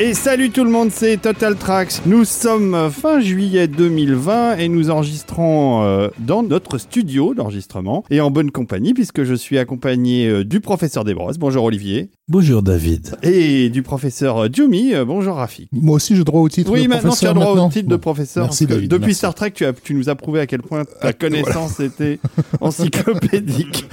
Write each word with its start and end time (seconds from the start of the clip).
Et 0.00 0.12
salut 0.12 0.50
tout 0.50 0.64
le 0.64 0.70
monde, 0.70 0.90
c'est 0.90 1.18
Total 1.18 1.54
Tracks. 1.54 2.00
Nous 2.04 2.24
sommes 2.24 2.90
fin 2.90 3.20
juillet 3.20 3.68
2020 3.68 4.56
et 4.56 4.68
nous 4.68 4.90
enregistrons 4.90 5.84
euh, 5.84 6.08
dans 6.18 6.42
notre 6.42 6.78
studio 6.78 7.32
d'enregistrement 7.32 8.02
et 8.10 8.20
en 8.20 8.32
bonne 8.32 8.50
compagnie 8.50 8.92
puisque 8.92 9.22
je 9.22 9.34
suis 9.34 9.56
accompagné 9.56 10.26
euh, 10.26 10.44
du 10.44 10.58
professeur 10.60 11.04
Desbrosses. 11.04 11.38
Bonjour 11.38 11.62
Olivier. 11.62 12.10
Bonjour 12.26 12.60
David. 12.62 13.14
Et 13.22 13.68
du 13.68 13.82
professeur 13.82 14.52
Jumi. 14.52 14.94
Euh, 14.94 15.04
bonjour 15.04 15.36
Rafik. 15.36 15.68
Moi 15.70 15.94
aussi, 15.94 16.16
j'ai 16.16 16.24
droit 16.24 16.40
au 16.40 16.48
titre 16.48 16.72
Oui, 16.72 16.84
de 16.84 16.88
maintenant 16.88 17.14
tu 17.14 17.26
as 17.26 17.32
professeur. 17.32 17.54
droit 17.54 17.66
au 17.66 17.70
titre 17.70 17.88
de 17.88 17.96
professeur. 17.96 18.44
Merci, 18.46 18.66
David, 18.66 18.90
depuis 18.90 19.06
merci. 19.06 19.18
Star 19.18 19.34
Trek, 19.34 19.52
tu, 19.52 19.64
as, 19.64 19.72
tu 19.74 19.94
nous 19.94 20.08
as 20.08 20.16
prouvé 20.16 20.40
à 20.40 20.46
quel 20.48 20.62
point 20.62 20.82
ta 21.00 21.12
connaissance 21.12 21.78
était 21.78 22.18
encyclopédique. 22.60 23.86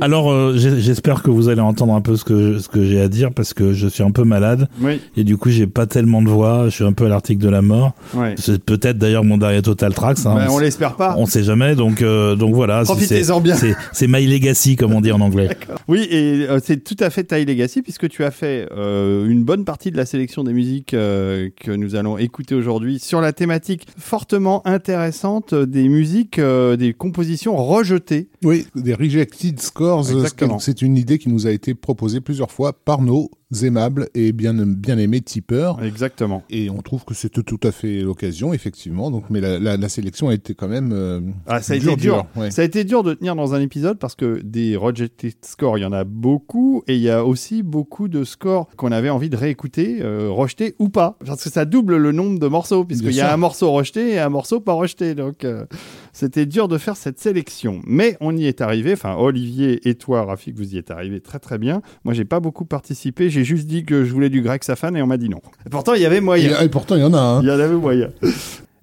Alors 0.00 0.30
euh, 0.30 0.54
j'espère 0.56 1.22
que 1.22 1.30
vous 1.30 1.48
allez 1.48 1.60
entendre 1.60 1.94
un 1.94 2.00
peu 2.00 2.16
ce 2.16 2.24
que 2.24 2.58
ce 2.58 2.68
que 2.68 2.84
j'ai 2.84 3.00
à 3.00 3.08
dire 3.08 3.32
parce 3.32 3.54
que 3.54 3.72
je 3.72 3.88
suis 3.88 4.02
un 4.02 4.10
peu 4.10 4.24
malade 4.24 4.68
Oui, 4.80 5.00
et 5.16 5.24
du 5.24 5.36
coup 5.36 5.50
j'ai 5.50 5.66
pas 5.66 5.86
tellement 5.86 6.22
de 6.22 6.28
voix, 6.28 6.64
je 6.66 6.70
suis 6.70 6.84
un 6.84 6.92
peu 6.92 7.06
à 7.06 7.08
l'article 7.08 7.42
de 7.42 7.48
la 7.48 7.62
mort. 7.62 7.92
ouais. 8.14 8.34
C'est 8.38 8.62
peut-être 8.62 8.98
d'ailleurs 8.98 9.24
mon 9.24 9.36
dernier 9.38 9.62
Total 9.62 9.92
Tracks. 9.94 10.18
Hein, 10.24 10.34
Ben, 10.36 10.46
on 10.50 10.54
on, 10.54 10.58
l'espère 10.58 10.96
pas. 10.96 11.14
on 11.18 11.26
sait 11.26 11.42
jamais 11.44 11.74
donc 11.74 12.02
euh, 12.02 12.34
donc 12.36 12.54
voilà. 12.54 12.84
c'est- 12.84 12.92
Profitez-en 12.92 13.40
bien. 13.40 13.56
C'est 13.92 14.06
my 14.06 14.26
legacy 14.26 14.76
comme 14.76 14.92
on 14.92 15.00
dit 15.00 15.12
en 15.12 15.20
anglais. 15.20 15.48
Oui, 15.88 16.06
et 16.10 16.46
euh, 16.48 16.58
c'est 16.62 16.82
tout 16.84 16.96
à 17.00 17.10
fait 17.10 17.24
Taille 17.24 17.44
Legacy 17.44 17.82
puisque 17.82 18.08
tu 18.08 18.24
as 18.24 18.30
fait 18.30 18.68
une 18.76 19.44
bonne 19.44 19.64
partie 19.64 19.90
de 19.90 19.96
la 19.96 20.06
sélection 20.06 20.44
des 20.44 20.52
musiques 20.52 20.88
que 20.90 21.70
nous 21.76 21.94
allons 21.96 22.18
écouter 22.18 22.54
aujourd'hui 22.54 22.98
sur 22.98 23.20
la 23.20 23.32
thématique 23.32 23.86
fortement 23.98 24.66
intéressante 24.66 25.54
des 25.54 25.88
musiques, 25.88 26.40
des 26.40 26.92
compositions 26.96 27.56
rejetées. 27.56 28.28
Oui, 28.44 28.66
des 28.74 28.94
rejected 28.94 29.60
scores. 29.60 30.10
Exactement. 30.10 30.58
C'est 30.58 30.82
une 30.82 30.96
idée 30.96 31.18
qui 31.18 31.28
nous 31.28 31.46
a 31.46 31.50
été 31.50 31.74
proposée 31.74 32.20
plusieurs 32.20 32.50
fois 32.50 32.72
par 32.72 33.02
nos 33.02 33.30
aimables 33.62 34.08
et 34.14 34.32
bien, 34.32 34.52
bien 34.54 34.98
aimés 34.98 35.20
tipeurs. 35.22 35.82
Exactement. 35.82 36.42
Et 36.50 36.68
on 36.70 36.82
trouve 36.82 37.04
que 37.04 37.14
c'était 37.14 37.42
tout 37.42 37.58
à 37.62 37.72
fait 37.72 38.00
l'occasion, 38.00 38.52
effectivement. 38.52 39.10
Donc, 39.10 39.24
mais 39.30 39.40
la, 39.40 39.58
la- 39.58 39.76
la 39.76 39.88
sélection 39.88 40.28
a 40.28 40.34
été 40.34 40.54
quand 40.54 40.68
même 40.68 40.90
euh, 40.92 41.20
Ah, 41.46 41.62
ça 41.62 41.74
a 41.74 41.78
dur, 41.78 41.92
été 41.92 42.00
dur. 42.02 42.26
ouais. 42.36 42.50
Ça 42.50 42.62
a 42.62 42.64
été 42.64 42.84
dur 42.84 43.02
de 43.02 43.14
tenir 43.14 43.34
dans 43.36 43.54
un 43.54 43.60
épisode 43.60 43.98
parce 43.98 44.14
que 44.14 44.40
des 44.42 44.76
rejected 44.76 45.34
scores, 45.42 45.78
il 45.78 45.82
y 45.82 45.84
en 45.86 45.92
a 45.92 46.04
beaucoup 46.04 46.82
et 46.88 46.94
il 46.96 47.00
y 47.00 47.08
a 47.10 47.24
aussi 47.24 47.62
beaucoup 47.62 48.08
de 48.08 48.24
scores 48.24 48.68
qu'on 48.76 48.92
avait 48.92 49.10
envie 49.10 49.30
de 49.30 49.36
réécouter, 49.36 49.98
euh, 50.02 50.28
rejetés 50.30 50.74
ou 50.78 50.88
pas. 50.90 51.16
Parce 51.24 51.42
que 51.44 51.50
ça 51.50 51.64
double 51.64 51.96
le 51.96 52.12
nombre 52.12 52.38
de 52.38 52.46
morceaux 52.48 52.84
puisqu'il 52.84 53.12
y 53.12 53.20
a 53.20 53.24
sûr. 53.26 53.32
un 53.34 53.36
morceau 53.38 53.72
rejeté 53.72 54.10
et 54.12 54.18
un 54.18 54.28
morceau 54.28 54.60
pas 54.60 54.74
rejeté. 54.74 55.14
Donc 55.14 55.44
euh, 55.44 55.64
c'était 56.12 56.44
dur 56.46 56.68
de 56.68 56.76
faire 56.76 56.96
cette 56.96 57.18
sélection. 57.18 57.80
Mais 57.86 58.16
on 58.20 58.36
y 58.36 58.44
est 58.46 58.60
arrivé. 58.60 58.92
Enfin, 58.92 59.14
Olivier 59.16 59.88
et 59.88 59.94
toi, 59.94 60.24
Rafik, 60.24 60.56
vous 60.56 60.74
y 60.74 60.78
êtes 60.78 60.90
arrivé 60.90 61.20
très 61.20 61.38
très 61.38 61.56
bien. 61.58 61.80
Moi, 62.04 62.12
j'ai 62.12 62.24
pas 62.26 62.40
beaucoup 62.40 62.64
participé. 62.66 63.30
J'ai 63.38 63.44
juste 63.44 63.68
dit 63.68 63.84
que 63.84 64.04
je 64.04 64.12
voulais 64.12 64.30
du 64.30 64.42
grec 64.42 64.64
safan 64.64 64.96
et 64.96 65.02
on 65.02 65.06
m'a 65.06 65.16
dit 65.16 65.28
non. 65.28 65.40
Et 65.64 65.70
pourtant, 65.70 65.94
il 65.94 66.02
y 66.02 66.06
avait 66.06 66.20
moyen. 66.20 66.60
Et, 66.60 66.64
et 66.64 66.68
pourtant, 66.68 66.96
il 66.96 67.02
y 67.02 67.04
en 67.04 67.14
a 67.14 67.20
un. 67.20 67.40
Il 67.40 67.46
y 67.46 67.52
en 67.52 67.60
avait 67.60 67.76
moyen. 67.76 68.10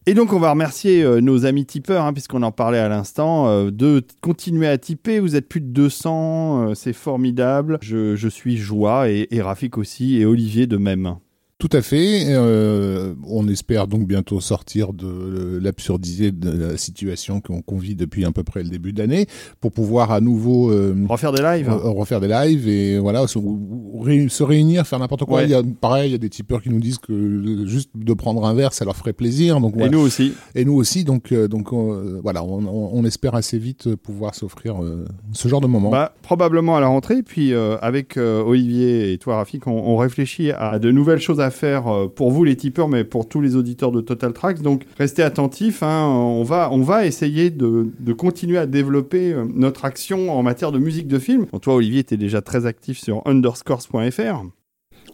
Et 0.05 0.13
donc, 0.13 0.31
on 0.31 0.39
va 0.39 0.51
remercier 0.51 1.03
euh, 1.03 1.19
nos 1.19 1.45
amis 1.45 1.65
tipeurs, 1.65 2.05
hein, 2.05 2.13
puisqu'on 2.13 2.41
en 2.41 2.53
parlait 2.53 2.79
à 2.79 2.87
l'instant, 2.87 3.49
euh, 3.49 3.69
de 3.69 4.01
continuer 4.21 4.67
à 4.67 4.77
tiper. 4.77 5.19
Vous 5.19 5.35
êtes 5.35 5.49
plus 5.49 5.59
de 5.59 5.65
200, 5.65 6.69
euh, 6.69 6.73
c'est 6.73 6.93
formidable. 6.93 7.79
Je, 7.81 8.15
je 8.15 8.29
suis 8.29 8.55
joie, 8.55 9.09
et, 9.09 9.27
et 9.31 9.41
Rafik 9.41 9.77
aussi, 9.77 10.21
et 10.21 10.25
Olivier 10.25 10.67
de 10.67 10.77
même. 10.77 11.15
Tout 11.57 11.69
à 11.71 11.81
fait. 11.81 12.25
Euh, 12.27 13.13
on 13.25 13.47
espère 13.47 13.87
donc 13.87 14.05
bientôt 14.05 14.41
sortir 14.41 14.91
de 14.91 15.57
l'absurdité 15.61 16.33
de 16.33 16.49
la 16.71 16.77
situation 16.77 17.39
qu'on 17.39 17.61
qu'on 17.61 17.77
vit 17.77 17.95
depuis 17.95 18.25
à 18.25 18.31
peu 18.31 18.43
près 18.43 18.61
le 18.61 18.67
début 18.69 18.91
de 18.91 18.99
l'année 18.99 19.25
pour 19.61 19.71
pouvoir 19.71 20.11
à 20.11 20.19
nouveau 20.19 20.69
euh, 20.69 20.93
Refaire 21.07 21.31
des 21.31 21.41
lives 21.41 21.69
re- 21.69 21.97
refaire 21.97 22.19
des 22.19 22.27
lives 22.27 22.67
et 22.67 22.99
voilà 22.99 23.25
se, 23.27 24.43
réunir 24.43 24.85
faire 24.85 24.99
n'importe 24.99 25.23
quoi 25.23 25.37
Ouais. 25.39 25.45
il 25.45 25.51
y 25.51 25.53
a 25.53 25.63
pareil 25.79 26.09
il 26.09 26.11
y 26.11 26.15
a 26.15 26.17
des 26.17 26.29
tipeurs 26.29 26.61
qui 26.61 26.69
nous 26.69 26.81
disent 26.81 26.97
que 26.97 27.13
euh, 27.13 27.65
juste 27.65 27.89
de 27.95 28.13
prendre 28.13 28.45
un 28.45 28.53
verre 28.53 28.73
ça 28.73 28.83
leur 28.83 28.97
ferait 28.97 29.13
plaisir 29.13 29.61
donc 29.61 29.75
Et 29.79 29.89
nous 29.89 29.99
aussi. 29.99 30.33
et 30.55 30.65
nous 30.65 30.73
aussi 30.75 31.05
donc 31.05 31.31
euh, 31.31 31.47
donc 31.47 31.71
euh, 31.71 32.19
voilà 32.21 32.43
on, 32.43 32.65
on- 32.65 32.89
on 32.93 33.05
espère 33.05 33.33
assez 33.33 33.57
vite 33.59 33.95
pouvoir 33.95 34.35
s'offrir 34.35 34.75
ce 35.31 35.47
genre 35.47 35.61
de 35.61 35.67
moment 35.67 35.89
Bah, 35.89 36.13
probablement 36.21 36.75
à 36.75 36.81
la 36.81 36.87
rentrée. 36.87 37.23
Puis 37.23 37.53
avec 37.53 38.17
Olivier 38.17 39.13
et 39.13 39.17
toi, 39.17 39.37
Rafik, 39.37 39.67
on, 39.67 39.71
on 39.71 39.95
réfléchit 39.97 40.51
à 40.51 40.79
de 40.79 40.91
nouvelles 40.91 41.19
choses 41.21 41.39
à 41.39 41.44
faire 41.51 41.87
euh, 41.87 42.07
pour 42.07 42.31
vous, 42.31 42.43
les 42.43 42.55
tipeurs, 42.55 42.87
mais 42.87 43.03
pour 43.03 43.27
tous 43.27 43.41
les 43.41 43.55
auditeurs 43.55 43.91
de 43.91 44.01
Total 44.01 44.33
Tracks. 44.33 44.61
Donc 44.61 44.83
restez 44.97 45.23
attentifs. 45.23 45.83
hein. 45.83 46.05
on, 46.07 46.43
va, 46.43 46.69
on 46.71 46.81
va 46.81 47.05
essayer 47.05 47.49
de, 47.49 47.87
continuer 48.17 48.57
à 48.57 48.65
développer 48.65 49.33
euh, 49.33 49.45
notre 49.53 49.85
action 49.85 50.31
en 50.31 50.43
matière 50.43 50.71
de 50.71 50.79
musique 50.79 51.07
de 51.07 51.19
film. 51.19 51.45
Bon, 51.51 51.59
toi, 51.59 51.75
Olivier, 51.75 51.99
était 51.99 52.17
déjà 52.17 52.41
très 52.41 52.65
actif 52.65 52.99
sur 52.99 53.21
underscores.fr. 53.25 54.64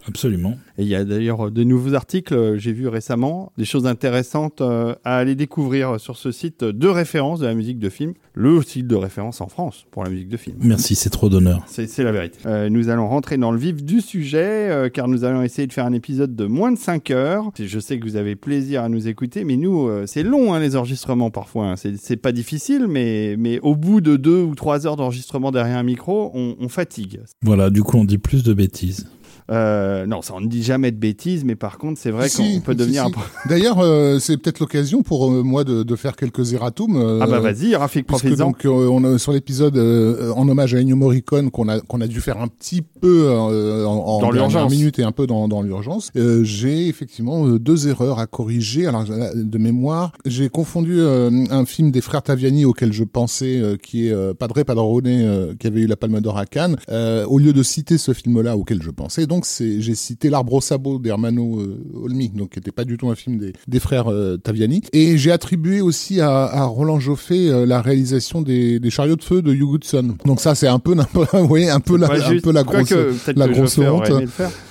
Absolument. 0.07 0.57
Et 0.78 0.84
il 0.84 0.88
y 0.88 0.95
a 0.95 1.03
d'ailleurs 1.06 1.47
euh, 1.47 1.51
de 1.51 1.63
nouveaux 1.63 1.94
articles, 1.94 2.34
euh, 2.34 2.57
j'ai 2.57 2.73
vu 2.73 2.88
récemment, 2.88 3.51
des 3.57 3.66
choses 3.66 3.85
intéressantes 3.85 4.62
euh, 4.62 4.95
à 5.03 5.17
aller 5.17 5.35
découvrir 5.35 6.00
sur 6.00 6.17
ce 6.17 6.31
site 6.31 6.63
de 6.63 6.88
référence 6.88 7.39
de 7.39 7.45
la 7.45 7.53
musique 7.53 7.78
de 7.79 7.89
film, 7.89 8.13
le 8.34 8.62
site 8.63 8.88
de 8.88 8.95
référence 8.95 9.41
en 9.41 9.47
France 9.47 9.85
pour 9.91 10.03
la 10.03 10.09
musique 10.09 10.29
de 10.29 10.38
film. 10.38 10.57
Merci, 10.62 10.95
c'est 10.95 11.09
trop 11.09 11.29
d'honneur. 11.29 11.63
C'est 11.67 11.97
la 12.03 12.12
vérité. 12.12 12.39
Euh, 12.45 12.69
nous 12.69 12.89
allons 12.89 13.07
rentrer 13.07 13.38
dans 13.38 13.51
le 13.51 13.57
vif 13.59 13.84
du 13.84 14.01
sujet, 14.01 14.69
euh, 14.69 14.89
car 14.89 15.07
nous 15.07 15.23
allons 15.23 15.44
essayer 15.44 15.67
de 15.67 15.73
faire 15.73 15.85
un 15.85 15.94
épisode 15.94 16.35
de 16.35 16.45
moins 16.45 16.72
de 16.72 16.78
5 16.79 17.12
heures. 17.12 17.51
Je 17.59 17.79
sais 17.79 18.00
que 18.00 18.06
vous 18.06 18.16
avez 18.16 18.35
plaisir 18.35 18.83
à 18.83 18.89
nous 18.89 19.07
écouter, 19.07 19.44
mais 19.44 19.57
nous, 19.57 19.88
euh, 19.88 20.06
c'est 20.07 20.23
long 20.23 20.53
hein, 20.53 20.59
les 20.59 20.75
enregistrements 20.75 21.29
parfois. 21.29 21.68
hein. 21.68 21.75
C'est 21.75 21.97
c'est 21.97 22.18
pas 22.18 22.31
difficile, 22.31 22.88
mais, 22.88 23.35
mais 23.38 23.59
au 23.59 23.75
bout 23.75 24.01
de 24.01 24.16
2 24.16 24.41
ou 24.41 24.56
3 24.56 24.88
heures 24.88 24.95
d'enregistrement 24.95 25.51
derrière 25.51 25.78
un 25.78 25.83
micro, 25.83 26.31
on, 26.33 26.56
on 26.59 26.69
fatigue. 26.69 27.19
Voilà, 27.44 27.69
du 27.69 27.83
coup 27.83 27.97
on 27.97 28.06
dit 28.06 28.18
plus 28.18 28.44
de 28.44 28.53
bêtises. 28.53 29.07
Euh, 29.51 30.06
non, 30.06 30.22
ça 30.22 30.34
on 30.35 30.41
ne 30.41 30.47
dit 30.47 30.63
jamais 30.63 30.91
de 30.91 30.97
bêtises, 30.97 31.44
mais 31.44 31.56
par 31.56 31.78
contre, 31.78 32.00
c'est 32.00 32.12
vrai 32.12 32.29
Si, 32.29 32.56
qu'on 32.56 32.62
peut 32.62 32.75
devenir 32.75 33.03
si. 33.03 33.07
un 33.09 33.12
peu... 33.12 33.19
d'ailleurs 33.50 33.79
euh, 33.79 34.17
c'est 34.19 34.38
peut-être 34.38 34.59
l'occasion 34.59 35.01
pour 35.03 35.29
euh, 35.29 35.44
moi 35.44 35.63
de, 35.63 35.84
de 35.84 35.95
faire 35.95 36.16
quelques 36.16 36.53
erratums 36.53 36.95
euh, 36.95 37.19
Ah 37.22 37.28
bah 37.28 37.39
vas-y, 37.39 37.75
Rafik, 37.75 38.07
profite-en. 38.07 38.45
donc 38.47 38.66
euh, 38.66 38.69
on 38.69 39.03
a 39.03 39.17
sur 39.17 39.34
l'épisode 39.34 39.75
euh, 39.78 40.31
en 40.35 40.47
hommage 40.47 40.73
à 40.73 40.79
Ennio 40.79 40.95
Morricone 40.95 41.51
qu'on 41.51 41.67
a 41.67 41.81
qu'on 41.81 42.00
a 42.01 42.07
dû 42.07 42.22
faire 42.22 42.39
un 42.41 42.47
petit 42.47 42.81
peu 42.81 43.25
euh, 43.28 43.85
en, 43.85 43.91
en 43.94 44.19
Dans 44.22 44.31
l'urgence. 44.31 44.72
minute 44.72 45.00
et 45.00 45.03
un 45.03 45.12
peu 45.12 45.28
dans, 45.28 45.47
dans 45.47 45.62
l'urgence. 45.62 46.12
Euh, 46.16 46.44
j'ai 46.44 46.88
effectivement 46.88 47.45
euh, 47.47 47.59
deux 47.59 47.88
erreurs 47.89 48.19
à 48.19 48.28
corriger. 48.28 48.88
Alors 48.88 49.06
euh, 49.09 49.31
de 49.35 49.57
mémoire, 49.57 50.13
j'ai 50.25 50.50
confondu 50.50 50.95
euh, 51.00 51.29
un 51.51 51.66
film 51.66 51.91
des 51.91 52.01
frères 52.01 52.22
Taviani 52.23 52.63
auquel 52.66 52.94
je 52.94 53.03
pensais 53.03 53.57
euh, 53.59 53.75
qui 53.75 54.07
est 54.07 54.12
euh, 54.13 54.33
Padre 54.33 54.63
Padrone 54.63 55.01
euh, 55.07 55.53
qui 55.59 55.68
avait 55.68 55.81
eu 55.81 55.88
la 55.88 55.97
Palme 55.97 56.22
d'Or 56.22 56.38
à 56.38 56.45
Cannes. 56.45 56.78
Euh, 56.89 57.25
au 57.25 57.38
lieu 57.39 57.53
de 57.53 57.63
citer 57.63 57.97
ce 57.97 58.13
film-là 58.13 58.56
auquel 58.57 58.81
je 58.81 58.91
pensais, 58.91 59.25
donc 59.28 59.41
c'est 59.46 59.81
j'ai 59.81 59.96
cité 59.96 60.29
L'arbre 60.29 60.53
au 60.53 60.62
sabot 60.62 61.00
d'Hermano 61.00 61.59
euh, 61.59 61.84
Olmi, 62.03 62.29
donc 62.29 62.52
qui 62.52 62.59
n'était 62.59 62.72
pas 62.72 62.85
du 62.85 62.97
tout 62.97 63.09
un 63.09 63.16
film 63.16 63.38
des, 63.38 63.53
des 63.68 63.79
frères 63.79 64.12
euh, 64.12 64.38
Taviani. 64.38 64.81
Et 64.94 65.18
j'ai 65.18 65.31
attribué 65.31 65.81
aussi 65.81 66.22
à, 66.22 66.44
à 66.46 66.63
Roland 66.63 67.00
Joffé 67.00 67.50
euh, 67.50 67.66
la 67.66 67.81
réalisation 67.81 68.41
des, 68.41 68.80
des 68.80 68.90
chariots 68.90 69.16
de 69.16 69.24
feu 69.24 69.41
de 69.41 69.53
Hugh 69.53 69.63
Goodson. 69.63 70.16
Donc 70.25 70.40
ça 70.40 70.56
c'est 70.56 70.68
un 70.68 70.80
peu 70.80 70.96
vous 71.34 71.47
voyez, 71.47 71.69
un 71.69 71.80
peu 71.80 71.97
la, 71.97 72.07
un 72.07 72.40
peu 72.40 72.51
grosse 72.63 72.94
la 73.35 73.47
grosse 73.47 73.78
honte. 73.78 74.12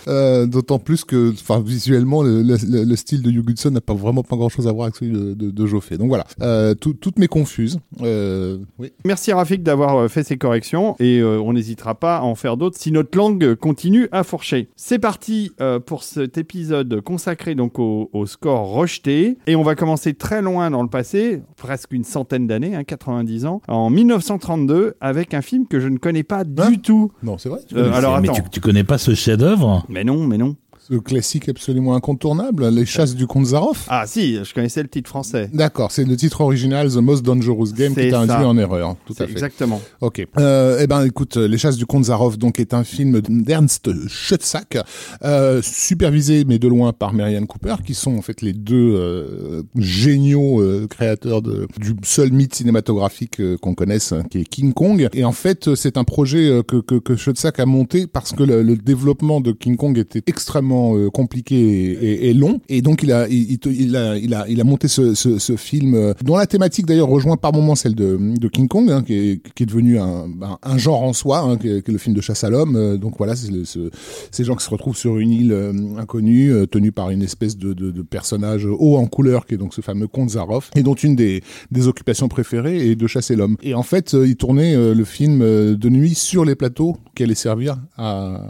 Euh, 0.09 0.47
D'autant 0.47 0.78
plus 0.78 1.05
que, 1.05 1.31
enfin, 1.33 1.61
visuellement, 1.61 2.22
le, 2.22 2.43
le- 2.43 2.84
le 2.84 2.97
style 2.97 3.22
de 3.22 3.31
Hugh 3.31 3.44
Goodson 3.44 3.71
n'a 3.71 3.81
pas 3.81 3.94
vraiment 3.94 4.22
pas 4.22 4.37
grand-chose 4.37 4.66
à 4.69 4.72
voir 4.72 4.84
avec 4.84 4.97
celui 4.97 5.12
de, 5.12 5.34
de, 5.34 5.50
de 5.50 5.66
Joffé. 5.66 5.97
Donc 5.99 6.09
voilà, 6.09 6.25
euh, 6.43 6.75
tout- 6.75 6.94
toutes 6.94 7.19
mes 7.19 7.28
confuses. 7.28 7.78
Euh, 8.03 8.59
oui. 8.78 8.93
Merci 9.05 9.33
Rafik 9.33 9.62
d'avoir 9.62 10.09
fait 10.10 10.22
ces 10.25 10.37
corrections 10.39 10.97
et 10.99 11.19
euh, 11.21 11.41
on 11.41 11.53
n'hésitera 11.53 11.94
pas 11.94 12.19
à 12.19 12.22
en 12.22 12.34
faire 12.34 12.56
d'autres 12.56 12.78
si 12.78 12.93
notre 12.93 13.16
langue 13.16 13.55
continue 13.55 14.09
à 14.12 14.22
fourcher. 14.25 14.69
C'est 14.77 14.99
parti 14.99 15.53
euh, 15.60 15.78
pour 15.81 16.03
cet 16.03 16.39
épisode 16.39 17.01
consacré 17.01 17.54
donc 17.54 17.78
au, 17.78 18.10
au 18.13 18.27
score 18.27 18.69
rejeté 18.72 19.39
et 19.47 19.57
on 19.57 19.63
va 19.63 19.74
commencer 19.74 20.15
très 20.15 20.42
loin 20.42 20.71
dans 20.71 20.83
le 20.83 20.89
passé, 20.89 21.42
presque 21.57 21.92
une 21.92 22.04
centaine 22.04 22.47
d'années, 22.47 22.74
hein, 22.74 22.84
90 22.84 23.47
ans, 23.47 23.60
en 23.69 23.91
1932 23.91 24.95
avec 25.01 25.34
un 25.34 25.42
film 25.42 25.66
que 25.66 25.80
je 25.80 25.89
ne 25.89 25.98
connais 25.98 26.22
pas 26.22 26.41
Hein 26.59 26.71
du 26.71 26.78
tout. 26.80 27.13
Non, 27.22 27.36
c'est 27.39 27.48
vrai. 27.48 27.60
Euh, 27.74 27.92
alors 27.92 28.21
mais 28.21 28.28
attends. 28.30 28.42
tu, 28.42 28.51
tu 28.51 28.60
connais 28.60 28.84
pas 28.84 28.98
ce 28.98 29.15
chef-d'œuvre? 29.15 29.84
Mais 29.91 30.04
non, 30.04 30.25
mais 30.25 30.39
non. 30.39 30.57
Ce 30.91 30.97
classique 30.97 31.48
absolument 31.48 31.95
incontournable, 31.95 32.69
Les 32.69 32.84
chasses 32.84 33.15
du 33.15 33.28
comte 33.28 33.47
Zaroff. 33.47 33.87
Ah 33.89 34.04
si, 34.09 34.42
je 34.42 34.53
connaissais 34.53 34.83
le 34.83 34.89
titre 34.89 35.09
français. 35.09 35.48
D'accord, 35.53 35.92
c'est 35.92 36.04
le 36.04 36.16
titre 36.16 36.41
original 36.41 36.91
The 36.91 36.97
Most 36.97 37.25
Dangerous 37.25 37.72
Game 37.72 37.95
qui 37.95 38.10
ça. 38.10 38.19
induit 38.21 38.45
en 38.45 38.59
erreur. 38.59 38.97
Tout 39.07 39.15
C'est 39.16 39.22
à 39.22 39.27
fait. 39.27 39.33
exactement. 39.33 39.81
Ok. 40.01 40.27
Euh, 40.39 40.81
eh 40.83 40.89
ben, 40.89 41.04
écoute, 41.04 41.37
Les 41.37 41.59
Chasses 41.59 41.77
du 41.77 41.87
comte 41.87 42.07
Zaroff, 42.07 42.39
donc, 42.39 42.59
est 42.59 42.75
un 42.75 42.83
film 42.83 43.21
d'Ernst 43.21 43.89
Schutzak, 44.09 44.78
euh, 45.22 45.63
supervisé, 45.63 46.45
mais 46.45 46.59
de 46.59 46.66
loin, 46.66 46.93
par 46.93 47.13
Marianne 47.13 47.47
Cooper, 47.47 47.77
qui 47.86 47.95
sont, 47.95 48.16
en 48.16 48.22
fait, 48.22 48.43
les 48.43 48.53
deux 48.53 48.95
euh, 48.97 49.63
géniaux 49.77 50.60
euh, 50.60 50.89
créateurs 50.89 51.41
de, 51.41 51.69
du 51.78 51.95
seul 52.03 52.33
mythe 52.33 52.57
cinématographique 52.57 53.41
euh, 53.41 53.57
qu'on 53.59 53.75
connaisse, 53.75 54.10
hein, 54.10 54.25
qui 54.28 54.39
est 54.39 54.45
King 54.45 54.72
Kong. 54.72 55.09
Et 55.13 55.22
en 55.25 55.31
fait, 55.33 55.77
c'est 55.77 55.97
un 55.97 56.04
projet 56.04 56.63
que, 56.66 56.81
que, 56.81 56.97
que 56.97 57.60
a 57.60 57.66
monté 57.66 58.07
parce 58.09 58.33
que 58.33 58.43
le, 58.43 58.63
le 58.63 58.77
développement 58.77 59.41
de 59.41 59.53
King 59.53 59.77
Kong 59.77 59.97
était 59.97 60.22
extrêmement 60.27 60.79
euh, 60.97 61.10
compliqué 61.10 61.56
et, 61.56 62.30
et, 62.30 62.34
long. 62.34 62.60
Et 62.68 62.82
donc 62.82 63.03
il 63.03 63.12
a, 63.12 63.28
il, 63.28 63.59
il, 63.66 63.97
a, 63.97 64.16
il 64.16 64.34
a, 64.34 64.48
il 64.48 64.60
a 64.60 64.65
monté 64.65 64.88
ce, 64.88 65.15
ce, 65.15 65.38
ce 65.38 65.56
film 65.56 65.94
euh, 65.94 66.15
dont 66.24 66.36
la 66.36 66.47
thématique 66.47 66.86
d'ailleurs 66.86 67.09
rejoint 67.09 67.36
par 67.36 67.53
moments 67.53 67.74
celle 67.74 67.94
de, 67.94 68.18
de 68.38 68.48
King 68.48 68.68
Kong, 68.68 68.91
hein, 68.91 69.03
qui, 69.03 69.15
est, 69.15 69.54
qui 69.54 69.65
est 69.65 69.66
devenu 69.66 69.98
un, 69.98 70.28
un, 70.62 70.78
genre 70.78 71.03
en 71.03 71.12
soi, 71.12 71.41
hein, 71.41 71.56
qui, 71.56 71.68
est, 71.68 71.88
le 71.88 71.98
film 71.98 72.15
de 72.15 72.21
chasse 72.21 72.44
à 72.44 72.50
l'homme. 72.50 72.77
Euh, 72.77 72.97
donc 72.97 73.15
voilà, 73.18 73.36
c'est 73.36 73.50
ce, 73.65 73.91
ces 74.30 74.44
gens 74.44 74.56
qui 74.56 74.65
se 74.65 74.71
retrouvent 74.71 74.97
sur 74.97 75.18
une 75.18 75.30
île 75.30 75.72
inconnue, 75.98 76.53
tenue 76.71 76.92
par 76.92 77.10
une 77.10 77.22
espèce 77.22 77.56
de, 77.56 77.72
de, 77.72 77.91
de, 77.91 78.03
personnage 78.03 78.66
haut 78.66 78.97
en 78.97 79.06
couleur, 79.06 79.47
qui 79.47 79.54
est 79.54 79.59
donc 79.59 79.74
ce 79.74 79.80
fameux 79.80 80.06
comte 80.06 80.30
Zaroff, 80.30 80.71
et 80.74 80.83
dont 80.83 80.94
une 80.94 81.16
des, 81.16 81.42
des 81.71 81.88
occupations 81.88 82.28
préférées 82.28 82.91
est 82.91 82.97
de 82.97 83.06
chasser 83.06 83.36
l'homme. 83.36 83.56
Et 83.62 83.74
en 83.74 83.83
fait, 83.83 84.12
il 84.12 84.36
tournait 84.36 84.74
le 84.74 85.04
film 85.04 85.41
de 85.41 85.88
nuit 85.88 86.15
sur 86.15 86.44
les 86.44 86.54
plateaux 86.54 86.97
qui 87.15 87.22
allaient 87.22 87.34
servir 87.34 87.78
à, 87.97 88.41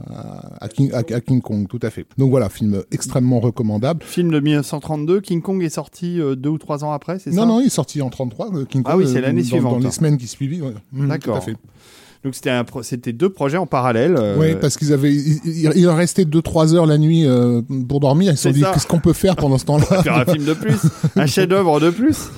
à, 0.60 0.68
King, 0.68 0.90
à, 0.92 1.02
King, 1.02 1.40
Kong, 1.40 1.66
tout 1.68 1.78
à 1.82 1.90
fait. 1.90 2.06
Donc 2.18 2.30
voilà, 2.30 2.48
film 2.48 2.82
extrêmement 2.90 3.40
recommandable. 3.40 4.02
Film 4.04 4.30
de 4.30 4.40
1932, 4.40 5.20
King 5.20 5.42
Kong 5.42 5.62
est 5.62 5.70
sorti 5.70 6.20
euh, 6.20 6.34
deux 6.34 6.50
ou 6.50 6.58
trois 6.58 6.84
ans 6.84 6.92
après, 6.92 7.18
c'est 7.18 7.30
ça 7.30 7.36
Non, 7.36 7.46
non, 7.46 7.60
il 7.60 7.66
est 7.66 7.70
sorti 7.70 8.02
en 8.02 8.10
33. 8.10 8.54
Euh, 8.54 8.64
King 8.64 8.82
ah 8.84 8.96
oui, 8.96 9.06
c'est 9.06 9.20
l'année 9.20 9.42
suivante. 9.42 9.80
Dans 9.80 9.86
les 9.86 9.90
semaines 9.90 10.18
qui 10.18 10.26
suivaient. 10.26 10.60
Mmh, 10.92 11.08
D'accord. 11.08 11.44
Donc 12.22 12.34
c'était 12.34 12.50
un 12.50 12.66
c'était 12.82 13.14
deux 13.14 13.30
projets 13.30 13.56
en 13.56 13.66
parallèle. 13.66 14.16
Euh, 14.18 14.36
oui, 14.38 14.54
parce 14.60 14.76
qu'ils 14.76 14.92
avaient 14.92 15.14
il, 15.14 15.72
il 15.74 15.88
restait 15.88 16.26
deux 16.26 16.42
trois 16.42 16.74
heures 16.74 16.84
la 16.84 16.98
nuit 16.98 17.26
pour 17.88 18.00
dormir. 18.00 18.32
Ils 18.32 18.36
se 18.36 18.42
sont 18.44 18.50
dit 18.50 18.62
qu'est-ce 18.62 18.86
qu'on 18.86 19.00
peut 19.00 19.14
faire 19.14 19.36
pendant 19.36 19.56
ce 19.56 19.64
temps-là? 19.64 20.02
Faire 20.02 20.18
un 20.18 20.26
film 20.26 20.44
de 20.44 20.52
plus, 20.52 20.80
un 21.16 21.26
chef-d'œuvre 21.26 21.80
de 21.80 21.90
plus. 21.90 22.28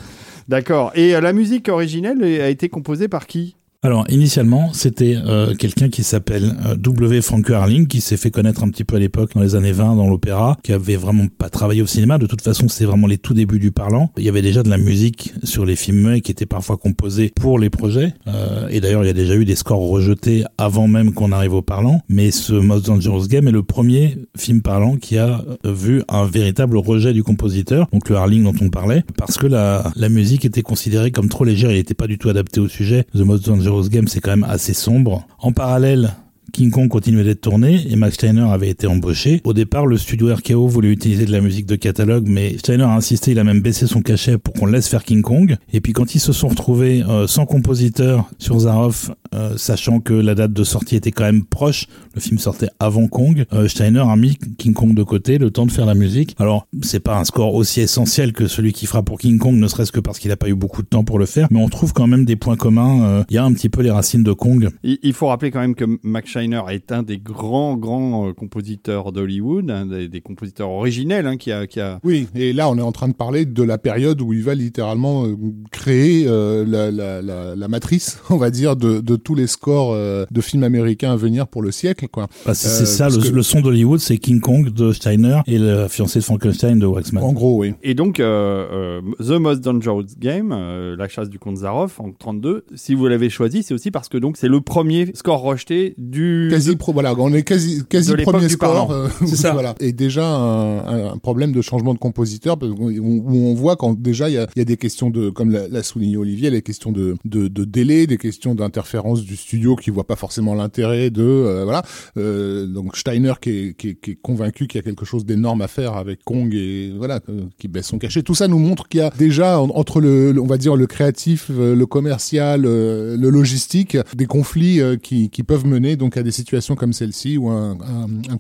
D'accord. 0.49 0.93
Et 0.95 1.13
la 1.21 1.33
musique 1.33 1.69
originelle 1.69 2.23
a 2.23 2.49
été 2.49 2.69
composée 2.69 3.09
par 3.09 3.27
qui? 3.27 3.57
Alors 3.85 4.05
initialement, 4.11 4.73
c'était 4.73 5.17
euh, 5.17 5.57
quelqu'un 5.57 5.89
qui 5.89 6.05
s'appelle 6.05 6.55
euh, 6.67 6.77
W. 6.77 7.21
Frank 7.21 7.51
Harling, 7.51 7.89
qui 7.89 8.01
s'est 8.01 8.17
fait 8.17 8.31
connaître 8.31 8.63
un 8.63 8.71
petit 8.71 8.85
peu 8.85 8.95
à 8.95 9.01
l'époque 9.01 9.35
dans 9.35 9.41
les 9.41 9.57
années 9.57 9.73
20 9.73 9.97
dans 9.97 10.09
l'opéra, 10.09 10.57
qui 10.63 10.73
avait 10.73 10.95
vraiment 10.95 11.27
pas 11.27 11.51
travaillé 11.51 11.83
au 11.83 11.87
cinéma. 11.87 12.19
De 12.19 12.27
toute 12.27 12.43
façon, 12.43 12.69
c'était 12.69 12.85
vraiment 12.85 13.09
les 13.09 13.19
tout 13.19 13.35
débuts 13.35 13.59
du 13.59 13.73
parlant. 13.73 14.13
Il 14.19 14.23
y 14.23 14.29
avait 14.29 14.41
déjà 14.41 14.63
de 14.63 14.71
la 14.71 14.79
musique 14.79 15.35
sur 15.43 15.65
les 15.65 15.75
films 15.75 16.21
qui 16.21 16.31
était 16.31 16.47
parfois 16.47 16.77
composée 16.77 17.33
pour 17.35 17.59
les 17.59 17.71
projets. 17.71 18.15
Euh, 18.29 18.69
et 18.69 18.81
d'ailleurs, 18.81 19.03
il 19.03 19.09
y 19.09 19.11
a 19.11 19.15
déjà 19.15 19.35
eu 19.35 19.45
des 19.45 19.57
scores 19.57 19.89
rejetés 19.89 20.45
avant 20.59 20.87
même 20.87 21.13
qu'on 21.13 21.33
arrive 21.33 21.55
au 21.55 21.63
parlant. 21.63 22.03
Mais 22.09 22.31
ce 22.31 22.53
Most 22.53 22.87
Dangerous 22.87 23.27
Game 23.27 23.49
est 23.49 23.53
le 23.53 23.65
premier 23.65 24.17
film 24.37 24.63
parlant 24.63 24.95
qui 24.95 25.19
a 25.19 25.45
vu 25.65 26.05
un 26.09 26.25
véritable 26.25 26.77
rejet 26.77 27.13
du 27.13 27.25
compositeur, 27.25 27.89
donc 27.93 28.09
le 28.09 28.15
Harling 28.15 28.45
dont 28.45 28.55
on 28.61 28.71
parlait, 28.71 29.03
parce 29.17 29.39
que 29.39 29.49
la, 29.49 29.91
la 29.97 30.09
musique 30.09 30.45
était 30.45 30.63
considérée 30.63 31.11
comme 31.11 31.29
trop 31.29 31.43
légère. 31.43 31.73
Il 31.73 31.79
n'était 31.79 31.95
pas 31.95 32.07
du 32.07 32.17
tout 32.17 32.29
adapté 32.29 32.61
au 32.61 32.69
sujet. 32.69 33.07
The 33.13 33.23
Most 33.23 33.47
Dangerous 33.47 33.72
Game, 33.91 34.09
c'est 34.09 34.21
quand 34.21 34.31
même 34.31 34.47
assez 34.49 34.75
sombre. 34.75 35.27
En 35.39 35.53
parallèle, 35.53 36.15
King 36.53 36.71
Kong 36.71 36.89
continuait 36.89 37.25
d'être 37.25 37.41
tourné 37.41 37.81
et 37.89 37.97
Max 37.97 38.15
Steiner 38.15 38.43
avait 38.43 38.69
été 38.69 38.87
embauché. 38.87 39.41
Au 39.45 39.55
départ, 39.55 39.87
le 39.87 39.97
studio 39.97 40.35
RKO 40.35 40.67
voulait 40.67 40.91
utiliser 40.91 41.25
de 41.25 41.33
la 41.33 41.41
musique 41.41 41.67
de 41.67 41.77
catalogue, 41.77 42.25
mais 42.27 42.59
Steiner 42.59 42.85
a 42.85 42.95
insisté, 42.95 43.31
il 43.31 43.39
a 43.39 43.45
même 43.45 43.61
baissé 43.61 43.87
son 43.87 44.03
cachet 44.03 44.37
pour 44.37 44.53
qu'on 44.55 44.67
laisse 44.67 44.89
faire 44.89 45.05
King 45.05 45.23
Kong. 45.23 45.57
Et 45.73 45.81
puis 45.81 45.93
quand 45.93 46.15
ils 46.15 46.21
se 46.21 46.33
sont 46.33 46.49
retrouvés 46.49 47.05
euh, 47.09 47.27
sans 47.27 47.47
compositeur 47.47 48.29
sur 48.39 48.59
Zaroff, 48.59 49.11
euh, 49.35 49.57
sachant 49.57 50.01
que 50.01 50.13
la 50.13 50.35
date 50.35 50.53
de 50.53 50.65
sortie 50.65 50.97
était 50.97 51.11
quand 51.11 51.25
même 51.25 51.45
proche, 51.45 51.87
le 52.15 52.21
film 52.21 52.39
sortait 52.39 52.69
avant 52.79 53.07
Kong, 53.07 53.45
euh, 53.53 53.69
Steiner 53.69 54.05
a 54.07 54.17
mis 54.17 54.37
King 54.59 54.75
Kong 54.75 54.95
de 54.95 55.03
côté, 55.03 55.39
le 55.39 55.51
temps 55.51 55.65
de 55.65 55.73
faire 55.73 55.87
la 55.87 55.95
musique. 55.95 56.35
Alors, 56.39 56.67
c'est 56.83 57.01
pas 57.01 57.17
un 57.19 57.25
score 57.25 57.55
aussi 57.55 57.81
essentiel 57.81 58.33
que 58.33 58.47
celui 58.47 58.73
qui 58.73 58.87
fera 58.87 59.03
pour 59.03 59.19
King 59.19 59.39
Kong, 59.39 59.55
ne 59.55 59.69
serait-ce 59.69 59.93
que 59.93 60.01
parce 60.01 60.19
qu'il 60.19 60.31
a 60.33 60.37
pas 60.37 60.49
eu 60.49 60.55
beaucoup 60.55 60.83
de 60.83 60.89
temps 60.89 61.05
pour 61.05 61.19
le 61.19 61.27
faire, 61.27 61.49
mais 61.51 61.61
on 61.61 61.69
trouve 61.69 61.93
quand 61.93 62.07
même 62.07 62.25
des 62.25 62.37
points 62.37 62.57
communs. 62.57 63.25
Il 63.31 63.35
y 63.35 63.39
a 63.39 63.45
un 63.45 63.53
petit 63.53 63.69
peu 63.69 63.81
les 63.81 63.91
racines 63.91 64.23
de 64.23 64.33
Kong. 64.33 64.69
Il 64.83 65.13
faut 65.13 65.29
rappeler 65.29 65.51
quand 65.51 65.61
même 65.61 65.75
que 65.75 65.85
Max 66.03 66.32
Steiner 66.33 66.63
est 66.71 66.93
un 66.93 67.03
des 67.03 67.19
grands, 67.19 67.77
grands 67.77 68.29
euh, 68.29 68.33
compositeurs 68.33 69.13
d'Hollywood, 69.13 69.71
un 69.71 69.85
des, 69.85 70.21
compositeurs 70.23 70.71
originels 70.71 71.27
hein, 71.27 71.37
qui, 71.37 71.53
a, 71.53 71.67
qui 71.67 71.79
a... 71.79 72.01
Oui, 72.05 72.27
et 72.35 72.55
là, 72.55 72.71
on 72.71 72.79
est 72.79 72.83
en 72.83 72.93
train 72.93 73.09
de 73.09 73.13
parler 73.13 73.45
de 73.45 73.63
la 73.63 73.77
période 73.77 74.23
où 74.23 74.33
il 74.33 74.43
va 74.43 74.55
littéralement 74.55 75.27
euh, 75.27 75.37
créer 75.71 76.25
euh, 76.27 76.65
la, 76.67 76.91
la, 76.91 77.21
la, 77.21 77.55
la, 77.55 77.69
matrice, 77.69 78.19
on 78.31 78.37
va 78.37 78.51
dire, 78.51 78.77
de, 78.77 79.01
de 79.01 79.17
tous 79.17 79.35
les 79.35 79.47
scores 79.47 79.95
de 79.95 80.41
films 80.41 80.65
américains 80.65 81.13
à 81.13 81.17
venir 81.17 81.47
pour 81.47 81.61
le 81.61 81.71
siècle. 81.71 82.09
quoi. 82.09 82.29
Bah, 82.47 82.55
c'est 82.55 82.87
ça, 82.87 83.09
le, 83.11 83.43
son 83.43 83.61
d'Hollywood, 83.61 84.01
c'est 84.01 84.17
King 84.17 84.41
Kong 84.41 84.71
de 84.71 84.93
Steiner 84.93 85.41
et 85.47 85.59
le 85.59 85.87
fiancé 85.89 86.21
de 86.21 86.25
Frankenstein 86.25 86.79
de 86.79 86.87
Waxman. 86.87 87.23
En 87.23 87.33
gros, 87.33 87.59
oui. 87.59 87.75
Et 87.83 87.95
donc, 87.95 88.17
The 88.17 89.31
Most 89.31 89.61
Dangerous 89.61 90.07
Game, 90.19 90.55
La 90.97 91.09
chasse 91.09 91.29
du 91.29 91.39
comte 91.39 91.59
Zaroff 91.59 92.01
en 92.01 92.11
32, 92.13 92.65
si 92.75 92.95
vous 92.95 93.07
l'avez 93.07 93.29
choisi, 93.29 93.63
c'est 93.63 93.75
aussi 93.75 93.91
parce 93.91 94.09
que 94.09 94.17
donc 94.17 94.37
c'est 94.39 94.49
le 94.49 94.61
premier 94.61 95.11
score 95.15 95.43
rejeté 95.43 95.95
du 95.99 96.22
quasi 96.51 96.77
pro, 96.77 96.93
voilà, 96.93 97.15
on 97.19 97.33
est 97.33 97.43
quasi 97.43 97.83
quasi 97.89 98.13
premier 98.17 98.49
score. 98.49 98.91
Euh, 98.91 99.09
c'est 99.27 99.37
ça. 99.37 99.53
Voilà. 99.63 99.75
Et 99.81 99.93
déjà 99.93 100.27
un, 100.27 101.13
un, 101.13 101.19
problème 101.19 101.53
de 101.53 101.61
changement 101.61 101.93
de 101.93 101.99
compositeur 101.99 102.57
où, 102.63 102.91
on 102.91 103.55
voit 103.55 103.77
quand 103.77 103.99
déjà 103.99 104.31
il 104.31 104.35
y 104.35 104.39
a, 104.39 104.47
y 104.57 104.61
a, 104.61 104.65
des 104.65 104.79
questions 104.79 105.11
de, 105.11 105.29
comme 105.31 105.51
l'a 105.51 105.83
souligné 105.83 106.17
Olivier, 106.17 106.49
les 106.51 106.63
questions 106.63 106.91
de, 106.91 107.17
de, 107.25 107.49
de 107.49 107.65
délai, 107.65 108.07
des 108.07 108.17
questions 108.17 108.55
d'interférence 108.55 109.23
du 109.23 109.37
studio 109.37 109.77
qui 109.77 109.91
voit 109.91 110.07
pas 110.07 110.17
forcément 110.17 110.55
l'intérêt 110.55 111.11
de 111.11 111.23
euh, 111.23 111.65
voilà. 111.65 111.83
Euh, 112.17 112.67
donc 112.67 112.97
Steiner 112.97 113.35
qui 113.41 113.51
est, 113.51 113.77
qui 113.77 113.89
est, 113.91 113.95
qui 114.01 114.13
est 114.13 114.19
convaincu 114.21 114.67
qu'il 114.67 114.79
y 114.79 114.81
a 114.81 114.83
quelque 114.83 115.05
chose 115.05 115.27
d'énorme 115.27 115.61
à 115.61 115.69
faire 115.69 115.97
avec 115.97 116.25
Kong 116.25 116.55
et 116.55 116.93
voilà 116.97 117.21
qui 117.59 117.69
baisse 117.69 117.87
son 117.87 117.99
cachet. 117.99 118.23
Tout 118.23 118.35
ça 118.35 118.49
nous 118.49 118.59
montre 118.59 118.89
qu'il 118.89 119.01
y 119.01 119.05
a 119.05 119.11
déjà 119.11 119.61
entre 119.61 120.01
le, 120.01 120.35
on 120.41 120.47
va 120.47 120.57
dire 120.57 120.77
le 120.77 120.87
créatif, 120.87 121.51
le 121.51 121.85
commercial, 121.85 122.63
le 122.63 123.31
logistique, 123.31 123.99
des 124.17 124.27
conflits 124.27 124.81
qui, 125.03 125.29
qui 125.29 125.43
peuvent 125.43 125.67
mener 125.67 125.97
donc 125.97 126.12
à 126.17 126.23
des 126.23 126.31
situations 126.31 126.75
comme 126.75 126.93
celle-ci 126.93 127.37
où 127.37 127.49
un, 127.49 127.77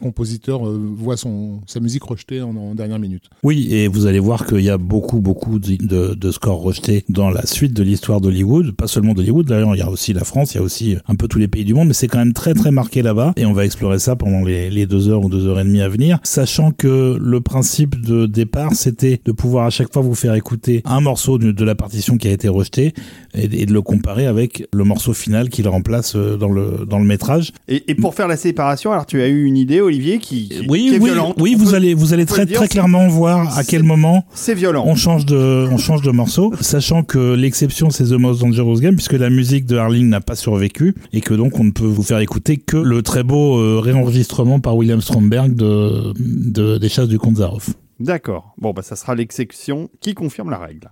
compositeur 0.00 0.66
euh, 0.66 0.80
voit 0.96 1.16
son, 1.16 1.60
sa 1.66 1.80
musique 1.80 2.02
rejetée 2.02 2.42
en, 2.42 2.74
dernière 2.74 2.98
minute. 2.98 3.24
Oui, 3.42 3.68
et 3.72 3.88
vous 3.88 4.06
allez 4.06 4.18
voir 4.18 4.46
qu'il 4.46 4.60
y 4.60 4.70
a 4.70 4.78
beaucoup, 4.78 5.20
beaucoup 5.20 5.58
de, 5.58 6.14
de, 6.14 6.30
scores 6.30 6.60
rejetés 6.60 7.04
dans 7.08 7.30
la 7.30 7.46
suite 7.46 7.74
de 7.74 7.82
l'histoire 7.82 8.20
d'Hollywood, 8.20 8.72
pas 8.72 8.86
seulement 8.86 9.14
d'Hollywood, 9.14 9.46
d'ailleurs 9.46 9.74
il 9.74 9.78
y 9.78 9.82
a 9.82 9.90
aussi 9.90 10.12
la 10.12 10.24
France, 10.24 10.54
il 10.54 10.58
y 10.58 10.60
a 10.60 10.62
aussi 10.62 10.96
un 11.06 11.14
peu 11.14 11.28
tous 11.28 11.38
les 11.38 11.48
pays 11.48 11.64
du 11.64 11.74
monde, 11.74 11.88
mais 11.88 11.94
c'est 11.94 12.08
quand 12.08 12.18
même 12.18 12.32
très 12.32 12.54
très 12.54 12.70
marqué 12.70 13.02
là-bas, 13.02 13.34
et 13.36 13.46
on 13.46 13.52
va 13.52 13.64
explorer 13.64 13.98
ça 13.98 14.16
pendant 14.16 14.44
les, 14.44 14.70
les 14.70 14.86
deux 14.86 15.08
heures 15.08 15.24
ou 15.24 15.28
deux 15.28 15.46
heures 15.46 15.60
et 15.60 15.64
demie 15.64 15.82
à 15.82 15.88
venir, 15.88 16.18
sachant 16.22 16.72
que 16.72 17.18
le 17.20 17.40
principe 17.40 18.00
de 18.00 18.26
départ, 18.26 18.74
c'était 18.74 19.20
de 19.24 19.32
pouvoir 19.32 19.66
à 19.66 19.70
chaque 19.70 19.92
fois 19.92 20.02
vous 20.02 20.14
faire 20.14 20.34
écouter 20.34 20.82
un 20.84 21.00
morceau 21.00 21.38
de, 21.38 21.52
de 21.52 21.64
la 21.64 21.74
partition 21.74 22.16
qui 22.16 22.28
a 22.28 22.32
été 22.32 22.48
rejeté, 22.48 22.94
et, 23.34 23.66
de 23.66 23.72
le 23.72 23.82
comparer 23.82 24.26
avec 24.26 24.66
le 24.72 24.84
morceau 24.84 25.12
final 25.12 25.48
qui 25.48 25.62
le 25.62 25.70
remplace 25.70 26.16
euh, 26.16 26.36
dans 26.36 26.48
le, 26.48 26.86
dans 26.88 26.98
le 26.98 27.04
métrage. 27.04 27.52
Et, 27.68 27.90
et 27.90 27.94
pour 27.94 28.14
faire 28.14 28.28
la 28.28 28.36
séparation, 28.36 28.90
alors 28.92 29.06
tu 29.06 29.22
as 29.22 29.28
eu 29.28 29.44
une 29.44 29.56
idée, 29.56 29.80
Olivier, 29.80 30.18
qui, 30.18 30.48
qui, 30.48 30.66
oui, 30.68 30.92
est 30.94 30.98
oui, 30.98 31.04
violente. 31.04 31.36
Oui, 31.38 31.54
vous 31.56 31.74
allez, 31.74 31.94
vous 31.94 32.12
allez 32.12 32.26
très, 32.26 32.44
très 32.44 32.68
clairement 32.68 33.06
voir 33.08 33.56
à 33.56 33.64
quel 33.64 33.84
moment 33.84 34.24
c'est 34.34 34.54
violent. 34.54 34.84
On 34.86 34.96
change 34.96 35.26
de, 35.26 35.68
on 35.70 35.78
change 35.78 36.02
de 36.02 36.10
morceau, 36.10 36.52
sachant 36.60 37.04
que 37.04 37.34
l'exception 37.34 37.90
c'est 37.90 38.04
The 38.04 38.12
Most 38.12 38.40
Dangerous 38.40 38.80
Game, 38.80 38.96
puisque 38.96 39.12
la 39.12 39.30
musique 39.30 39.66
de 39.66 39.76
Harling 39.76 40.08
n'a 40.08 40.20
pas 40.20 40.34
survécu 40.34 40.94
et 41.12 41.20
que 41.20 41.34
donc 41.34 41.58
on 41.60 41.64
ne 41.64 41.70
peut 41.70 41.84
vous 41.84 42.02
faire 42.02 42.18
écouter 42.18 42.56
que 42.56 42.76
le 42.76 43.02
très 43.02 43.22
beau 43.22 43.58
euh, 43.58 43.78
réenregistrement 43.78 44.58
par 44.58 44.76
William 44.76 45.00
Stromberg 45.00 45.54
de, 45.54 46.12
de 46.18 46.78
des 46.78 46.88
chasses 46.88 47.08
du 47.08 47.18
comte 47.18 47.36
Zaroff. 47.36 47.70
D'accord. 48.00 48.54
Bon, 48.58 48.72
bah 48.72 48.82
ça 48.82 48.96
sera 48.96 49.14
l'exception 49.14 49.88
qui 50.00 50.14
confirme 50.14 50.50
la 50.50 50.58
règle. 50.58 50.90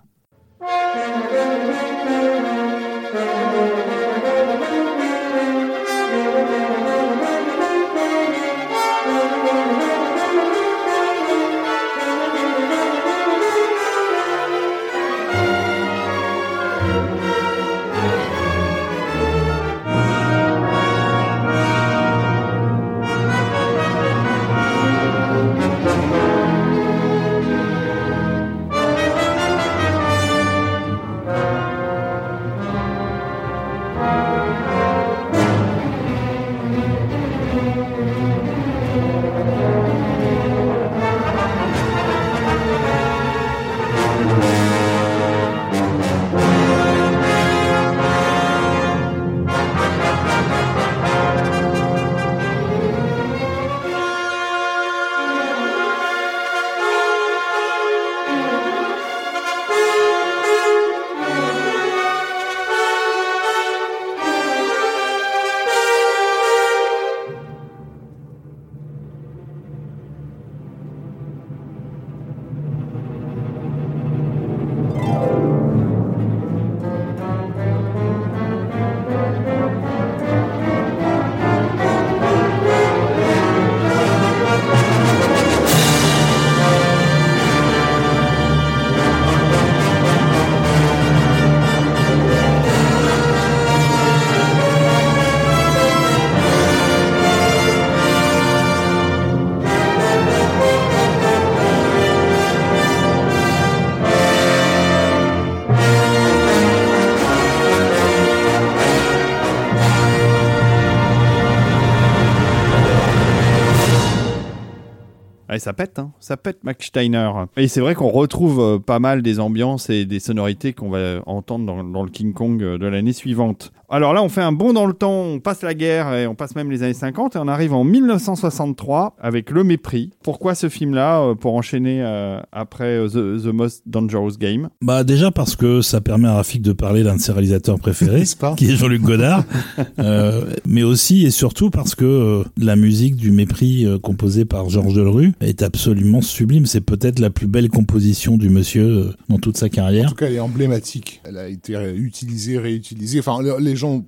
Ça 115.60 115.72
pète, 115.72 115.98
hein. 115.98 116.12
ça 116.20 116.36
pète 116.36 116.64
Max 116.64 116.86
Steiner. 116.86 117.30
Et 117.56 117.68
c'est 117.68 117.80
vrai 117.80 117.94
qu'on 117.94 118.10
retrouve 118.10 118.60
euh, 118.60 118.78
pas 118.78 118.98
mal 118.98 119.22
des 119.22 119.38
ambiances 119.38 119.90
et 119.90 120.04
des 120.04 120.20
sonorités 120.20 120.72
qu'on 120.72 120.90
va 120.90 121.20
entendre 121.26 121.66
dans, 121.66 121.84
dans 121.84 122.02
le 122.02 122.10
King 122.10 122.32
Kong 122.32 122.62
euh, 122.62 122.78
de 122.78 122.86
l'année 122.86 123.12
suivante. 123.12 123.72
Alors 123.92 124.14
là, 124.14 124.22
on 124.22 124.28
fait 124.28 124.40
un 124.40 124.52
bond 124.52 124.72
dans 124.72 124.86
le 124.86 124.92
temps, 124.92 125.20
on 125.20 125.40
passe 125.40 125.62
la 125.62 125.74
guerre 125.74 126.14
et 126.14 126.28
on 126.28 126.36
passe 126.36 126.54
même 126.54 126.70
les 126.70 126.84
années 126.84 126.94
50 126.94 127.34
et 127.34 127.40
on 127.40 127.48
arrive 127.48 127.72
en 127.72 127.82
1963 127.82 129.16
avec 129.20 129.50
Le 129.50 129.64
Mépris. 129.64 130.10
Pourquoi 130.22 130.54
ce 130.54 130.68
film-là 130.68 131.22
euh, 131.22 131.34
Pour 131.34 131.56
enchaîner 131.56 132.00
euh, 132.00 132.38
après 132.52 132.98
euh, 132.98 133.08
The, 133.08 133.42
The 133.42 133.52
Most 133.52 133.82
Dangerous 133.86 134.36
Game? 134.38 134.68
Bah 134.80 135.02
déjà 135.02 135.32
parce 135.32 135.56
que 135.56 135.82
ça 135.82 136.00
permet 136.00 136.28
à 136.28 136.34
Rafik 136.34 136.62
de 136.62 136.72
parler 136.72 137.02
d'un 137.02 137.16
de 137.16 137.20
ses 137.20 137.32
réalisateurs 137.32 137.80
préférés, 137.80 138.22
pas? 138.38 138.54
qui 138.54 138.70
est 138.70 138.76
Jean-Luc 138.76 139.02
Godard, 139.02 139.42
Euh, 139.98 140.44
mais 140.66 140.82
aussi 140.82 141.26
et 141.26 141.30
surtout 141.30 141.70
parce 141.70 141.94
que 141.94 142.04
euh, 142.04 142.44
la 142.56 142.76
musique 142.76 143.16
du 143.16 143.32
mépris 143.32 143.84
euh, 143.84 143.98
composée 143.98 144.44
par 144.44 144.68
Georges 144.68 144.94
Delerue 144.94 145.32
est 145.50 145.62
absolument 145.62 146.22
sublime. 146.22 146.66
C'est 146.66 146.80
peut-être 146.80 147.18
la 147.18 147.30
plus 147.30 147.46
belle 147.46 147.68
composition 147.68 148.38
du 148.38 148.48
monsieur 148.48 148.84
euh, 148.84 149.12
dans 149.28 149.38
toute 149.38 149.56
sa 149.58 149.66
En 149.66 149.68
carrière. 149.68 150.08
tout 150.10 150.14
cas, 150.14 150.26
elle 150.26 150.34
est 150.34 150.40
emblématique. 150.40 151.20
Elle 151.24 151.36
a 151.36 151.48
été 151.48 151.76
euh, 151.76 151.94
utilisée, 151.94 152.58
réutilisée. 152.58 153.18
Enfin, 153.18 153.42
le- 153.42 153.58
les 153.60 153.76
gens 153.76 154.02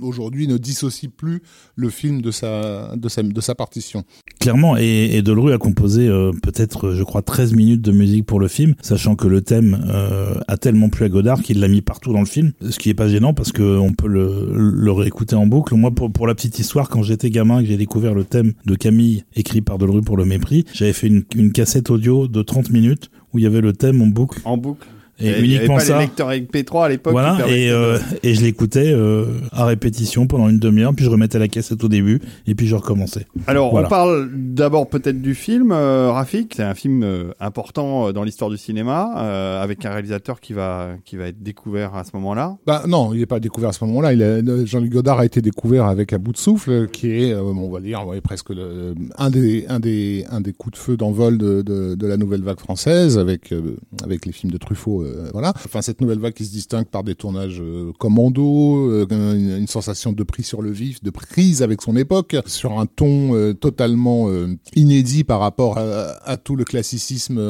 aujourd'hui 0.00 0.48
ne 0.48 0.56
dissocient 0.58 1.10
plus 1.16 1.42
le 1.74 1.90
film 1.90 2.22
de 2.22 2.30
sa 2.30 2.94
de 2.96 3.08
sa 3.08 3.22
de 3.22 3.40
sa 3.40 3.54
partition. 3.54 4.04
Clairement, 4.40 4.76
et, 4.76 5.10
et 5.16 5.22
Delerue 5.22 5.52
a 5.52 5.58
composé 5.58 6.08
euh, 6.08 6.30
peut-être, 6.42 6.92
je 6.94 7.02
crois, 7.02 7.22
13 7.22 7.54
minutes 7.54 7.82
de 7.82 7.92
musique 7.92 8.26
pour 8.26 8.40
le 8.40 8.48
film, 8.48 8.74
sachant 8.82 9.16
que 9.16 9.26
le 9.28 9.40
thème 9.42 9.84
euh, 9.88 10.34
a 10.48 10.56
tellement 10.56 10.88
plu 10.88 11.04
à 11.04 11.08
Godard 11.08 11.42
qu'il 11.42 11.60
l'a 11.60 11.68
mis 11.68 11.82
partout 11.82 12.12
dans 12.12 12.20
le 12.20 12.26
film, 12.26 12.52
ce 12.68 12.78
qui 12.78 12.90
est 12.90 12.94
pas 12.94 13.08
gênant 13.08 13.34
parce 13.34 13.52
que 13.52 13.62
on 13.78 13.92
peut 13.92 14.08
le, 14.08 14.50
le 14.54 14.92
réécouter 14.92 15.34
en 15.36 15.46
boucle. 15.46 15.74
Moi, 15.74 15.90
pour, 15.90 16.12
pour 16.12 16.26
la 16.26 16.34
petite 16.34 16.58
histoire, 16.58 16.88
quand 16.88 17.02
j'étais 17.02 17.30
gamin, 17.30 17.60
que 17.62 17.66
j'ai 17.68 17.76
découvert 17.76 18.14
le 18.14 18.24
thème 18.24 18.52
de 18.66 18.74
Camille 18.74 19.24
écrit 19.34 19.60
par 19.62 19.78
Delerue 19.78 20.02
pour 20.02 20.16
le 20.16 20.24
mépris, 20.24 20.64
j'avais 20.76 20.92
fait 20.92 21.06
une, 21.06 21.52
cassette 21.52 21.88
audio 21.90 22.28
de 22.28 22.42
30 22.42 22.70
minutes 22.70 23.10
où 23.32 23.38
il 23.38 23.44
y 23.44 23.46
avait 23.46 23.62
le 23.62 23.72
thème 23.72 24.02
en 24.02 24.06
boucle 24.06 24.40
En 24.44 24.58
boucle. 24.58 24.86
Et 25.18 25.24
il 25.24 25.30
y 25.30 25.34
avait 25.34 25.44
uniquement 25.46 25.74
pas 25.76 25.80
ça. 25.80 25.94
les 25.98 26.04
lecteurs 26.06 26.30
MP3 26.30 26.84
à 26.84 26.88
l'époque. 26.88 27.12
Voilà, 27.12 27.36
de- 27.36 27.42
euh, 27.70 27.98
et 28.22 28.34
je 28.34 28.42
l'écoutais 28.42 28.92
euh, 28.92 29.26
à 29.52 29.64
répétition 29.64 30.26
pendant 30.26 30.48
une 30.48 30.58
demi-heure, 30.58 30.92
puis 30.94 31.04
je 31.04 31.10
remettais 31.10 31.38
la 31.38 31.48
cassette 31.48 31.82
au 31.84 31.88
début, 31.88 32.20
et 32.46 32.54
puis 32.54 32.66
je 32.66 32.74
recommençais. 32.74 33.26
Alors, 33.46 33.70
Voilà. 33.70 33.86
on 33.86 33.90
parle 33.90 34.30
d'abord 34.34 34.88
peut-être 34.88 35.20
du 35.22 35.34
film, 35.34 35.72
euh, 35.72 36.10
Rafik. 36.12 36.54
C'est 36.56 36.62
un 36.62 36.74
film 36.74 37.02
euh, 37.02 37.30
important 37.40 38.12
dans 38.12 38.22
l'histoire 38.24 38.50
du 38.50 38.56
cinéma, 38.58 39.12
euh, 39.16 39.62
avec 39.62 39.84
un 39.84 39.90
réalisateur 39.90 40.40
qui 40.40 40.52
va, 40.52 40.90
qui 41.04 41.16
va 41.16 41.28
être 41.28 41.42
découvert 41.42 41.94
à 41.94 42.04
ce 42.04 42.10
moment-là. 42.14 42.56
Bah 42.66 42.82
non, 42.86 43.12
il 43.14 43.20
n'est 43.20 43.26
pas 43.26 43.40
découvert 43.40 43.70
à 43.70 43.72
ce 43.72 43.84
moment-là. 43.84 44.12
Il 44.12 44.66
Jean-Luc 44.66 44.92
Godard 44.92 45.20
a 45.20 45.24
été 45.24 45.40
découvert 45.40 45.86
avec 45.86 46.12
à 46.12 46.18
bout 46.18 46.32
de 46.32 46.38
souffle, 46.38 46.88
qui 46.88 47.10
est, 47.10 47.32
euh, 47.32 47.42
on 47.42 47.70
va 47.70 47.80
dire, 47.80 48.06
ouais, 48.06 48.20
presque 48.20 48.50
le, 48.50 48.94
un 49.18 49.30
des 49.30 49.64
un 49.68 49.80
des 49.80 50.24
un 50.30 50.40
des 50.40 50.52
coups 50.52 50.72
de 50.74 50.78
feu 50.78 50.96
d'envol 50.96 51.38
de, 51.38 51.62
de, 51.62 51.94
de 51.94 52.06
la 52.06 52.16
nouvelle 52.16 52.42
vague 52.42 52.58
française, 52.60 53.18
avec 53.18 53.52
euh, 53.52 53.76
avec 54.02 54.26
les 54.26 54.32
films 54.32 54.52
de 54.52 54.58
Truffaut, 54.58 55.02
euh, 55.06 55.30
voilà. 55.32 55.52
Enfin, 55.64 55.82
cette 55.82 56.00
nouvelle 56.00 56.18
vague 56.18 56.34
qui 56.34 56.44
se 56.44 56.52
distingue 56.52 56.86
par 56.86 57.04
des 57.04 57.14
tournages 57.14 57.60
euh, 57.60 57.92
commando, 57.98 58.90
euh, 58.90 59.06
une, 59.10 59.58
une 59.58 59.66
sensation 59.66 60.12
de 60.12 60.22
prise 60.22 60.46
sur 60.46 60.62
le 60.62 60.70
vif, 60.70 61.02
de 61.02 61.10
prise 61.10 61.62
avec 61.62 61.82
son 61.82 61.96
époque, 61.96 62.36
sur 62.46 62.78
un 62.78 62.86
ton 62.86 63.54
totalement 63.60 64.28
inédit 64.74 65.24
par 65.24 65.40
rapport 65.40 65.78
à, 65.78 66.12
à 66.24 66.36
tout 66.36 66.56
le 66.56 66.64
classicisme 66.64 67.40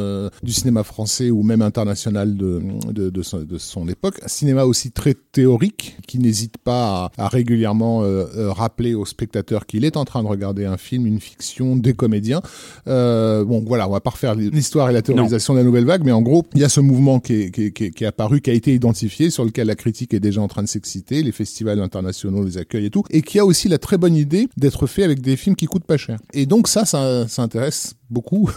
du 0.43 0.53
cinéma 0.53 0.83
français 0.85 1.31
ou 1.31 1.43
même 1.43 1.63
international 1.63 2.37
de, 2.37 2.63
de, 2.91 3.11
de, 3.11 3.23
son, 3.23 3.39
de 3.43 3.59
son 3.59 3.89
époque. 3.89 4.19
Un 4.25 4.29
cinéma 4.29 4.65
aussi 4.65 4.91
très 4.91 5.15
théorique, 5.15 5.97
qui 6.07 6.19
n'hésite 6.19 6.59
pas 6.59 7.11
à, 7.17 7.25
à 7.25 7.29
régulièrement 7.29 8.03
rappeler 8.35 8.95
au 8.95 9.05
spectateur 9.05 9.67
qu'il 9.67 9.85
est 9.85 9.97
en 9.97 10.05
train 10.05 10.23
de 10.23 10.29
regarder 10.29 10.65
un 10.65 10.77
film, 10.77 11.07
une 11.07 11.21
fiction, 11.21 11.77
des 11.77 11.95
comédiens. 11.95 12.41
Bon, 12.87 13.65
voilà, 13.67 13.89
on 13.89 13.93
va 13.93 14.01
pas 14.01 14.11
refaire 14.11 14.35
l'histoire 14.35 14.91
et 14.91 14.93
la 14.93 15.03
théorisation 15.03 15.55
de 15.55 15.59
la 15.59 15.65
nouvelle 15.65 15.87
vague, 15.87 16.05
mais 16.05 16.13
en 16.13 16.23
gros, 16.23 16.45
il 16.55 16.61
y 16.61 16.65
a 16.65 16.69
ce 16.69 16.81
mouvement 16.81 17.21
qui 17.21 17.35
est, 17.35 17.46
qui, 17.51 17.67
est, 17.67 17.73
qui 17.73 18.05
est 18.05 18.07
apparu, 18.07 18.41
qui 18.41 18.51
a 18.51 18.53
été 18.53 18.75
identifié, 18.75 19.31
sur 19.31 19.45
lequel 19.45 19.67
la 19.67 19.75
critique 19.75 20.15
est 20.15 20.21
déjà 20.21 20.41
en 20.41 20.49
train 20.49 20.63
de 20.63 20.69
s'exciter, 20.69 21.23
les 21.23 21.33
festivals 21.33 21.81
internationaux 21.81 22.45
les 22.45 22.59
accueillent 22.59 22.87
et 22.87 22.91
tout, 22.91 23.05
et 23.11 23.23
qui 23.23 23.39
a 23.39 23.45
aussi 23.45 23.69
la 23.69 23.79
très 23.79 23.99
bonne 23.99 24.17
idée 24.17 24.49
d'être 24.57 24.87
fait 24.87 25.03
avec 25.03 25.21
des 25.21 25.37
films 25.37 25.57
qui 25.57 25.67
coûtent 25.67 25.85
pas 25.85 25.97
cher. 25.97 26.19
Et 26.33 26.47
donc 26.47 26.69
ça, 26.69 26.85
ça, 26.85 27.27
ça 27.29 27.43
intéresse 27.43 27.95
beaucoup 28.11 28.51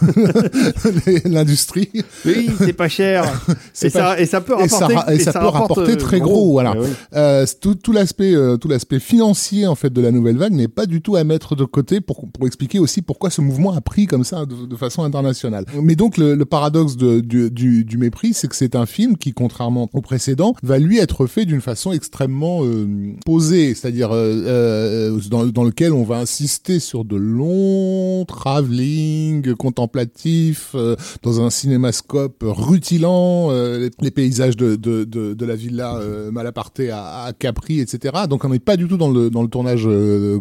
l'industrie. 1.24 1.88
Oui, 2.24 2.50
c'est 2.58 2.72
pas 2.72 2.88
cher. 2.88 3.24
Et, 3.82 3.90
pas- 3.90 4.14
ça, 4.14 4.20
et 4.20 4.26
ça 4.26 4.40
peut 4.40 4.54
et 4.62 4.68
ça 4.68 4.86
rapporter, 4.86 5.14
et 5.14 5.18
ça 5.18 5.32
peut 5.32 5.38
rapporte, 5.46 5.70
rapporter 5.70 5.92
euh, 5.92 5.96
très 5.96 6.20
gros, 6.20 6.52
voilà. 6.52 6.74
Oui. 6.78 6.86
Euh, 7.14 7.46
tout, 7.60 7.74
tout 7.74 7.92
l'aspect, 7.92 8.34
euh, 8.34 8.56
tout 8.56 8.68
l'aspect 8.68 9.00
financier 9.00 9.66
en 9.66 9.74
fait 9.74 9.90
de 9.92 10.00
la 10.00 10.10
nouvelle 10.10 10.36
vague 10.36 10.52
n'est 10.52 10.68
pas 10.68 10.86
du 10.86 11.00
tout 11.00 11.16
à 11.16 11.24
mettre 11.24 11.56
de 11.56 11.64
côté 11.64 12.00
pour 12.00 12.28
pour 12.30 12.46
expliquer 12.46 12.78
aussi 12.78 13.02
pourquoi 13.02 13.30
ce 13.30 13.40
mouvement 13.40 13.72
a 13.72 13.80
pris 13.80 14.06
comme 14.06 14.24
ça 14.24 14.44
de, 14.46 14.66
de 14.66 14.76
façon 14.76 15.02
internationale. 15.02 15.64
Mais 15.82 15.96
donc 15.96 16.16
le, 16.18 16.34
le 16.34 16.44
paradoxe 16.44 16.96
de, 16.96 17.20
du, 17.20 17.50
du, 17.50 17.84
du 17.84 17.98
mépris, 17.98 18.34
c'est 18.34 18.48
que 18.48 18.56
c'est 18.56 18.74
un 18.76 18.86
film 18.86 19.16
qui, 19.16 19.32
contrairement 19.32 19.88
au 19.92 20.00
précédent, 20.00 20.54
va 20.62 20.78
lui 20.78 20.98
être 20.98 21.26
fait 21.26 21.44
d'une 21.46 21.60
façon 21.60 21.92
extrêmement 21.92 22.60
euh, 22.64 22.86
posée, 23.24 23.74
c'est-à-dire 23.74 24.10
dans, 24.10 25.46
dans 25.46 25.64
lequel 25.64 25.92
on 25.92 26.04
va 26.04 26.18
insister 26.18 26.78
sur 26.80 27.04
de 27.04 27.16
longs 27.16 28.24
travelling 28.26 29.39
contemplatifs 29.48 30.72
euh, 30.74 30.96
dans 31.22 31.40
un 31.40 31.50
cinémascope 31.50 32.42
rutilant, 32.42 33.48
euh, 33.50 33.88
les, 34.00 34.10
paysages 34.10 34.56
de, 34.56 34.76
de, 34.76 35.04
de, 35.04 35.46
la 35.46 35.56
villa 35.56 35.96
euh, 35.96 36.30
Malaparte 36.30 36.80
à, 36.80 37.24
à 37.24 37.32
Capri, 37.32 37.80
etc. 37.80 38.24
Donc 38.28 38.44
on 38.44 38.48
n'est 38.48 38.58
pas 38.58 38.76
du 38.76 38.88
tout 38.88 38.96
dans 38.96 39.10
le, 39.10 39.30
dans 39.30 39.42
le 39.42 39.48
tournage 39.48 39.88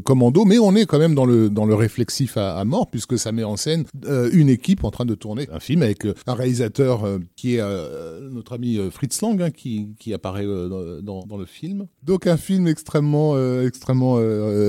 commando, 0.03 0.45
mais 0.45 0.59
on 0.59 0.75
est 0.75 0.85
quand 0.85 0.99
même 0.99 1.15
dans 1.15 1.25
le, 1.25 1.49
dans 1.49 1.65
le 1.65 1.75
réflexif 1.75 2.37
à, 2.37 2.63
mort, 2.65 2.89
puisque 2.89 3.17
ça 3.17 3.31
met 3.31 3.43
en 3.43 3.57
scène 3.57 3.85
une 4.31 4.49
équipe 4.49 4.83
en 4.83 4.91
train 4.91 5.05
de 5.05 5.15
tourner 5.15 5.47
un 5.51 5.59
film 5.59 5.81
avec 5.81 6.05
un 6.27 6.33
réalisateur 6.33 7.03
qui 7.35 7.55
est 7.55 7.63
notre 8.31 8.53
ami 8.53 8.79
Fritz 8.91 9.21
Lang, 9.21 9.41
hein, 9.41 9.51
qui, 9.51 9.89
qui 9.99 10.13
apparaît 10.13 10.45
dans, 10.45 11.25
dans 11.25 11.37
le 11.37 11.45
film. 11.45 11.87
Donc 12.03 12.27
un 12.27 12.37
film 12.37 12.67
extrêmement, 12.67 13.35
extrêmement 13.61 14.15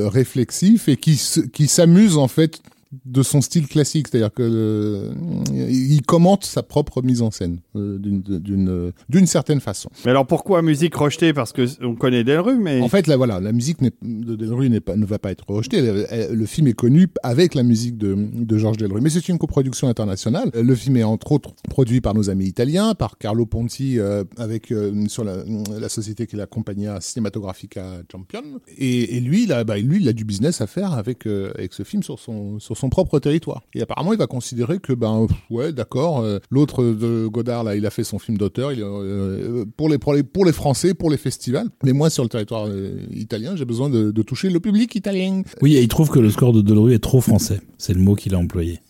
réflexif 0.08 0.88
et 0.88 0.96
qui, 0.96 1.20
qui 1.52 1.66
s'amuse 1.66 2.16
en 2.16 2.28
fait 2.28 2.60
de 3.04 3.22
son 3.22 3.40
style 3.40 3.68
classique, 3.68 4.08
c'est-à-dire 4.08 4.32
que 4.32 4.42
euh, 4.42 5.12
il 5.52 6.02
commente 6.02 6.44
sa 6.44 6.62
propre 6.64 7.02
mise 7.02 7.22
en 7.22 7.30
scène 7.30 7.58
euh, 7.76 7.98
d'une 7.98 8.20
d'une 8.22 8.92
d'une 9.08 9.26
certaine 9.26 9.60
façon. 9.60 9.90
Mais 10.04 10.10
alors 10.10 10.26
pourquoi 10.26 10.60
musique 10.62 10.94
rejetée? 10.96 11.32
Parce 11.32 11.52
que 11.52 11.66
on 11.84 11.94
connaît 11.94 12.24
Delru, 12.24 12.58
mais 12.58 12.80
En 12.80 12.88
fait, 12.88 13.06
là, 13.06 13.16
voilà, 13.16 13.38
la 13.40 13.52
musique 13.52 13.78
de 14.02 14.34
Delru 14.34 14.68
n'est 14.70 14.80
pas, 14.80 14.96
ne 14.96 15.06
va 15.06 15.18
pas 15.20 15.30
être 15.30 15.44
rejetée. 15.48 15.76
Elle- 15.78 16.06
elle- 16.10 16.34
Le 16.34 16.46
film 16.46 16.66
est 16.66 16.72
connu 16.72 17.06
avec 17.22 17.54
la 17.54 17.62
musique 17.62 17.96
de, 17.96 18.16
de 18.34 18.58
Georges 18.58 18.76
Delru, 18.78 19.00
mais 19.00 19.10
c'est 19.10 19.28
une 19.28 19.38
coproduction 19.38 19.88
internationale. 19.88 20.50
Le 20.54 20.74
film 20.74 20.96
est 20.96 21.04
entre 21.04 21.30
autres 21.32 21.54
produit 21.68 22.00
par 22.00 22.14
nos 22.14 22.28
amis 22.28 22.46
italiens, 22.46 22.94
par 22.94 23.18
Carlo 23.18 23.46
Ponti 23.46 23.98
euh, 24.00 24.24
avec 24.36 24.72
euh, 24.72 25.06
sur 25.06 25.22
la, 25.22 25.44
la 25.78 25.88
société 25.88 26.26
qui 26.26 26.34
est 26.34 26.38
la 26.38 26.46
Compagnia 26.46 27.00
Cinematografica 27.00 28.02
Champion. 28.10 28.42
Et, 28.78 29.16
et 29.16 29.20
lui, 29.20 29.46
là, 29.46 29.62
bah, 29.64 29.78
lui, 29.78 29.98
il 30.00 30.08
a 30.08 30.12
du 30.12 30.24
business 30.24 30.60
à 30.60 30.66
faire 30.66 30.92
avec 30.94 31.26
euh, 31.26 31.52
avec 31.56 31.72
ce 31.72 31.82
film 31.84 32.02
sur 32.02 32.18
son 32.18 32.58
sur 32.58 32.76
son 32.80 32.88
propre 32.88 33.18
territoire. 33.18 33.62
Et 33.74 33.82
apparemment, 33.82 34.12
il 34.12 34.18
va 34.18 34.26
considérer 34.26 34.78
que 34.78 34.92
ben 34.92 35.26
ouais, 35.50 35.72
d'accord. 35.72 36.20
euh, 36.20 36.38
L'autre 36.50 36.82
de 36.84 37.26
Godard 37.26 37.64
là, 37.64 37.76
il 37.76 37.86
a 37.86 37.90
fait 37.90 38.04
son 38.04 38.18
film 38.18 38.38
d'auteur. 38.38 38.70
Euh, 38.76 39.64
pour 39.76 39.88
les 39.88 39.98
pour 39.98 40.44
les 40.44 40.52
Français, 40.52 40.94
pour 40.94 41.10
les 41.10 41.16
festivals. 41.16 41.68
Mais 41.84 41.92
moi, 41.92 42.10
sur 42.10 42.22
le 42.22 42.28
territoire 42.28 42.66
euh, 42.66 43.00
italien, 43.14 43.54
j'ai 43.56 43.64
besoin 43.64 43.88
de, 43.90 44.10
de 44.10 44.22
toucher 44.22 44.50
le 44.50 44.60
public 44.60 44.94
italien. 44.94 45.42
Oui, 45.62 45.76
et 45.76 45.82
il 45.82 45.88
trouve 45.88 46.10
que 46.10 46.18
le 46.18 46.30
score 46.30 46.52
de 46.52 46.60
Delerue 46.62 46.94
est 46.94 46.98
trop 47.02 47.20
français. 47.20 47.60
C'est 47.78 47.94
le 47.94 48.00
mot 48.00 48.14
qu'il 48.14 48.34
a 48.34 48.38
employé. 48.38 48.80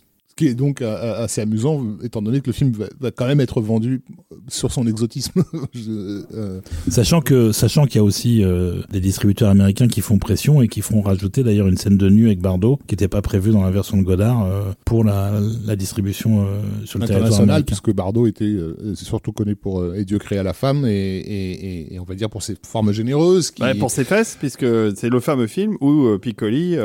Qui 0.41 0.47
est 0.49 0.55
donc 0.55 0.81
euh, 0.81 0.87
euh, 0.87 1.25
assez 1.25 1.43
amusant, 1.43 1.85
étant 2.03 2.23
donné 2.23 2.41
que 2.41 2.47
le 2.47 2.55
film 2.55 2.73
va, 2.73 2.87
va 2.99 3.11
quand 3.11 3.27
même 3.27 3.41
être 3.41 3.61
vendu 3.61 4.01
sur 4.49 4.73
son 4.73 4.87
exotisme. 4.87 5.43
Je- 5.75 6.23
euh, 6.35 6.61
Sachant 6.89 7.21
que, 7.21 7.53
sachant 7.53 7.85
qu'il 7.85 7.97
y 7.97 7.99
a 7.99 8.05
aussi 8.05 8.43
euh, 8.43 8.81
des 8.91 9.01
distributeurs 9.01 9.51
américains 9.51 9.87
qui 9.87 10.01
font 10.01 10.17
pression 10.17 10.63
et 10.63 10.69
qui 10.69 10.81
feront 10.81 11.03
rajouter 11.03 11.43
d'ailleurs 11.43 11.69
une 11.69 11.77
scène 11.77 11.99
de 11.99 12.09
nu 12.09 12.25
avec 12.29 12.41
Bardot, 12.41 12.79
qui 12.87 12.95
n'était 12.95 13.07
pas 13.09 13.21
prévue 13.21 13.51
dans 13.51 13.63
la 13.63 13.71
version 13.71 13.99
de 13.99 14.03
Godard 14.03 14.45
euh, 14.47 14.73
pour 14.87 15.05
la, 15.05 15.39
la 15.67 15.77
distribution 15.77 16.41
euh, 16.41 16.61
sur 16.87 16.99
le 16.99 17.05
territoire 17.07 17.17
international, 17.27 17.43
américain. 17.51 17.65
puisque 17.67 17.93
Bardot 17.95 18.27
était 18.27 18.45
euh, 18.47 18.95
surtout 18.95 19.33
connu 19.33 19.57
pour 19.57 19.81
euh, 19.83 19.93
Et 19.99 20.07
Dieu 20.07 20.19
créa 20.19 20.43
la 20.43 20.55
femme, 20.55 20.87
et, 20.87 20.91
et, 21.19 21.51
et, 21.91 21.95
et 21.97 22.01
on 22.01 22.05
va 22.05 22.15
dire 22.15 22.31
pour 22.31 22.43
ses 22.43 22.57
formes 22.67 22.93
généreuses. 22.93 23.51
Qui... 23.51 23.63
Ouais, 23.63 23.75
pour 23.75 23.91
ses 23.91 24.05
fesses, 24.05 24.39
puisque 24.41 24.65
c'est 24.97 25.11
le 25.11 25.21
fameux 25.21 25.49
film 25.49 25.77
où 25.83 26.07
euh, 26.07 26.17
Piccoli 26.19 26.77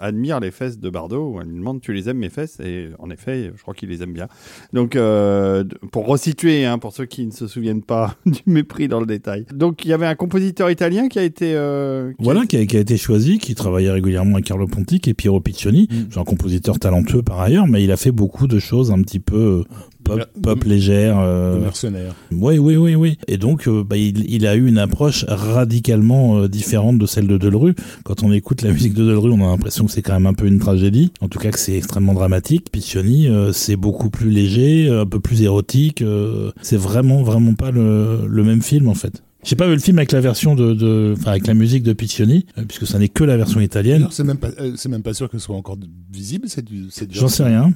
admire 0.00 0.40
les 0.40 0.50
fesses 0.50 0.78
de 0.78 0.88
Bardot, 0.88 1.34
où 1.34 1.40
elle 1.42 1.48
lui 1.48 1.58
demande 1.58 1.80
tu 1.82 1.92
les 1.92 2.08
aimes 2.08 2.16
mes 2.18 2.30
fesses 2.30 2.37
Et 2.64 2.88
en 2.98 3.10
effet, 3.10 3.52
je 3.56 3.62
crois 3.62 3.74
qu'il 3.74 3.88
les 3.88 4.02
aime 4.02 4.12
bien. 4.12 4.28
Donc, 4.72 4.96
euh, 4.96 5.64
pour 5.92 6.06
resituer, 6.06 6.64
hein, 6.64 6.78
pour 6.78 6.92
ceux 6.92 7.06
qui 7.06 7.26
ne 7.26 7.32
se 7.32 7.46
souviennent 7.46 7.82
pas 7.82 8.16
du 8.26 8.40
mépris 8.46 8.88
dans 8.88 9.00
le 9.00 9.06
détail. 9.06 9.46
Donc, 9.52 9.84
il 9.84 9.88
y 9.88 9.92
avait 9.92 10.06
un 10.06 10.14
compositeur 10.14 10.70
italien 10.70 11.08
qui 11.08 11.18
a 11.18 11.22
été... 11.24 11.54
euh, 11.54 12.10
qui 12.10 12.24
Voilà, 12.24 12.46
qui 12.46 12.56
a, 12.56 12.66
qui 12.66 12.76
a 12.76 12.80
été 12.80 12.96
choisi, 12.96 13.38
qui 13.38 13.54
travaillait 13.54 13.90
régulièrement 13.90 14.34
avec 14.34 14.46
Carlo 14.46 14.66
Ponti, 14.66 15.00
qui 15.00 15.10
est 15.10 15.14
Piero 15.14 15.40
Piccioni. 15.40 15.88
Mm. 15.90 15.94
C'est 16.10 16.18
un 16.20 16.24
compositeur 16.24 16.78
talentueux 16.78 17.22
par 17.22 17.40
ailleurs, 17.40 17.66
mais 17.66 17.82
il 17.84 17.92
a 17.92 17.96
fait 17.96 18.12
beaucoup 18.12 18.46
de 18.46 18.58
choses 18.58 18.90
un 18.90 19.02
petit 19.02 19.20
peu 19.20 19.36
euh, 19.36 19.74
pop, 20.04 20.20
pop 20.42 20.64
légère. 20.64 21.18
euh, 21.18 21.58
mercenaires. 21.60 22.14
Oui, 22.32 22.58
oui, 22.58 22.76
oui, 22.76 22.94
oui. 22.94 23.18
Et 23.28 23.36
donc, 23.36 23.66
euh, 23.68 23.82
bah, 23.84 23.96
il, 23.96 24.30
il 24.30 24.46
a 24.46 24.54
eu 24.54 24.66
une 24.66 24.78
approche 24.78 25.24
radicalement 25.28 26.38
euh, 26.38 26.48
différente 26.48 26.98
de 26.98 27.06
celle 27.06 27.26
de 27.26 27.36
Delru. 27.38 27.74
Quand 28.04 28.22
on 28.22 28.32
écoute 28.32 28.62
la 28.62 28.70
musique 28.72 28.94
de 28.94 29.04
Delru, 29.04 29.30
on 29.32 29.44
a 29.44 29.50
l'impression 29.50 29.86
que 29.86 29.90
c'est 29.92 30.02
quand 30.02 30.14
même 30.14 30.26
un 30.26 30.34
peu 30.34 30.46
une 30.46 30.58
tragédie. 30.58 31.12
En 31.20 31.28
tout 31.28 31.38
cas, 31.38 31.50
que 31.50 31.58
c'est 31.58 31.76
extrêmement 31.76 32.14
dramatique. 32.18 32.70
Piccioni, 32.70 33.28
euh, 33.28 33.52
c'est 33.52 33.76
beaucoup 33.76 34.10
plus 34.10 34.30
léger, 34.30 34.88
un 34.90 35.06
peu 35.06 35.20
plus 35.20 35.42
érotique. 35.42 36.02
euh, 36.02 36.50
c'est 36.62 36.76
vraiment, 36.76 37.22
vraiment 37.22 37.54
pas 37.54 37.70
le 37.70 38.42
même 38.44 38.62
film, 38.62 38.88
en 38.88 38.94
fait. 38.94 39.22
J'ai 39.44 39.54
pas 39.54 39.66
vu 39.68 39.74
le 39.74 39.78
film 39.78 39.98
avec 39.98 40.10
la 40.10 40.20
version 40.20 40.56
de, 40.56 40.74
de 40.74 41.14
enfin 41.16 41.30
avec 41.30 41.46
la 41.46 41.54
musique 41.54 41.84
de 41.84 41.92
Piccioni, 41.92 42.44
euh, 42.58 42.64
puisque 42.66 42.86
ça 42.88 42.98
n'est 42.98 43.08
que 43.08 43.22
la 43.22 43.36
version 43.36 43.60
italienne. 43.60 43.98
D'ailleurs, 43.98 44.12
C'est 44.12 44.24
même 44.24 44.36
pas, 44.36 44.48
euh, 44.58 44.72
c'est 44.76 44.88
même 44.88 45.02
pas 45.04 45.14
sûr 45.14 45.30
que 45.30 45.38
ce 45.38 45.44
soit 45.44 45.54
encore 45.56 45.76
visible. 46.12 46.48
C'est 46.48 46.64
du, 46.64 46.86
J'en 47.12 47.28
sais 47.28 47.44
rien. 47.44 47.72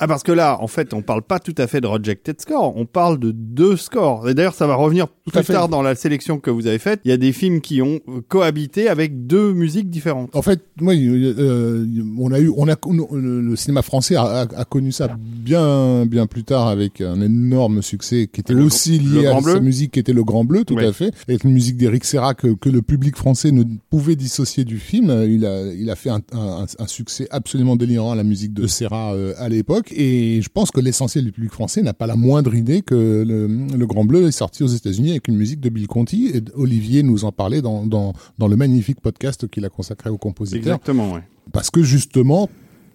Ah, 0.00 0.08
parce 0.08 0.22
que 0.24 0.32
là, 0.32 0.58
en 0.60 0.66
fait, 0.66 0.92
on 0.94 1.02
parle 1.02 1.22
pas 1.22 1.38
tout 1.38 1.54
à 1.56 1.66
fait 1.68 1.80
de 1.80 1.86
Rejected 1.86 2.40
Score, 2.40 2.76
on 2.76 2.84
parle 2.84 3.18
de 3.20 3.30
deux 3.30 3.76
scores. 3.76 4.28
Et 4.28 4.34
d'ailleurs, 4.34 4.54
ça 4.54 4.66
va 4.66 4.74
revenir 4.74 5.06
Tout 5.24 5.30
plus 5.30 5.44
tard 5.44 5.68
dans 5.68 5.82
la 5.82 5.94
sélection 5.94 6.38
que 6.40 6.50
vous 6.50 6.66
avez 6.66 6.78
faite. 6.78 7.00
Il 7.04 7.10
y 7.10 7.14
a 7.14 7.16
des 7.16 7.32
films 7.32 7.60
qui 7.60 7.80
ont 7.80 8.00
cohabité 8.28 8.88
avec 8.88 9.26
deux 9.26 9.52
musiques 9.52 9.90
différentes. 9.90 10.34
En 10.34 10.42
fait, 10.42 10.60
oui, 10.80 11.08
euh, 11.38 11.86
on 12.18 12.32
a 12.32 12.40
eu, 12.40 12.52
on 12.56 12.68
a, 12.68 12.74
le 13.12 13.54
cinéma 13.56 13.82
français 13.82 14.16
a, 14.16 14.22
a- 14.22 14.40
a 14.60 14.64
connu 14.64 14.90
ça 14.92 15.08
bien, 15.16 16.06
bien 16.06 16.26
plus 16.26 16.44
tard 16.44 16.66
avec 16.68 17.00
un 17.00 17.20
énorme 17.20 17.82
succès 17.82 18.28
qui 18.32 18.40
était 18.40 18.52
Le 18.54 18.64
aussi 18.64 18.98
lié 18.98 19.26
à 19.26 19.40
sa 19.40 19.60
musique 19.60 19.92
qui 19.92 20.00
était 20.00 20.12
le 20.12 20.24
Grand 20.24 20.44
Bleu, 20.44 20.64
tout 20.64 20.74
Oui. 20.74 20.84
à 20.84 20.87
fait, 20.92 21.12
avec 21.28 21.44
une 21.44 21.52
musique 21.52 21.76
d'Éric 21.76 22.04
Serra 22.04 22.34
que, 22.34 22.54
que 22.54 22.68
le 22.68 22.82
public 22.82 23.16
français 23.16 23.50
ne 23.50 23.64
pouvait 23.90 24.16
dissocier 24.16 24.64
du 24.64 24.78
film. 24.78 25.10
Il 25.28 25.44
a, 25.46 25.72
il 25.72 25.90
a 25.90 25.96
fait 25.96 26.10
un, 26.10 26.20
un, 26.32 26.66
un 26.78 26.86
succès 26.86 27.26
absolument 27.30 27.76
délirant 27.76 28.12
à 28.12 28.16
la 28.16 28.24
musique 28.24 28.54
de 28.54 28.66
Serra 28.66 29.14
euh, 29.14 29.34
à 29.38 29.48
l'époque, 29.48 29.92
et 29.96 30.40
je 30.42 30.48
pense 30.48 30.70
que 30.70 30.80
l'essentiel 30.80 31.24
du 31.24 31.32
public 31.32 31.52
français 31.52 31.82
n'a 31.82 31.94
pas 31.94 32.06
la 32.06 32.16
moindre 32.16 32.54
idée 32.54 32.82
que 32.82 33.24
le, 33.26 33.46
le 33.46 33.86
Grand 33.86 34.04
Bleu 34.04 34.26
est 34.26 34.32
sorti 34.32 34.62
aux 34.62 34.68
États-Unis 34.68 35.10
avec 35.10 35.28
une 35.28 35.36
musique 35.36 35.60
de 35.60 35.68
Bill 35.68 35.86
Conti. 35.86 36.30
Et 36.34 36.42
Olivier 36.54 37.02
nous 37.02 37.24
en 37.24 37.32
parlait 37.32 37.62
dans, 37.62 37.86
dans, 37.86 38.12
dans 38.38 38.48
le 38.48 38.56
magnifique 38.56 39.00
podcast 39.00 39.48
qu'il 39.48 39.64
a 39.64 39.68
consacré 39.68 40.10
au 40.10 40.18
compositeur 40.18 40.58
Exactement, 40.74 41.12
ouais. 41.12 41.22
parce 41.52 41.70
que 41.70 41.82
justement 41.82 42.48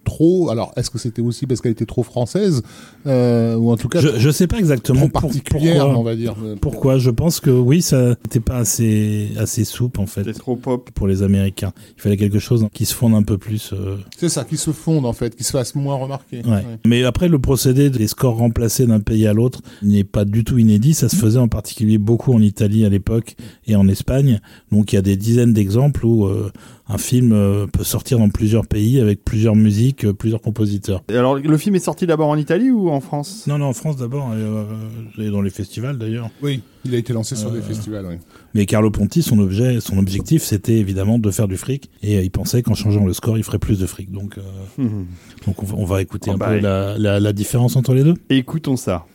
trop 0.04 0.50
alors 0.50 0.72
est-ce 0.76 0.90
que 0.90 0.98
c'était 0.98 1.22
aussi 1.22 1.46
parce 1.46 1.60
qu'elle 1.60 1.72
était 1.72 1.86
trop 1.86 2.02
française 2.02 2.62
euh, 3.06 3.56
ou 3.56 3.70
en 3.70 3.76
tout 3.76 3.88
cas 3.88 4.00
Je, 4.00 4.08
je 4.18 4.30
sais 4.30 4.46
pas 4.46 4.58
exactement 4.58 5.00
trop 5.08 5.08
particulière 5.08 5.84
pourquoi. 5.84 5.98
on 5.98 6.02
va 6.02 6.14
dire 6.16 6.34
Euh, 6.44 6.56
Pourquoi? 6.60 6.98
Je 6.98 7.10
pense 7.10 7.40
que 7.40 7.50
oui, 7.50 7.82
ça 7.82 8.10
n'était 8.10 8.40
pas 8.40 8.56
assez 8.58 9.30
assez 9.38 9.64
souple 9.64 10.00
en 10.00 10.06
fait 10.06 10.24
C'est 10.24 10.32
trop 10.38 10.56
pop. 10.56 10.90
pour 10.94 11.06
les 11.08 11.22
Américains. 11.22 11.72
Il 11.96 12.02
fallait 12.02 12.16
quelque 12.16 12.38
chose 12.38 12.66
qui 12.72 12.84
se 12.86 12.94
fonde 12.94 13.14
un 13.14 13.22
peu 13.22 13.38
plus. 13.38 13.72
euh, 13.72 13.96
c'est 14.16 14.28
ça 14.28 14.44
qui 14.44 14.56
se 14.56 14.70
fonde 14.72 15.06
en 15.06 15.12
fait 15.12 15.34
qui 15.34 15.44
se 15.44 15.50
fasse 15.52 15.74
moins 15.74 15.96
remarquer 15.96 16.42
Ouais. 16.44 16.64
Mais 16.86 17.04
après, 17.04 17.28
le 17.28 17.38
procédé 17.38 17.90
des 17.90 18.06
scores 18.08 18.36
remplacés 18.36 18.86
d'un 18.86 19.00
pays 19.00 19.26
à 19.26 19.32
l'autre 19.32 19.60
n'est 19.82 20.04
pas 20.04 20.24
du 20.24 20.44
tout 20.44 20.58
inédit. 20.58 20.94
Ça 20.94 21.08
se 21.08 21.16
faisait 21.16 21.38
en 21.38 21.48
particulier 21.48 21.98
beaucoup 21.98 22.32
en 22.34 22.40
Italie 22.42 22.84
à 22.84 22.88
l'époque 22.88 23.36
et 23.66 23.76
en 23.76 23.88
Espagne. 23.88 24.40
Donc 24.72 24.92
il 24.92 24.96
y 24.96 24.98
a 24.98 25.02
des 25.02 25.16
dizaines 25.16 25.52
d'exemples 25.52 26.04
où 26.04 26.26
euh, 26.26 26.50
un 26.88 26.98
film 26.98 27.30
peut 27.72 27.84
sortir 27.84 28.18
dans 28.18 28.28
plusieurs 28.28 28.66
pays 28.66 29.00
avec 29.00 29.24
plusieurs 29.24 29.56
musiques, 29.56 29.93
euh, 30.02 30.12
plusieurs 30.12 30.40
compositeurs. 30.40 31.02
Et 31.08 31.16
alors, 31.16 31.36
le 31.36 31.56
film 31.58 31.76
est 31.76 31.78
sorti 31.78 32.06
d'abord 32.06 32.28
en 32.28 32.36
Italie 32.36 32.70
ou 32.72 32.88
en 32.90 33.00
France? 33.00 33.44
Non, 33.46 33.58
non, 33.58 33.66
en 33.66 33.72
France 33.74 33.96
d'abord 33.96 34.32
et, 34.32 34.38
euh, 34.38 34.64
et 35.18 35.30
dans 35.30 35.42
les 35.42 35.50
festivals 35.50 35.98
d'ailleurs. 35.98 36.30
oui 36.42 36.62
il 36.86 36.94
a 36.94 36.98
été 36.98 37.12
lancé 37.12 37.34
sur 37.36 37.48
Euh, 37.50 37.52
des 37.54 37.62
festivals 37.62 38.04
oui. 38.06 38.16
Mais 38.54 38.66
Carlo 38.66 38.90
Ponti, 38.90 39.22
son 39.22 39.38
objet, 39.38 39.80
son 39.80 39.96
objectif, 39.98 40.42
c'était 40.42 40.76
évidemment 40.78 41.18
de 41.18 41.30
faire 41.30 41.48
du 41.48 41.56
fric 41.56 41.90
et 42.02 42.18
euh, 42.18 42.22
il 42.22 42.30
pensait 42.30 42.62
qu'en 42.62 42.74
changeant 42.74 43.06
le 43.06 43.12
score, 43.12 43.38
il 43.38 43.44
ferait 43.44 43.58
plus 43.58 43.78
de 43.78 43.86
fric. 43.86 44.10
Donc, 44.10 44.38
donc 45.46 45.62
on, 45.62 45.66
va, 45.66 45.74
on 45.76 45.84
va 45.84 46.02
écouter 46.02 46.30
Oh 46.30 46.34
un 46.34 46.38
bah, 46.38 46.48
peu 46.48 46.58
la, 46.58 47.20
la 47.20 47.32
différence 47.32 47.76
entre 47.76 47.94
les 47.94 48.02
deux. 48.04 48.14
Écoutons 48.30 48.76
ça. 48.76 49.06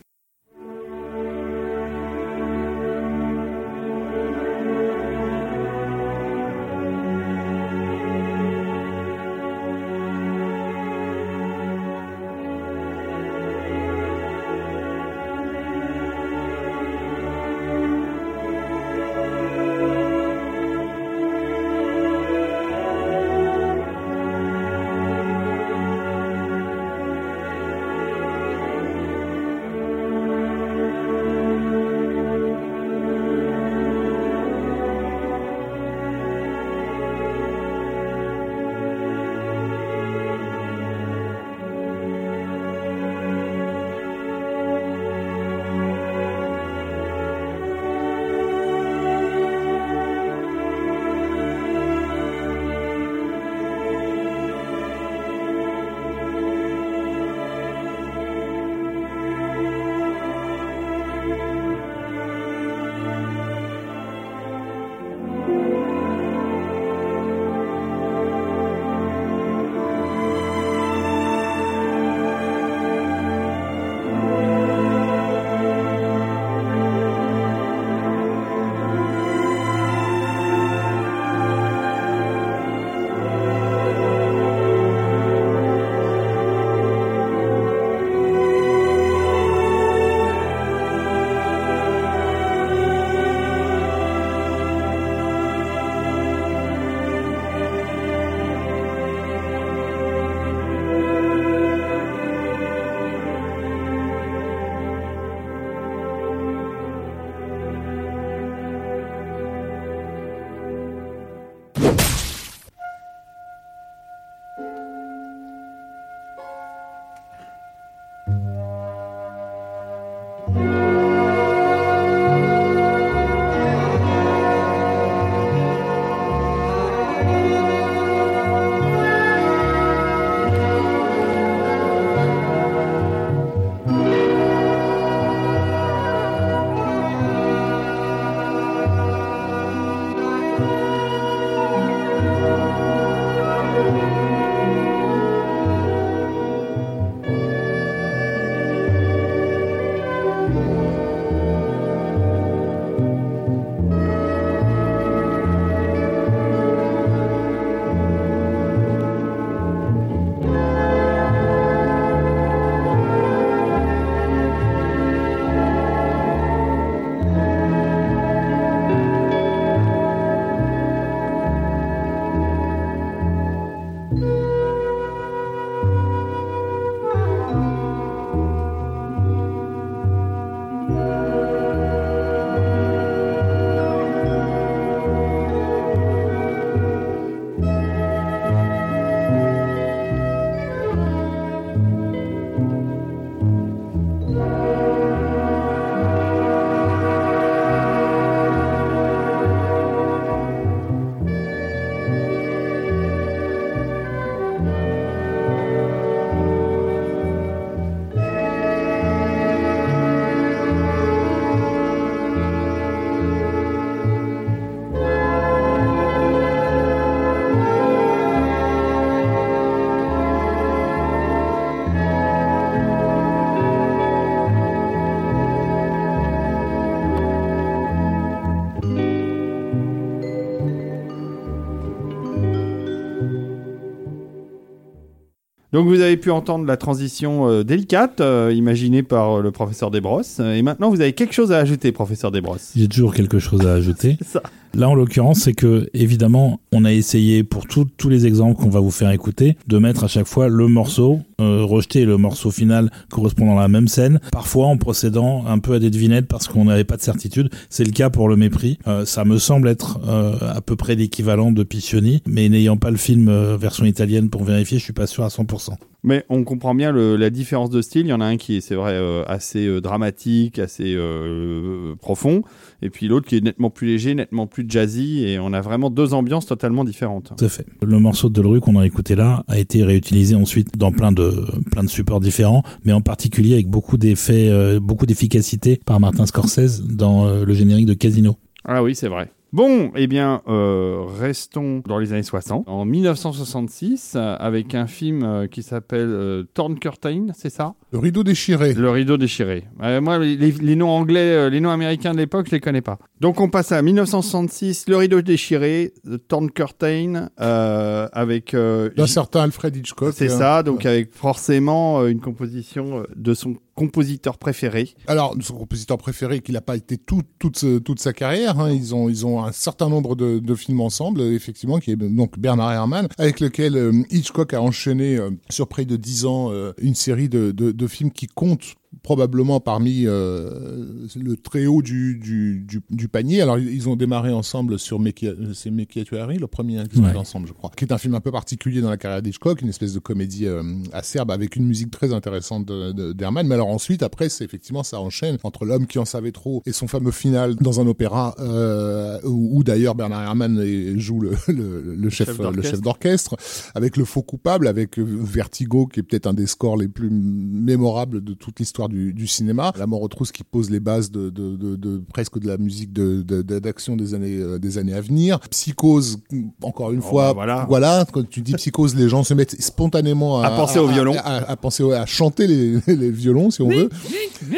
Donc 235.79 235.87
vous 235.87 236.01
avez 236.01 236.17
pu 236.17 236.29
entendre 236.29 236.65
la 236.65 236.75
transition 236.75 237.47
euh, 237.47 237.63
délicate 237.63 238.19
euh, 238.19 238.51
imaginée 238.53 239.01
par 239.01 239.37
euh, 239.37 239.41
le 239.41 239.51
professeur 239.51 239.91
Desbrosses. 239.91 240.41
Et 240.41 240.61
maintenant 240.61 240.89
vous 240.89 240.99
avez 240.99 241.13
quelque 241.13 241.33
chose 241.33 241.53
à 241.53 241.57
ajouter, 241.59 241.93
professeur 241.93 242.31
Desbrosses. 242.31 242.73
J'ai 242.75 242.89
toujours 242.89 243.13
quelque 243.13 243.39
chose 243.39 243.65
à 243.65 243.75
ajouter. 243.75 244.17
ça. 244.25 244.43
Là, 244.73 244.89
en 244.89 244.93
l'occurrence, 244.93 245.39
c'est 245.39 245.53
que, 245.53 245.89
évidemment, 245.93 246.59
on 246.73 246.83
a 246.83 246.91
essayé, 246.91 247.45
pour 247.45 247.65
tout- 247.65 247.87
tous 247.95 248.09
les 248.09 248.27
exemples 248.27 248.61
qu'on 248.61 248.69
va 248.69 248.81
vous 248.81 248.91
faire 248.91 249.09
écouter, 249.11 249.55
de 249.67 249.77
mettre 249.77 250.03
à 250.03 250.09
chaque 250.09 250.27
fois 250.27 250.49
le 250.49 250.67
morceau, 250.67 251.21
euh, 251.39 251.63
rejeter 251.63 252.05
le 252.05 252.17
morceau 252.17 252.51
final 252.51 252.91
correspondant 253.09 253.57
à 253.57 253.61
la 253.61 253.67
même 253.67 253.87
scène, 253.87 254.19
parfois 254.31 254.67
en 254.67 254.77
procédant 254.77 255.45
un 255.47 255.59
peu 255.59 255.73
à 255.73 255.79
des 255.79 255.89
devinettes 255.89 256.27
parce 256.27 256.47
qu'on 256.47 256.65
n'avait 256.65 256.83
pas 256.83 256.97
de 256.97 257.01
certitude. 257.01 257.49
C'est 257.69 257.83
le 257.83 257.91
cas 257.91 258.09
pour 258.09 258.27
le 258.29 258.35
mépris. 258.35 258.77
Euh, 258.87 259.05
ça 259.05 259.25
me 259.25 259.37
semble 259.37 259.67
être 259.67 259.99
euh, 260.07 260.33
à 260.41 260.61
peu 260.61 260.75
près 260.75 260.95
l'équivalent 260.95 261.51
de 261.51 261.63
Piccioni, 261.63 262.21
mais 262.27 262.49
n'ayant 262.49 262.77
pas 262.77 262.91
le 262.91 262.97
film 262.97 263.29
version 263.55 263.85
italienne 263.85 264.29
pour 264.29 264.43
vérifier, 264.43 264.77
je 264.79 264.83
suis 264.83 264.93
pas 264.93 265.07
sûr 265.07 265.23
à 265.23 265.27
100%. 265.29 265.71
Mais 266.03 266.23
on 266.29 266.45
comprend 266.45 266.73
bien 266.75 266.93
le- 266.93 267.17
la 267.17 267.29
différence 267.29 267.69
de 267.69 267.81
style. 267.81 268.05
Il 268.05 268.09
y 268.09 268.13
en 268.13 268.21
a 268.21 268.25
un 268.25 268.37
qui 268.37 268.55
est, 268.55 268.61
c'est 268.61 268.75
vrai, 268.75 268.93
euh, 268.93 269.23
assez 269.27 269.65
euh, 269.67 269.81
dramatique, 269.81 270.57
assez 270.57 270.95
euh, 270.95 271.95
profond, 272.01 272.41
et 272.81 272.89
puis 272.89 273.07
l'autre 273.07 273.27
qui 273.27 273.37
est 273.37 273.41
nettement 273.43 273.69
plus 273.69 273.87
léger, 273.87 274.15
nettement 274.15 274.47
plus 274.47 274.65
jazzy, 274.67 275.25
et 275.25 275.39
on 275.39 275.51
a 275.53 275.59
vraiment 275.61 275.89
deux 275.89 276.13
ambiances 276.13 276.45
totalement 276.45 276.85
différentes. 276.85 277.33
Tout 277.37 277.43
à 277.45 277.49
fait. 277.49 277.65
Le 277.85 277.99
morceau 277.99 278.29
de 278.29 278.33
Delru 278.33 278.61
qu'on 278.61 278.77
a 278.77 278.85
écouté 278.85 279.15
là 279.15 279.43
a 279.47 279.59
été 279.59 279.83
réutilisé 279.83 280.35
ensuite 280.35 280.77
dans 280.77 280.91
plein 280.93 281.11
de 281.11 281.28
plein 281.71 281.83
de 281.83 281.89
supports 281.89 282.19
différents, 282.19 282.63
mais 282.83 282.93
en 282.93 283.01
particulier 283.01 283.53
avec 283.53 283.67
beaucoup 283.67 283.97
d'effets, 283.97 284.49
euh, 284.49 284.79
beaucoup 284.79 285.05
d'efficacité 285.05 285.79
par 285.85 285.99
Martin 285.99 286.25
Scorsese 286.25 286.81
dans 286.81 287.27
euh, 287.27 287.45
le 287.45 287.53
générique 287.53 287.85
de 287.85 287.93
Casino. 287.93 288.37
Ah 288.65 288.83
oui, 288.83 288.95
c'est 288.95 289.07
vrai. 289.07 289.31
Bon, 289.51 289.91
eh 289.95 290.05
bien, 290.05 290.43
euh, 290.47 291.05
restons 291.19 291.81
dans 291.87 291.97
les 291.97 292.13
années 292.13 292.21
60. 292.21 292.69
En 292.69 292.85
1966, 292.85 294.13
euh, 294.15 294.35
avec 294.37 294.75
un 294.75 294.85
film 294.85 295.23
euh, 295.23 295.47
qui 295.47 295.63
s'appelle 295.63 296.09
euh, 296.09 296.43
Torn 296.53 296.77
Curtain, 296.77 297.27
c'est 297.33 297.49
ça? 297.49 297.73
Le 297.91 297.97
rideau 297.97 298.23
déchiré. 298.23 298.73
Le 298.73 298.91
rideau 298.91 299.17
déchiré. 299.17 299.63
Euh, 299.81 299.99
moi, 299.99 300.19
les, 300.19 300.35
les 300.35 300.75
noms 300.75 300.91
anglais, 300.91 301.19
euh, 301.21 301.49
les 301.49 301.59
noms 301.59 301.71
américains 301.71 302.13
de 302.13 302.19
l'époque, 302.19 302.45
je 302.47 302.51
les 302.51 302.59
connais 302.59 302.81
pas. 302.81 302.99
Donc, 303.19 303.41
on 303.41 303.49
passe 303.49 303.71
à 303.71 303.81
1966, 303.81 304.85
Le 304.87 304.95
rideau 304.95 305.21
déchiré, 305.23 305.93
The 306.05 306.19
Torn 306.27 306.51
Curtain, 306.51 307.29
euh, 307.41 308.07
avec... 308.13 308.55
D'un 308.55 309.07
certain 309.07 309.41
Alfred 309.41 309.75
Hitchcock. 309.75 310.13
c'est 310.15 310.29
Euh, 310.29 310.37
ça, 310.37 310.61
donc 310.61 310.85
avec 310.85 311.13
forcément 311.13 312.05
une 312.05 312.19
composition 312.19 313.03
de 313.15 313.33
son 313.33 313.55
compositeur 313.73 314.37
préféré. 314.37 314.89
Alors, 315.07 315.35
son 315.41 315.55
compositeur 315.55 315.97
préféré, 315.97 316.41
qu'il 316.41 316.53
n'a 316.53 316.61
pas 316.61 316.75
été 316.75 316.97
tout, 316.97 317.23
toute, 317.39 317.65
toute 317.83 317.99
sa 317.99 318.13
carrière, 318.13 318.59
hein, 318.59 318.71
ils, 318.71 318.93
ont, 318.93 319.09
ils 319.09 319.25
ont 319.25 319.43
un 319.43 319.53
certain 319.53 319.87
nombre 319.89 320.15
de, 320.15 320.39
de 320.39 320.55
films 320.55 320.81
ensemble, 320.81 321.21
effectivement, 321.21 321.79
qui 321.79 321.91
est 321.91 321.95
donc 321.95 322.37
Bernard 322.37 322.73
Herrmann, 322.73 323.07
avec 323.17 323.39
lequel 323.39 324.03
Hitchcock 324.11 324.53
a 324.53 324.61
enchaîné 324.61 325.17
sur 325.49 325.67
près 325.69 325.85
de 325.85 325.95
10 325.95 326.25
ans 326.25 326.51
une 326.77 326.95
série 326.95 327.29
de, 327.29 327.51
de, 327.51 327.78
de 327.79 327.87
films 327.87 328.11
qui 328.11 328.27
comptent 328.27 328.75
probablement 329.03 329.59
parmi 329.59 330.03
euh, 330.05 331.05
le 331.15 331.37
très 331.37 331.67
haut 331.67 331.81
du, 331.81 332.17
du, 332.17 332.65
du, 332.67 332.81
du 332.89 333.07
panier. 333.07 333.41
Alors, 333.41 333.59
ils 333.59 333.87
ont 333.87 333.95
démarré 333.95 334.31
ensemble 334.31 334.79
sur 334.79 334.99
Meki- 334.99 335.53
c'est 335.53 335.69
le 335.69 336.47
premier 336.47 336.83
qu'ils 336.87 336.99
ont 336.99 337.03
Ouais. 337.03 337.11
fait 337.11 337.17
ensemble, 337.17 337.47
je 337.47 337.53
crois, 337.53 337.71
qui 337.75 337.85
est 337.85 337.93
un 337.93 337.97
film 337.97 338.15
un 338.15 338.19
peu 338.19 338.31
particulier 338.31 338.81
dans 338.81 338.89
la 338.89 338.97
carrière 338.97 339.21
d'Hitchcock, 339.21 339.61
une 339.61 339.69
espèce 339.69 339.93
de 339.93 339.99
comédie 339.99 340.47
euh, 340.47 340.63
acerbe 340.91 341.31
avec 341.31 341.55
une 341.55 341.65
musique 341.65 341.91
très 341.91 342.13
intéressante 342.13 342.65
d'Herman. 342.65 343.47
Mais 343.47 343.55
alors 343.55 343.67
ensuite, 343.67 344.01
après, 344.03 344.29
c'est 344.29 344.43
effectivement, 344.43 344.83
ça 344.83 344.99
enchaîne 344.99 345.37
entre 345.43 345.65
l'homme 345.65 345.85
qui 345.85 345.99
en 345.99 346.05
savait 346.05 346.31
trop 346.31 346.63
et 346.65 346.71
son 346.71 346.87
fameux 346.87 347.11
final 347.11 347.55
dans 347.55 347.79
un 347.79 347.87
opéra 347.87 348.35
euh, 348.39 349.19
où, 349.23 349.57
où 349.59 349.63
d'ailleurs 349.63 349.95
Bernard 349.95 350.23
Herrmann 350.23 350.97
joue 350.97 351.19
le, 351.19 351.31
le, 351.47 351.95
le 351.95 352.09
chef, 352.09 352.37
le 352.37 352.61
chef 352.61 352.81
d'orchestre, 352.81 353.35
avec 353.75 353.97
le 353.97 354.05
faux 354.05 354.23
coupable, 354.23 354.67
avec 354.67 354.97
euh, 354.99 355.03
Vertigo, 355.05 355.85
qui 355.85 355.99
est 355.99 356.03
peut-être 356.03 356.27
un 356.27 356.33
des 356.33 356.47
scores 356.47 356.77
les 356.77 356.87
plus 356.87 357.09
mémorables 357.11 358.23
de 358.23 358.33
toute 358.33 358.59
l'histoire 358.59 358.78
du, 358.87 359.13
du 359.13 359.27
cinéma. 359.27 359.73
La 359.77 359.87
mort 359.87 360.01
aux 360.01 360.07
trousses 360.07 360.31
qui 360.31 360.43
pose 360.43 360.69
les 360.69 360.79
bases 360.79 361.11
de, 361.11 361.29
de, 361.29 361.55
de, 361.57 361.75
de- 361.75 362.01
presque 362.13 362.39
de 362.39 362.47
la 362.47 362.57
musique 362.57 362.93
de, 362.93 363.21
de- 363.23 363.41
de- 363.41 363.59
d'action 363.59 363.97
des 363.97 364.13
années, 364.13 364.37
euh, 364.37 364.59
des 364.59 364.77
années 364.77 364.93
à 364.93 365.01
venir. 365.01 365.39
Psychose, 365.49 366.19
encore 366.61 366.91
une 366.91 366.99
Oh, 366.99 367.09
fois, 367.09 367.33
bah, 367.33 367.65
voilà. 367.67 368.05
quand 368.13 368.27
tu 368.29 368.41
dis 368.41 368.53
psychose, 368.53 368.95
les 368.95 369.09
gens 369.09 369.23
se 369.23 369.33
mettent 369.33 369.59
spontanément 369.61 370.41
à, 370.41 370.47
À 370.47 370.51
penser 370.51 370.79
au 370.79 370.87
violon. 370.87 371.15
à, 371.17 371.19
à- 371.39 371.51
à 371.51 371.55
penser 371.57 371.83
à 371.91 372.05
chanter 372.05 372.47
les, 372.47 372.79
les 372.87 373.09
violons, 373.11 373.49
si 373.51 373.61
on 373.61 373.67
veut. 373.69 373.89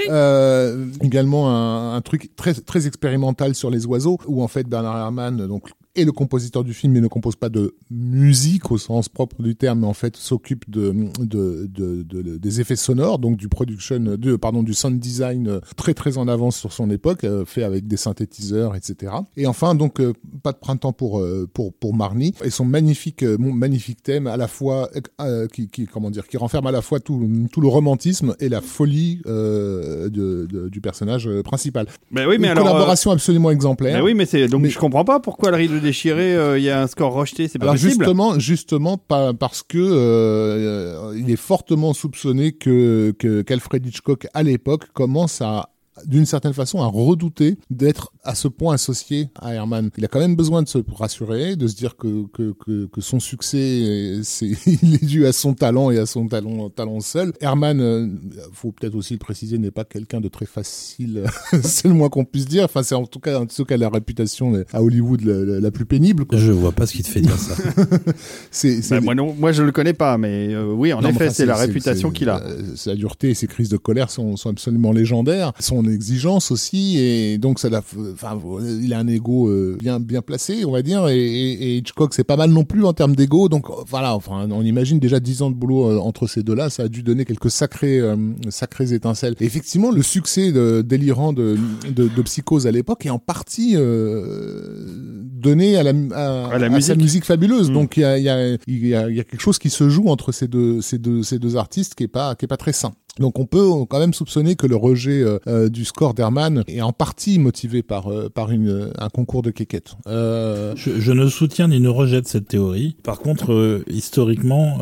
Euh, 0.10 0.88
également 1.02 1.50
un, 1.50 1.96
un 1.96 2.02
truc 2.02 2.36
très 2.36 2.54
très 2.54 2.88
expérimental 2.88 3.56
sur 3.56 3.70
les 3.70 3.86
oiseaux, 3.86 4.18
où 4.28 4.44
en 4.44 4.48
fait 4.48 4.68
Bernard 4.68 4.98
Herrmann, 4.98 5.48
donc 5.48 5.70
est 5.96 6.06
le 6.06 6.12
compositeur 6.12 6.64
du 6.64 6.74
film, 6.74 6.94
mais 6.94 7.02
ne 7.02 7.08
compose 7.08 7.36
pas 7.36 7.50
de 7.50 7.76
musique 7.90 8.72
au 8.72 8.78
sens 8.78 9.10
propre 9.10 9.42
du 9.44 9.56
terme, 9.56 9.82
mais 9.82 9.88
en 9.88 9.94
fait 9.94 10.16
s'occupe 10.16 10.70
de, 10.70 10.94
de, 11.20 11.68
de, 11.70 12.04
de- 12.04 12.38
des 12.38 12.62
effets 12.62 12.76
sonores, 12.76 13.20
donc 13.20 13.38
du 13.38 13.50
production, 13.50 14.00
de, 14.00 14.36
pardon, 14.36 14.64
du 14.64 14.74
sound 14.74 15.00
design 15.00 15.60
très 15.76 15.94
très 15.94 16.18
en 16.18 16.28
avance 16.28 16.58
sur 16.58 16.72
son 16.74 16.90
époque, 16.90 17.24
euh, 17.24 17.44
fait 17.46 17.64
avec 17.64 17.88
des 17.88 17.98
synthétiseurs, 17.98 18.76
etc. 18.76 19.12
Et 19.38 19.48
enfin 19.48 19.76
donc 19.76 20.00
euh, 20.00 20.14
pas 20.44 20.52
de 20.54 20.58
printemps 20.58 20.94
pour 20.94 21.20
euh, 21.20 21.48
pour 21.54 21.74
pour 21.74 21.94
Marnie 21.94 22.34
et 22.44 22.50
son 22.50 22.64
magnifique 22.66 23.24
mon 23.24 23.52
magnifique 23.52 24.02
thème 24.02 24.28
à 24.28 24.38
la 24.38 24.48
fois 24.48 24.90
euh, 25.20 25.48
qui, 25.48 25.68
qui 25.68 25.88
comment 25.88 26.10
dire 26.10 26.28
qui 26.28 26.38
renferme 26.38 26.68
à 26.68 26.72
la 26.72 26.82
fois 26.82 27.00
tout 27.00 27.30
tout 27.52 27.62
le 27.62 27.68
romantisme 27.68 28.36
et 28.40 28.48
la 28.50 28.62
folie 28.62 29.22
euh, 29.26 30.10
de, 30.10 30.48
du 30.70 30.80
personnage 30.82 31.30
principal. 31.44 31.88
Mais 32.12 32.26
oui, 32.26 32.38
mais 32.40 32.48
Une 32.48 32.52
alors... 32.52 32.66
euh, 32.66 32.70
collaboration 32.72 33.12
absolument 33.12 33.52
exemplaire. 33.52 33.98
mais 33.98 34.02
oui, 34.04 34.14
mais 34.14 34.26
c'est 34.26 34.48
donc 34.48 34.62
Mais- 34.62 34.70
je 34.70 34.80
comprends 34.80 35.04
pas 35.06 35.20
pourquoi 35.20 35.52
le 35.52 35.58
rideau 35.58 35.80
déchiré, 35.82 36.36
euh, 36.36 36.58
il 36.58 36.64
y 36.64 36.70
a 36.70 36.82
un 36.82 36.88
score 36.88 37.12
rejeté, 37.14 37.48
c'est 37.48 37.60
pas 37.60 37.66
Alors 37.66 37.76
possible. 37.76 37.92
justement, 37.92 38.40
justement, 38.40 38.98
pas 38.98 39.34
parce 39.34 39.64
que 39.64 39.78
euh, 39.80 41.14
il 41.18 41.30
est 41.30 41.36
fortement 41.36 41.94
soupçonné 41.94 42.54
que 42.54 43.14
que- 43.20 43.42
qu'Alfred 43.42 43.86
Hitchcock 43.86 44.28
à 44.34 44.44
l'époque 44.44 44.86
commence 44.94 45.42
à 45.42 45.70
d'une 46.06 46.26
certaine 46.26 46.54
façon 46.54 46.82
à 46.82 46.86
redouter 46.88 47.58
d'être 47.70 48.12
à 48.24 48.36
ce 48.36 48.48
point 48.48 48.74
associé 48.76 49.30
à 49.40 49.54
Herman. 49.54 49.90
Il 49.98 50.06
a 50.06 50.08
quand 50.08 50.20
même 50.20 50.36
besoin 50.36 50.62
de 50.64 50.68
se 50.68 50.78
rassurer, 50.94 51.56
de 51.56 51.68
se 51.68 51.76
dire 51.76 51.96
que 51.98 52.26
que, 52.34 52.54
que, 52.54 52.86
que 52.86 53.02
son 53.02 53.20
succès, 53.20 54.20
c'est 54.24 54.48
il 54.82 54.96
est 54.96 55.06
dû 55.06 55.26
à 55.26 55.34
son 55.34 55.54
talent 55.54 55.92
et 55.92 55.98
à 55.98 56.06
son 56.06 56.28
talent 56.28 56.70
talent 56.70 57.00
seul. 57.00 57.34
Herman, 57.42 57.80
euh, 57.82 58.08
faut 58.54 58.72
peut-être 58.72 58.96
aussi 58.96 59.14
le 59.14 59.20
préciser, 59.20 59.58
n'est 59.58 59.72
pas 59.72 59.84
quelqu'un 59.86 60.22
de 60.22 60.28
très 60.28 60.46
facile. 60.46 61.24
c'est 61.64 61.88
le 61.88 61.94
moins 61.94 62.10
qu'on 62.10 62.26
puisse 62.26 62.46
dire. 62.46 62.66
Enfin, 62.66 62.84
c'est 62.84 62.96
en 62.96 63.06
tout 63.06 63.20
cas 63.20 63.40
en 63.40 63.46
tout 63.46 63.66
cas 63.66 63.78
la 63.78 63.90
réputation 63.90 64.54
à 64.74 64.82
Hollywood 64.82 65.22
la, 65.24 65.72
plus 65.72 65.86
pénible. 65.86 66.26
quoi. 66.26 66.38
Je 66.38 66.52
vois 66.52 66.72
pas 66.72 66.86
ce 66.86 66.94
qui 66.94 67.04
te 67.04 67.08
fait 67.08 67.22
dire 67.22 67.38
ça. 67.38 67.56
C'est 68.52 68.82
c'est 68.82 68.96
Bah, 68.96 69.02
moi, 69.02 69.16
non, 69.16 69.34
moi 69.38 69.52
je 69.52 69.64
le 69.64 69.72
connais 69.72 69.94
pas, 69.94 70.18
mais 70.18 70.54
euh, 70.54 70.74
oui, 70.74 70.94
en 70.94 71.02
Non, 71.02 71.10
effet, 71.10 71.26
enfin, 71.26 71.34
c'est 71.34 71.46
la 71.46 71.56
réputation 71.56 72.12
qu'il 72.12 72.30
a. 72.30 72.42
euh, 72.42 72.76
Sa 72.76 72.96
dureté 72.96 73.30
et 73.30 73.34
ses 73.34 73.48
crises 73.48 73.70
de 73.70 73.78
colère 73.78 74.10
sont, 74.10 74.36
sont 74.38 74.50
absolument 74.50 74.92
légendaires. 74.92 75.54
Son 75.60 75.86
exigence 75.92 76.52
aussi, 76.52 76.98
et 76.98 77.38
donc 77.38 77.60
ça 77.60 77.70
l'a, 77.70 77.82
enfin, 78.14 78.40
il 78.82 78.94
a 78.94 79.00
un 79.00 79.08
ego 79.08 79.48
euh, 79.50 79.78
bien 79.80 80.00
bien 80.00 80.22
placé, 80.22 80.66
on 80.66 80.72
va 80.72 80.82
dire. 80.82 81.08
Et, 81.10 81.18
et- 81.20 81.64
et 81.64 81.78
Hitchcock, 81.78 82.14
c'est 82.14 82.24
pas 82.24 82.38
mal 82.38 82.50
non 82.52 82.64
plus 82.64 82.84
en 82.86 82.94
termes 82.94 83.16
d'ego. 83.16 83.50
Donc 83.50 83.70
euh, 83.70 83.74
voilà, 83.88 84.16
enfin, 84.16 84.48
on 84.52 84.64
imagine 84.64 85.00
déjà 85.00 85.20
dix 85.20 85.42
ans 85.42 85.50
de 85.52 85.56
boulot 85.56 85.90
euh, 85.92 85.98
entre 86.00 86.28
ces 86.28 86.44
deux-là, 86.44 86.70
ça 86.70 86.84
a 86.84 86.88
dû 86.88 87.04
donner 87.04 87.26
quelques 87.26 87.52
sacrés 87.52 88.00
euh, 88.00 88.16
sacrées 88.50 88.94
étincelles. 88.94 89.36
Et 89.40 89.46
effectivement, 89.46 89.92
le 89.92 90.02
succès 90.02 90.52
de- 90.52 90.82
délirant 90.82 91.34
de, 91.34 91.58
de, 91.94 92.08
de 92.08 92.22
Psychose 92.24 92.68
à 92.68 92.72
l'époque 92.72 93.06
est 93.06 93.10
en 93.10 93.20
partie 93.20 93.76
euh, 93.76 94.86
donné 95.34 95.76
à 95.78 95.84
la 95.84 95.92
à, 96.14 96.48
À 96.54 96.58
la 96.60 96.66
à 96.68 96.70
musique. 96.70 96.84
sa 96.88 96.96
musique 96.96 97.26
fabuleuse. 97.26 97.70
Mm. 97.70 97.74
Donc 97.74 97.98
il 97.98 98.02
y 98.02 98.06
a, 98.06 98.18
il 98.18 98.24
y, 98.24 98.30
a, 98.30 98.48
il 98.68 98.88
y, 98.88 98.96
a, 98.96 99.10
il 99.10 99.16
y 99.16 99.20
a 99.20 99.24
quelque 99.24 99.42
chose 99.42 99.60
qui 99.60 99.70
se 99.70 99.90
joue 99.90 100.08
entre 100.08 100.32
ces 100.32 100.48
deux, 100.48 100.82
ces 100.82 100.98
deux, 100.98 101.24
ces 101.24 101.40
deux 101.40 101.56
artistes 101.58 101.96
qui 101.96 102.04
est 102.04 102.08
pas, 102.08 102.36
qui 102.36 102.46
est 102.46 102.48
pas 102.48 102.58
très 102.58 102.74
sain. 102.74 102.92
Donc 103.20 103.40
on 103.40 103.46
peut 103.46 103.68
quand 103.90 104.00
même 104.00 104.14
soupçonner 104.14 104.56
que 104.56 104.66
le 104.68 104.76
rejet 104.78 105.22
euh, 105.22 105.38
euh, 105.48 105.70
du 105.70 105.84
score 105.84 106.14
d'Herman 106.14 106.64
est 106.68 106.82
en 106.82 106.94
partie 106.94 107.40
motivé 107.40 107.84
par, 107.84 108.10
euh, 108.12 108.30
par 108.30 108.52
une, 108.52 108.92
un 108.98 109.10
concours 109.10 109.42
de 109.42 109.52
quéquette. 109.52 109.96
Euh, 110.08 110.74
Je, 110.78 111.00
je 111.00 111.12
ne 111.12 111.28
soutiens 111.28 111.68
ni 111.68 111.80
ne 111.82 111.90
rejette 111.90 112.28
cette 112.28 112.48
théorie. 112.48 112.96
Par 113.04 113.20
contre, 113.20 113.84
historiquement, 113.90 114.78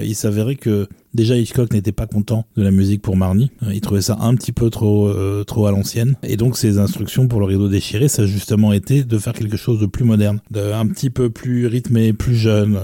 il 0.00 0.14
s'avérait 0.14 0.54
que 0.54 0.88
déjà 1.12 1.36
Hitchcock 1.36 1.72
n'était 1.72 1.92
pas 1.92 2.06
content 2.06 2.46
de 2.56 2.62
la 2.62 2.70
musique 2.70 3.02
pour 3.02 3.16
Marnie. 3.16 3.50
Il 3.72 3.80
trouvait 3.80 4.02
ça 4.02 4.16
un 4.20 4.34
petit 4.36 4.52
peu 4.52 4.70
trop 4.70 5.12
trop 5.44 5.66
à 5.66 5.72
l'ancienne. 5.72 6.16
Et 6.22 6.36
donc 6.36 6.56
ses 6.56 6.78
instructions 6.78 7.26
pour 7.26 7.40
le 7.40 7.46
rideau 7.46 7.68
déchiré, 7.68 8.08
ça 8.08 8.22
a 8.22 8.26
justement 8.26 8.72
été 8.72 9.02
de 9.04 9.18
faire 9.18 9.32
quelque 9.32 9.56
chose 9.56 9.80
de 9.80 9.86
plus 9.86 10.04
moderne, 10.04 10.40
de 10.50 10.60
un 10.60 10.86
petit 10.86 11.10
peu 11.10 11.30
plus 11.30 11.66
rythmé, 11.66 12.12
plus 12.12 12.36
jeune. 12.36 12.78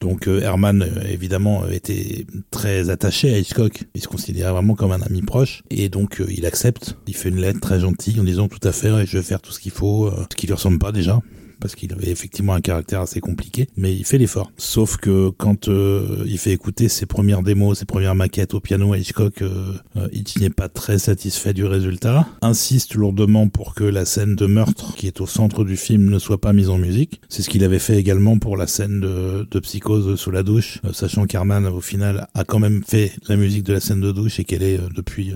Donc 0.00 0.28
euh, 0.28 0.40
Herman, 0.40 0.82
euh, 0.82 1.02
évidemment, 1.08 1.64
euh, 1.64 1.70
était 1.70 2.26
très 2.50 2.90
attaché 2.90 3.32
à 3.34 3.38
Hitchcock. 3.38 3.84
Il 3.94 4.00
se 4.00 4.08
considérait 4.08 4.52
vraiment 4.52 4.74
comme 4.74 4.92
un 4.92 5.02
ami 5.02 5.22
proche. 5.22 5.62
Et 5.70 5.88
donc 5.88 6.22
il 6.28 6.46
accepte. 6.46 6.96
Il 7.06 7.14
fait 7.14 7.28
une 7.28 7.40
lettre 7.40 7.60
très 7.60 7.80
gentille 7.80 8.20
en 8.20 8.24
disant 8.24 8.48
tout 8.48 8.66
à 8.66 8.72
fait, 8.72 9.06
je 9.06 9.18
vais 9.18 9.24
faire 9.24 9.40
tout 9.40 9.52
ce 9.52 9.60
qu'il 9.60 9.72
faut, 9.72 10.10
ce 10.30 10.36
qui 10.36 10.46
lui 10.46 10.54
ressemble 10.54 10.78
pas 10.78 10.92
déjà 10.92 11.20
parce 11.60 11.74
qu'il 11.74 11.92
avait 11.92 12.10
effectivement 12.10 12.54
un 12.54 12.60
caractère 12.60 13.00
assez 13.00 13.20
compliqué, 13.20 13.68
mais 13.76 13.94
il 13.94 14.04
fait 14.04 14.18
l'effort. 14.18 14.52
Sauf 14.56 14.96
que 14.96 15.30
quand 15.30 15.68
euh, 15.68 16.24
il 16.26 16.38
fait 16.38 16.52
écouter 16.52 16.88
ses 16.88 17.06
premières 17.06 17.42
démos, 17.42 17.78
ses 17.78 17.84
premières 17.84 18.14
maquettes 18.14 18.54
au 18.54 18.60
piano 18.60 18.92
à 18.92 18.98
Hitchcock, 18.98 19.42
euh, 19.42 19.72
euh 19.96 20.08
n'est 20.40 20.50
pas 20.50 20.68
très 20.68 20.98
satisfait 20.98 21.54
du 21.54 21.64
résultat, 21.64 22.26
insiste 22.42 22.94
lourdement 22.94 23.48
pour 23.48 23.74
que 23.74 23.84
la 23.84 24.04
scène 24.04 24.34
de 24.34 24.46
meurtre 24.46 24.94
qui 24.96 25.06
est 25.06 25.20
au 25.20 25.26
centre 25.26 25.64
du 25.64 25.76
film 25.76 26.10
ne 26.10 26.18
soit 26.18 26.40
pas 26.40 26.52
mise 26.52 26.68
en 26.68 26.78
musique. 26.78 27.20
C'est 27.28 27.42
ce 27.42 27.48
qu'il 27.48 27.64
avait 27.64 27.78
fait 27.78 27.96
également 27.96 28.38
pour 28.38 28.56
la 28.56 28.66
scène 28.66 29.00
de, 29.00 29.60
psychose 29.60 30.20
sous 30.20 30.30
la 30.30 30.42
douche, 30.42 30.80
euh, 30.84 30.92
sachant 30.92 31.26
qu'Herman 31.26 31.66
au 31.66 31.80
final 31.80 32.28
a 32.34 32.44
quand 32.44 32.58
même 32.58 32.82
fait 32.86 33.12
la 33.28 33.36
musique 33.36 33.64
de 33.64 33.72
la 33.72 33.80
scène 33.80 34.00
de 34.00 34.12
douche 34.12 34.38
et 34.38 34.44
qu'elle 34.44 34.62
est 34.62 34.78
depuis 34.94 35.32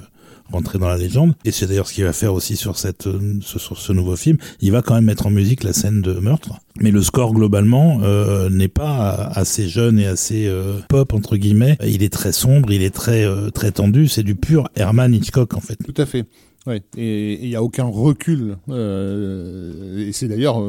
rentrer 0.51 0.79
dans 0.79 0.89
la 0.89 0.97
légende. 0.97 1.35
Et 1.45 1.51
c'est 1.51 1.67
d'ailleurs 1.67 1.89
ce 1.89 1.95
qu'il 1.95 2.05
va 2.05 2.13
faire 2.13 2.35
aussi 2.35 2.57
sur 2.57 2.77
cette 2.77 3.07
euh, 3.07 3.39
sur 3.41 3.79
ce 3.79 3.93
nouveau 3.93 4.17
film. 4.17 4.37
Il 4.61 4.73
va 4.73 4.83
quand 4.83 4.95
même 4.95 5.05
mettre 5.05 5.27
en 5.27 5.31
musique 5.31 5.63
la 5.63 5.73
scène 5.73 6.01
de 6.01 6.15
meurtre. 6.15 6.61
Mais 6.81 6.91
le 6.91 7.03
score 7.03 7.33
globalement 7.33 8.01
euh, 8.03 8.49
n'est 8.49 8.69
pas 8.69 9.31
assez 9.35 9.69
jeune 9.69 9.99
et 9.99 10.07
assez 10.07 10.47
euh, 10.47 10.79
pop 10.89 11.13
entre 11.13 11.37
guillemets. 11.37 11.77
Il 11.85 12.03
est 12.03 12.13
très 12.13 12.33
sombre, 12.33 12.71
il 12.73 12.83
est 12.83 12.95
très 12.95 13.27
très 13.53 13.73
tendu. 13.73 14.09
C'est 14.09 14.23
du 14.23 14.35
pur 14.35 14.69
Herman 14.77 15.13
Hitchcock 15.15 15.55
en 15.55 15.61
fait. 15.61 15.77
Tout 15.77 16.01
à 16.01 16.07
fait. 16.07 16.27
Ouais, 16.67 16.83
et 16.97 17.43
il 17.43 17.49
n'y 17.49 17.57
a 17.57 17.63
aucun 17.63 17.85
recul. 17.85 18.57
et 18.69 20.13
c'est 20.13 20.29
d'ailleurs 20.29 20.63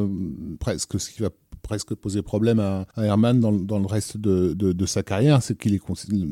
presque 0.58 0.98
ce 0.98 1.10
qui 1.10 1.22
va 1.22 1.28
presque 1.62 1.94
posé 1.94 2.22
problème 2.22 2.60
à, 2.60 2.86
Herman 2.96 3.40
dans, 3.40 3.52
dans, 3.52 3.78
le 3.78 3.86
reste 3.86 4.16
de, 4.16 4.52
de, 4.54 4.72
de 4.72 4.86
sa 4.86 5.02
carrière, 5.02 5.42
c'est 5.42 5.56
qu'il 5.56 5.74
est 5.74 5.80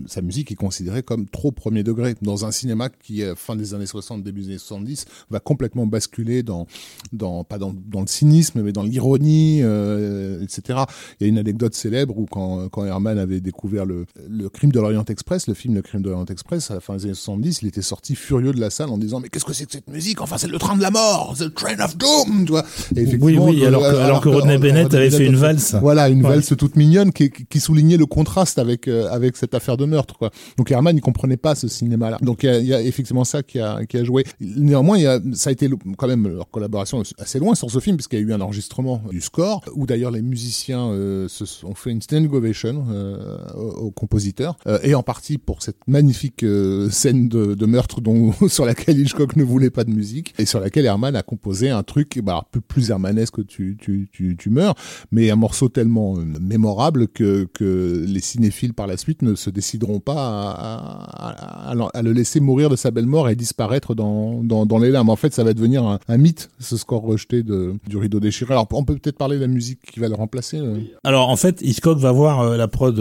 sa 0.06 0.22
musique 0.22 0.50
est 0.52 0.56
considérée 0.56 1.02
comme 1.02 1.26
trop 1.26 1.52
premier 1.52 1.82
degré 1.82 2.14
dans 2.22 2.44
un 2.44 2.50
cinéma 2.50 2.88
qui, 2.88 3.22
fin 3.36 3.56
des 3.56 3.74
années 3.74 3.86
60, 3.86 4.22
début 4.22 4.42
des 4.42 4.48
années 4.48 4.58
70, 4.58 5.06
va 5.30 5.40
complètement 5.40 5.86
basculer 5.86 6.42
dans, 6.42 6.66
dans 7.12 7.44
pas 7.44 7.58
dans, 7.58 7.74
dans 7.74 8.00
le 8.00 8.06
cynisme, 8.06 8.62
mais 8.62 8.72
dans 8.72 8.82
l'ironie, 8.82 9.60
euh, 9.62 10.42
etc. 10.42 10.80
Il 11.18 11.24
y 11.24 11.26
a 11.26 11.28
une 11.28 11.38
anecdote 11.38 11.74
célèbre 11.74 12.16
où 12.18 12.26
quand, 12.26 12.68
quand 12.68 12.84
Herman 12.84 13.18
avait 13.18 13.40
découvert 13.40 13.84
le, 13.84 14.06
le 14.28 14.48
crime 14.48 14.72
de 14.72 14.80
l'Orient 14.80 15.04
Express, 15.04 15.46
le 15.46 15.54
film 15.54 15.74
Le 15.74 15.82
crime 15.82 16.02
de 16.02 16.10
l'Orient 16.10 16.26
Express, 16.26 16.70
à 16.70 16.74
la 16.74 16.80
fin 16.80 16.96
des 16.96 17.04
années 17.04 17.14
70, 17.14 17.62
il 17.62 17.68
était 17.68 17.82
sorti 17.82 18.14
furieux 18.14 18.52
de 18.52 18.60
la 18.60 18.70
salle 18.70 18.90
en 18.90 18.98
disant 18.98 19.20
mais 19.20 19.28
qu'est-ce 19.28 19.44
que 19.44 19.52
c'est 19.52 19.66
que 19.66 19.72
cette 19.72 19.88
musique? 19.88 20.20
Enfin, 20.20 20.38
c'est 20.38 20.48
le 20.48 20.58
train 20.58 20.76
de 20.76 20.82
la 20.82 20.90
mort, 20.90 21.34
the 21.38 21.52
train 21.54 21.78
of 21.84 21.96
doom, 21.96 22.44
tu 22.44 22.52
vois. 22.52 22.64
oui, 22.96 23.38
oui, 23.38 23.64
alors, 23.64 23.82
que, 23.82 23.96
alors, 23.96 24.20
que 24.20 24.28
Rodney 24.28 24.58
Bennett 24.58 24.92
avait 24.94 25.10
fait 25.10 25.19
une 25.26 25.36
valse. 25.36 25.74
Voilà, 25.80 26.08
une 26.08 26.22
valse 26.22 26.54
toute 26.56 26.76
mignonne 26.76 27.12
qui, 27.12 27.30
qui, 27.30 27.60
soulignait 27.60 27.96
le 27.96 28.06
contraste 28.06 28.58
avec 28.58 28.88
euh, 28.88 29.08
avec 29.10 29.36
cette 29.36 29.54
affaire 29.54 29.76
de 29.76 29.84
meurtre. 29.84 30.16
Quoi. 30.18 30.30
Donc 30.56 30.70
Herman, 30.70 30.96
il 30.96 31.00
comprenait 31.00 31.36
pas 31.36 31.54
ce 31.54 31.68
cinéma-là. 31.68 32.18
Donc 32.22 32.42
il 32.42 32.64
y, 32.64 32.74
a, 32.74 32.80
effectivement 32.82 33.24
ça 33.24 33.42
qui 33.42 33.58
a, 33.58 33.84
qui 33.86 33.96
a 33.98 34.04
joué. 34.04 34.24
Néanmoins, 34.40 34.98
y 34.98 35.06
a, 35.06 35.20
ça 35.34 35.50
a 35.50 35.52
été 35.52 35.68
quand 35.96 36.08
même 36.08 36.28
leur 36.28 36.50
collaboration 36.50 37.02
assez 37.18 37.38
loin 37.38 37.54
sur 37.54 37.70
ce 37.70 37.78
film, 37.78 37.96
puisqu'il 37.96 38.18
y 38.18 38.22
a 38.22 38.24
eu 38.26 38.32
un 38.32 38.40
enregistrement 38.40 39.02
du 39.10 39.20
score, 39.20 39.62
où 39.74 39.86
d'ailleurs 39.86 40.10
les 40.10 40.22
musiciens 40.22 40.88
euh, 40.90 41.28
se 41.28 41.44
sont 41.44 41.74
fait 41.74 41.90
une 41.90 42.02
standing 42.02 42.32
ovation 42.32 42.84
euh, 42.90 43.36
au, 43.54 43.90
compositeur, 43.90 44.56
euh, 44.66 44.78
et 44.82 44.94
en 44.94 45.02
partie 45.02 45.38
pour 45.38 45.62
cette 45.62 45.86
magnifique 45.86 46.44
scène 46.90 47.28
de, 47.28 47.54
de 47.54 47.66
meurtre 47.66 48.00
dont 48.00 48.32
sur 48.48 48.64
laquelle 48.64 48.98
Hitchcock 48.98 49.36
ne 49.36 49.44
voulait 49.44 49.70
pas 49.70 49.84
de 49.84 49.90
musique, 49.90 50.34
et 50.38 50.46
sur 50.46 50.60
laquelle 50.60 50.86
Herman 50.86 51.16
a 51.16 51.22
composé 51.22 51.70
un 51.70 51.82
truc 51.82 52.20
bah, 52.22 52.44
plus, 52.50 52.60
plus 52.60 52.90
hermanesque, 52.90 53.46
tu, 53.46 53.76
tu, 53.78 54.08
tu, 54.12 54.36
tu 54.36 54.50
meurs, 54.50 54.74
mais 55.12 55.30
un 55.30 55.36
morceau 55.36 55.68
tellement 55.68 56.16
euh, 56.16 56.24
mémorable 56.40 57.08
que, 57.08 57.48
que 57.52 58.04
les 58.06 58.20
cinéphiles 58.20 58.74
par 58.74 58.86
la 58.86 58.96
suite 58.96 59.22
ne 59.22 59.34
se 59.34 59.50
décideront 59.50 60.00
pas 60.00 60.14
à, 60.16 61.70
à, 61.70 62.02
le 62.02 62.12
laisser 62.12 62.40
mourir 62.40 62.70
de 62.70 62.76
sa 62.76 62.90
belle 62.90 63.06
mort 63.06 63.28
et 63.28 63.36
disparaître 63.36 63.94
dans, 63.94 64.42
dans, 64.42 64.66
dans 64.66 64.78
les 64.78 64.90
larmes. 64.90 65.10
En 65.10 65.16
fait, 65.16 65.32
ça 65.34 65.44
va 65.44 65.52
devenir 65.52 65.84
un, 65.84 66.16
mythe, 66.16 66.50
ce 66.58 66.76
score 66.76 67.02
rejeté 67.02 67.42
de, 67.42 67.74
du 67.88 67.96
rideau 67.96 68.20
déchiré. 68.20 68.52
Alors, 68.52 68.68
on 68.72 68.84
peut 68.84 68.96
peut-être 68.96 69.16
parler 69.16 69.36
de 69.36 69.42
la 69.42 69.48
musique 69.48 69.80
qui 69.82 70.00
va 70.00 70.08
le 70.08 70.14
remplacer. 70.14 70.58
Euh. 70.58 70.78
Alors, 71.04 71.28
en 71.28 71.36
fait, 71.36 71.60
Hitchcock 71.62 71.98
va 71.98 72.12
voir 72.12 72.40
euh, 72.40 72.56
la 72.56 72.68
prod 72.68 73.00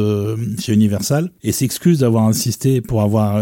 chez 0.60 0.74
Universal 0.74 1.32
et 1.44 1.52
s'excuse 1.52 2.00
d'avoir 2.00 2.26
insisté 2.26 2.82
pour 2.82 3.02
avoir 3.02 3.40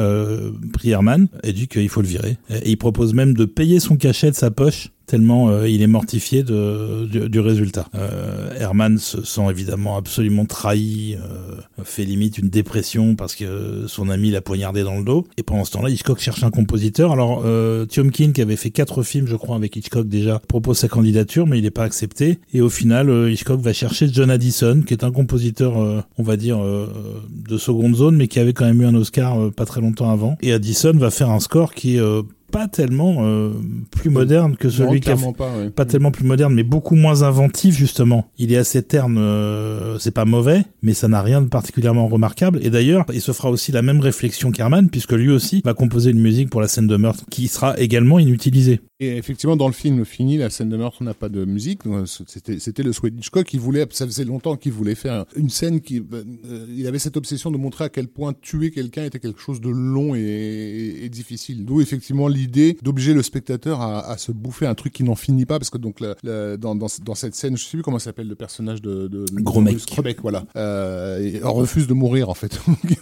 pris 0.74 0.90
Herman 0.90 1.28
et 1.44 1.54
dit 1.54 1.68
qu'il 1.68 1.90
faut 1.90 2.02
le 2.02 2.08
virer. 2.08 2.38
Et 2.50 2.72
il 2.72 2.78
propose 2.78 3.14
même 3.14 3.34
de 3.34 3.46
payer 3.46 3.80
son 3.80 3.96
cachet 3.96 4.32
de 4.32 4.36
sa 4.36 4.52
poche 4.52 4.92
tellement 5.08 5.50
euh, 5.50 5.68
il 5.68 5.82
est 5.82 5.88
mortifié 5.88 6.44
de, 6.44 7.06
du, 7.06 7.40
résultat. 7.40 7.88
Euh, 7.96 8.52
Herman 8.60 8.98
se 8.98 9.24
sent 9.24 9.50
évidemment 9.50 9.98
absolument 9.98 10.46
trahi, 10.46 11.16
euh, 11.16 11.84
fait 11.84 12.04
limite 12.04 12.38
une 12.38 12.50
dépression 12.50 13.16
parce 13.16 13.34
que 13.34 13.86
son 13.88 14.10
ami 14.10 14.32
l'a 14.32 14.42
poignardé 14.42 14.84
dans 14.84 14.98
le 14.98 15.06
dos. 15.06 15.26
Et 15.38 15.44
pendant 15.44 15.64
ce 15.64 15.72
temps-là, 15.72 15.90
Hitchcock 15.90 16.20
cherche 16.20 16.44
un 16.44 16.52
compositeur. 16.52 17.14
Alors, 17.14 17.44
euh, 17.46 17.86
Tiomkin, 17.86 18.34
qui 18.34 18.42
avait 18.42 18.58
fait 18.58 18.70
quatre 18.70 19.02
films, 19.02 19.28
je 19.28 19.36
crois, 19.38 19.56
avec 19.56 19.76
Hitchcock 19.76 20.08
déjà, 20.08 20.40
propose 20.40 20.78
sa 20.78 20.90
candidature, 20.90 21.48
mais 21.48 21.58
il 21.58 21.64
n'est 21.64 21.72
pas 21.72 21.84
accepté. 21.84 22.40
Et 22.54 22.60
au 22.60 22.70
final, 22.70 23.10
euh, 23.10 23.32
Hitchcock 23.32 23.62
va 23.62 23.72
chercher 23.72 24.10
John 24.12 24.30
Addison, 24.30 24.84
qui 24.86 24.94
est 24.94 25.06
un 25.06 25.12
compositeur, 25.12 25.78
on 26.18 26.24
va 26.24 26.36
dire, 26.36 26.60
de 26.60 27.58
seconde 27.58 27.96
zone, 27.96 28.18
mais 28.18 28.28
qui 28.28 28.40
avait 28.40 28.54
quand 28.54 28.66
même 28.66 28.82
eu 28.82 28.86
un 28.86 28.96
Oscar 28.96 29.52
pas 29.54 29.66
très 29.66 29.80
longtemps 29.80 30.12
avant. 30.12 30.38
Et 30.42 30.52
Addison 30.52 30.92
va 30.94 31.12
faire 31.12 31.30
un 31.30 31.40
score 31.40 31.74
qui 31.74 31.96
est 31.96 32.02
pas 32.52 32.68
tellement 32.68 33.26
euh, 33.26 33.52
plus 33.92 34.10
moderne 34.10 34.56
que 34.56 34.70
celui 34.70 35.02
qui 35.02 35.10
a 35.10 35.18
pas, 35.38 35.52
pas 35.76 35.86
tellement 35.86 36.12
plus 36.12 36.26
moderne 36.26 36.54
mais 36.54 36.64
beaucoup 36.64 36.96
moins 36.96 37.24
inventif 37.24 37.76
justement 37.76 38.28
il 38.38 38.54
est 38.54 38.58
assez 38.58 38.84
terne 38.84 39.18
euh, 39.18 39.98
c'est 40.00 40.12
pas 40.12 40.26
mauvais 40.26 40.64
mais 40.82 40.94
ça 40.94 41.08
n'a 41.08 41.22
rien 41.22 41.42
de 41.42 41.48
particulièrement 41.48 42.08
remarquable 42.08 42.60
et 42.62 42.70
d'ailleurs 42.70 43.06
il 43.14 43.22
se 43.22 43.32
fera 43.32 43.50
aussi 43.50 43.72
la 43.72 43.82
même 43.82 44.00
réflexion 44.00 44.52
qu'Herman 44.52 44.90
puisque 44.90 45.14
lui 45.14 45.30
aussi 45.30 45.62
va 45.66 45.74
composer 45.74 46.12
une 46.12 46.22
musique 46.22 46.50
pour 46.50 46.62
la 46.62 46.68
scène 46.68 46.88
de 46.88 46.98
meurtre 46.98 47.26
qui 47.30 47.48
sera 47.48 47.78
également 47.80 48.20
inutilisée 48.20 48.82
et 49.00 49.16
effectivement, 49.16 49.56
dans 49.56 49.68
le 49.68 49.74
film 49.74 50.06
fini, 50.06 50.38
la 50.38 50.50
scène 50.50 50.70
de 50.70 50.78
meurtre 50.78 51.04
n'a 51.04 51.14
pas 51.14 51.30
de 51.30 51.46
musique. 51.46 51.82
C'était, 52.06 52.58
c'était 52.58 52.82
le 52.82 52.92
souhait 52.94 53.12
Hitchcock. 53.16 53.54
Il 53.54 53.60
voulait, 53.60 53.86
ça 53.92 54.08
faisait 54.08 54.24
longtemps 54.24 54.56
qu'il 54.56 54.72
voulait 54.72 54.96
faire 54.96 55.26
une 55.36 55.52
scène 55.52 55.82
qui, 55.82 56.02
euh, 56.14 56.66
il 56.76 56.88
avait 56.88 56.98
cette 56.98 57.16
obsession 57.16 57.52
de 57.52 57.58
montrer 57.58 57.84
à 57.84 57.90
quel 57.90 58.08
point 58.08 58.34
tuer 58.34 58.72
quelqu'un 58.72 59.06
était 59.06 59.20
quelque 59.20 59.40
chose 59.40 59.62
de 59.62 59.70
long 59.70 60.16
et, 60.16 60.96
et, 61.04 61.10
difficile. 61.10 61.64
D'où 61.64 61.80
effectivement 61.80 62.28
l'idée 62.38 62.78
d'obliger 62.82 63.14
le 63.14 63.24
spectateur 63.24 63.82
à, 63.82 64.10
à, 64.10 64.18
se 64.18 64.32
bouffer 64.32 64.66
un 64.66 64.76
truc 64.76 64.94
qui 64.94 65.04
n'en 65.04 65.16
finit 65.16 65.46
pas, 65.46 65.60
parce 65.60 65.70
que 65.70 65.78
donc 65.78 66.02
dans, 66.02 66.76
dans, 66.76 66.88
dans, 67.04 67.16
cette 67.16 67.36
scène, 67.36 67.58
je 67.58 67.64
sais 67.64 67.78
plus 67.78 67.84
comment 67.84 68.00
s'appelle 68.00 68.28
le 68.28 68.36
personnage 68.36 68.82
de, 68.82 69.08
de 69.08 69.26
Gros 69.42 69.62
mec, 69.62 70.22
voilà, 70.22 70.46
euh, 70.56 71.40
on 71.44 71.54
refuse 71.54 71.88
de 71.88 71.94
mourir 71.94 72.30
en 72.30 72.34
fait. 72.34 72.60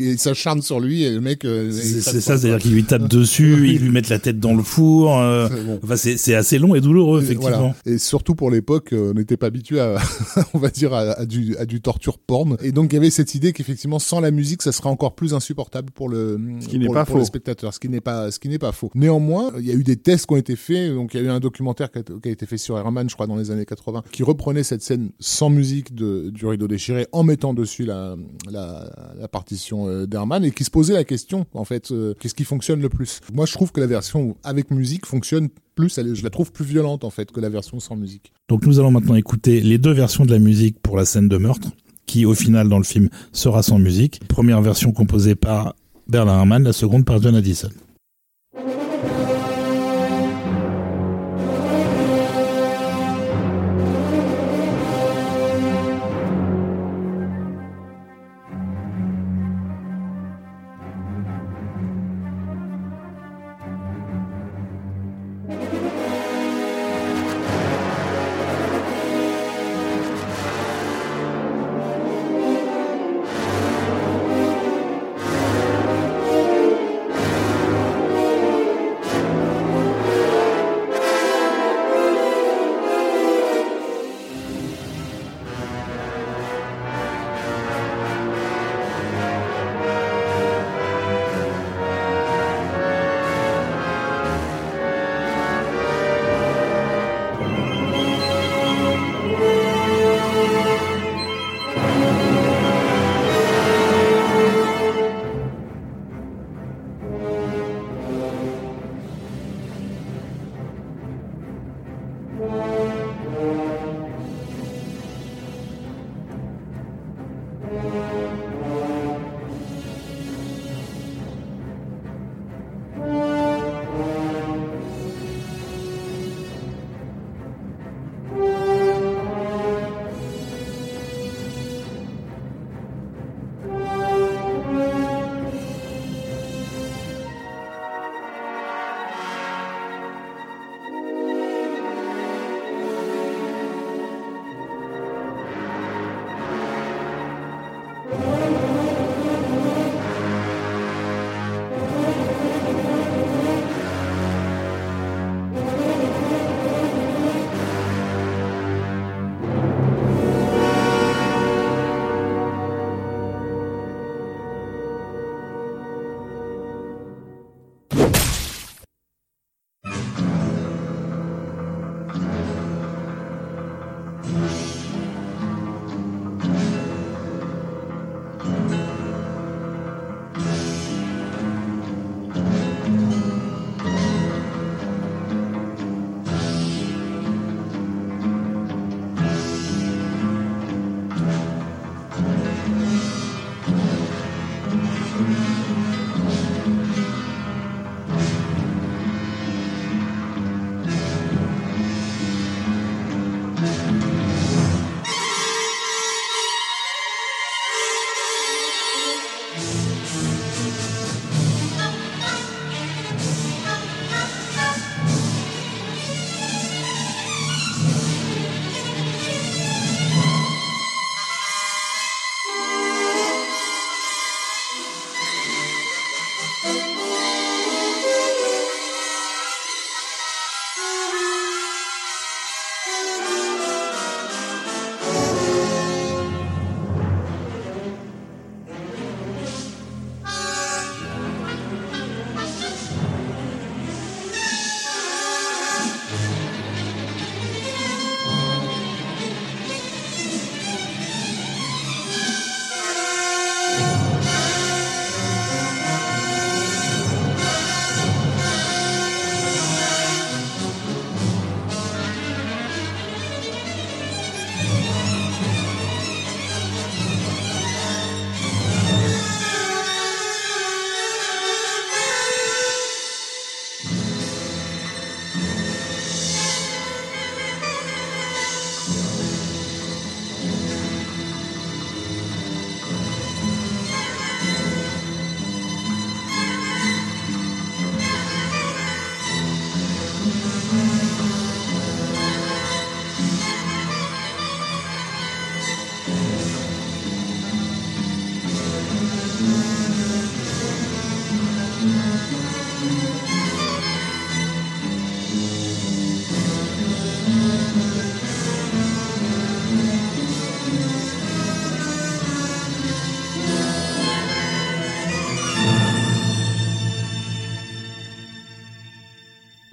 il 0.00 0.18
s'acharne 0.18 0.62
sur 0.62 0.80
lui 0.80 1.04
et 1.04 1.10
le 1.10 1.20
mec. 1.20 1.44
Euh, 1.44 1.70
c'est, 1.72 2.00
ça, 2.00 2.38
c'est-à-dire 2.38 2.58
qu'il 2.58 2.72
lui 2.72 2.84
tape 2.84 3.02
dessus, 3.08 3.68
il 3.68 3.82
lui 3.82 3.90
met 3.90 4.02
la 4.08 4.18
tête 4.18 4.38
dans 4.38 4.54
le 4.54 4.62
four. 4.62 5.18
Euh, 5.18 5.48
enfin, 5.82 5.96
c'est 5.96 6.34
assez 6.34 6.58
long 6.58 6.74
et 6.74 6.80
douloureux, 6.80 7.22
effectivement. 7.22 7.74
Et 7.86 7.98
surtout 7.98 8.34
pour 8.34 8.50
l'époque, 8.50 8.92
euh, 8.92 9.12
on 9.12 9.18
n'était 9.18 9.36
pas 9.36 9.46
habitué 9.46 9.80
à, 9.80 9.96
on 10.54 10.58
va 10.58 10.70
dire, 10.70 10.94
à, 10.94 11.24
du, 11.26 11.56
à 11.56 11.66
du 11.66 11.80
torture 11.80 12.18
porn. 12.18 12.56
Et 12.62 12.72
donc, 12.72 12.92
il 12.92 12.96
y 12.96 12.98
avait 12.98 13.10
cette 13.10 13.34
idée 13.34 13.52
qu'effectivement, 13.52 13.98
sans 13.98 14.20
la 14.20 14.30
musique, 14.30 14.62
ça 14.62 14.72
serait 14.72 14.88
encore 14.88 15.14
plus 15.14 15.34
insupportable 15.34 15.90
pour 15.92 16.08
le, 16.08 16.38
ce 16.60 16.68
qui 16.68 16.78
n'est 16.78 16.88
pas 16.88 17.04
pour 17.04 17.18
faux. 17.18 17.24
spectateur. 17.24 17.74
Ce 17.74 17.80
qui 17.80 17.88
n'est 17.88 18.00
pas, 18.00 18.30
ce 18.30 18.38
qui 18.38 18.48
n'est 18.48 18.58
pas 18.60 18.70
faux. 18.70 18.90
Néanmoins, 18.94 19.52
il 19.58 19.66
y 19.66 19.72
a 19.72 19.74
eu 19.74 19.82
des 19.82 19.96
tests 19.96 20.26
qui 20.26 20.34
ont 20.34 20.36
été 20.36 20.54
faits. 20.54 20.94
Donc, 20.94 21.14
il 21.14 21.20
y 21.20 21.20
a 21.20 21.26
eu 21.26 21.30
un 21.30 21.40
documentaire 21.40 21.90
qui 21.90 21.98
a, 21.98 22.30
été 22.30 22.46
fait 22.46 22.58
sur 22.58 22.78
Herman, 22.78 23.10
je 23.10 23.14
crois, 23.14 23.26
dans 23.26 23.36
les 23.36 23.50
années 23.50 23.66
80, 23.66 24.04
qui 24.12 24.22
reprenait 24.22 24.62
cette 24.62 24.82
scène 24.82 25.10
sans 25.18 25.50
musique 25.50 25.94
de, 25.94 26.30
du 26.30 26.46
rideau 26.46 26.68
déchiré 26.68 27.08
en 27.10 27.24
mettant 27.24 27.54
dessus 27.54 27.84
la, 27.84 28.14
la, 28.48 29.28
partition 29.32 29.88
euh, 29.88 30.06
d'Herman 30.06 30.44
et 30.44 30.52
qui 30.52 30.64
se 30.64 30.70
posait 30.70 30.94
la 30.94 31.04
question, 31.04 31.46
en 31.54 31.64
fait, 31.64 31.92
qu'est-ce 32.20 32.34
qui 32.34 32.44
fonctionne 32.44 32.80
le 32.80 32.88
plus? 32.88 33.20
Moi, 33.32 33.46
je 33.46 33.52
trouve 33.52 33.72
que 33.72 33.80
la 33.80 33.86
version 33.86 34.36
avec 34.44 34.70
musique 34.70 35.06
fonctionne 35.06 35.48
plus, 35.74 35.98
je 36.14 36.22
la 36.22 36.30
trouve 36.30 36.52
plus 36.52 36.64
violente 36.64 37.04
en 37.04 37.10
fait 37.10 37.30
que 37.30 37.40
la 37.40 37.48
version 37.48 37.80
sans 37.80 37.96
musique. 37.96 38.32
Donc 38.48 38.66
nous 38.66 38.78
allons 38.78 38.90
maintenant 38.90 39.14
écouter 39.14 39.60
les 39.60 39.78
deux 39.78 39.92
versions 39.92 40.24
de 40.24 40.32
la 40.32 40.38
musique 40.38 40.78
pour 40.80 40.96
la 40.96 41.04
scène 41.04 41.28
de 41.28 41.36
meurtre, 41.36 41.70
qui 42.06 42.26
au 42.26 42.34
final 42.34 42.68
dans 42.68 42.78
le 42.78 42.84
film 42.84 43.08
sera 43.32 43.62
sans 43.62 43.78
musique. 43.78 44.20
Première 44.28 44.60
version 44.60 44.92
composée 44.92 45.34
par 45.34 45.74
Bernard 46.08 46.38
Herrmann, 46.38 46.64
la 46.64 46.72
seconde 46.72 47.04
par 47.04 47.22
John 47.22 47.34
Addison. 47.34 47.70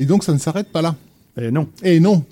Donc 0.08 0.24
ça 0.24 0.34
ne 0.34 0.38
s'arrête 0.40 0.70
pas 0.70 0.82
là. 0.82 0.96
Et 1.40 1.52
non. 1.52 1.68
Et 1.84 2.00
non. 2.00 2.24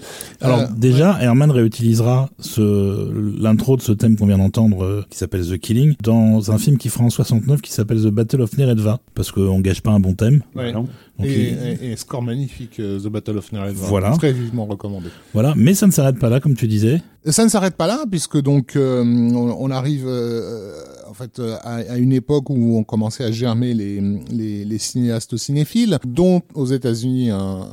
Alors 0.41 0.61
Euh, 0.61 0.65
déjà, 0.75 1.21
Herman 1.21 1.51
réutilisera 1.51 2.27
ce 2.39 3.11
l'intro 3.39 3.77
de 3.77 3.81
ce 3.83 3.91
thème 3.91 4.15
qu'on 4.17 4.25
vient 4.25 4.39
d'entendre, 4.39 4.83
euh, 4.83 5.05
qui 5.11 5.19
s'appelle 5.19 5.45
The 5.47 5.59
Killing, 5.59 5.93
dans 6.01 6.49
un 6.51 6.57
film 6.57 6.79
qui 6.79 6.89
fera 6.89 7.03
en 7.03 7.11
69 7.11 7.61
qui 7.61 7.71
s'appelle 7.71 8.01
The 8.01 8.07
Battle 8.07 8.41
of 8.41 8.57
Neretva, 8.57 8.99
parce 9.13 9.31
qu'on 9.31 9.59
gâche 9.59 9.81
pas 9.81 9.91
un 9.91 9.99
bon 9.99 10.15
thème. 10.15 10.41
ouais. 10.55 10.71
Non. 10.73 10.87
Donc, 11.19 11.27
et, 11.27 11.49
il- 11.51 11.87
et- 11.87 11.91
et 11.91 11.95
score 11.97 12.23
magnifique, 12.23 12.79
euh, 12.79 12.99
The 12.99 13.07
Battle 13.09 13.37
of 13.37 13.51
Neretva. 13.51 13.85
Voilà. 13.87 14.09
Très 14.17 14.33
vivement 14.33 14.65
recommandé. 14.65 15.09
Voilà, 15.33 15.53
mais 15.55 15.75
ça 15.75 15.85
ne 15.85 15.91
s'arrête 15.91 16.17
pas 16.17 16.29
là, 16.29 16.39
comme 16.39 16.55
tu 16.55 16.67
disais. 16.67 16.99
Ça 17.25 17.43
ne 17.43 17.49
s'arrête 17.49 17.75
pas 17.75 17.85
là, 17.87 18.05
puisque 18.09 18.41
donc 18.41 18.75
euh, 18.75 19.03
on, 19.03 19.55
on 19.59 19.69
arrive 19.69 20.05
euh, 20.07 20.73
en 21.07 21.13
fait 21.13 21.39
euh, 21.39 21.57
à, 21.61 21.75
à 21.75 21.97
une 21.97 22.13
époque 22.13 22.49
où 22.49 22.77
on 22.77 22.83
commençait 22.83 23.23
à 23.23 23.31
germer 23.31 23.73
les, 23.73 24.01
les, 24.31 24.65
les 24.65 24.77
cinéastes 24.77 25.37
cinéphiles, 25.37 25.97
dont 26.05 26.41
aux 26.53 26.65
États-Unis 26.65 27.29
un, 27.29 27.69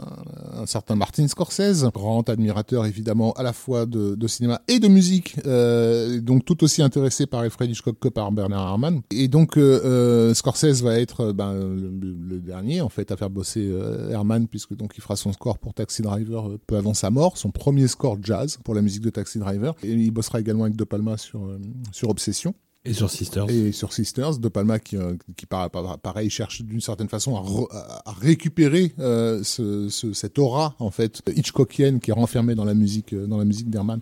un 0.55 0.67
certain 0.67 0.97
Martin 0.97 1.27
Scorsese, 1.29 1.85
grand 1.95 2.29
admirateur 2.29 2.87
évidemment 2.87 3.33
à 3.33 3.43
la 3.43 3.53
fois 3.53 3.87
de, 3.87 4.15
de 4.15 4.27
cinéma 4.27 4.61
et 4.69 4.79
de 4.79 4.89
musique, 4.89 5.37
euh, 5.47 6.21
donc 6.21 6.45
tout 6.45 6.63
aussi 6.65 6.83
intéressé 6.83 7.27
par 7.27 7.41
Alfred 7.41 7.71
Hitchcock 7.71 7.99
que 7.99 8.09
par 8.09 8.33
Bernard 8.33 8.69
Herrmann. 8.69 9.03
Et 9.11 9.29
donc 9.29 9.57
euh, 9.57 9.81
euh, 9.85 10.35
Scorsese 10.35 10.83
va 10.83 10.99
être 10.99 11.21
euh, 11.21 11.33
ben, 11.33 11.55
le, 11.55 11.91
le 11.91 12.41
dernier 12.41 12.81
en 12.81 12.89
fait 12.89 13.11
à 13.11 13.17
faire 13.17 13.31
bosser 13.31 13.73
Herrmann, 14.11 14.47
puisque 14.49 14.77
donc 14.77 14.93
il 14.97 15.03
fera 15.03 15.17
son 15.17 15.33
score 15.33 15.59
pour 15.59 15.75
Taxi 15.75 16.03
Driver 16.03 16.51
peu 16.67 16.77
avant 16.77 16.95
sa 16.95 17.11
mort, 17.11 17.37
son 17.37 17.51
premier 17.51 17.89
score 17.89 18.19
jazz 18.23 18.59
pour 18.65 18.75
la 18.75 18.83
musique 18.83 19.03
de 19.03 19.11
Taxi 19.11 19.39
Driver. 19.39 19.75
Et 19.83 19.93
il 19.93 20.11
bossera 20.11 20.41
également 20.41 20.65
avec 20.65 20.77
De 20.77 20.85
Palma 20.85 21.17
sur, 21.17 21.49
sur 21.93 22.09
Obsession 22.11 22.55
Et 22.85 22.95
sur 22.95 23.09
Sisters. 23.11 23.49
et 23.49 23.71
sur 23.71 23.93
Sisters. 23.93 24.39
De 24.39 24.49
Palma 24.49 24.81
qui, 24.81 24.97
euh, 24.97 25.15
qui 25.37 25.47
par- 25.47 25.71
par- 25.71 25.99
pareil, 26.01 26.29
cherche 26.31 26.63
d'une 26.63 26.81
certaine 26.81 27.09
façon 27.09 27.37
à, 27.37 27.41
re- 27.41 27.69
à- 27.71 28.11
à 28.11 28.13
récupérer 28.21 28.93
euh, 28.99 29.41
ce, 29.45 29.89
ce- 29.89 30.13
cette 30.13 30.37
aura 30.41 30.75
en 30.81 30.91
fait 30.91 31.23
Hitchcockienne 31.37 32.01
qui 32.01 32.11
est 32.11 32.15
renfermée 32.15 32.57
dans 32.57 32.65
la 32.65 32.75
musique, 32.75 33.13
euh, 33.13 33.27
dans 33.29 33.37
la 33.39 33.45
musique 33.45 33.71
d'Herman. 33.71 34.01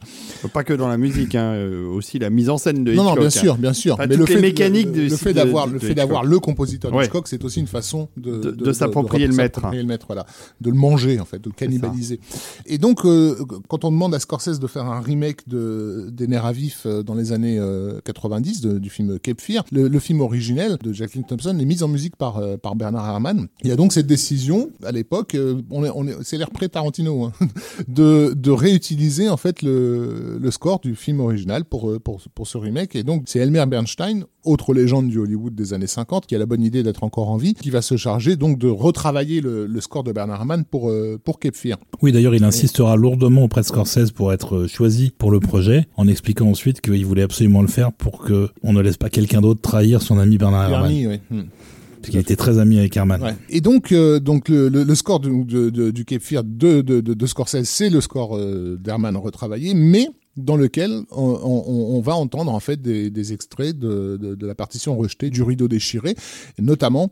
Pas 0.55 0.65
que 0.65 0.73
dans 0.73 0.89
la 0.89 0.97
musique, 0.97 1.35
hein, 1.35 1.53
euh, 1.53 1.87
aussi 1.89 2.19
la 2.19 2.31
mise 2.31 2.49
en 2.49 2.57
scène 2.57 2.83
de 2.85 2.95
Non, 2.95 3.03
Hitchcock. 3.03 3.15
non, 3.17 3.21
bien 3.21 3.27
hein. 3.27 3.31
sûr, 3.31 3.57
bien 3.59 3.73
sûr. 3.75 3.97
Pas 3.99 4.07
Mais 4.07 4.17
le 4.17 4.25
fait, 4.25 4.41
mécaniques 4.41 4.87
le, 4.97 5.09
le 5.09 5.17
fait 5.17 5.31
de- 5.31 5.35
d'avoir 5.35 5.67
de 5.69 5.73
le 5.75 5.79
fait 5.79 5.87
Hitchcock. 5.89 5.97
d'avoir 5.97 6.25
le 6.25 6.39
compositeur 6.39 6.91
Ouais. 6.95 7.05
Hitchcock, 7.05 7.29
c'est 7.29 7.45
aussi 7.45 7.61
une 7.61 7.67
façon 7.67 8.09
de 8.17 8.39
De- 8.39 8.51
de 8.53 8.73
s'approprier 8.73 9.27
le 9.27 9.35
maître. 9.35 9.57
s'approprier 9.57 9.83
le 9.83 9.89
maître, 9.89 10.07
voilà, 10.09 10.25
de 10.63 10.71
le 10.71 10.77
manger 10.77 11.21
en 11.21 11.27
fait, 11.27 11.39
de 11.39 11.51
le 11.51 11.55
cannibaliser. 11.55 12.19
Et 12.65 12.79
donc, 12.79 13.05
euh, 13.05 13.37
quand 13.69 13.85
on 13.85 13.91
demande 13.91 14.15
à 14.15 14.21
Scorsese 14.21 14.59
de 14.59 14.67
faire 14.67 14.87
un 14.87 15.01
remake 15.03 15.47
de 15.49 16.09
des 16.11 16.27
Nerfs 16.27 16.47
à 16.47 16.53
vif 16.53 16.85
euh, 16.87 17.03
dans 17.03 17.15
les 17.15 17.33
années 17.33 17.59
euh, 17.59 18.01
90 18.07 18.63
de- 18.63 18.70
du 18.79 18.91
film 18.91 19.19
Cape 19.19 19.41
Fear, 19.41 19.65
le, 19.73 19.99
film 19.99 20.21
originel 20.21 20.79
de 20.83 20.93
Jacqueline 20.93 21.25
Thompson 21.25 21.57
est 21.59 21.65
mis 21.65 21.83
en 21.83 21.89
musique 21.89 22.17
par 22.17 22.39
euh, 22.39 22.57
par 22.57 22.75
Bernard 22.75 23.07
Herrmann. 23.09 23.49
Il 23.63 23.69
y 23.69 23.73
a 23.73 23.77
donc 23.77 23.93
cette 23.93 24.07
décision 24.07 24.71
à 24.85 24.93
l'époque, 24.93 25.35
euh, 25.35 25.63
on 25.71 25.85
est 25.85 26.13
c'est 26.23 26.39
l'air 26.39 26.51
pré 26.51 26.69
Tarantino 26.69 27.25
hein, 27.25 27.33
de 27.89 28.35
de 28.35 28.51
réutiliser 28.51 29.29
en 29.29 29.37
fait 29.37 29.63
le 29.63 30.39
le 30.41 30.51
score 30.51 30.81
du 30.81 30.95
film 30.95 31.21
original 31.21 31.65
pour 31.65 31.91
euh, 31.91 31.99
pour 31.99 32.21
pour 32.35 32.47
ce 32.47 32.59
remake. 32.59 32.97
Et 32.97 33.03
donc 33.03 33.25
c'est 33.27 33.41
Elmer 33.41 33.65
Bernstein, 33.67 34.25
autre 34.45 34.73
légende 34.75 35.09
du 35.09 35.19
Hollywood 35.19 35.55
des 35.55 35.73
années 35.75 35.87
50, 35.87 36.27
qui 36.27 36.35
a 36.35 36.39
la 36.39 36.47
bonne 36.47 36.63
idée 36.63 36.83
d'être 36.83 37.05
encore 37.05 37.29
en 37.31 37.37
vie, 37.37 37.55
qui 37.55 37.71
va 37.71 37.83
se 37.83 37.97
charger 37.97 38.37
donc 38.37 38.59
de 38.59 38.69
retravailler 38.69 39.41
le, 39.41 39.67
le 39.67 39.81
score 39.81 40.05
de 40.05 40.13
Bernard 40.13 40.39
Herrmann 40.41 40.65
pour 40.65 40.91
euh, 40.91 41.19
pour 41.23 41.39
Cape 41.39 41.57
Fear. 41.57 41.79
Oui, 42.03 42.13
d'ailleurs, 42.13 42.35
il 42.35 42.45
insistera 42.45 42.97
lourdement 42.97 43.45
auprès 43.45 43.61
de 43.61 43.67
Scorsese 43.67 44.11
pour 44.13 44.33
être 44.33 44.57
euh, 44.57 44.67
choisi 44.69 45.13
pour 45.17 45.31
le 45.31 45.41
projet, 45.41 45.87
en 45.97 46.09
expliquant 46.09 46.47
ensuite 46.49 46.81
qu'il 46.81 47.05
voulait 47.07 47.23
absolument 47.23 47.63
le 47.63 47.69
faire 47.69 47.93
pour 47.93 48.19
que 48.25 48.49
on 48.63 48.73
ne 48.73 48.81
laisse 48.81 48.97
pas 48.97 49.11
quelqu'un 49.11 49.41
d'autre 49.41 49.61
trahir 49.61 50.03
son 50.03 50.19
ami 50.19 50.39
Bernard 50.39 50.71
Herrmann, 50.71 51.07
ouais. 51.07 51.21
Hmm. 51.31 51.43
parce 52.01 52.11
qu'il 52.11 52.19
était 52.21 52.37
très 52.37 52.59
ami 52.59 52.79
avec 52.79 52.97
Herrmann. 52.97 53.23
Ouais. 53.23 53.35
Et 53.51 53.61
donc, 53.61 53.93
euh, 53.93 54.21
donc 54.21 54.49
le, 54.49 54.69
le, 54.69 54.85
le 54.85 54.95
score 54.95 55.21
de, 55.21 55.29
de- 55.45 55.71
de- 55.71 55.91
du 55.91 56.05
Cape 56.05 56.23
Fear 56.23 56.45
de, 56.45 56.81
de, 56.81 57.01
de, 57.01 57.15
de 57.15 57.27
Scorsese, 57.27 57.65
c'est 57.65 57.91
le 57.91 58.01
score 58.01 58.37
euh, 58.37 58.79
d'Herman 58.81 59.17
retravaillé, 59.17 59.75
mais 59.75 60.09
dans 60.37 60.57
lequel 60.57 60.91
on, 61.11 61.23
on- 61.43 61.97
on 61.97 62.01
va 62.01 62.15
entendre 62.15 62.53
en 62.53 62.61
fait 62.61 62.81
des, 62.81 63.11
des 63.11 63.33
extraits 63.33 63.79
de, 63.79 64.17
de, 64.21 64.35
de 64.35 64.47
la 64.47 64.55
partition 64.55 64.97
rejetée 64.97 65.31
du 65.31 65.43
rideau 65.43 65.69
déchiré, 65.69 66.15
notamment 66.59 67.11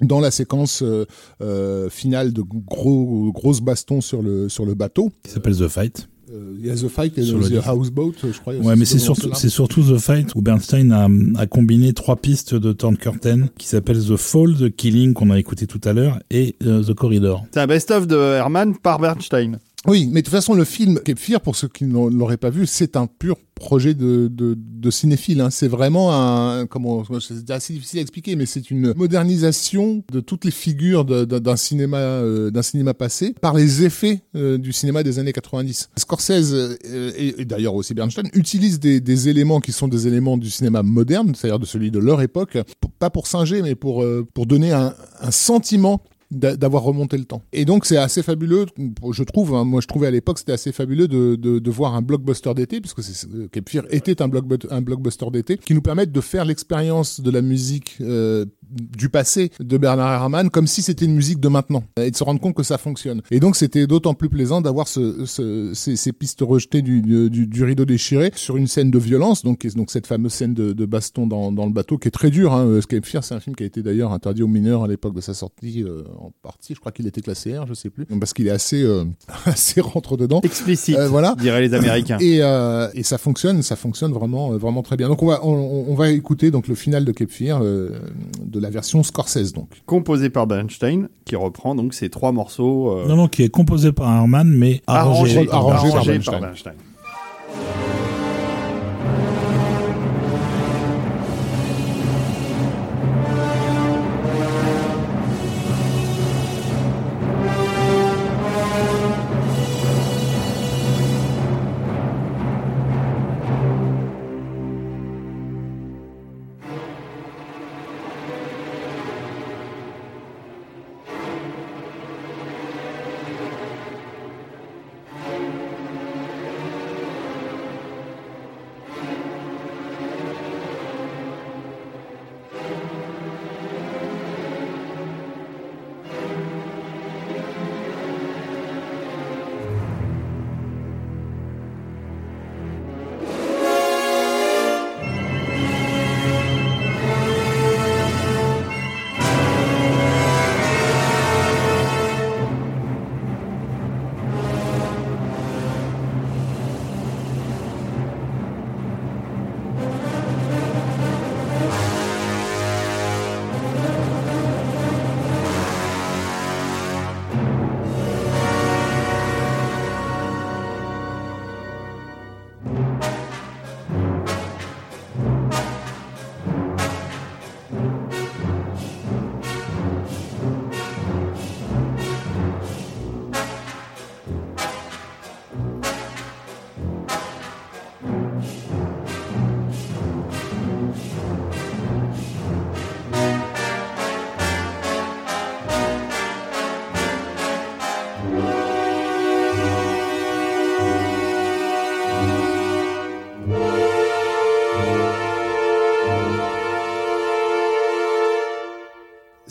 dans 0.00 0.20
la 0.20 0.30
séquence 0.30 0.82
euh, 0.82 1.04
euh, 1.42 1.88
finale 1.90 2.32
de 2.32 2.42
gros 2.42 3.30
grosses 3.32 3.60
bastons 3.60 4.00
sur 4.00 4.22
le 4.22 4.48
sur 4.48 4.64
le 4.64 4.74
bateau. 4.74 5.10
Qui 5.22 5.30
s'appelle 5.32 5.56
The 5.56 5.68
Fight. 5.68 6.08
Euh, 6.32 6.54
Il 6.58 6.66
y 6.66 6.70
a 6.70 6.74
The 6.74 6.88
Fight 6.88 7.18
et 7.18 7.22
Sur 7.24 7.40
The. 7.40 7.66
Houseboat, 7.68 8.12
je 8.22 8.38
crois. 8.40 8.54
Ouais, 8.54 8.74
mais 8.74 8.86
c'est 8.86 8.98
ce 8.98 9.04
surtout, 9.04 9.30
c'est 9.34 9.50
surtout 9.50 9.82
The 9.82 9.98
Fight 9.98 10.34
où 10.34 10.40
Bernstein 10.40 10.90
a, 10.92 11.08
a 11.40 11.46
combiné 11.46 11.92
trois 11.92 12.16
pistes 12.16 12.54
de 12.54 12.72
Torn 12.72 12.96
Curtain 12.96 13.48
qui 13.58 13.66
s'appellent 13.68 14.02
The 14.02 14.16
Fall, 14.16 14.54
The 14.56 14.74
Killing 14.74 15.12
qu'on 15.12 15.28
a 15.30 15.38
écouté 15.38 15.66
tout 15.66 15.80
à 15.84 15.92
l'heure 15.92 16.18
et 16.30 16.56
The 16.60 16.94
Corridor. 16.94 17.44
C'est 17.52 17.60
un 17.60 17.66
best-of 17.66 18.06
de 18.06 18.16
Herman 18.16 18.74
par 18.78 18.98
Bernstein. 18.98 19.58
Oui, 19.86 20.08
mais 20.12 20.20
de 20.20 20.26
toute 20.26 20.34
façon, 20.34 20.54
le 20.54 20.64
film 20.64 21.00
Cape 21.04 21.18
Fear, 21.18 21.40
pour 21.40 21.56
ceux 21.56 21.68
qui 21.68 21.84
ne 21.84 22.08
l'auraient 22.08 22.36
pas 22.36 22.50
vu, 22.50 22.66
c'est 22.66 22.96
un 22.96 23.06
pur 23.06 23.36
projet 23.54 23.94
de, 23.94 24.28
de, 24.28 24.56
de 24.56 24.90
cinéphile. 24.90 25.40
Hein. 25.40 25.50
C'est 25.50 25.68
vraiment 25.68 26.12
un, 26.12 26.66
comment, 26.66 27.04
c'est 27.20 27.50
assez 27.50 27.72
difficile 27.72 27.98
à 27.98 28.02
expliquer, 28.02 28.36
mais 28.36 28.46
c'est 28.46 28.70
une 28.70 28.92
modernisation 28.94 30.04
de 30.10 30.20
toutes 30.20 30.44
les 30.44 30.50
figures 30.50 31.04
d'un 31.04 31.56
cinéma, 31.56 31.98
euh, 31.98 32.50
d'un 32.50 32.62
cinéma 32.62 32.94
passé 32.94 33.34
par 33.40 33.54
les 33.54 33.84
effets 33.84 34.22
euh, 34.36 34.58
du 34.58 34.72
cinéma 34.72 35.02
des 35.02 35.18
années 35.18 35.32
90. 35.32 35.90
Scorsese 35.96 36.54
euh, 36.54 37.12
et, 37.16 37.40
et 37.40 37.44
d'ailleurs 37.44 37.74
aussi 37.74 37.94
Bernstein 37.94 38.28
utilisent 38.34 38.80
des, 38.80 39.00
des 39.00 39.28
éléments 39.28 39.60
qui 39.60 39.72
sont 39.72 39.88
des 39.88 40.06
éléments 40.06 40.36
du 40.36 40.50
cinéma 40.50 40.82
moderne, 40.82 41.34
c'est-à-dire 41.34 41.60
de 41.60 41.66
celui 41.66 41.90
de 41.90 41.98
leur 41.98 42.20
époque, 42.22 42.58
pas 42.98 43.10
pour 43.10 43.26
singer, 43.26 43.62
mais 43.62 43.74
pour 43.74 44.04
pour 44.34 44.46
donner 44.46 44.72
un, 44.72 44.94
un 45.20 45.30
sentiment 45.30 46.02
d'avoir 46.32 46.82
remonté 46.82 47.18
le 47.18 47.24
temps. 47.24 47.42
Et 47.52 47.64
donc 47.64 47.84
c'est 47.86 47.96
assez 47.96 48.22
fabuleux, 48.22 48.66
je 49.12 49.22
trouve. 49.22 49.54
Hein, 49.54 49.64
moi, 49.64 49.80
je 49.80 49.86
trouvais 49.86 50.06
à 50.06 50.10
l'époque 50.10 50.38
c'était 50.38 50.52
assez 50.52 50.72
fabuleux 50.72 51.08
de, 51.08 51.36
de, 51.36 51.58
de, 51.58 51.70
voir 51.70 51.94
un 51.94 52.02
blockbuster 52.02 52.54
d'été, 52.54 52.80
puisque 52.80 53.02
c'est, 53.02 53.26
Cape 53.50 53.68
Fear 53.68 53.84
était 53.90 54.22
un, 54.22 54.30
un 54.70 54.82
blockbuster 54.82 55.26
d'été, 55.30 55.58
qui 55.58 55.74
nous 55.74 55.82
permettent 55.82 56.12
de 56.12 56.20
faire 56.20 56.44
l'expérience 56.44 57.20
de 57.20 57.30
la 57.30 57.42
musique 57.42 57.96
euh, 58.00 58.46
du 58.70 59.08
passé 59.08 59.50
de 59.60 59.76
Bernard 59.76 60.12
Herrmann 60.12 60.50
comme 60.50 60.66
si 60.66 60.82
c'était 60.82 61.04
une 61.04 61.14
musique 61.14 61.40
de 61.40 61.48
maintenant 61.48 61.84
et 61.96 62.10
de 62.10 62.16
se 62.16 62.24
rendre 62.24 62.40
compte 62.40 62.54
que 62.54 62.62
ça 62.62 62.78
fonctionne. 62.78 63.22
Et 63.30 63.40
donc 63.40 63.56
c'était 63.56 63.86
d'autant 63.86 64.14
plus 64.14 64.28
plaisant 64.28 64.60
d'avoir 64.60 64.88
ce, 64.88 65.26
ce, 65.26 65.72
ces, 65.74 65.96
ces, 65.96 66.12
pistes 66.12 66.40
rejetées 66.40 66.82
du, 66.82 67.02
du, 67.02 67.46
du, 67.46 67.64
rideau 67.64 67.84
déchiré 67.84 68.30
sur 68.34 68.56
une 68.56 68.66
scène 68.66 68.90
de 68.90 68.98
violence, 68.98 69.42
donc, 69.42 69.66
donc 69.74 69.90
cette 69.90 70.06
fameuse 70.06 70.32
scène 70.32 70.54
de, 70.54 70.72
de 70.72 70.86
baston 70.86 71.26
dans, 71.26 71.52
dans, 71.52 71.66
le 71.66 71.72
bateau 71.72 71.98
qui 71.98 72.08
est 72.08 72.12
très 72.12 72.30
dur. 72.30 72.52
Hein. 72.52 72.80
Cape 72.88 73.06
Fear, 73.06 73.24
c'est 73.24 73.34
un 73.34 73.40
film 73.40 73.56
qui 73.56 73.62
a 73.62 73.66
été 73.66 73.82
d'ailleurs 73.82 74.12
interdit 74.12 74.42
aux 74.42 74.48
mineurs 74.48 74.84
à 74.84 74.88
l'époque 74.88 75.14
de 75.14 75.20
sa 75.20 75.34
sortie 75.34 75.82
euh, 75.82 76.02
en 76.22 76.32
partie. 76.42 76.74
Je 76.74 76.80
crois 76.80 76.92
qu'il 76.92 77.06
était 77.06 77.20
classé 77.20 77.56
R, 77.56 77.66
je 77.66 77.74
sais 77.74 77.90
plus, 77.90 78.06
parce 78.06 78.32
qu'il 78.32 78.46
est 78.46 78.50
assez 78.50 78.82
euh, 78.82 79.04
assez 79.44 79.80
rentre 79.80 80.16
dedans. 80.16 80.40
Explicite, 80.42 80.96
euh, 80.96 81.08
voilà. 81.08 81.34
Diraient 81.38 81.60
les 81.60 81.74
Américains. 81.74 82.18
Et, 82.20 82.38
et 82.38 83.02
ça 83.02 83.18
fonctionne, 83.18 83.62
ça 83.62 83.76
fonctionne 83.76 84.12
vraiment 84.12 84.50
vraiment 84.56 84.82
très 84.82 84.96
bien. 84.96 85.08
Donc 85.08 85.22
on 85.22 85.26
va 85.26 85.44
on, 85.44 85.86
on 85.88 85.94
va 85.94 86.10
écouter 86.10 86.50
donc 86.50 86.68
le 86.68 86.74
final 86.74 87.04
de 87.04 87.12
Cape 87.12 87.30
Fear 87.30 87.60
de 87.60 88.60
la 88.60 88.70
version 88.70 89.02
Scorsese 89.02 89.52
donc. 89.52 89.68
Composé 89.86 90.30
par 90.30 90.46
Bernstein, 90.46 91.08
qui 91.24 91.36
reprend 91.36 91.74
donc 91.74 91.94
ces 91.94 92.10
trois 92.10 92.32
morceaux. 92.32 93.06
Non 93.06 93.16
non, 93.16 93.28
qui 93.28 93.42
est 93.42 93.48
composé 93.50 93.92
par 93.92 94.12
Herman 94.12 94.48
mais 94.48 94.82
arrangé, 94.86 95.48
arrangé, 95.50 95.88
arrangé, 95.88 96.18
par 96.20 96.40
Bernstein. 96.40 96.74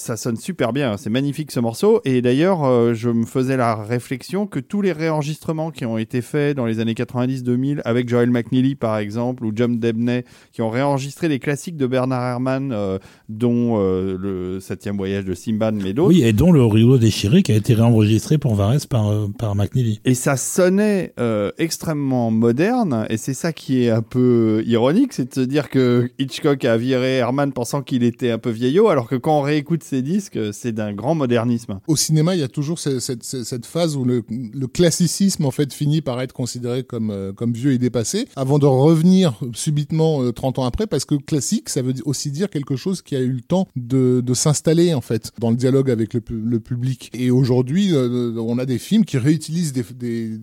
Ça 0.02 0.18
sonne 0.18 0.36
super 0.36 0.74
bien, 0.74 0.98
c'est 0.98 1.10
magnifique 1.10 1.52
ce 1.52 1.60
morceau. 1.60 2.02
Et 2.06 2.22
d'ailleurs, 2.22 2.66
euh, 2.66 2.94
je 2.94 3.10
me 3.10 3.26
faisais 3.26 3.56
la 3.56 3.76
réflexion 3.76 4.48
que 4.48 4.60
tous 4.60 4.82
les 4.82 4.92
réenregistrements 4.92 5.72
qui 5.72 5.86
ont 5.86 5.98
été 5.98 6.22
faits 6.22 6.58
dans 6.58 6.66
les 6.66 6.80
années 6.80 6.94
90-2000 6.94 7.82
avec 7.86 8.10
Joel 8.10 8.30
McNeely 8.30 8.76
par 8.76 8.98
exemple 8.98 9.46
ou 9.46 9.52
John 9.56 9.80
Debney, 9.80 10.24
qui 10.52 10.62
ont 10.62 10.70
réenregistré 10.70 11.28
les 11.28 11.40
classiques 11.40 11.78
de 11.78 11.88
Bernard 11.88 12.24
Herrmann, 12.24 12.72
euh, 12.72 12.98
dont 13.30 13.76
euh, 13.78 14.18
le 14.20 14.60
septième 14.60 14.98
voyage 14.98 15.26
de 15.26 15.34
Simban, 15.34 15.74
mais 15.74 15.94
d'autres. 15.94 16.10
Oui, 16.10 16.24
et 16.24 16.34
dont 16.34 16.52
le 16.52 16.66
rideau 16.66 16.98
déchiré 16.98 17.44
qui 17.44 17.52
a 17.52 17.56
été 17.56 17.74
réenregistré 17.74 18.38
pour 18.38 18.56
Varese 18.56 18.86
par 18.86 19.12
par 19.38 19.56
McNeely. 19.56 20.02
Et 20.06 20.16
ça 20.16 20.36
sonnait 20.36 21.14
extrêmement 21.58 22.32
moderne, 22.32 23.06
et 23.10 23.18
c'est 23.18 23.34
ça 23.34 23.54
qui 23.54 23.84
est 23.84 23.90
un 23.90 24.02
peu 24.02 24.64
ironique, 24.66 25.14
c'est 25.14 25.30
de 25.30 25.34
se 25.34 25.42
dire 25.42 25.70
que 25.70 26.10
Hitchcock 26.18 26.66
a 26.66 26.78
viré 26.78 27.18
Herrmann 27.18 27.54
pensant 27.54 27.82
qu'il 27.82 28.04
était 28.04 28.32
un 28.32 28.38
peu 28.38 28.50
vieillot, 28.50 28.90
alors 28.90 29.08
que 29.08 29.16
quand 29.16 29.40
on 29.40 29.42
réécoute 29.42 29.84
ces 29.92 30.02
disques, 30.02 30.40
c'est 30.54 30.72
d'un 30.72 30.94
grand 30.94 31.16
modernisme. 31.16 31.82
Au 31.86 31.98
cinéma, 31.98 32.34
il 32.34 32.40
y 32.40 32.44
a 32.44 32.48
toujours 32.48 32.80
cette, 32.80 33.02
cette, 33.02 33.24
cette 33.24 33.66
phase 33.66 33.98
où 33.98 34.06
le, 34.06 34.24
le, 34.30 34.68
classicisme 34.68 35.44
en 35.44 35.52
fait 35.52 35.74
finit 35.74 36.02
par 36.02 36.22
être 36.22 36.32
considéré 36.32 36.84
comme 36.84 37.12
euh, 37.12 37.34
comme 37.34 37.52
vieux 37.52 37.74
et 37.74 37.78
dépassé, 37.78 38.26
avant 38.38 38.58
de 38.58 38.66
revenir 38.66 39.38
subitement 39.54 40.32
30 40.32 40.58
euh, 40.58 40.62
ans 40.62 40.66
après, 40.66 40.88
parce 40.88 41.04
que 41.04 41.16
classique, 41.16 41.68
ça 41.68 41.82
veut 41.82 41.94
aussi 42.06 42.32
dire 42.32 42.50
quelque 42.50 42.78
chose 42.78 43.02
qui 43.02 43.18
a 43.18 43.20
eu 43.20 43.34
le 43.34 43.42
temps 43.42 43.68
de, 43.76 44.22
de 44.26 44.34
s'installer 44.34 44.94
en 44.94 45.02
fait 45.02 45.34
dans 45.40 45.50
le 45.50 45.58
dialogue 45.58 45.92
avec 45.92 46.14
le, 46.14 46.22
le 46.30 46.60
public. 46.62 47.10
Et 47.14 47.30
aujourd'hui, 47.30 47.90
euh, 47.92 48.34
on 48.40 48.58
a 48.60 48.66
des 48.66 48.80
films 48.80 49.04
qui 49.04 49.18
réutilisent 49.18 49.74
des, 49.74 49.84
des, 49.94 50.40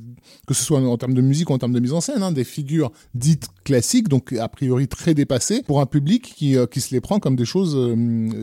que 0.47 0.55
ce 0.55 0.63
soit 0.63 0.81
en 0.81 0.97
termes 0.97 1.15
de 1.15 1.21
musique 1.21 1.51
ou 1.51 1.53
en 1.53 1.59
termes 1.59 1.73
de 1.73 1.81
mise 1.81 1.93
en 1.93 2.01
scène, 2.01 2.23
hein, 2.23 2.33
des 2.33 2.45
figures 2.45 2.93
dites 3.15 3.49
classiques, 3.65 4.09
donc 4.09 4.33
a 4.33 4.49
priori 4.49 4.89
très 4.89 5.15
dépassées, 5.15 5.63
pour 5.63 5.81
un 5.81 5.87
public 5.87 6.35
qui, 6.37 6.57
qui 6.71 6.81
se 6.81 6.95
les 6.95 7.01
prend 7.01 7.19
comme 7.21 7.37
des 7.37 7.45
choses 7.45 7.77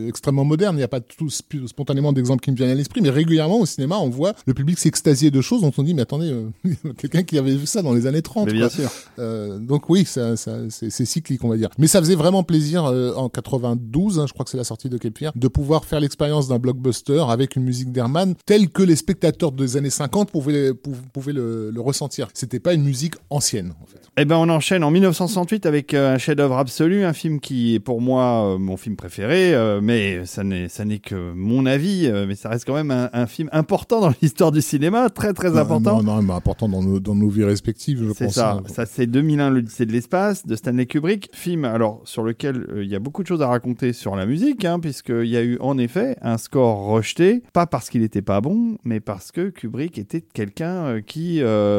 extrêmement 0.06 0.44
modernes. 0.44 0.76
Il 0.76 0.78
n'y 0.78 0.84
a 0.84 0.88
pas 0.88 1.00
tout 1.00 1.30
spontanément 1.30 2.12
d'exemples 2.12 2.42
qui 2.42 2.50
me 2.50 2.56
viennent 2.56 2.70
à 2.70 2.74
l'esprit, 2.74 3.00
mais 3.00 3.10
régulièrement 3.10 3.60
au 3.60 3.66
cinéma, 3.66 3.96
on 3.98 4.08
voit 4.08 4.34
le 4.46 4.54
public 4.54 4.78
s'extasier 4.78 5.30
de 5.30 5.40
choses 5.40 5.62
dont 5.62 5.72
on 5.76 5.82
dit, 5.82 5.94
mais 5.94 6.02
attendez, 6.02 6.30
euh, 6.30 6.92
quelqu'un 6.98 7.22
qui 7.22 7.38
avait 7.38 7.56
vu 7.56 7.66
ça 7.66 7.82
dans 7.82 7.92
les 7.92 8.06
années 8.06 8.22
30. 8.22 8.46
Mais 8.46 8.52
bien 8.52 8.68
sûr. 8.68 8.90
Euh, 9.18 9.58
donc 9.58 9.88
oui, 9.88 10.04
ça, 10.04 10.36
ça 10.36 10.58
c'est 10.70 11.04
cyclique, 11.04 11.42
on 11.44 11.48
va 11.48 11.56
dire. 11.56 11.70
Mais 11.78 11.86
ça 11.86 12.00
faisait 12.00 12.14
vraiment 12.14 12.42
plaisir 12.42 12.84
euh, 12.84 13.14
en 13.14 13.28
92, 13.28 14.18
hein, 14.18 14.26
je 14.26 14.32
crois 14.32 14.44
que 14.44 14.50
c'est 14.50 14.56
la 14.56 14.64
sortie 14.64 14.88
de 14.88 14.98
Cape 14.98 15.16
de 15.34 15.48
pouvoir 15.48 15.84
faire 15.84 16.00
l'expérience 16.00 16.48
d'un 16.48 16.58
blockbuster 16.58 17.24
avec 17.28 17.56
une 17.56 17.62
musique 17.62 17.92
d'Herman 17.92 18.34
telle 18.44 18.68
que 18.68 18.82
les 18.82 18.96
spectateurs 18.96 19.52
des 19.52 19.76
années 19.76 19.90
50 19.90 20.30
pouvaient, 20.30 20.72
pouvaient 20.74 21.32
le, 21.32 21.72
le 21.76 21.82
ressentir. 21.82 22.28
C'était 22.34 22.60
pas 22.60 22.74
une 22.74 22.82
musique 22.82 23.14
ancienne, 23.30 23.74
en 23.82 23.86
fait. 23.86 24.00
Eh 24.18 24.24
ben, 24.24 24.36
on 24.36 24.48
enchaîne 24.48 24.82
en 24.82 24.90
1968 24.90 25.66
avec 25.66 25.94
un 25.94 26.18
chef-d'œuvre 26.18 26.56
absolu, 26.56 27.04
un 27.04 27.12
film 27.12 27.38
qui 27.40 27.74
est 27.74 27.80
pour 27.80 28.00
moi 28.00 28.56
mon 28.58 28.76
film 28.76 28.96
préféré, 28.96 29.54
mais 29.82 30.24
ça 30.24 30.42
n'est 30.42 30.68
ça 30.68 30.84
n'est 30.84 30.98
que 30.98 31.32
mon 31.34 31.66
avis, 31.66 32.06
euh, 32.06 32.26
mais 32.26 32.34
ça 32.34 32.48
reste 32.48 32.64
quand 32.66 32.74
même 32.74 32.90
un, 32.90 33.26
film 33.26 33.48
important 33.52 34.00
dans 34.00 34.12
l'histoire 34.22 34.52
du 34.52 34.62
cinéma, 34.62 35.10
très 35.10 35.32
très 35.32 35.56
important. 35.56 36.02
Non, 36.02 36.16
non, 36.16 36.22
mais 36.22 36.32
important 36.32 36.68
dans 36.68 36.82
nos, 36.82 37.00
dans 37.00 37.14
nos 37.14 37.28
vies 37.28 37.44
respectives, 37.44 37.98
je 37.98 38.06
pense. 38.06 38.16
C'est 38.16 38.30
ça, 38.30 38.52
hein. 38.52 38.62
ça 38.66 38.86
c'est 38.86 39.06
2001, 39.06 39.50
l'Odyssée 39.50 39.86
de 39.86 39.92
l'espace, 39.92 40.46
de 40.46 40.54
Stanley 40.54 40.86
Kubrick, 40.86 41.30
film 41.32 41.64
alors 41.64 42.02
sur 42.04 42.22
lequel 42.22 42.66
euh, 42.70 42.84
il 42.84 42.90
y 42.90 42.94
a 42.94 42.98
beaucoup 42.98 43.22
de 43.22 43.28
choses 43.28 43.42
à 43.42 43.48
raconter 43.48 43.92
sur 43.92 44.16
la 44.16 44.26
musique, 44.26 44.64
hein, 44.64 44.78
puisqu'il 44.80 45.26
y 45.26 45.36
a 45.36 45.42
eu 45.42 45.58
en 45.60 45.76
effet 45.78 46.16
un 46.22 46.38
score 46.38 46.86
rejeté, 46.86 47.42
pas 47.52 47.66
parce 47.66 47.90
qu'il 47.90 48.02
n'était 48.02 48.22
pas 48.22 48.40
bon, 48.40 48.78
mais 48.84 49.00
parce 49.00 49.32
que 49.32 49.48
Kubrick 49.48 49.98
était 49.98 50.20
quelqu'un 50.20 50.86
euh, 50.86 51.00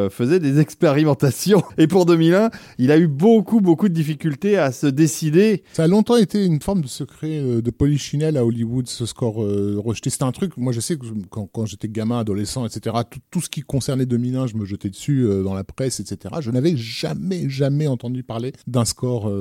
qui 0.10 0.16
faisait 0.16 0.40
des 0.40 0.60
expérimentations. 0.68 1.64
Et 1.78 1.88
pour 1.88 2.06
2001, 2.06 2.50
il 2.78 2.92
a 2.92 2.98
eu 2.98 3.08
beaucoup 3.08 3.62
beaucoup 3.62 3.90
de 3.90 3.94
difficultés 3.94 4.58
à 4.58 4.72
se 4.72 4.88
décider. 4.88 5.64
Ça 5.74 5.84
a 5.84 5.88
longtemps 5.88 6.18
été 6.18 6.46
une 6.46 6.62
forme 6.62 6.82
de 6.82 6.88
secret 6.88 7.42
de 7.62 7.72
polichinelle 7.72 8.38
à 8.38 8.46
Hollywood 8.46 8.88
ce 8.88 9.06
score 9.06 9.36
rejeté. 9.36 10.10
C'était 10.10 10.24
un 10.24 10.32
truc, 10.32 10.58
moi 10.58 10.74
je 10.74 10.80
sais 10.80 10.98
que 10.98 11.06
quand, 11.30 11.48
quand 11.52 11.66
j'étais 11.66 11.90
gamin, 11.90 12.20
adolescent, 12.20 12.66
etc., 12.66 12.96
tout, 13.10 13.20
tout, 13.32 13.42
ce 13.42 13.50
qui 13.50 13.62
concernait 13.62 14.06
2001, 14.06 14.48
je 14.48 14.56
me 14.56 14.66
jetais 14.66 14.90
dessus 14.90 15.28
dans 15.44 15.54
la 15.54 15.64
presse, 15.64 16.00
etc. 16.00 16.36
Je 16.42 16.52
n'avais 16.52 16.76
jamais, 16.76 17.50
jamais 17.50 17.88
entendu 17.88 18.24
parler 18.24 18.54
d'un 18.68 18.86
score 18.86 19.32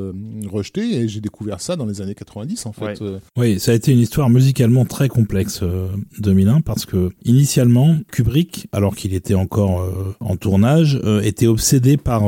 rejeté 0.46 0.96
et 0.96 1.08
j'ai 1.08 1.20
découvert 1.20 1.60
ça 1.60 1.76
dans 1.76 1.86
les 1.86 2.00
années 2.00 2.14
90 2.14 2.66
en 2.66 2.72
fait. 2.72 3.02
Oui, 3.36 3.58
ça 3.60 3.72
a 3.72 3.74
été 3.74 3.92
une 3.92 4.00
histoire 4.00 4.30
musicalement 4.30 4.84
très 4.84 5.08
complexe 5.08 5.62
2001 6.18 6.60
parce 6.60 6.86
que 6.86 7.10
initialement 7.24 7.96
Kubrick, 8.10 8.68
alors 8.72 8.94
qu'il 8.94 9.14
était 9.14 9.34
encore 9.34 9.86
en 10.26 10.36
tournage, 10.36 11.00
était 11.22 11.46
obsédé 11.46 11.96
par 11.96 12.24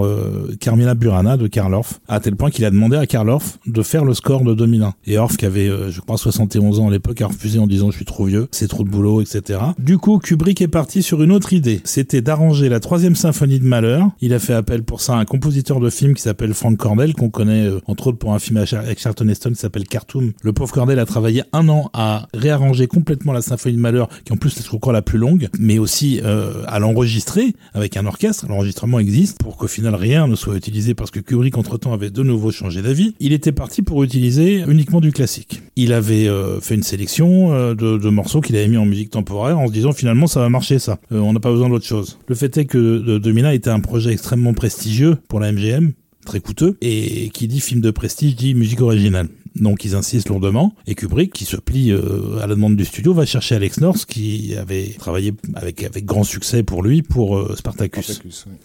Carmina 0.60 0.94
Burana 0.94 1.36
de 1.36 1.46
Karl 1.46 1.74
Orff, 1.74 2.00
à 2.08 2.20
tel 2.20 2.36
point 2.36 2.50
qu'il 2.50 2.64
a 2.64 2.70
demandé 2.70 2.96
à 2.96 3.06
Karl 3.06 3.28
Orff 3.28 3.58
de 3.66 3.82
faire 3.82 4.04
le 4.04 4.14
score 4.14 4.44
de 4.44 4.54
2001. 4.54 4.94
Et 5.06 5.18
Orff, 5.18 5.36
qui 5.36 5.46
avait, 5.46 5.68
euh, 5.68 5.90
je 5.90 6.00
crois, 6.00 6.16
71 6.16 6.80
ans 6.80 6.88
à 6.88 6.90
l'époque, 6.90 7.20
a 7.20 7.26
refusé 7.26 7.58
en 7.58 7.66
disant 7.66 7.90
je 7.90 7.96
suis 7.96 8.04
trop 8.04 8.26
vieux, 8.26 8.48
c'est 8.50 8.68
trop 8.68 8.84
de 8.84 8.88
boulot, 8.88 9.20
etc. 9.20 9.60
Du 9.78 9.98
coup, 9.98 10.18
Kubrick 10.18 10.60
est 10.60 10.68
parti 10.68 11.02
sur 11.02 11.22
une 11.22 11.32
autre 11.32 11.52
idée. 11.52 11.80
C'était 11.84 12.20
d'arranger 12.20 12.68
la 12.68 12.80
troisième 12.80 13.16
symphonie 13.16 13.58
de 13.58 13.64
Malheur. 13.64 14.08
Il 14.20 14.32
a 14.34 14.38
fait 14.38 14.54
appel 14.54 14.82
pour 14.82 15.00
ça 15.00 15.14
à 15.14 15.18
un 15.18 15.24
compositeur 15.24 15.80
de 15.80 15.90
film 15.90 16.14
qui 16.14 16.22
s'appelle 16.22 16.54
Frank 16.54 16.76
Cordell, 16.76 17.14
qu'on 17.14 17.30
connaît 17.30 17.66
euh, 17.66 17.80
entre 17.86 18.08
autres 18.08 18.18
pour 18.18 18.34
un 18.34 18.38
film 18.38 18.58
avec 18.58 19.00
Charlton 19.00 19.28
Heston 19.28 19.50
qui 19.50 19.60
s'appelle 19.60 19.86
Khartoum. 19.86 20.32
Le 20.42 20.52
pauvre 20.52 20.72
Cordell 20.72 20.98
a 20.98 21.06
travaillé 21.06 21.42
un 21.52 21.68
an 21.68 21.90
à 21.92 22.28
réarranger 22.34 22.86
complètement 22.86 23.32
la 23.32 23.42
symphonie 23.42 23.76
de 23.76 23.80
Malheur, 23.80 24.08
qui 24.24 24.32
en 24.32 24.36
plus 24.36 24.56
est, 24.58 24.64
je 24.64 24.76
crois, 24.76 24.92
la 24.92 25.02
plus 25.02 25.18
longue, 25.18 25.48
mais 25.58 25.78
aussi 25.78 26.20
euh, 26.24 26.62
à 26.66 26.78
l'enregistrer 26.78 27.54
avec 27.74 27.87
un 27.96 28.06
orchestre. 28.06 28.46
L'enregistrement 28.48 28.98
existe 28.98 29.38
pour 29.38 29.56
qu'au 29.56 29.66
final 29.66 29.94
rien 29.94 30.26
ne 30.26 30.36
soit 30.36 30.56
utilisé 30.56 30.94
parce 30.94 31.10
que 31.10 31.20
Kubrick 31.20 31.56
entre-temps 31.56 31.92
avait 31.92 32.10
de 32.10 32.22
nouveau 32.22 32.50
changé 32.50 32.82
d'avis. 32.82 33.14
Il 33.20 33.32
était 33.32 33.52
parti 33.52 33.82
pour 33.82 34.02
utiliser 34.02 34.64
uniquement 34.66 35.00
du 35.00 35.12
classique. 35.12 35.62
Il 35.76 35.92
avait 35.92 36.28
euh, 36.28 36.60
fait 36.60 36.74
une 36.74 36.82
sélection 36.82 37.52
euh, 37.52 37.74
de, 37.74 38.08
morceaux 38.08 38.40
qu'il 38.40 38.56
avait 38.56 38.68
mis 38.68 38.76
en 38.76 38.86
musique 38.86 39.10
temporaire 39.10 39.58
en 39.58 39.66
se 39.66 39.72
disant 39.72 39.92
finalement 39.92 40.26
ça 40.26 40.40
va 40.40 40.48
marcher 40.48 40.78
ça. 40.78 40.98
Euh, 41.12 41.18
on 41.18 41.32
n'a 41.32 41.40
pas 41.40 41.50
besoin 41.50 41.68
d'autre 41.68 41.86
chose. 41.86 42.18
Le 42.26 42.34
fait 42.34 42.56
est 42.58 42.66
que 42.66 43.18
2001 43.18 43.50
était 43.50 43.70
un 43.70 43.80
projet 43.80 44.12
extrêmement 44.12 44.54
prestigieux 44.54 45.16
pour 45.28 45.40
la 45.40 45.52
MGM 45.52 45.92
très 46.24 46.40
coûteux 46.40 46.76
et 46.80 47.30
qui 47.30 47.48
dit 47.48 47.60
film 47.60 47.80
de 47.80 47.90
prestige 47.90 48.36
dit 48.36 48.54
musique 48.54 48.80
originale. 48.80 49.28
Donc 49.60 49.84
ils 49.84 49.94
insistent 49.94 50.28
lourdement 50.28 50.74
et 50.86 50.94
Kubrick, 50.94 51.32
qui 51.32 51.44
se 51.44 51.56
plie 51.56 51.90
euh, 51.90 52.38
à 52.40 52.46
la 52.46 52.54
demande 52.54 52.76
du 52.76 52.84
studio, 52.84 53.12
va 53.12 53.26
chercher 53.26 53.56
Alex 53.56 53.80
North 53.80 54.04
qui 54.06 54.54
avait 54.56 54.94
travaillé 54.98 55.34
avec 55.54 55.82
avec 55.82 56.04
grand 56.04 56.24
succès 56.24 56.62
pour 56.62 56.82
lui 56.82 57.02
pour 57.02 57.36
euh, 57.36 57.54
Spartacus. 57.56 58.22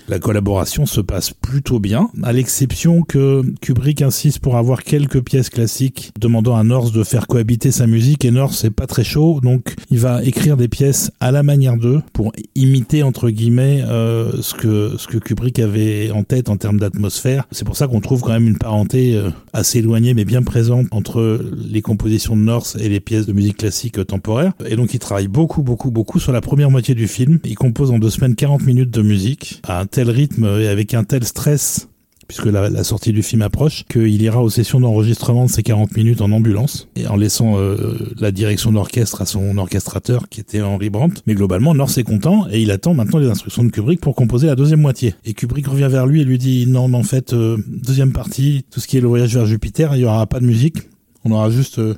La 0.07 0.19
collaboration 0.19 0.85
se 0.85 1.01
passe 1.01 1.31
plutôt 1.31 1.79
bien, 1.79 2.09
à 2.23 2.33
l'exception 2.33 3.01
que 3.01 3.43
Kubrick 3.61 4.01
insiste 4.01 4.39
pour 4.39 4.57
avoir 4.57 4.83
quelques 4.83 5.21
pièces 5.21 5.49
classiques, 5.49 6.11
demandant 6.19 6.55
à 6.55 6.63
North 6.63 6.93
de 6.93 7.03
faire 7.03 7.27
cohabiter 7.27 7.71
sa 7.71 7.87
musique 7.87 8.25
et 8.25 8.31
North 8.31 8.53
c'est 8.53 8.71
pas 8.71 8.87
très 8.87 9.03
chaud, 9.03 9.39
donc 9.41 9.75
il 9.89 9.99
va 9.99 10.23
écrire 10.23 10.57
des 10.57 10.67
pièces 10.67 11.11
à 11.19 11.31
la 11.31 11.43
manière 11.43 11.77
d'eux 11.77 12.01
pour 12.13 12.33
imiter 12.55 13.03
entre 13.03 13.29
guillemets 13.29 13.83
euh, 13.87 14.41
ce 14.41 14.53
que 14.53 14.95
ce 14.97 15.07
que 15.07 15.17
Kubrick 15.17 15.59
avait 15.59 16.11
en 16.11 16.23
tête 16.23 16.49
en 16.49 16.57
termes 16.57 16.79
d'atmosphère. 16.79 17.47
C'est 17.53 17.65
pour 17.65 17.77
ça 17.77 17.87
qu'on 17.87 18.01
trouve 18.01 18.21
quand 18.21 18.31
même 18.31 18.47
une 18.47 18.57
parenté 18.57 19.19
assez 19.53 19.79
éloignée 19.79 20.13
mais 20.13 20.25
bien 20.25 20.43
présente 20.43 20.87
entre 20.91 21.39
les 21.55 21.81
compositions 21.81 22.35
de 22.35 22.41
North 22.41 22.75
et 22.79 22.89
les 22.89 22.99
pièces 22.99 23.25
de 23.25 23.33
musique 23.33 23.57
classique 23.57 24.05
temporaire. 24.05 24.53
Et 24.65 24.75
donc 24.75 24.93
il 24.93 24.99
travaille 24.99 25.27
beaucoup, 25.27 25.63
beaucoup, 25.63 25.91
beaucoup 25.91 26.19
sur 26.19 26.31
la 26.31 26.41
première 26.41 26.71
moitié 26.71 26.95
du 26.95 27.07
film. 27.07 27.39
Il 27.43 27.55
compose 27.55 27.91
en 27.91 27.99
deux 27.99 28.09
semaines 28.09 28.35
40 28.35 28.65
minutes 28.65 28.91
de 28.91 29.01
musique 29.01 29.61
à 29.63 29.79
un 29.79 29.85
tel 29.85 30.09
rythme 30.09 30.45
et 30.59 30.67
avec 30.67 30.93
un 30.93 31.03
tel 31.03 31.23
stress 31.23 31.87
puisque 32.33 32.51
la, 32.51 32.83
sortie 32.83 33.13
du 33.13 33.21
film 33.21 33.43
approche, 33.43 33.83
qu'il 33.87 34.19
ira 34.19 34.41
aux 34.41 34.49
sessions 34.49 34.79
d'enregistrement 34.79 35.45
de 35.45 35.51
ces 35.51 35.61
40 35.61 35.95
minutes 35.95 36.19
en 36.21 36.31
ambulance, 36.31 36.87
et 36.95 37.05
en 37.05 37.15
laissant 37.15 37.59
euh, 37.59 37.77
la 38.17 38.31
direction 38.31 38.71
d'orchestre 38.71 39.21
à 39.21 39.27
son 39.27 39.55
orchestrateur, 39.59 40.27
qui 40.29 40.39
était 40.39 40.61
Henry 40.61 40.89
Brandt. 40.89 41.21
Mais 41.27 41.35
globalement, 41.35 41.75
North 41.75 41.95
est 41.99 42.03
content, 42.03 42.47
et 42.49 42.59
il 42.59 42.71
attend 42.71 42.95
maintenant 42.95 43.19
les 43.19 43.29
instructions 43.29 43.63
de 43.63 43.69
Kubrick 43.69 44.01
pour 44.01 44.15
composer 44.15 44.47
la 44.47 44.55
deuxième 44.55 44.81
moitié. 44.81 45.13
Et 45.25 45.35
Kubrick 45.35 45.67
revient 45.67 45.89
vers 45.91 46.07
lui 46.07 46.21
et 46.21 46.23
lui 46.23 46.39
dit, 46.39 46.65
non, 46.65 46.87
mais 46.87 46.97
en 46.97 47.03
fait, 47.03 47.33
euh, 47.33 47.57
deuxième 47.67 48.13
partie, 48.13 48.65
tout 48.71 48.79
ce 48.79 48.87
qui 48.87 48.97
est 48.97 49.01
le 49.01 49.07
voyage 49.07 49.35
vers 49.35 49.45
Jupiter, 49.45 49.95
il 49.95 50.01
y 50.01 50.05
aura 50.05 50.25
pas 50.25 50.39
de 50.39 50.45
musique, 50.45 50.77
on 51.25 51.31
aura 51.31 51.51
juste... 51.51 51.79
Euh, 51.79 51.95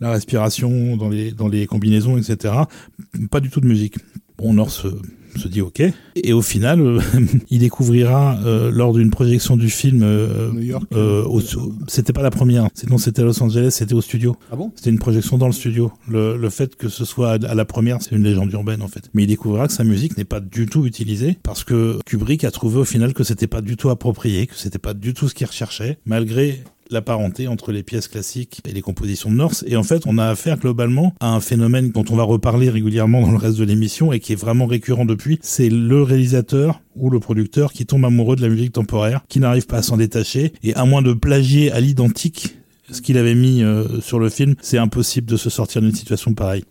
la 0.00 0.10
respiration 0.10 0.96
dans 0.96 1.08
les 1.08 1.30
dans 1.30 1.46
les 1.46 1.68
combinaisons 1.68 2.18
etc 2.18 2.54
pas 3.30 3.38
du 3.38 3.50
tout 3.50 3.60
de 3.60 3.68
musique 3.68 3.94
bon 4.42 4.54
se 5.38 5.48
dit 5.48 5.60
ok. 5.60 5.82
Et 6.16 6.32
au 6.32 6.42
final, 6.42 6.80
euh, 6.80 7.00
il 7.50 7.60
découvrira 7.60 8.38
euh, 8.44 8.70
lors 8.70 8.92
d'une 8.92 9.10
projection 9.10 9.56
du 9.56 9.70
film, 9.70 10.02
euh, 10.02 10.50
c'était 11.88 12.12
pas 12.12 12.22
la 12.22 12.30
première, 12.30 12.68
sinon 12.74 12.98
c'était 12.98 13.22
à 13.22 13.24
Los 13.24 13.42
Angeles, 13.42 13.70
c'était 13.72 13.94
au 13.94 14.00
studio. 14.00 14.36
Ah 14.50 14.56
bon? 14.56 14.72
C'était 14.76 14.90
une 14.90 14.98
projection 14.98 15.38
dans 15.38 15.46
le 15.46 15.52
studio. 15.52 15.92
Le, 16.08 16.36
le 16.36 16.50
fait 16.50 16.76
que 16.76 16.88
ce 16.88 17.04
soit 17.04 17.32
à 17.32 17.54
la 17.54 17.64
première, 17.64 18.02
c'est 18.02 18.14
une 18.14 18.22
légende 18.22 18.52
urbaine 18.52 18.82
en 18.82 18.88
fait. 18.88 19.10
Mais 19.14 19.24
il 19.24 19.26
découvrira 19.26 19.66
que 19.66 19.72
sa 19.72 19.84
musique 19.84 20.16
n'est 20.16 20.24
pas 20.24 20.40
du 20.40 20.66
tout 20.66 20.86
utilisée 20.86 21.38
parce 21.42 21.64
que 21.64 21.98
Kubrick 22.04 22.44
a 22.44 22.50
trouvé 22.50 22.80
au 22.80 22.84
final 22.84 23.14
que 23.14 23.24
c'était 23.24 23.46
pas 23.46 23.60
du 23.60 23.76
tout 23.76 23.90
approprié, 23.90 24.46
que 24.46 24.56
c'était 24.56 24.78
pas 24.78 24.94
du 24.94 25.14
tout 25.14 25.28
ce 25.28 25.34
qu'il 25.34 25.46
recherchait, 25.46 25.98
malgré 26.04 26.62
la 26.92 27.02
parenté 27.02 27.48
entre 27.48 27.72
les 27.72 27.82
pièces 27.82 28.08
classiques 28.08 28.60
et 28.68 28.72
les 28.72 28.82
compositions 28.82 29.30
de 29.30 29.36
Norse. 29.36 29.64
Et 29.66 29.76
en 29.76 29.82
fait, 29.82 30.02
on 30.06 30.18
a 30.18 30.26
affaire 30.26 30.58
globalement 30.58 31.14
à 31.20 31.28
un 31.28 31.40
phénomène 31.40 31.90
dont 31.90 32.04
on 32.10 32.16
va 32.16 32.22
reparler 32.22 32.70
régulièrement 32.70 33.22
dans 33.22 33.30
le 33.30 33.36
reste 33.36 33.58
de 33.58 33.64
l'émission 33.64 34.12
et 34.12 34.20
qui 34.20 34.32
est 34.32 34.36
vraiment 34.36 34.66
récurrent 34.66 35.04
depuis. 35.04 35.38
C'est 35.42 35.68
le 35.68 36.02
réalisateur 36.02 36.80
ou 36.96 37.10
le 37.10 37.20
producteur 37.20 37.72
qui 37.72 37.86
tombe 37.86 38.04
amoureux 38.04 38.36
de 38.36 38.42
la 38.42 38.48
musique 38.48 38.72
temporaire, 38.72 39.22
qui 39.28 39.40
n'arrive 39.40 39.66
pas 39.66 39.78
à 39.78 39.82
s'en 39.82 39.96
détacher. 39.96 40.52
Et 40.62 40.74
à 40.74 40.84
moins 40.84 41.02
de 41.02 41.12
plagier 41.12 41.72
à 41.72 41.80
l'identique 41.80 42.56
ce 42.90 43.00
qu'il 43.00 43.16
avait 43.16 43.34
mis 43.34 43.62
euh, 43.62 44.00
sur 44.00 44.18
le 44.18 44.28
film, 44.28 44.54
c'est 44.60 44.78
impossible 44.78 45.30
de 45.30 45.36
se 45.36 45.50
sortir 45.50 45.80
d'une 45.80 45.94
situation 45.94 46.34
pareille. 46.34 46.64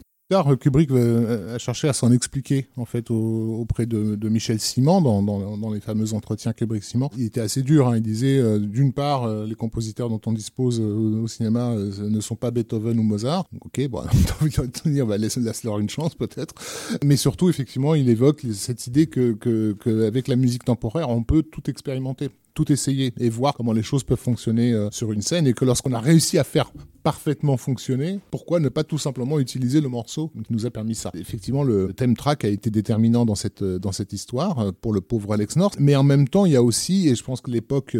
Kubrick 0.59 0.91
euh, 0.91 1.55
a 1.55 1.57
cherché 1.57 1.89
à 1.89 1.93
s'en 1.93 2.11
expliquer 2.11 2.67
en 2.77 2.85
fait 2.85 3.11
auprès 3.11 3.85
de, 3.85 4.29
Michel 4.29 4.59
Simon 4.59 5.01
dans, 5.01 5.71
les 5.71 5.81
fameux 5.81 6.13
entretiens 6.13 6.53
Kubrick 6.53 6.83
Simon. 6.83 7.09
Il 7.17 7.25
était 7.25 7.41
assez 7.41 7.61
dur. 7.61 7.89
Hein. 7.89 7.97
Il 7.97 8.01
disait 8.01 8.37
euh, 8.37 8.57
d'une 8.57 8.93
part 8.93 9.23
euh, 9.23 9.45
les 9.45 9.55
compositeurs 9.55 10.09
dont 10.09 10.21
on 10.25 10.31
dispose 10.31 10.79
au 10.79 11.27
cinéma 11.27 11.75
ne 11.75 12.21
sont 12.21 12.35
pas 12.35 12.51
Beethoven 12.51 12.97
ou 12.99 13.03
Mozart. 13.03 13.45
ok, 13.59 13.87
bon, 13.89 14.03
on 15.01 15.05
va 15.05 15.17
laisser, 15.17 15.41
leur 15.63 15.79
une 15.79 15.89
chance 15.89 16.15
peut-être. 16.15 16.55
Mais 17.03 17.17
surtout 17.17 17.49
effectivement, 17.49 17.93
il 17.95 18.09
évoque 18.09 18.45
cette 18.53 18.87
idée 18.87 19.07
que 19.07 19.33
qu'avec 19.73 20.27
la 20.27 20.35
musique 20.35 20.63
temporaire, 20.63 21.09
on 21.09 21.23
peut 21.23 21.43
tout 21.43 21.69
expérimenter 21.69 22.29
tout 22.53 22.69
essayer 22.69 23.13
et 23.17 23.29
voir 23.29 23.53
comment 23.53 23.71
les 23.71 23.81
choses 23.81 24.03
peuvent 24.03 24.19
fonctionner 24.19 24.77
sur 24.91 25.13
une 25.13 25.21
scène 25.21 25.47
et 25.47 25.53
que 25.53 25.63
lorsqu'on 25.63 25.93
a 25.93 25.99
réussi 25.99 26.37
à 26.37 26.43
faire 26.43 26.69
parfaitement 27.03 27.57
fonctionner, 27.57 28.19
pourquoi 28.31 28.59
ne 28.59 28.69
pas 28.69 28.83
tout 28.83 28.97
simplement 28.97 29.39
utiliser 29.39 29.81
le 29.81 29.89
morceau 29.89 30.31
qui 30.45 30.53
nous 30.53 30.65
a 30.65 30.71
permis 30.71 30.95
ça? 30.95 31.11
Effectivement, 31.13 31.63
le 31.63 31.93
thème 31.93 32.15
track 32.15 32.45
a 32.45 32.47
été 32.47 32.69
déterminant 32.69 33.25
dans 33.25 33.35
cette, 33.35 33.61
euh, 33.61 33.79
dans 33.79 33.91
cette 33.91 34.13
histoire 34.13 34.59
euh, 34.59 34.71
pour 34.71 34.93
le 34.93 35.01
pauvre 35.01 35.33
Alex 35.33 35.55
North, 35.55 35.77
mais 35.79 35.95
en 35.95 36.03
même 36.03 36.27
temps, 36.27 36.45
il 36.45 36.53
y 36.53 36.55
a 36.55 36.63
aussi, 36.63 37.09
et 37.09 37.15
je 37.15 37.23
pense 37.23 37.41
que 37.41 37.51
l'époque 37.51 37.97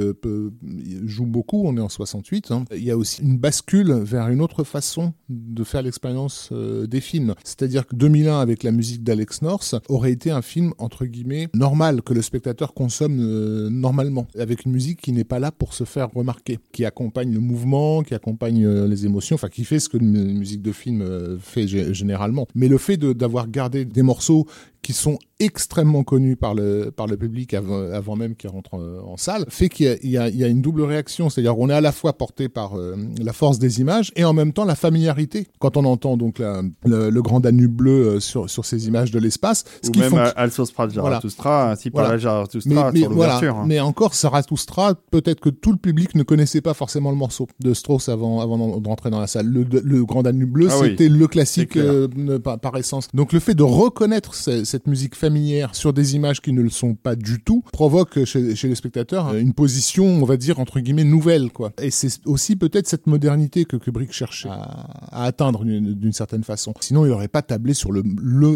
joue 1.06 1.26
beaucoup, 1.26 1.64
on 1.66 1.78
est 1.78 1.82
en 1.82 1.90
68, 1.90 2.52
hein, 2.52 2.66
il 2.76 2.84
y 2.84 2.92
a 2.92 2.98
aussi 2.98 3.22
une 3.22 3.38
bascule 3.38 3.92
vers 3.94 4.28
une 4.30 4.42
autre 4.42 4.64
façon 4.64 5.14
de 5.30 5.64
faire 5.64 5.82
l'expérience 5.82 6.52
des 6.52 7.02
films. 7.02 7.36
C'est-à-dire 7.44 7.88
que 7.88 7.96
2001, 7.96 8.40
avec 8.40 8.64
la 8.64 8.72
musique 8.72 9.04
d'Alex 9.04 9.42
North, 9.42 9.76
aurait 9.90 10.12
été 10.12 10.32
un 10.32 10.42
film, 10.42 10.74
entre 10.78 11.06
guillemets, 11.06 11.50
normal, 11.54 12.02
que 12.02 12.14
le 12.14 12.22
spectateur 12.22 12.74
consomme 12.74 13.70
normalement 13.70 14.28
avec 14.38 14.66
une 14.66 14.72
musique 14.72 15.02
qui 15.02 15.12
n'est 15.12 15.24
pas 15.24 15.40
là 15.40 15.52
pour 15.52 15.74
se 15.74 15.84
faire 15.84 16.10
remarquer, 16.14 16.60
qui 16.72 16.86
accompagne 16.86 17.34
le 17.34 17.40
mouvement, 17.40 18.04
qui 18.04 18.14
accompagne 18.14 18.66
euh, 18.66 18.88
les 18.92 19.06
émotions, 19.06 19.36
enfin 19.36 19.50
qui 19.50 19.64
fait 19.64 19.80
ce 19.80 19.90
que 19.90 19.98
une 19.98 20.38
musique 20.38 20.62
de 20.62 20.72
film 20.72 21.02
euh, 21.02 21.38
fait 21.40 21.68
généralement. 21.68 22.48
Mais 22.56 22.68
le 22.68 22.78
fait 22.78 22.98
d'avoir 22.98 23.48
gardé 23.48 23.86
des 23.86 24.04
morceaux 24.04 24.48
qui 24.82 24.94
sont 24.94 25.20
extrêmement 25.40 26.04
connus 26.04 26.36
par 26.36 26.54
le, 26.54 26.92
par 26.92 27.08
le 27.08 27.18
public 27.18 27.54
avant, 27.54 27.92
avant 27.92 28.16
même 28.16 28.36
qu'ils 28.36 28.50
rentrent 28.50 28.76
en, 28.76 29.18
salle, 29.18 29.46
fait 29.50 29.70
qu'il 29.70 29.98
y, 30.04 30.08
y, 30.08 30.12
y, 30.12 30.44
a 30.44 30.48
une 30.48 30.62
double 30.62 30.84
réaction. 30.84 31.30
C'est-à-dire 31.30 31.58
on 31.58 31.70
est 31.70 31.74
à 31.74 31.82
la 31.82 31.92
fois 31.92 32.14
porté 32.14 32.48
par 32.48 32.78
euh, 32.78 32.96
la 33.20 33.34
force 33.34 33.58
des 33.60 33.82
images 33.82 34.12
et 34.16 34.24
en 34.24 34.34
même 34.34 34.54
temps 34.54 34.66
la 34.66 34.76
familiarité. 34.76 35.48
Quand 35.60 35.78
on 35.78 35.86
entend 35.86 36.18
donc 36.18 36.40
la, 36.40 36.62
le, 36.86 37.22
grand 37.22 37.40
Danube 37.40 37.72
bleu 37.72 37.92
euh, 37.92 38.20
sur, 38.20 38.50
sur 38.50 38.66
ces 38.66 38.88
images 38.88 39.12
de 39.12 39.20
l'espace. 39.20 39.64
Ou 39.88 39.98
même 39.98 40.12
font... 40.12 40.18
Alsostra 40.36 40.88
de 40.88 40.94
Zarathustra, 40.94 41.72
ainsi 41.72 41.90
par 41.90 42.20
Zarathustra 42.20 42.92
mais, 42.92 43.08
mais, 43.10 43.26
hein. 43.26 43.64
mais 43.66 43.80
encore, 43.80 44.14
Zarathustra, 44.14 44.96
peut-être 45.12 45.40
que 45.40 45.50
tout 45.50 45.72
le 45.72 45.78
public 45.78 46.16
ne 46.16 46.24
connaissait 46.24 46.62
pas 46.62 46.74
forcément 46.74 47.12
le 47.12 47.18
morceau 47.18 47.48
de 47.60 47.74
Strauss 47.74 48.10
avant, 48.10 48.42
avant 48.42 48.80
d'entrer 48.80 49.10
dans 49.10 49.20
la 49.20 49.28
salle. 49.28 49.48
Le, 49.48 49.64
le 49.64 50.06
grand 50.06 50.24
Danube 50.24 50.52
bleu, 50.52 50.68
ah 50.70 50.76
c'était 50.82 51.10
le 51.10 51.28
classique 51.28 51.78
euh, 51.78 52.08
par, 52.40 52.60
par, 52.60 52.78
essence. 52.78 53.08
Donc 53.14 53.34
le 53.34 53.40
fait 53.40 53.54
de 53.54 53.64
reconnaître 53.64 54.34
ces 54.36 54.71
cette 54.72 54.88
musique 54.88 55.16
familière 55.16 55.76
sur 55.76 55.92
des 55.92 56.16
images 56.16 56.42
qui 56.42 56.54
ne 56.54 56.62
le 56.62 56.70
sont 56.70 56.96
pas 56.96 57.18
du 57.18 57.42
tout 57.44 57.62
provoque 57.74 58.24
chez, 58.24 58.42
les 58.42 58.76
spectateurs 58.76 59.36
une 59.36 59.54
position, 59.54 60.06
on 60.06 60.24
va 60.24 60.38
dire 60.38 60.60
entre 60.60 60.80
guillemets 60.80 61.04
nouvelle, 61.04 61.52
quoi. 61.52 61.74
Et 61.82 61.92
c'est 61.92 62.26
aussi 62.26 62.56
peut-être 62.56 62.88
cette 62.88 63.06
modernité 63.06 63.66
que 63.66 63.76
Kubrick 63.76 64.14
cherchait 64.14 64.50
à, 64.50 65.26
atteindre 65.26 65.66
d'une 65.66 66.14
certaine 66.14 66.44
façon. 66.44 66.74
Sinon, 66.80 67.06
il 67.06 67.10
n'aurait 67.10 67.28
pas 67.28 67.42
tablé 67.42 67.74
sur 67.74 67.92
le, 67.92 68.04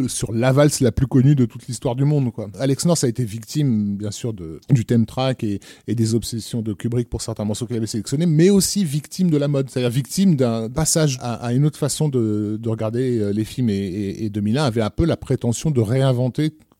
sur 0.07 0.31
la 0.31 0.53
valse 0.53 0.79
la 0.79 0.91
plus 0.93 1.07
connue 1.07 1.35
de 1.35 1.45
toute 1.45 1.67
l'histoire 1.67 1.95
du 1.95 2.05
monde, 2.05 2.31
quoi. 2.31 2.47
Alex 2.59 2.85
North 2.85 3.03
a 3.03 3.07
été 3.07 3.25
victime, 3.25 3.97
bien 3.97 4.11
sûr, 4.11 4.33
de, 4.33 4.61
du 4.69 4.85
thème 4.85 5.05
track 5.05 5.43
et, 5.43 5.59
des 5.87 6.13
obsessions 6.13 6.61
de 6.61 6.73
Kubrick 6.73 7.09
pour 7.09 7.21
certains 7.21 7.45
morceaux 7.45 7.65
qu'il 7.65 7.75
avait 7.75 7.87
sélectionnés, 7.87 8.25
mais 8.25 8.49
aussi 8.49 8.83
victime 8.85 9.29
de 9.29 9.37
la 9.37 9.47
mode, 9.47 9.69
c'est-à-dire 9.69 9.89
victime 9.89 10.35
d'un 10.35 10.69
passage 10.69 11.17
à, 11.21 11.53
une 11.53 11.65
autre 11.65 11.77
façon 11.77 12.07
de, 12.09 12.57
de 12.61 12.69
regarder 12.69 13.19
euh, 13.19 13.31
les 13.31 13.43
films. 13.43 13.69
Et, 13.69 13.73
et, 13.73 14.25
et 14.25 14.29
2001 14.29 14.63
avait 14.63 14.81
un 14.81 14.89
peu 14.89 15.05
la 15.05 15.17
prétention 15.17 15.71
de 15.71 15.81
réinventer 15.81 16.04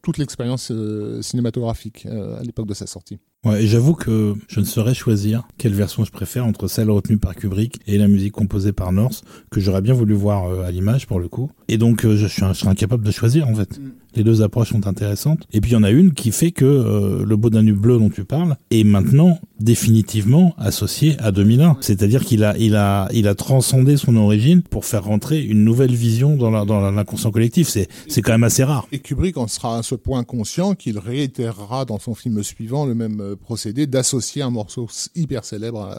toute 0.01 0.17
l'expérience 0.19 0.71
euh, 0.71 1.21
cinématographique 1.21 2.05
euh, 2.05 2.39
à 2.39 2.43
l'époque 2.43 2.67
de 2.67 2.75
sa 2.75 2.85
sortie. 2.85 3.17
Ouais, 3.45 3.63
et 3.63 3.67
j'avoue 3.67 3.93
que 3.93 4.33
je 4.47 4.59
ne 4.59 4.65
saurais 4.65 4.95
choisir 4.95 5.47
quelle 5.59 5.73
version 5.73 6.03
je 6.03 6.11
préfère 6.11 6.47
entre 6.47 6.67
celle 6.67 6.89
retenue 6.89 7.17
par 7.17 7.35
Kubrick 7.35 7.79
et 7.85 7.99
la 7.99 8.07
musique 8.07 8.33
composée 8.33 8.73
par 8.73 8.91
North, 8.91 9.23
que 9.51 9.59
j'aurais 9.59 9.81
bien 9.81 9.93
voulu 9.93 10.15
voir 10.15 10.45
euh, 10.45 10.65
à 10.65 10.71
l'image 10.71 11.05
pour 11.05 11.19
le 11.19 11.27
coup. 11.27 11.51
Et 11.67 11.77
donc 11.77 12.05
euh, 12.05 12.17
je, 12.17 12.25
suis, 12.25 12.41
je 12.41 12.67
incapable 12.67 13.05
de 13.05 13.11
choisir 13.11 13.47
en 13.47 13.53
fait. 13.53 13.77
Mm. 13.77 13.91
Les 14.15 14.23
deux 14.23 14.41
approches 14.41 14.69
sont 14.69 14.87
intéressantes. 14.87 15.45
Et 15.51 15.61
puis 15.61 15.71
il 15.71 15.73
y 15.73 15.77
en 15.77 15.83
a 15.83 15.91
une 15.91 16.13
qui 16.13 16.31
fait 16.31 16.51
que 16.51 16.65
euh, 16.65 17.25
le 17.25 17.35
beau 17.35 17.49
Danube 17.49 17.77
bleu 17.77 17.99
dont 17.99 18.09
tu 18.09 18.23
parles 18.23 18.55
est 18.71 18.83
maintenant 18.83 19.39
définitivement 19.59 20.55
associé 20.57 21.15
à 21.19 21.31
2001. 21.31 21.77
C'est-à-dire 21.81 22.23
qu'il 22.23 22.43
a, 22.43 22.57
il 22.57 22.75
a, 22.75 23.09
il 23.13 23.27
a 23.27 23.35
transcendé 23.35 23.97
son 23.97 24.15
origine 24.15 24.61
pour 24.63 24.85
faire 24.85 25.03
rentrer 25.03 25.43
une 25.43 25.63
nouvelle 25.65 25.93
vision 25.93 26.35
dans 26.35 26.49
la, 26.49 26.65
dans 26.65 26.91
l'inconscient 26.91 27.31
collectif. 27.31 27.67
C'est, 27.67 27.89
c'est 28.07 28.21
quand 28.21 28.31
même 28.31 28.43
assez 28.43 28.63
rare. 28.63 28.87
Et 28.91 28.99
Kubrick 28.99 29.37
en 29.37 29.47
sera 29.47 29.77
à 29.77 29.83
ce 29.83 29.95
point 29.95 30.23
conscient 30.23 30.75
qu'il 30.75 30.97
réitérera 30.97 31.83
dans 31.83 31.99
son 31.99 32.15
film 32.15 32.41
suivant 32.41 32.85
le 32.85 32.95
même 32.95 33.34
procédé 33.35 33.87
d'associer 33.87 34.41
un 34.41 34.49
morceau 34.49 34.87
hyper 35.15 35.45
célèbre 35.45 35.89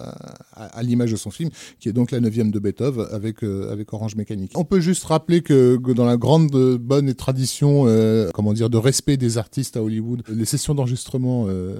à, 0.52 0.82
l'image 0.82 1.12
de 1.12 1.16
son 1.16 1.30
film, 1.30 1.50
qui 1.80 1.88
est 1.88 1.92
donc 1.92 2.10
la 2.10 2.20
neuvième 2.20 2.50
de 2.50 2.58
Beethoven 2.58 3.06
avec 3.10 3.42
euh, 3.42 3.70
avec 3.70 3.92
Orange 3.92 4.16
Mécanique. 4.16 4.52
On 4.54 4.64
peut 4.64 4.80
juste 4.80 5.04
rappeler 5.04 5.42
que, 5.42 5.78
dans 5.92 6.04
la 6.04 6.16
grande 6.16 6.50
bonne 6.78 7.14
tradition, 7.14 7.84
euh, 7.86 8.30
comment 8.34 8.52
dire, 8.52 8.70
de 8.70 8.78
respect 8.78 9.16
des 9.16 9.38
artistes 9.38 9.76
à 9.76 9.82
Hollywood, 9.82 10.22
les 10.28 10.44
sessions 10.44 10.74
d'enregistrement, 10.74 11.46
euh, 11.48 11.76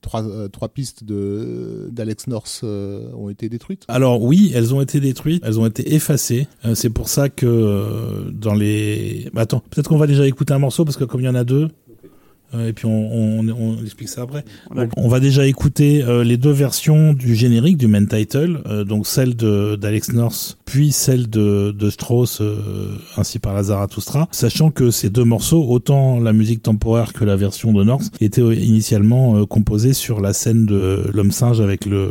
trois 0.00 0.24
euh, 0.24 0.48
trois 0.48 0.68
pistes 0.68 1.04
d'Alex 1.04 2.26
North 2.26 2.60
euh, 2.64 3.10
ont 3.14 3.28
été 3.28 3.48
détruites. 3.48 3.84
Alors 3.88 4.22
oui, 4.22 4.52
elles 4.54 4.74
ont 4.74 4.80
été 4.80 5.00
détruites, 5.00 5.42
elles 5.44 5.58
ont 5.58 5.66
été 5.66 5.94
effacées. 5.94 6.46
c'est 6.74 6.90
pour 6.90 7.08
ça 7.08 7.28
que 7.28 8.30
dans 8.32 8.54
les, 8.54 9.28
attends, 9.36 9.62
peut-être 9.70 9.88
qu'on 9.88 9.98
va 9.98 10.06
déjà 10.06 10.26
écouter 10.26 10.54
un 10.54 10.58
morceau 10.58 10.84
parce 10.84 10.96
que 10.96 11.04
comme 11.04 11.20
il 11.20 11.24
y 11.24 11.28
en 11.28 11.34
a 11.34 11.44
deux. 11.44 11.68
Euh, 12.54 12.68
et 12.68 12.72
puis 12.72 12.86
on, 12.86 13.40
on, 13.40 13.48
on, 13.48 13.82
explique 13.82 14.08
ça 14.08 14.22
après. 14.22 14.44
Donc, 14.74 14.90
on 14.96 15.08
va 15.08 15.20
déjà 15.20 15.46
écouter 15.46 16.02
euh, 16.02 16.22
les 16.22 16.36
deux 16.36 16.52
versions 16.52 17.12
du 17.12 17.34
générique 17.34 17.76
du 17.76 17.88
main 17.88 18.04
title, 18.04 18.60
euh, 18.66 18.84
donc 18.84 19.06
celle 19.06 19.34
de 19.34 19.76
d'Alex 19.76 20.12
North, 20.12 20.58
puis 20.64 20.92
celle 20.92 21.28
de, 21.28 21.72
de 21.72 21.90
Strauss, 21.90 22.42
ainsi 23.16 23.38
par 23.38 23.54
la 23.54 23.64
Zarathustra, 23.64 24.28
sachant 24.30 24.70
que 24.70 24.90
ces 24.90 25.10
deux 25.10 25.24
morceaux, 25.24 25.64
autant 25.68 26.20
la 26.20 26.32
musique 26.32 26.62
temporaire 26.62 27.12
que 27.12 27.24
la 27.24 27.36
version 27.36 27.72
de 27.72 27.82
North, 27.82 28.12
étaient 28.20 28.42
initialement 28.42 29.44
composés 29.46 29.92
sur 29.92 30.20
la 30.20 30.32
scène 30.32 30.66
de 30.66 31.10
l'homme 31.12 31.32
singe 31.32 31.60
avec 31.60 31.84
le 31.86 32.10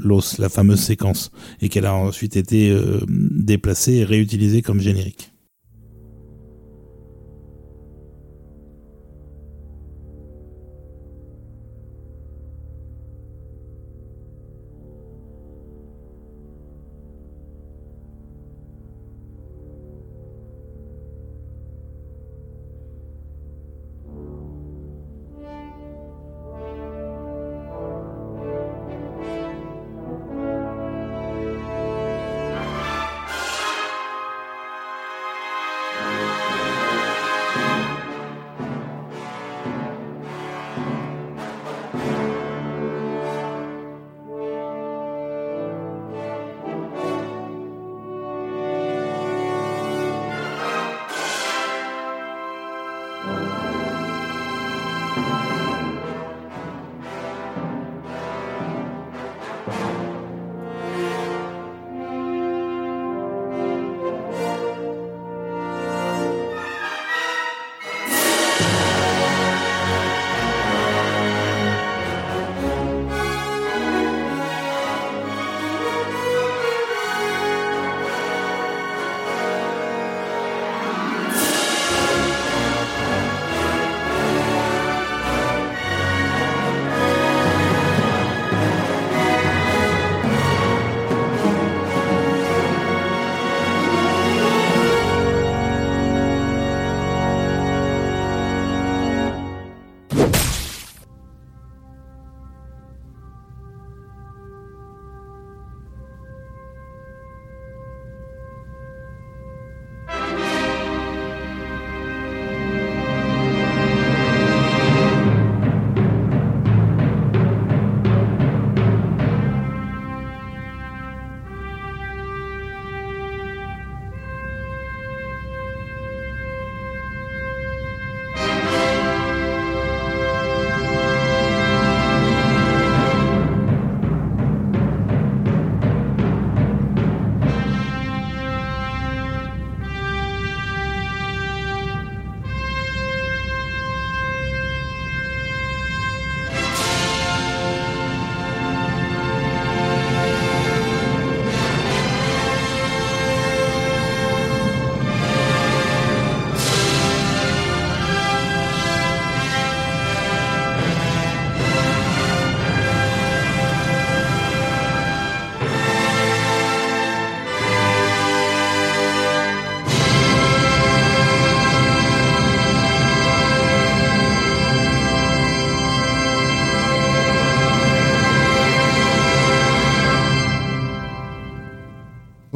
l'os, 0.00 0.38
la 0.38 0.48
fameuse 0.48 0.80
séquence, 0.80 1.30
et 1.60 1.68
qu'elle 1.68 1.86
a 1.86 1.94
ensuite 1.94 2.36
été 2.36 2.76
déplacée 3.08 3.94
et 3.94 4.04
réutilisée 4.04 4.62
comme 4.62 4.80
générique. 4.80 5.33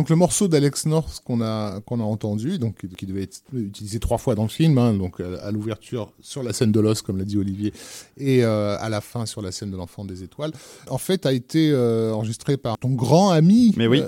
Donc 0.08 0.16
le 0.16 0.20
morceau 0.20 0.48
d'Alex 0.48 0.86
North 0.86 1.20
qu'on 1.22 1.42
a 1.42 1.82
qu'on 1.84 2.00
a 2.00 2.02
entendu, 2.02 2.58
donc 2.58 2.86
qui 2.96 3.04
devait 3.04 3.24
être 3.24 3.42
utilisé 3.52 3.98
trois 3.98 4.16
fois 4.16 4.34
dans 4.34 4.44
le 4.44 4.48
film, 4.48 4.78
hein, 4.78 4.94
donc 4.94 5.20
à 5.20 5.50
l'ouverture 5.50 6.14
sur 6.22 6.42
la 6.42 6.54
scène 6.54 6.72
de 6.72 6.80
l'os, 6.80 7.02
comme 7.02 7.18
l'a 7.18 7.26
dit 7.26 7.36
Olivier, 7.36 7.74
et 8.16 8.42
à 8.42 8.88
la 8.88 9.02
fin 9.02 9.26
sur 9.26 9.42
la 9.42 9.52
scène 9.52 9.70
de 9.70 9.76
l'enfant 9.76 10.06
des 10.06 10.22
étoiles, 10.22 10.52
en 10.88 10.96
fait 10.96 11.26
a 11.26 11.32
été 11.34 11.76
enregistré 11.76 12.56
par 12.56 12.78
ton 12.78 12.94
grand 12.94 13.32
ami 13.32 13.74
Mais 13.76 13.86
oui. 13.86 14.02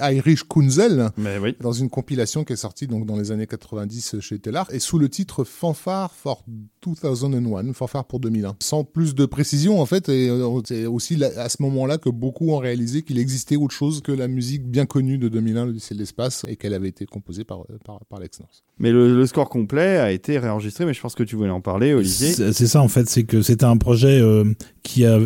Irish 0.00 0.42
Kunzel 0.42 1.10
Mais 1.16 1.38
oui. 1.38 1.54
dans 1.60 1.70
une 1.70 1.88
compilation 1.88 2.42
qui 2.42 2.54
est 2.54 2.56
sortie 2.56 2.88
donc 2.88 3.06
dans 3.06 3.16
les 3.16 3.30
années 3.30 3.46
90 3.46 4.18
chez 4.18 4.40
Tellar 4.40 4.66
et 4.72 4.80
sous 4.80 4.98
le 4.98 5.08
titre 5.08 5.44
Fanfare 5.44 6.14
for 6.14 6.42
2001, 6.82 7.72
Fanfare 7.72 8.04
pour 8.04 8.20
2001. 8.20 8.56
Sans 8.60 8.84
plus 8.84 9.14
de 9.14 9.26
précision 9.26 9.80
en 9.80 9.86
fait, 9.86 10.08
et 10.08 10.30
c'est 10.64 10.86
aussi 10.86 11.22
à 11.24 11.48
ce 11.48 11.62
moment-là 11.62 11.98
que 11.98 12.08
beaucoup 12.08 12.50
ont 12.50 12.58
réalisé 12.58 13.02
qu'il 13.02 13.18
existait 13.18 13.56
autre 13.56 13.74
chose 13.74 14.00
que 14.00 14.12
la 14.12 14.28
musique 14.28 14.64
bien 14.64 14.86
connue 14.86 15.18
de 15.18 15.28
2001, 15.28 15.66
l'Odyssée 15.66 15.94
de 15.94 16.00
l'espace, 16.00 16.44
et 16.48 16.56
qu'elle 16.56 16.74
avait 16.74 16.88
été 16.88 17.06
composée 17.06 17.44
par, 17.44 17.64
par, 17.84 18.00
par 18.06 18.20
Lex 18.20 18.40
North. 18.40 18.62
Mais 18.78 18.92
le, 18.92 19.26
score 19.26 19.48
complet 19.48 19.98
a 19.98 20.12
été 20.12 20.38
réenregistré, 20.38 20.86
mais 20.86 20.94
je 20.94 21.00
pense 21.00 21.14
que 21.14 21.24
tu 21.24 21.36
voulais 21.36 21.50
en 21.50 21.60
parler, 21.60 21.94
Olivier. 21.94 22.32
C'est 22.32 22.66
ça 22.66 22.80
en 22.80 22.88
fait, 22.88 23.08
c'est 23.08 23.24
que 23.24 23.42
c'était 23.42 23.64
un 23.64 23.76
projet 23.76 24.20
euh, 24.20 24.44
qui, 24.82 25.04
a, 25.04 25.18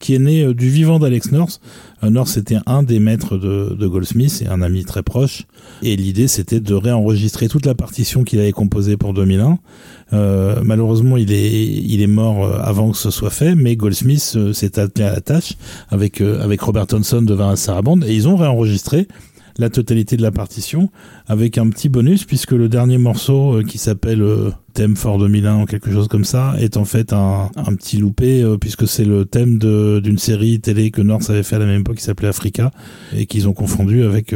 qui 0.00 0.14
est 0.14 0.18
né 0.18 0.44
euh, 0.44 0.54
du 0.54 0.68
vivant 0.68 0.98
d'Alex 0.98 1.30
North. 1.32 1.60
Euh, 2.02 2.10
North 2.10 2.36
était 2.36 2.58
un 2.66 2.82
des 2.82 2.98
maîtres 2.98 3.36
de, 3.36 3.76
de 3.78 3.86
Goldsmith 3.86 4.42
et 4.44 4.48
un 4.48 4.62
ami 4.62 4.84
très 4.84 5.02
proche. 5.02 5.46
Et 5.82 5.96
l'idée 5.96 6.28
c'était 6.28 6.60
de 6.60 6.74
réenregistrer 6.74 7.48
toute 7.48 7.66
la 7.66 7.74
partition 7.74 8.24
qu'il 8.24 8.40
avait 8.40 8.52
composée 8.52 8.96
pour 8.96 9.14
2001. 9.14 9.58
Euh, 10.12 10.60
malheureusement, 10.64 11.16
il 11.16 11.32
est, 11.32 11.64
il 11.64 12.00
est 12.00 12.06
mort 12.06 12.46
avant 12.60 12.90
que 12.90 12.96
ce 12.96 13.10
soit 13.10 13.30
fait, 13.30 13.54
mais 13.54 13.76
Goldsmith 13.76 14.38
s'est 14.52 14.78
attelé 14.78 15.06
à 15.06 15.12
la 15.12 15.20
tâche 15.20 15.54
avec, 15.90 16.20
avec 16.20 16.60
Robert 16.60 16.86
Thompson 16.86 17.22
de 17.22 17.34
Vanessa 17.34 17.66
Sarabande 17.66 18.04
et 18.04 18.14
ils 18.14 18.28
ont 18.28 18.36
réenregistré 18.36 19.08
la 19.58 19.68
totalité 19.68 20.16
de 20.16 20.22
la 20.22 20.30
partition 20.30 20.88
avec 21.26 21.58
un 21.58 21.68
petit 21.68 21.88
bonus 21.88 22.24
puisque 22.24 22.52
le 22.52 22.68
dernier 22.68 22.98
morceau 22.98 23.58
euh, 23.58 23.62
qui 23.64 23.76
s'appelle 23.76 24.22
euh, 24.22 24.50
thème 24.78 24.94
Fort 24.94 25.18
2001 25.18 25.62
ou 25.62 25.64
quelque 25.64 25.90
chose 25.90 26.06
comme 26.06 26.22
ça 26.22 26.54
est 26.60 26.76
en 26.76 26.84
fait 26.84 27.12
un, 27.12 27.50
un 27.56 27.74
petit 27.74 27.96
loupé 27.96 28.42
euh, 28.42 28.58
puisque 28.58 28.86
c'est 28.86 29.04
le 29.04 29.24
thème 29.24 29.58
d'une 29.58 30.18
série 30.18 30.60
télé 30.60 30.92
que 30.92 31.02
North 31.02 31.28
avait 31.30 31.42
fait 31.42 31.56
à 31.56 31.58
la 31.58 31.66
même 31.66 31.80
époque 31.80 31.96
qui 31.96 32.04
s'appelait 32.04 32.28
Africa 32.28 32.70
et 33.16 33.26
qu'ils 33.26 33.48
ont 33.48 33.52
confondu 33.54 34.04
avec 34.04 34.32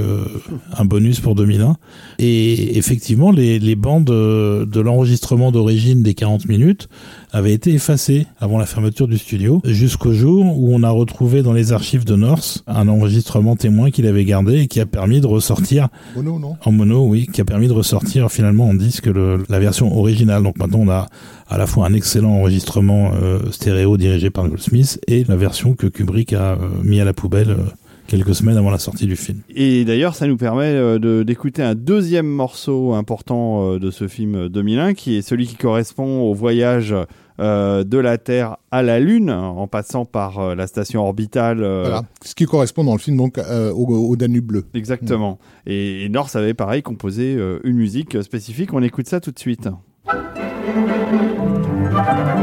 un 0.76 0.84
bonus 0.84 1.20
pour 1.20 1.36
2001 1.36 1.76
et 2.18 2.76
effectivement 2.76 3.30
les, 3.30 3.60
les 3.60 3.76
bandes 3.76 4.06
de 4.06 4.80
l'enregistrement 4.80 5.52
d'origine 5.52 6.02
des 6.02 6.14
40 6.14 6.46
minutes 6.46 6.88
avait 7.32 7.54
été 7.54 7.72
effacé 7.72 8.26
avant 8.40 8.58
la 8.58 8.66
fermeture 8.66 9.08
du 9.08 9.16
studio, 9.16 9.62
jusqu'au 9.64 10.12
jour 10.12 10.58
où 10.58 10.74
on 10.74 10.82
a 10.82 10.90
retrouvé 10.90 11.42
dans 11.42 11.54
les 11.54 11.72
archives 11.72 12.04
de 12.04 12.14
North 12.14 12.62
un 12.66 12.88
enregistrement 12.88 13.56
témoin 13.56 13.90
qu'il 13.90 14.06
avait 14.06 14.24
gardé 14.24 14.60
et 14.60 14.66
qui 14.66 14.80
a 14.80 14.86
permis 14.86 15.20
de 15.20 15.26
ressortir 15.26 15.88
mono, 16.14 16.38
non? 16.38 16.56
en 16.62 16.72
mono, 16.72 17.06
oui, 17.06 17.26
qui 17.32 17.40
a 17.40 17.44
permis 17.44 17.68
de 17.68 17.72
ressortir 17.72 18.30
finalement 18.30 18.68
en 18.68 18.74
disque 18.74 19.08
la 19.48 19.58
version 19.58 19.96
originale. 19.96 20.31
Donc 20.40 20.58
maintenant 20.58 20.80
on 20.80 20.88
a 20.88 21.08
à 21.48 21.58
la 21.58 21.66
fois 21.66 21.86
un 21.86 21.94
excellent 21.94 22.32
enregistrement 22.32 23.12
euh, 23.14 23.38
stéréo 23.50 23.96
dirigé 23.96 24.30
par 24.30 24.48
Goldsmith 24.48 25.00
et 25.06 25.24
la 25.24 25.36
version 25.36 25.74
que 25.74 25.86
Kubrick 25.86 26.32
a 26.32 26.52
euh, 26.52 26.68
mis 26.82 27.00
à 27.00 27.04
la 27.04 27.12
poubelle. 27.12 27.50
Euh, 27.50 27.64
quelques 28.12 28.34
semaines 28.34 28.58
avant 28.58 28.70
la 28.70 28.78
sortie 28.78 29.06
du 29.06 29.16
film. 29.16 29.40
Et 29.54 29.84
d'ailleurs, 29.84 30.14
ça 30.14 30.26
nous 30.26 30.36
permet 30.36 30.66
euh, 30.66 31.24
d'écouter 31.24 31.62
un 31.62 31.74
deuxième 31.74 32.26
morceau 32.26 32.92
important 32.92 33.72
euh, 33.72 33.78
de 33.78 33.90
ce 33.90 34.06
film 34.06 34.48
2001, 34.48 34.92
qui 34.92 35.16
est 35.16 35.22
celui 35.22 35.46
qui 35.46 35.56
correspond 35.56 36.20
au 36.20 36.34
voyage 36.34 36.94
euh, 37.40 37.84
de 37.84 37.98
la 37.98 38.18
Terre 38.18 38.58
à 38.70 38.82
la 38.82 39.00
Lune, 39.00 39.30
en 39.30 39.66
passant 39.66 40.04
par 40.04 40.54
la 40.54 40.66
station 40.66 41.02
orbitale. 41.02 41.58
Voilà, 41.58 42.02
ce 42.22 42.34
qui 42.34 42.44
correspond 42.44 42.84
dans 42.84 42.92
le 42.92 42.98
film 42.98 43.16
donc 43.16 43.38
au, 43.38 44.16
Danube 44.16 44.44
bleu. 44.44 44.64
Exactement. 44.74 45.38
Et, 45.66 46.04
et 46.04 46.08
North 46.10 46.36
avait 46.36 46.54
pareil 46.54 46.82
composé 46.82 47.38
une 47.64 47.76
musique 47.76 48.22
spécifique. 48.22 48.74
On 48.74 48.82
écoute 48.82 49.08
ça 49.08 49.20
tout 49.20 49.30
de 49.30 49.38
suite. 49.38 49.68
Thank 50.04 50.36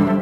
you. 0.10 0.19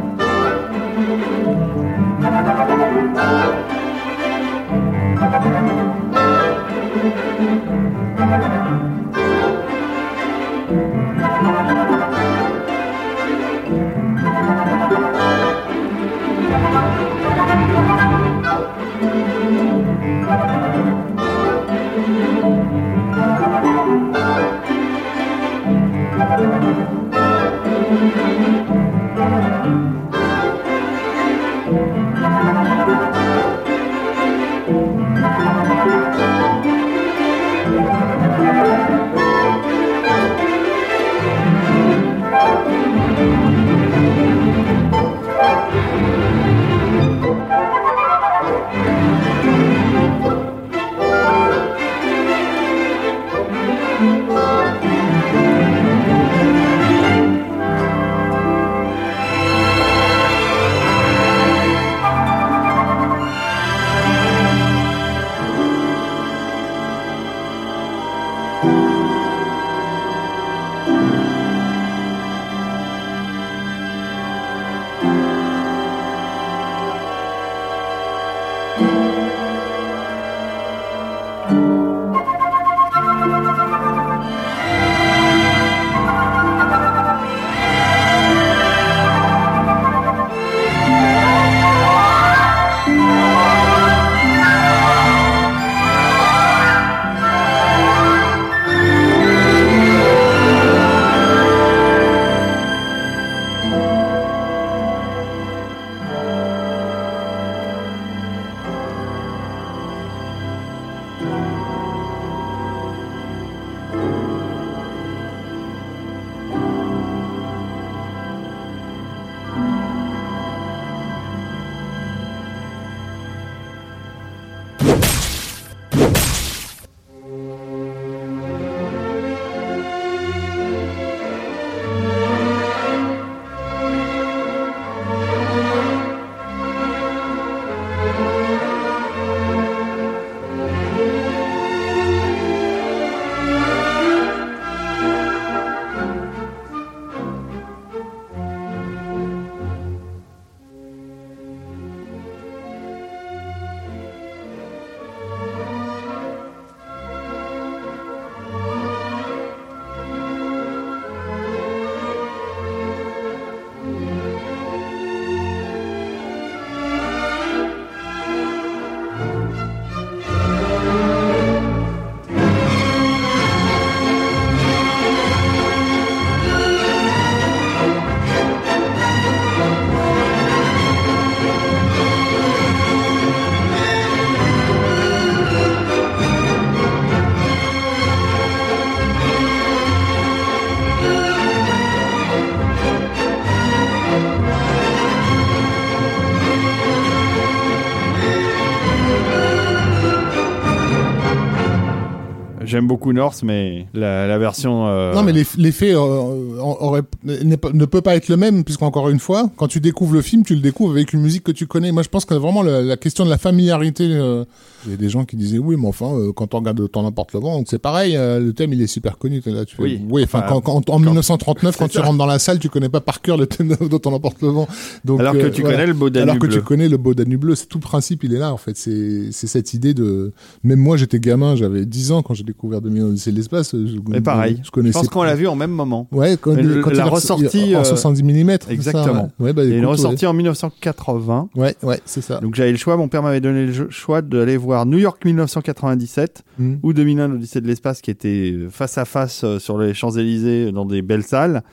J'aime 202.68 202.88
beaucoup 202.88 203.14
North, 203.14 203.42
mais 203.44 203.86
la, 203.94 204.38
version. 204.38 204.88
euh, 204.88 205.14
Non, 205.14 205.24
mais 205.24 205.32
l'eff- 205.34 205.56
l'effet 205.58 205.94
euh, 205.96 207.02
ne 207.24 207.86
peut 207.86 208.02
pas 208.02 208.16
être 208.16 208.28
le 208.30 208.38
même, 208.38 208.64
puisqu'encore 208.64 209.10
une 209.10 209.20
fois, 209.20 209.50
quand 209.58 209.68
tu 209.68 209.80
découvres 209.80 210.14
le 210.14 210.22
film, 210.22 210.44
tu 210.44 210.54
le 210.56 210.62
découvres 210.62 210.92
avec 210.92 211.14
une 211.14 211.22
musique 211.22 211.44
que 211.44 211.52
tu 211.52 211.66
connais. 211.68 211.92
Moi, 211.92 212.04
je 212.04 212.10
pense 212.10 212.26
que 212.26 212.34
vraiment 212.34 212.62
la, 212.62 212.82
la 212.82 212.98
question 212.98 213.26
de 213.26 213.30
la 213.30 213.38
familiarité. 213.38 214.04
euh, 214.12 214.44
Il 214.88 214.92
y 214.92 214.94
a 214.96 214.98
des 214.98 215.10
gens 215.10 215.26
qui 215.26 215.36
disaient 215.36 215.60
oui, 215.60 215.76
mais 215.78 215.88
enfin, 215.88 216.08
euh, 216.18 216.32
quand 216.34 216.54
on 216.54 216.60
regarde 216.60 216.80
Autant 216.80 217.04
n'importe 217.04 217.34
le 217.34 217.40
vent, 217.42 217.62
c'est 217.68 217.80
pareil. 217.80 218.16
euh, 218.16 218.40
le 218.40 218.54
thème, 218.54 218.72
il 218.74 218.82
est 218.82 218.88
super 218.88 219.18
connu. 219.18 219.42
T'es 219.42 219.52
Là, 219.52 219.66
tu 219.66 219.76
fais, 219.76 219.84
Oui. 219.84 220.02
oui. 220.10 220.24
Enfin, 220.24 220.40
Enfin, 220.46 220.62
quand, 220.64 220.82
quand- 220.86 220.90
en 220.90 221.00
1939, 221.00 221.76
quand 221.78 221.86
c'est 221.86 221.92
tu 221.92 221.98
ça. 221.98 222.04
rentres 222.06 222.18
dans 222.18 222.26
la 222.26 222.40
salle, 222.40 222.60
tu 222.60 222.70
connais 222.70 222.90
pas 222.90 223.02
par 223.02 223.22
cœur 223.22 223.38
le 223.38 223.46
thème 223.48 223.76
d'Autant 223.90 224.12
n'importe 224.12 224.42
le 224.42 224.50
vent. 224.50 224.68
Donc, 225.06 225.20
Alors 225.20 225.34
que 225.34 225.40
euh, 225.40 225.50
tu 225.52 225.62
voilà. 225.62 225.76
connais 225.78 225.88
le 225.88 225.94
beau 225.94 226.10
Danube 226.10 226.30
Alors 226.30 226.40
que 226.42 226.48
bleu. 226.48 226.56
tu 226.58 226.62
connais 226.64 226.88
le 226.90 226.98
beau 226.98 227.14
Danube 227.14 227.40
bleu, 227.42 227.56
c'est 227.56 227.66
tout 227.68 227.78
le 227.80 227.84
principe, 227.84 228.24
il 228.24 228.34
est 228.34 228.40
là 228.40 228.54
en 228.54 228.58
fait. 228.58 228.78
C'est 228.78 229.32
c'est 229.32 229.48
cette 229.48 229.74
idée 229.74 229.94
de. 229.94 230.32
Même 230.64 230.80
moi, 230.80 230.96
j'étais 230.98 231.20
gamin, 231.20 231.56
j'avais 231.56 231.86
10 231.86 232.12
ans 232.12 232.22
quand 232.22 232.34
j'ai 232.34 232.44
découvert 232.44 232.82
2000 232.82 233.04
Odyssée 233.04 233.32
de 233.32 233.38
l'espace. 233.38 233.72
Je, 233.74 233.98
Mais 234.08 234.22
pareil. 234.22 234.58
Je 234.62 234.68
Je 234.68 234.72
connaissais. 234.72 235.00
pense 235.00 235.10
qu'on 235.10 235.24
l'a 235.24 235.36
vu 235.36 235.48
en 235.48 235.56
même 235.56 235.72
moment. 235.72 236.08
Ouais, 236.12 236.38
quand, 236.40 236.54
le- 236.56 236.82
quand 236.82 236.92
la 236.92 236.96
il 236.96 237.00
est 237.00 237.04
ressortie, 237.10 237.76
en 237.76 237.80
euh, 237.82 237.84
70 237.84 238.24
mm. 238.24 238.50
exactement. 238.70 239.30
Ouais, 239.40 239.54
bah, 239.54 239.64
Il 239.64 239.70
y 239.70 239.74
a 239.74 239.76
une 239.78 239.84
écoute, 239.84 239.92
ressortie 239.98 240.26
en 240.28 240.34
1980. 240.34 241.50
Ouais, 241.56 241.62
ouais, 241.64 241.76
ouais, 241.84 242.02
c'est 242.06 242.22
ça. 242.22 242.40
Donc 242.40 242.56
j'avais 242.56 242.72
le 242.72 242.78
choix, 242.78 242.98
mon 242.98 243.08
père 243.08 243.24
m'avait 243.24 243.42
donné 243.42 243.66
le 243.66 243.90
choix 243.90 244.22
d'aller 244.22 244.58
voir 244.58 244.77
New 244.86 244.98
York 245.00 245.24
1997 245.26 246.44
Mm. 246.60 246.76
ou 246.84 246.94
2001 246.94 247.28
l'Odyssée 247.28 247.62
de 247.62 247.68
l'espace 247.68 248.02
qui 248.02 248.10
était 248.12 248.54
face 248.72 248.98
à 248.98 249.06
face 249.06 249.44
euh, 249.44 249.60
sur 249.60 249.78
les 249.78 249.94
Champs-Élysées 249.94 250.72
dans 250.72 250.86
des 250.86 251.02
belles 251.02 251.24
salles. 251.24 251.64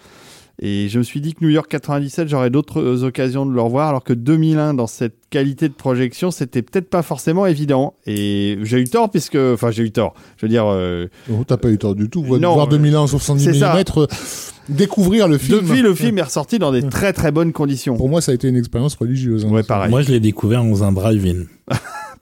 Et 0.63 0.89
je 0.89 0.99
me 0.99 1.03
suis 1.03 1.21
dit 1.21 1.35
que 1.35 1.43
New 1.45 1.51
York 1.51 1.67
97, 1.69 2.29
j'aurais 2.29 2.49
d'autres 2.51 2.81
euh, 2.81 3.03
occasions 3.05 3.45
de 3.45 3.53
le 3.53 3.61
revoir, 3.61 3.89
alors 3.89 4.05
que 4.05 4.13
2001, 4.13 4.75
dans 4.75 4.87
cette 4.87 5.17
qualité 5.29 5.69
de 5.69 5.75
projection, 5.75 6.31
c'était 6.31 6.63
peut-être 6.63 6.89
pas 6.89 7.03
forcément 7.03 7.45
évident. 7.47 7.95
Et 8.07 8.57
j'ai 8.63 8.79
eu 8.81 8.85
tort, 8.85 9.11
puisque... 9.11 9.35
Enfin, 9.37 9.73
j'ai 9.73 9.83
eu 9.83 9.91
tort. 9.91 10.15
Je 10.37 10.47
veux 10.47 10.51
dire, 10.51 10.67
euh, 10.69 11.09
Oh, 11.29 11.43
T'as 11.45 11.57
pas 11.57 11.71
eu 11.71 11.79
tort 11.79 11.97
du 11.97 12.09
tout. 12.09 12.23
Voir, 12.23 12.39
Non, 12.41 12.55
voir 12.55 12.69
2001 12.69 13.01
en 13.01 13.07
70 13.09 13.43
c'est 13.43 13.55
ça. 13.55 13.75
mm, 13.75 13.85
euh, 13.99 14.07
découvrir 14.69 15.27
le 15.27 15.39
film. 15.39 15.61
depuis, 15.61 15.83
le 15.83 15.93
film 15.93 16.19
est 16.19 16.23
ressorti 16.23 16.61
dans 16.61 16.71
des 16.71 16.83
très 16.89 17.13
très 17.13 17.33
bonnes 17.33 17.53
conditions. 17.53 17.97
Pour 17.97 18.09
moi, 18.09 18.21
ça 18.21 18.31
a 18.31 18.35
été 18.37 18.47
une 18.49 18.57
expérience 18.57 18.95
religieuse. 18.95 19.45
hein. 19.45 19.51
Ouais, 19.51 19.65
pareil. 19.65 19.91
Moi, 19.91 20.03
je 20.03 20.13
l'ai 20.13 20.21
découvert 20.21 20.63
dans 20.63 20.85
un 20.85 20.93
drive-in. 20.93 21.47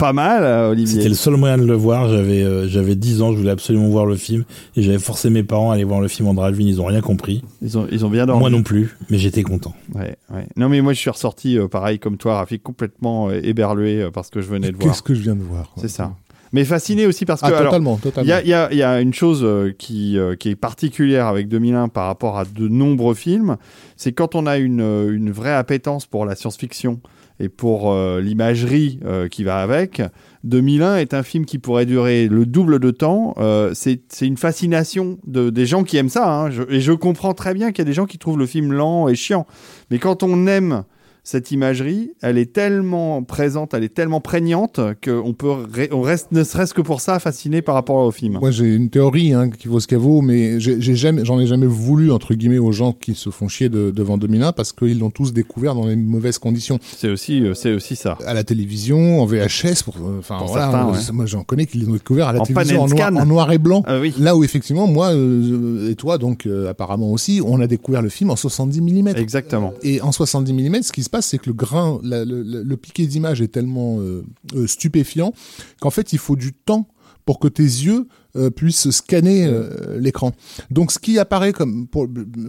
Pas 0.03 0.13
mal, 0.13 0.43
euh, 0.43 0.71
Olivier. 0.71 0.97
C'était 0.97 1.09
le 1.09 1.15
seul 1.15 1.37
moyen 1.37 1.57
de 1.59 1.65
le 1.65 1.75
voir. 1.75 2.09
J'avais 2.09 2.43
euh, 2.43 2.67
j'avais 2.67 2.97
10 2.97 3.23
ans, 3.23 3.31
je 3.31 3.39
voulais 3.39 3.53
absolument 3.53 3.87
voir 3.89 4.05
le 4.05 4.17
film 4.17 4.43
et 4.75 4.83
j'avais 4.83 4.99
forcé 4.99 5.31
mes 5.31 5.45
parents 5.45 5.71
à 5.71 5.75
aller 5.75 5.85
voir 5.85 6.01
le 6.01 6.09
film 6.09 6.27
en 6.27 6.35
drive-in. 6.35 6.65
Ils 6.65 6.81
ont 6.81 6.87
rien 6.87 7.01
compris. 7.01 7.45
Ils 7.63 7.79
ont, 7.79 7.87
ils 7.89 8.05
ont 8.05 8.11
bien 8.11 8.27
dormi. 8.27 8.41
Moi 8.41 8.51
non 8.51 8.65
plus, 8.65 8.97
mais 9.11 9.19
j'étais 9.19 9.45
content. 9.45 9.73
Ouais, 9.95 10.17
ouais. 10.35 10.49
Non, 10.57 10.69
mais 10.69 10.81
moi, 10.81 10.93
je 10.93 10.99
suis 10.99 11.11
ressorti, 11.11 11.57
euh, 11.57 11.69
pareil 11.69 12.01
comme 12.01 12.17
toi, 12.17 12.39
Rafik, 12.39 12.65
complètement 12.65 13.29
euh, 13.29 13.39
éberlué 13.45 14.03
euh, 14.03 14.11
parce 14.11 14.29
que 14.29 14.41
je 14.41 14.49
venais 14.49 14.73
de 14.73 14.77
voir. 14.77 14.89
Qu'est-ce 14.89 15.03
que 15.05 15.15
je 15.15 15.21
viens 15.21 15.37
de 15.37 15.45
voir. 15.45 15.73
C'est 15.77 15.87
ça. 15.87 16.13
Mais 16.53 16.65
fasciné 16.67 17.07
aussi 17.07 17.25
parce 17.25 17.41
que. 17.41 17.47
Ah, 17.47 17.57
alors, 17.57 17.65
totalement, 17.65 17.97
il 17.97 18.03
totalement. 18.03 18.29
y 18.29 18.33
a, 18.33 18.43
il 18.43 18.49
y, 18.49 18.53
a, 18.53 18.69
il 18.73 18.79
y 18.79 18.83
a 18.83 19.01
une 19.01 19.15
chose 19.15 19.41
euh, 19.43 19.73
qui, 19.77 20.19
euh, 20.19 20.37
qui 20.37 20.51
est 20.51 20.57
particulière 20.57 21.27
avec 21.27 21.49
2001 21.49 21.89
par 21.89 22.07
rapport 22.07 22.39
à 22.39 22.45
de 22.45 22.69
nombreux 22.69 23.15
films, 23.15 23.57
c'est 23.97 24.13
quand 24.13 24.35
on 24.35 24.47
a 24.47 24.59
une, 24.59 24.81
une 24.81 25.31
vraie 25.31 25.55
appétence 25.55 26.05
pour 26.05 26.27
la 26.27 26.35
science-fiction 26.35 27.01
et 27.43 27.49
pour 27.49 27.93
euh, 27.93 28.21
l'imagerie 28.21 29.01
euh, 29.05 29.27
qui 29.27 29.43
va 29.43 29.59
avec. 29.59 30.01
2001 30.45 30.99
est 30.99 31.13
un 31.13 31.25
film 31.25 31.45
qui 31.45 31.59
pourrait 31.59 31.87
durer 31.87 32.29
le 32.29 32.47
double 32.47 32.79
de 32.79 32.93
temps. 32.93 33.35
Euh, 33.39 33.73
c'est 33.75 34.01
une 34.21 34.37
fascination 34.37 35.19
de, 35.27 35.51
des 35.51 35.67
gens 35.67 35.83
qui 35.83 35.97
aiment 35.97 36.09
ça. 36.09 36.33
hein. 36.33 36.51
Et 36.69 36.81
je 36.81 36.93
comprends 36.93 37.35
très 37.35 37.53
bien 37.53 37.73
qu'il 37.73 37.79
y 37.81 37.87
a 37.87 37.91
des 37.91 37.93
gens 37.93 38.07
qui 38.07 38.19
trouvent 38.19 38.39
le 38.39 38.47
film 38.47 38.73
lent 38.73 39.09
et 39.09 39.17
chiant. 39.17 39.47
Mais 39.91 39.99
quand 39.99 40.23
on 40.23 40.47
aime 40.47 40.85
cette 41.25 41.53
imagerie, 41.53 42.11
elle 42.21 42.37
est 42.37 42.53
tellement 42.53 43.23
présente, 43.23 43.75
elle 43.75 43.85
est 43.85 43.95
tellement 43.95 44.21
prégnante 44.21 44.81
qu'on 45.05 45.33
peut, 45.35 45.47
re- 45.73 45.89
on 45.93 46.01
reste 46.01 46.33
ne 46.33 46.43
serait-ce 46.43 46.75
que 46.75 46.81
pour 46.81 47.01
ça 47.01 47.19
fasciné 47.21 47.63
par 47.63 47.75
rapport 47.77 47.97
au 48.05 48.11
film. 48.11 48.39
Moi, 48.41 48.51
j'ai 48.51 48.75
une 48.75 48.91
théorie 48.91 49.33
hein, 49.33 49.49
qui 49.51 49.69
vaut 49.69 49.79
ce 49.79 49.87
qu'elle 49.87 49.99
vaut, 49.99 50.21
mais 50.21 50.59
j'ai 50.59 50.81
jamais, 50.97 51.25
j'en 51.25 51.39
ai 51.39 51.47
jamais 51.47 51.67
voulu 51.67 52.11
entre 52.11 52.35
guillemets 52.35 52.59
aux 52.59 52.73
gens 52.73 52.93
qui 52.93 53.15
se 53.15 53.31
font 53.31 53.47
chier 53.49 53.69
de- 53.69 53.91
devant 53.93 54.19
2001 54.19 54.53
parce 54.53 54.73
qu'ils 54.73 54.99
l'ont 54.99 55.11
tous 55.11 55.33
découvert 55.33 55.75
dans 55.75 55.87
les 55.87 55.95
mauvaises 55.97 56.39
conditions. 56.39 56.79
C'est 56.83 57.09
aussi, 57.09 57.41
euh, 57.41 57.55
c'est 57.55 57.73
aussi 57.73 57.95
ça. 57.95 58.19
À 58.27 58.35
la 58.35 58.43
télévision, 58.43 59.21
en 59.23 59.27
VHS, 59.27 59.83
pour, 59.85 59.97
euh, 59.99 60.19
enfin 60.19 60.39
Pour 60.39 60.49
voilà, 60.49 60.71
certains, 60.71 60.89
euh, 60.89 60.93
ouais. 60.93 60.99
moi 61.13 61.27
j'en 61.27 61.45
connais 61.45 61.67
qui 61.67 61.79
l'ont 61.79 61.93
découvert 61.93 62.29
à 62.29 62.33
la 62.33 62.41
En 62.41 62.45
télévision 62.45 62.81
en 62.83 62.85
and 62.87 62.89
noir, 62.89 63.09
scan. 63.11 63.17
en 63.17 63.27
noir 63.27 63.53
et 63.53 63.59
blanc. 63.59 63.83
Ah 63.87 64.01
oui, 64.01 64.13
Là 64.19 64.37
où 64.37 64.43
effectivement, 64.43 64.87
moi 64.89 65.13
euh, 65.13 65.89
et 65.91 65.95
toi 65.95 66.19
donc 66.19 66.47
euh, 66.47 66.69
apparemment 66.69 67.11
aussi, 67.13 67.41
on 67.45 67.61
a 67.61 67.67
découvert 67.69 68.03
le 68.03 68.09
film 68.09 68.31
en 68.31 68.37
70 68.37 68.81
mm. 68.81 69.09
exactement. 69.17 69.73
Et 69.83 70.01
en 70.01 70.11
70 70.11 70.53
mm, 70.53 70.83
ce 70.83 70.91
qui 70.93 71.03
se 71.05 71.11
passe, 71.13 71.29
c'est 71.29 71.39
que 71.39 71.47
le 71.47 71.55
grain, 71.55 72.01
le, 72.03 72.75
piqué 72.75 73.07
d'image 73.07 73.41
est 73.41 73.49
tellement 73.49 74.01
euh, 74.01 74.25
euh, 74.57 74.67
stupéfiant 74.67 75.33
qu'en 75.81 75.91
fait, 75.91 76.13
il 76.13 76.19
faut 76.19 76.35
du 76.35 76.53
temps 76.53 76.89
pour 77.25 77.39
que 77.39 77.47
tes 77.47 77.63
yeux 77.63 78.09
euh, 78.35 78.51
puissent 78.51 78.91
scanner 78.91 79.49
l'écran. 79.97 80.33
Donc, 80.71 80.91
ce 80.91 80.99
qui 80.99 81.21
apparaît 81.21 81.53
comme, 81.53 81.87
pour- 81.87 82.09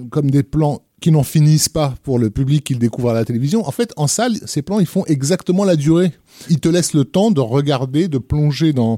comme 0.09 0.31
des 0.31 0.41
plans 0.41 0.81
qui 0.99 1.11
n'en 1.11 1.23
finissent 1.23 1.69
pas 1.69 1.93
pour 2.03 2.17
le 2.17 2.29
public 2.29 2.63
qui 2.63 2.73
le 2.73 2.79
découvre 2.79 3.09
à 3.09 3.13
la 3.13 3.25
télévision, 3.25 3.67
en 3.67 3.71
fait, 3.71 3.91
en 3.97 4.07
salle, 4.07 4.37
ces 4.45 4.61
plans, 4.61 4.79
ils 4.79 4.87
font 4.87 5.03
exactement 5.05 5.65
la 5.65 5.75
durée. 5.75 6.13
Ils 6.49 6.61
te 6.61 6.69
laissent 6.69 6.93
le 6.93 7.03
temps 7.03 7.29
de 7.29 7.41
regarder, 7.41 8.07
de 8.07 8.17
plonger 8.17 8.73
dans, 8.73 8.97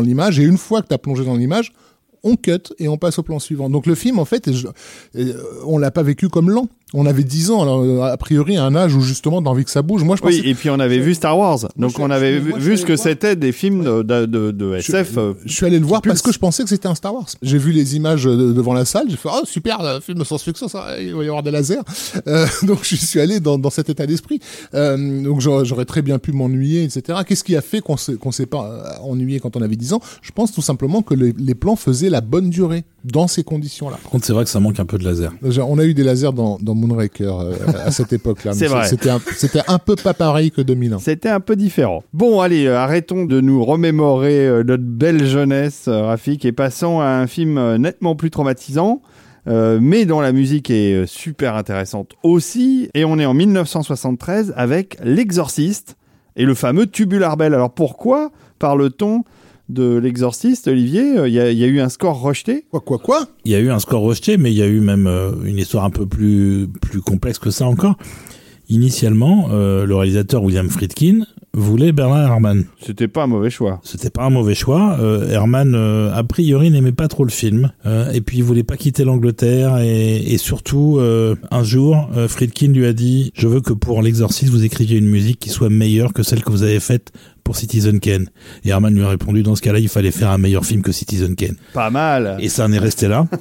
l'image, 0.00 0.38
et 0.38 0.44
une 0.44 0.58
fois 0.58 0.80
que 0.80 0.86
tu 0.86 0.94
as 0.94 0.98
plongé 0.98 1.24
dans 1.24 1.34
l'image, 1.36 1.72
on 2.22 2.36
cut 2.36 2.72
et 2.78 2.88
on 2.88 2.96
passe 2.96 3.18
au 3.18 3.22
plan 3.22 3.38
suivant. 3.38 3.68
Donc 3.68 3.86
le 3.86 3.94
film, 3.94 4.18
en 4.18 4.24
fait, 4.24 4.48
on 5.66 5.76
l'a 5.76 5.90
pas 5.90 6.02
vécu 6.02 6.28
comme 6.28 6.50
lent. 6.50 6.68
On 6.96 7.06
avait 7.06 7.24
10 7.24 7.50
ans, 7.50 7.62
alors 7.62 7.82
euh, 7.82 8.02
a 8.02 8.16
priori 8.16 8.56
à 8.56 8.64
un 8.64 8.74
âge 8.76 8.94
où 8.94 9.00
justement 9.00 9.42
t'as 9.42 9.50
envie 9.50 9.64
que 9.64 9.70
ça 9.70 9.82
bouge. 9.82 10.04
Moi, 10.04 10.14
je 10.16 10.22
Oui, 10.24 10.36
pensais, 10.38 10.48
et 10.48 10.54
puis 10.54 10.70
on 10.70 10.78
avait 10.78 11.00
vu 11.00 11.14
Star 11.14 11.36
Wars, 11.36 11.58
donc 11.76 11.90
je- 11.96 12.00
on 12.00 12.08
avait 12.10 12.38
vu, 12.38 12.50
moi, 12.50 12.60
ce 12.60 12.84
que 12.84 12.94
c'était 12.96 13.34
des 13.34 13.50
films 13.52 13.82
de, 13.82 14.02
de, 14.02 14.26
de- 14.26 14.50
de 14.52 14.74
SF. 14.76 15.18
euh, 15.18 15.34
je 15.44 15.52
suis 15.52 15.66
allé 15.66 15.80
le 15.80 15.86
voir 15.86 16.02
parce 16.02 16.22
que 16.22 16.30
je 16.32 16.38
pensais 16.38 16.62
que 16.62 16.68
c'était 16.68 16.86
un 16.86 16.94
Star 16.94 17.12
Wars. 17.12 17.26
J'ai 17.42 17.58
vu 17.58 17.72
les 17.72 17.96
images 17.96 18.26
euh, 18.28 18.52
devant 18.54 18.74
la 18.74 18.84
salle, 18.84 19.06
j'ai 19.10 19.16
fait 19.16 19.28
oh 19.32 19.42
super, 19.44 19.82
le 19.82 20.00
film 20.00 20.18
de 20.18 20.24
science-fiction, 20.24 20.68
ça, 20.68 21.00
il 21.00 21.14
va 21.14 21.24
y 21.24 21.26
avoir 21.26 21.42
des 21.42 21.50
lasers. 21.50 21.78
Euh, 22.28 22.46
donc 22.62 22.80
je 22.84 22.94
suis 22.94 23.18
allé 23.20 23.40
dans, 23.40 23.58
dans 23.58 23.70
cet 23.70 23.90
état 23.90 24.06
d'esprit. 24.06 24.38
Euh, 24.74 25.22
donc 25.22 25.40
j'aurais 25.40 25.84
très 25.84 26.02
bien 26.02 26.18
pu 26.18 26.30
m'ennuyer, 26.32 26.84
etc. 26.84 27.18
Qu'est-ce 27.26 27.42
qui 27.44 27.56
a 27.56 27.60
fait 27.60 27.80
qu'on 27.80 27.96
s'est 27.96 28.16
s'est 28.30 28.46
pas 28.46 28.64
euh, 29.02 29.04
ennuyé 29.08 29.40
quand 29.40 29.56
on 29.56 29.62
avait 29.62 29.76
10 29.76 29.94
ans? 29.94 30.00
Je 30.22 30.30
pense 30.30 30.52
tout 30.52 30.62
simplement 30.62 31.02
que 31.02 31.14
les, 31.14 31.34
les 31.36 31.54
plans 31.54 31.76
faisaient 31.76 32.10
la 32.10 32.20
bonne 32.20 32.50
durée 32.50 32.84
dans 33.04 33.28
ces 33.28 33.44
conditions-là. 33.44 33.98
Par 34.02 34.10
contre, 34.10 34.24
c'est 34.24 34.32
vrai 34.32 34.44
que 34.44 34.50
ça 34.50 34.60
manque 34.60 34.80
un 34.80 34.86
peu 34.86 34.98
de 34.98 35.04
laser. 35.04 35.32
On 35.42 35.78
a 35.78 35.84
eu 35.84 35.94
des 35.94 36.02
lasers 36.02 36.32
dans, 36.32 36.58
dans 36.60 36.74
Moonraker 36.74 37.40
euh, 37.40 37.54
à 37.84 37.90
cette 37.90 38.12
époque-là. 38.12 38.52
mais 38.54 38.58
C'est 38.58 38.66
vrai. 38.66 38.88
C'était 38.88 39.60
un, 39.68 39.78
peu 39.78 39.94
pas 39.96 40.14
pareil 40.14 40.50
que 40.50 40.62
2001. 40.62 40.98
C'était 40.98 41.28
un 41.28 41.40
peu 41.40 41.54
différent. 41.54 42.02
Bon, 42.12 42.40
allez, 42.40 42.66
euh, 42.66 42.78
arrêtons 42.78 43.26
de 43.26 43.40
nous 43.40 43.64
remémorer 43.64 44.46
euh, 44.46 44.64
notre 44.64 44.84
belle 44.84 45.26
jeunesse, 45.26 45.88
Rafik, 45.88 46.44
et 46.44 46.52
passons 46.52 47.00
à 47.00 47.06
un 47.06 47.26
film 47.26 47.76
nettement 47.76 48.16
plus 48.16 48.30
traumatisant, 48.30 49.02
euh, 49.46 49.78
mais 49.80 50.06
dont 50.06 50.20
la 50.20 50.32
musique 50.32 50.70
est 50.70 51.06
super 51.06 51.56
intéressante 51.56 52.12
aussi. 52.22 52.88
Et 52.94 53.04
on 53.04 53.18
est 53.18 53.26
en 53.26 53.34
1973 53.34 54.54
avec 54.56 54.96
L'Exorciste 55.02 55.96
et 56.36 56.44
le 56.44 56.54
fameux 56.54 56.86
Tubular 56.86 57.36
Bell. 57.36 57.54
Alors 57.54 57.72
pourquoi 57.72 58.30
parle-t-on 58.58 59.24
de 59.68 59.96
L'Exorciste, 59.96 60.68
Olivier 60.68 61.18
Euh, 61.18 61.28
Il 61.28 61.34
y, 61.34 61.40
a- 61.40 61.50
il 61.50 61.58
y 61.58 61.64
a 61.64 61.66
eu 61.66 61.80
un 61.80 61.88
score 61.88 62.20
rejeté 62.20 62.64
Quoi, 62.70 62.80
quoi, 62.80 62.98
quoi? 62.98 63.26
Il 63.44 63.52
y 63.52 63.54
a 63.54 63.60
eu 63.60 63.70
un 63.70 63.78
score 63.78 64.02
rejeté, 64.02 64.36
mais 64.36 64.52
il 64.52 64.58
y 64.58 64.62
a 64.62 64.66
eu 64.66 64.80
même 64.80 65.06
euh, 65.06 65.32
une 65.44 65.58
histoire 65.58 65.84
un 65.84 65.90
peu 65.90 66.06
plus 66.06 66.68
plus 66.82 67.00
complexe 67.00 67.38
que 67.38 67.50
ça 67.50 67.66
encore. 67.66 67.96
Initialement, 68.70 69.48
euh, 69.52 69.84
le 69.84 69.94
réalisateur 69.94 70.42
William 70.42 70.70
Friedkin 70.70 71.26
voulait 71.52 71.92
Bernard 71.92 72.32
Herrmann. 72.32 72.64
C'était 72.80 73.08
pas 73.08 73.24
un 73.24 73.26
mauvais 73.26 73.50
choix. 73.50 73.78
C'était 73.84 74.08
pas 74.08 74.24
un 74.24 74.30
mauvais 74.30 74.54
choix. 74.54 74.96
Euh, 75.00 75.28
Herrmann, 75.28 75.74
euh, 75.74 76.10
a 76.14 76.24
priori, 76.24 76.70
n'aimait 76.70 76.90
pas 76.92 77.06
trop 77.06 77.24
le 77.24 77.30
film. 77.30 77.70
Euh, 77.84 78.10
et 78.12 78.22
puis, 78.22 78.38
il 78.38 78.42
voulait 78.42 78.62
pas 78.62 78.78
quitter 78.78 79.04
l'Angleterre. 79.04 79.76
Et, 79.82 80.16
et 80.16 80.38
surtout, 80.38 80.96
euh, 80.98 81.36
un 81.50 81.62
jour, 81.62 82.08
euh, 82.16 82.26
Friedkin 82.26 82.68
lui 82.68 82.86
a 82.86 82.94
dit 82.94 83.32
«Je 83.34 83.46
veux 83.48 83.60
que 83.60 83.74
pour 83.74 84.00
l'exorcisme, 84.00 84.50
vous 84.52 84.64
écriviez 84.64 84.96
une 84.98 85.10
musique 85.10 85.38
qui 85.38 85.50
soit 85.50 85.68
meilleure 85.68 86.14
que 86.14 86.22
celle 86.22 86.42
que 86.42 86.50
vous 86.50 86.62
avez 86.62 86.80
faite 86.80 87.12
pour 87.44 87.56
Citizen 87.56 88.00
Kane.» 88.00 88.28
Et 88.64 88.70
Herrmann 88.70 88.94
lui 88.94 89.02
a 89.02 89.08
répondu 89.08 89.42
«Dans 89.44 89.54
ce 89.54 89.62
cas-là, 89.62 89.78
il 89.78 89.88
fallait 89.88 90.10
faire 90.10 90.30
un 90.30 90.38
meilleur 90.38 90.64
film 90.64 90.82
que 90.82 90.92
Citizen 90.92 91.36
Kane. 91.36 91.56
Pas 91.72 91.90
mal.» 91.90 92.38
Et 92.40 92.48
ça 92.48 92.64
en 92.64 92.72
est 92.72 92.78
resté 92.78 93.08
là. 93.08 93.26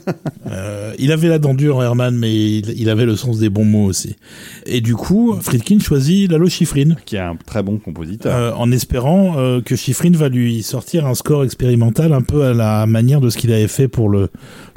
Euh, 0.52 0.94
il 1.00 1.12
avait 1.12 1.30
la 1.30 1.40
dent 1.40 1.54
dure, 1.54 1.82
Herrmann, 1.82 2.16
mais 2.16 2.32
il, 2.36 2.70
il 2.78 2.90
avait 2.90 3.06
le 3.06 3.16
sens 3.16 3.40
des 3.40 3.50
bons 3.50 3.66
mots 3.66 3.86
aussi. 3.86 4.18
Et 4.66 4.82
du 4.82 4.94
coup, 4.94 5.36
Friedkin 5.42 5.80
choisit 5.80 6.30
Lalo 6.30 6.48
Schifrin. 6.48 6.96
Qui 7.06 7.16
est 7.16 7.20
un 7.20 7.38
très 7.46 7.64
bon 7.64 7.78
compositeur. 7.78 8.36
Euh, 8.36 8.52
en 8.56 8.72
espérant 8.72 9.36
euh, 9.38 9.62
que 9.62 9.76
Schifrin 9.76 10.12
va 10.12 10.30
lui 10.30 10.62
sortir 10.62 11.08
un 11.08 11.16
score 11.16 11.44
expérimental 11.44 12.14
un 12.14 12.22
peu 12.22 12.44
à 12.44 12.54
la 12.54 12.86
manière 12.86 13.22
de 13.22 13.30
ce 13.30 13.38
qu'il 13.38 13.52
avait 13.52 13.68
fait 13.70 13.88
pour 13.88 14.10
le, 14.10 14.30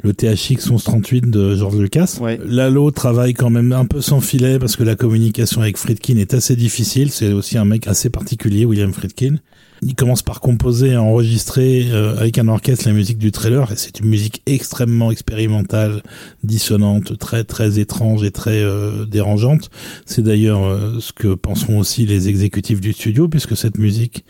le 0.03 0.13
THX 0.13 0.69
1138 0.69 1.29
de 1.29 1.55
George 1.55 1.75
Lucas. 1.77 2.17
Ouais. 2.21 2.39
Lalo 2.45 2.89
travaille 2.91 3.33
quand 3.33 3.49
même 3.49 3.73
un 3.73 3.85
peu 3.85 4.01
sans 4.01 4.21
filet 4.21 4.59
parce 4.59 4.75
que 4.75 4.83
la 4.83 4.95
communication 4.95 5.61
avec 5.61 5.77
Friedkin 5.77 6.17
est 6.17 6.33
assez 6.33 6.55
difficile. 6.55 7.11
C'est 7.11 7.33
aussi 7.33 7.57
un 7.57 7.65
mec 7.65 7.87
assez 7.87 8.09
particulier, 8.09 8.65
William 8.65 8.93
Friedkin. 8.93 9.16
Il 9.83 9.95
commence 9.95 10.23
par 10.23 10.39
composer 10.39 10.89
et 10.89 10.97
enregistrer 10.97 11.89
euh, 11.91 12.17
avec 12.17 12.39
un 12.39 12.47
orchestre 12.47 12.87
la 12.87 12.93
musique 12.93 13.19
du 13.19 13.31
trailer. 13.31 13.71
C'est 13.75 13.99
une 13.99 14.07
musique 14.07 14.41
extrêmement 14.47 15.11
expérimentale, 15.11 16.01
dissonante, 16.43 17.17
très 17.17 17.43
très 17.43 17.79
étrange 17.79 18.23
et 18.23 18.31
très 18.31 18.63
euh, 18.63 19.05
dérangeante. 19.05 19.69
C'est 20.05 20.23
d'ailleurs 20.23 20.65
euh, 20.65 20.99
ce 20.99 21.13
que 21.13 21.35
penseront 21.35 21.77
aussi 21.77 22.05
les 22.05 22.27
exécutifs 22.27 22.81
du 22.81 22.93
studio 22.93 23.27
puisque 23.27 23.55
cette 23.55 23.77
musique 23.77 24.25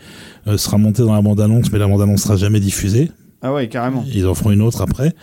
euh, 0.46 0.58
sera 0.58 0.76
montée 0.76 1.02
dans 1.02 1.14
la 1.14 1.22
bande-annonce 1.22 1.72
mais 1.72 1.78
la 1.78 1.86
bande-annonce 1.86 2.22
sera 2.22 2.36
jamais 2.36 2.60
diffusée 2.60 3.10
Ah 3.40 3.52
ouais, 3.54 3.68
carrément. 3.68 4.04
Ils 4.12 4.26
en 4.26 4.34
feront 4.34 4.50
une 4.50 4.62
autre 4.62 4.80
après, 4.82 5.14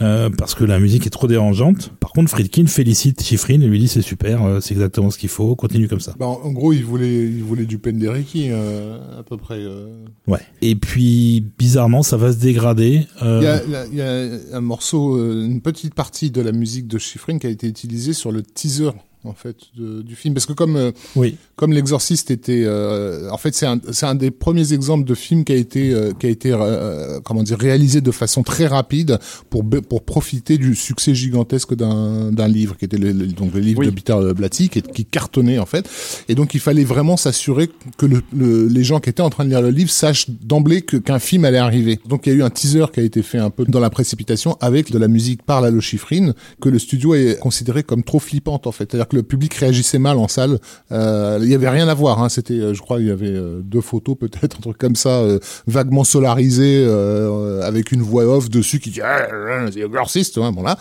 euh, 0.00 0.30
parce 0.30 0.54
que 0.54 0.64
la 0.64 0.78
musique 0.80 1.06
est 1.06 1.10
trop 1.10 1.26
dérangeante. 1.26 1.90
Par 2.00 2.12
contre, 2.12 2.30
Friedkin 2.30 2.66
félicite 2.66 3.22
Schifrin 3.22 3.60
et 3.60 3.66
lui 3.66 3.78
dit 3.78 3.88
c'est 3.88 4.00
super, 4.00 4.42
euh, 4.42 4.60
c'est 4.60 4.72
exactement 4.72 5.10
ce 5.10 5.18
qu'il 5.18 5.28
faut, 5.28 5.54
continue 5.54 5.86
comme 5.86 6.00
ça. 6.00 6.14
Bah, 6.18 6.26
en 6.26 6.50
gros, 6.52 6.72
il 6.72 6.82
voulait, 6.84 7.24
il 7.26 7.42
voulait 7.44 7.66
du 7.66 7.78
Penderecki, 7.78 8.48
euh, 8.50 8.98
à 9.18 9.22
peu 9.22 9.36
près. 9.36 9.58
euh. 9.58 10.04
Ouais. 10.26 10.40
Et 10.62 10.76
puis, 10.76 11.44
bizarrement, 11.58 12.02
ça 12.02 12.16
va 12.16 12.32
se 12.32 12.38
dégrader. 12.38 13.06
euh, 13.22 13.40
Il 13.42 13.44
y, 13.44 13.48
a, 13.48 13.66
là, 13.66 13.86
il 13.92 13.98
y 13.98 14.02
a 14.02 14.56
un 14.56 14.60
morceau, 14.62 15.16
euh, 15.18 15.44
une 15.44 15.60
petite 15.60 15.94
partie 15.94 16.30
de 16.30 16.40
la 16.40 16.52
musique 16.52 16.86
de 16.88 16.96
Schifrin 16.98 17.38
qui 17.38 17.46
a 17.46 17.50
été 17.50 17.66
utilisée 17.66 18.14
sur 18.14 18.32
le 18.32 18.42
teaser 18.42 18.90
en 19.24 19.34
fait 19.34 19.56
de- 19.76 20.02
du 20.02 20.14
film 20.14 20.32
parce 20.34 20.46
que 20.46 20.52
comme 20.52 20.76
euh, 20.76 20.92
Oui. 21.16 21.36
comme 21.56 21.72
l'exorciste 21.72 22.30
était 22.30 22.62
euh, 22.64 23.28
en 23.30 23.36
fait 23.36 23.54
c'est 23.54 23.66
un 23.66 23.80
c'est 23.90 24.06
un 24.06 24.14
des 24.14 24.30
premiers 24.30 24.72
exemples 24.72 25.04
de 25.04 25.14
film 25.14 25.44
qui 25.44 25.52
a 25.52 25.56
été 25.56 25.92
euh, 25.92 26.12
qui 26.18 26.26
a 26.26 26.30
été 26.30 26.52
euh, 26.52 27.18
comment 27.24 27.42
dire 27.42 27.58
réalisé 27.58 28.00
de 28.00 28.10
façon 28.12 28.42
très 28.42 28.66
rapide 28.66 29.18
pour 29.50 29.64
pour 29.88 30.02
profiter 30.04 30.56
du 30.56 30.74
succès 30.74 31.14
gigantesque 31.14 31.74
d'un 31.74 32.30
d'un 32.32 32.46
livre 32.48 32.76
qui 32.76 32.84
était 32.84 32.96
le, 32.96 33.10
le- 33.12 33.26
donc 33.26 33.54
le 33.54 33.60
livre 33.60 33.80
Oui. 33.80 33.86
de 33.86 33.90
Peter 33.90 34.16
Blatty 34.36 34.68
qui, 34.68 34.82
qui 34.82 35.04
cartonnait 35.04 35.58
en 35.58 35.66
fait 35.66 35.88
et 36.28 36.34
donc 36.34 36.54
il 36.54 36.60
fallait 36.60 36.84
vraiment 36.84 37.16
s'assurer 37.16 37.68
que 37.96 38.06
le, 38.06 38.22
le- 38.36 38.68
les 38.68 38.84
gens 38.84 39.00
qui 39.00 39.10
étaient 39.10 39.22
en 39.22 39.30
train 39.30 39.44
de 39.44 39.50
lire 39.50 39.62
le 39.62 39.70
livre 39.70 39.90
sachent 39.90 40.30
d'emblée 40.30 40.82
que 40.82 40.96
qu'un 40.96 41.18
film 41.18 41.44
allait 41.44 41.58
arriver 41.58 41.98
donc 42.08 42.26
il 42.26 42.32
y 42.32 42.36
a 42.36 42.38
eu 42.38 42.42
un 42.42 42.50
teaser 42.50 42.86
qui 42.92 43.00
a 43.00 43.02
été 43.02 43.22
fait 43.22 43.38
un 43.38 43.50
peu 43.50 43.64
dans 43.66 43.80
la 43.80 43.90
précipitation 43.90 44.56
avec 44.60 44.92
de 44.92 44.98
la 44.98 45.08
musique 45.08 45.42
par 45.42 45.60
la 45.60 45.70
Lochifrine 45.70 46.34
que 46.60 46.68
le 46.68 46.78
studio 46.78 47.14
est 47.14 47.38
considéré 47.40 47.82
comme 47.82 48.04
trop 48.04 48.20
flippante 48.20 48.66
en 48.68 48.72
fait 48.72 48.88
c'est-à-dire 48.90 49.07
que 49.08 49.16
le 49.16 49.22
public 49.22 49.54
réagissait 49.54 49.98
mal 49.98 50.18
en 50.18 50.28
salle 50.28 50.58
euh, 50.92 51.38
il 51.42 51.48
y 51.48 51.54
avait 51.54 51.68
rien 51.68 51.88
à 51.88 51.94
voir 51.94 52.22
hein. 52.22 52.28
c'était 52.28 52.54
euh, 52.54 52.74
je 52.74 52.80
crois 52.80 53.00
il 53.00 53.08
y 53.08 53.10
avait 53.10 53.26
euh, 53.26 53.60
deux 53.62 53.80
photos 53.80 54.16
peut-être 54.20 54.58
un 54.58 54.60
truc 54.60 54.78
comme 54.78 54.96
ça 54.96 55.20
euh, 55.20 55.38
vaguement 55.66 56.04
solarisé 56.04 56.84
euh, 56.86 57.62
avec 57.62 57.92
une 57.92 58.02
voix 58.02 58.24
off 58.24 58.48
dessus 58.50 58.78
qui 58.78 58.90
dit 58.90 59.00
ah, 59.00 59.26
ah, 59.30 59.66
c'est 59.72 59.80
exorciste 59.80 60.38
hein, 60.38 60.52
bon 60.52 60.62
là 60.62 60.78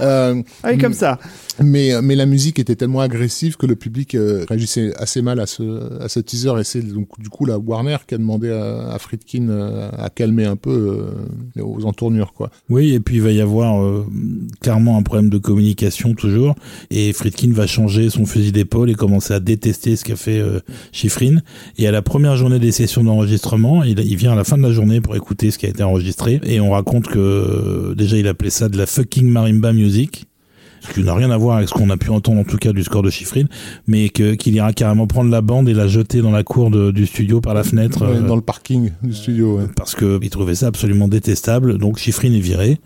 euh, 0.00 0.42
Ah, 0.62 0.76
comme 0.76 0.92
ça. 0.94 1.18
Mais 1.62 2.00
mais 2.02 2.14
la 2.14 2.26
musique 2.26 2.58
était 2.58 2.76
tellement 2.76 3.00
agressive 3.00 3.56
que 3.56 3.66
le 3.66 3.76
public 3.76 4.14
euh, 4.14 4.44
réagissait 4.48 4.94
assez 4.96 5.22
mal 5.22 5.40
à 5.40 5.46
ce 5.46 6.02
à 6.02 6.08
ce 6.08 6.20
teaser 6.20 6.52
et 6.60 6.64
c'est 6.64 6.82
donc 6.82 7.08
du 7.18 7.28
coup 7.28 7.44
la 7.44 7.58
Warner 7.58 7.96
qui 8.06 8.14
a 8.14 8.18
demandé 8.18 8.50
à, 8.50 8.90
à 8.92 8.98
Friedkin 8.98 9.48
euh, 9.48 9.90
à 9.96 10.10
calmer 10.10 10.44
un 10.44 10.56
peu 10.56 10.70
euh, 11.56 11.62
aux 11.62 11.84
entournures 11.84 12.32
quoi. 12.32 12.50
Oui, 12.68 12.92
et 12.94 13.00
puis 13.00 13.16
il 13.16 13.22
va 13.22 13.32
y 13.32 13.40
avoir 13.40 13.82
euh, 13.82 14.06
clairement 14.60 14.96
un 14.96 15.02
problème 15.02 15.30
de 15.30 15.38
communication 15.38 16.14
toujours, 16.14 16.54
et 16.90 17.12
Friedkin 17.12 17.52
va 17.52 17.66
changer 17.66 18.10
son 18.10 18.26
fusil 18.26 18.52
d'épaule 18.52 18.90
et 18.90 18.94
commencer 18.94 19.34
à 19.34 19.40
détester 19.40 19.96
ce 19.96 20.04
qu'a 20.04 20.16
fait 20.16 20.38
euh, 20.38 20.60
Schifrin. 20.92 21.38
Et 21.78 21.86
à 21.86 21.90
la 21.90 22.02
première 22.02 22.36
journée 22.36 22.58
des 22.58 22.72
sessions 22.72 23.04
d'enregistrement, 23.04 23.82
il, 23.82 23.98
il 24.00 24.16
vient 24.16 24.32
à 24.32 24.36
la 24.36 24.44
fin 24.44 24.56
de 24.58 24.62
la 24.62 24.72
journée 24.72 25.00
pour 25.00 25.16
écouter 25.16 25.50
ce 25.50 25.58
qui 25.58 25.66
a 25.66 25.68
été 25.68 25.82
enregistré, 25.82 26.40
et 26.44 26.60
on 26.60 26.70
raconte 26.70 27.08
que 27.08 27.18
euh, 27.18 27.94
déjà 27.94 28.16
il 28.16 28.26
appelait 28.28 28.50
ça 28.50 28.68
de 28.68 28.76
la 28.76 28.86
fucking 28.86 29.28
marimba 29.28 29.72
music. 29.72 30.26
Ce 30.80 30.92
qui 30.92 31.02
n'a 31.02 31.14
rien 31.14 31.30
à 31.30 31.36
voir 31.36 31.56
avec 31.56 31.68
ce 31.68 31.74
qu'on 31.74 31.90
a 31.90 31.96
pu 31.96 32.10
entendre 32.10 32.40
en 32.40 32.44
tout 32.44 32.56
cas 32.56 32.72
du 32.72 32.82
score 32.84 33.02
de 33.02 33.10
Schifrin, 33.10 33.44
mais 33.86 34.08
que 34.08 34.34
qu'il 34.34 34.54
ira 34.54 34.72
carrément 34.72 35.06
prendre 35.06 35.30
la 35.30 35.40
bande 35.40 35.68
et 35.68 35.74
la 35.74 35.88
jeter 35.88 36.20
dans 36.22 36.30
la 36.30 36.44
cour 36.44 36.70
de- 36.70 36.90
du 36.90 37.06
studio 37.06 37.40
par 37.40 37.54
la 37.54 37.64
fenêtre. 37.64 38.02
Ouais, 38.06 38.16
euh, 38.18 38.20
dans 38.26 38.36
le 38.36 38.42
parking 38.42 38.90
du 39.02 39.12
studio. 39.12 39.58
ouais. 39.58 39.64
parce 39.76 39.94
que 39.94 40.18
il 40.22 40.30
trouvait 40.30 40.54
ça 40.54 40.66
absolument 40.68 41.08
détestable. 41.08 41.78
Donc 41.78 41.98
Schifrin 41.98 42.32
est 42.32 42.40
viré. 42.40 42.78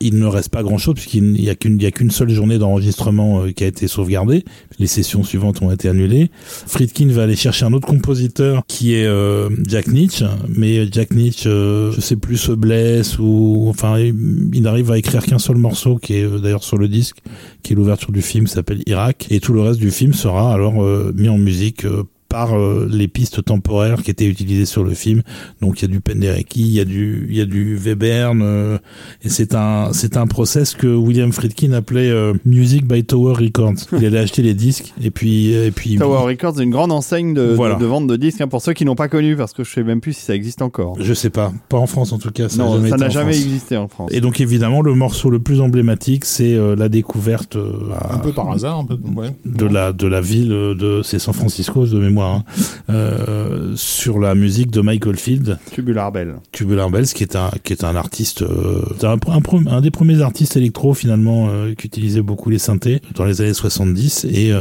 Il 0.00 0.18
ne 0.18 0.26
reste 0.26 0.50
pas 0.50 0.62
grand 0.62 0.78
chose 0.78 0.94
puisqu'il 0.94 1.32
n'y 1.32 1.48
a 1.48 1.54
qu'une 1.54 2.10
seule 2.10 2.30
journée 2.30 2.58
d'enregistrement 2.58 3.42
euh, 3.42 3.52
qui 3.52 3.64
a 3.64 3.66
été 3.66 3.88
sauvegardée. 3.88 4.44
Les 4.78 4.86
sessions 4.86 5.24
suivantes 5.24 5.62
ont 5.62 5.70
été 5.70 5.88
annulées. 5.88 6.30
Friedkin 6.66 7.08
va 7.08 7.24
aller 7.24 7.36
chercher 7.36 7.64
un 7.64 7.72
autre 7.72 7.88
compositeur 7.88 8.62
qui 8.66 8.94
est 8.94 9.06
euh, 9.06 9.48
Jack 9.66 9.88
Nietzsche, 9.88 10.26
mais 10.48 10.90
Jack 10.90 11.12
Nietzsche, 11.12 11.48
euh, 11.48 11.92
je 11.92 12.00
sais 12.00 12.16
plus, 12.16 12.36
se 12.36 12.52
blesse 12.52 13.18
ou 13.18 13.66
enfin 13.68 13.98
il 13.98 14.62
n'arrive 14.62 14.90
à 14.90 14.98
écrire 14.98 15.24
qu'un 15.24 15.38
seul 15.38 15.56
morceau 15.56 15.96
qui 15.96 16.14
est 16.14 16.24
euh, 16.24 16.38
d'ailleurs 16.38 16.64
sur 16.64 16.78
le 16.78 16.88
disque, 16.88 17.18
qui 17.62 17.72
est 17.72 17.76
l'ouverture 17.76 18.12
du 18.12 18.22
film, 18.22 18.46
s'appelle 18.46 18.82
Irak, 18.86 19.26
et 19.30 19.40
tout 19.40 19.52
le 19.52 19.60
reste 19.60 19.80
du 19.80 19.90
film 19.90 20.12
sera 20.12 20.52
alors 20.52 20.82
euh, 20.82 21.12
mis 21.14 21.28
en 21.28 21.38
musique 21.38 21.84
euh, 21.84 22.04
par 22.28 22.58
euh, 22.58 22.86
les 22.90 23.08
pistes 23.08 23.42
temporaires 23.44 24.02
qui 24.02 24.10
étaient 24.10 24.26
utilisées 24.26 24.66
sur 24.66 24.84
le 24.84 24.92
film. 24.94 25.22
Donc 25.62 25.80
il 25.80 25.82
y 25.82 25.84
a 25.86 25.88
du 25.88 26.00
Penderecki, 26.00 26.60
il 26.60 26.72
y 26.72 26.80
a 26.80 26.84
du 26.84 27.26
il 27.30 27.36
y 27.36 27.40
a 27.40 27.46
du 27.46 27.76
Webern 27.78 28.40
euh, 28.42 28.78
et 29.22 29.28
c'est 29.30 29.54
un 29.54 29.90
c'est 29.92 30.16
un 30.16 30.26
process 30.26 30.74
que 30.74 30.86
William 30.86 31.32
Friedkin 31.32 31.72
appelait 31.72 32.10
euh, 32.10 32.34
Music 32.44 32.86
by 32.86 33.04
Tower 33.04 33.34
Records. 33.34 33.74
Il 33.92 34.04
allait 34.04 34.18
acheter 34.18 34.42
les 34.42 34.52
disques 34.54 34.92
et 35.02 35.10
puis 35.10 35.52
et 35.52 35.70
puis 35.70 35.96
Tower 35.96 36.26
Records, 36.30 36.60
une 36.60 36.70
grande 36.70 36.92
enseigne 36.92 37.32
de, 37.32 37.48
de- 37.48 37.54
Voilà. 37.54 37.76
de, 37.76 37.86
vente 37.86 38.06
de 38.06 38.16
disques, 38.16 38.40
hein, 38.42 38.48
pour 38.48 38.60
ceux 38.60 38.74
qui 38.74 38.84
n'ont 38.84 38.94
pas 38.94 39.08
connu, 39.08 39.34
parce 39.36 39.54
que 39.54 39.64
je 39.64 39.70
sais 39.72 39.82
même 39.82 40.00
plus 40.02 40.12
si 40.12 40.22
ça 40.24 40.34
existe 40.34 40.60
encore. 40.60 40.96
je 41.00 41.14
sais 41.14 41.30
pas, 41.30 41.52
pas 41.70 41.78
en 41.78 41.86
France 41.86 42.12
en 42.12 42.18
tout 42.18 42.30
cas, 42.30 42.48
ça 42.50 42.62
a 42.62 42.66
non, 42.66 42.74
jamais 42.74 42.90
ça 42.90 42.96
été 42.96 43.00
n'a 43.04 43.06
en 43.06 43.10
jamais 43.10 43.32
France. 43.32 43.44
existé 43.44 43.76
en 43.78 43.88
France. 43.88 44.10
Et 44.12 44.20
donc 44.20 44.40
évidemment 44.42 44.82
le 44.82 44.94
morceau 44.94 45.30
le 45.30 45.38
plus 45.38 45.60
emblématique 45.62 46.26
c'est 46.26 46.54
euh, 46.54 46.76
la 46.76 46.88
découverte 46.90 47.56
euh, 47.56 47.72
Un 48.10 48.18
peu 48.18 48.32
par 48.32 48.50
hasard, 48.50 48.78
un 48.80 48.84
peu. 48.84 48.98
Ouais. 49.16 49.34
de 49.46 49.64
la 49.64 49.92
de 49.94 50.06
la 50.06 50.20
ville 50.20 50.48
de 50.50 51.00
c'est 51.02 51.18
San 51.18 51.32
Francisco 51.32 51.86
de 51.86 51.98
mémoire 51.98 52.17
hein, 52.26 52.44
euh, 52.90 53.72
sur 53.76 54.18
la 54.18 54.34
musique 54.34 54.70
de 54.70 54.80
Michael 54.80 55.16
Field 55.16 55.58
Tubular 55.72 56.10
Bell. 56.12 56.36
Tubular 56.52 56.90
Bells 56.90 57.06
qui 57.06 57.22
est 57.22 57.36
un 57.36 57.50
qui 57.64 57.72
est 57.72 57.84
un 57.84 57.96
artiste 57.96 58.42
euh, 58.42 58.82
un, 59.02 59.16
un, 59.32 59.40
pro- 59.40 59.60
un 59.66 59.80
des 59.80 59.90
premiers 59.90 60.20
artistes 60.22 60.56
électro 60.56 60.94
finalement 60.94 61.48
euh, 61.50 61.74
qui 61.74 61.86
utilisait 61.86 62.22
beaucoup 62.22 62.50
les 62.50 62.58
synthés 62.58 63.00
dans 63.14 63.24
les 63.24 63.40
années 63.40 63.54
70 63.54 64.24
et 64.30 64.52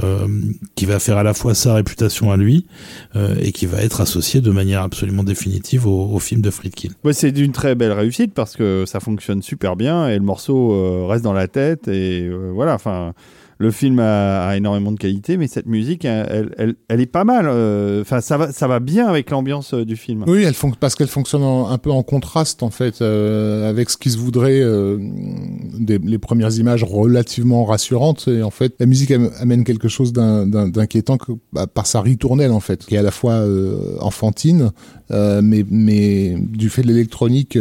qui 0.76 0.86
va 0.86 1.00
faire 1.00 1.18
à 1.18 1.24
la 1.24 1.34
fois 1.34 1.54
sa 1.54 1.74
réputation 1.74 2.32
à 2.32 2.38
lui 2.38 2.66
et 3.42 3.52
qui 3.52 3.66
va 3.66 3.82
être 3.82 4.02
associé 4.02 4.42
de 4.42 4.52
manière 4.52 4.82
absolument 4.82 5.24
définitive 5.24 5.88
au, 5.88 6.10
au 6.12 6.20
film 6.20 6.42
de 6.42 6.50
Friedkin. 6.50 6.90
Ouais, 7.04 7.14
c'est 7.14 7.32
d'une 7.32 7.52
très 7.52 7.76
belle 7.76 7.92
réussite 7.92 8.34
parce 8.34 8.56
que 8.56 8.84
ça 8.86 9.00
fonctionne 9.00 9.42
super 9.42 9.76
bien 9.76 10.08
et 10.10 10.16
le 10.16 10.24
morceau 10.24 11.08
reste 11.08 11.24
dans 11.24 11.34
la 11.34 11.48
tête 11.48 11.88
et 11.88 12.30
voilà. 12.54 12.76
Enfin, 12.76 13.14
le 13.60 13.72
film 13.72 14.00
a, 14.00 14.48
a 14.48 14.58
énormément 14.58 14.92
de 14.92 14.98
qualité, 15.00 15.38
mais 15.38 15.48
cette 15.48 15.66
musique, 15.66 16.06
elle, 16.06 16.54
elle, 16.58 16.76
elle 16.88 17.02
est 17.02 17.06
pas 17.12 17.24
mal. 17.24 17.48
euh, 17.50 18.02
Enfin, 18.02 18.22
ça 18.22 18.38
va, 18.38 18.52
ça 18.52 18.68
va 18.68 18.80
bien 18.80 19.08
avec 19.08 19.30
l'ambiance 19.32 19.74
euh, 19.74 19.84
du 19.86 19.96
film. 19.96 20.24
Oui, 20.28 20.44
elle 20.44 20.54
parce 20.80 20.96
qu'elle 20.96 21.08
fonctionne 21.08 21.44
un 21.44 21.78
peu 21.78 21.92
en 21.92 22.04
contraste 22.04 22.62
en 22.64 22.70
fait 22.70 23.02
euh, 23.02 23.70
avec 23.70 23.90
ce 23.90 23.98
qui 23.98 24.10
se 24.12 24.18
voudrait 24.18 24.62
euh, 24.62 24.98
des, 25.80 25.98
les 25.98 26.18
premières 26.18 26.56
images 26.58 26.84
relativement 26.84 27.66
rassurantes 27.66 28.28
et 28.28 28.44
en 28.44 28.52
fait 28.52 28.74
la 28.80 28.86
musique 28.86 29.12
am- 29.12 29.30
amène 29.40 29.64
quelque 29.64 29.88
chose 29.88 30.14
d'inquiétant 30.14 31.18
bah, 31.54 31.68
par 31.68 31.88
sa 31.88 32.02
ritournelle 32.02 32.52
en 32.52 32.60
fait 32.60 32.86
qui 32.86 32.96
est 32.96 32.98
à 33.00 33.04
la 33.04 33.12
fois 33.12 33.44
enfantine 34.00 34.72
mais 35.10 35.66
mais 35.70 36.36
du 36.40 36.70
fait 36.70 36.82
de 36.82 36.88
l'électronique 36.88 37.58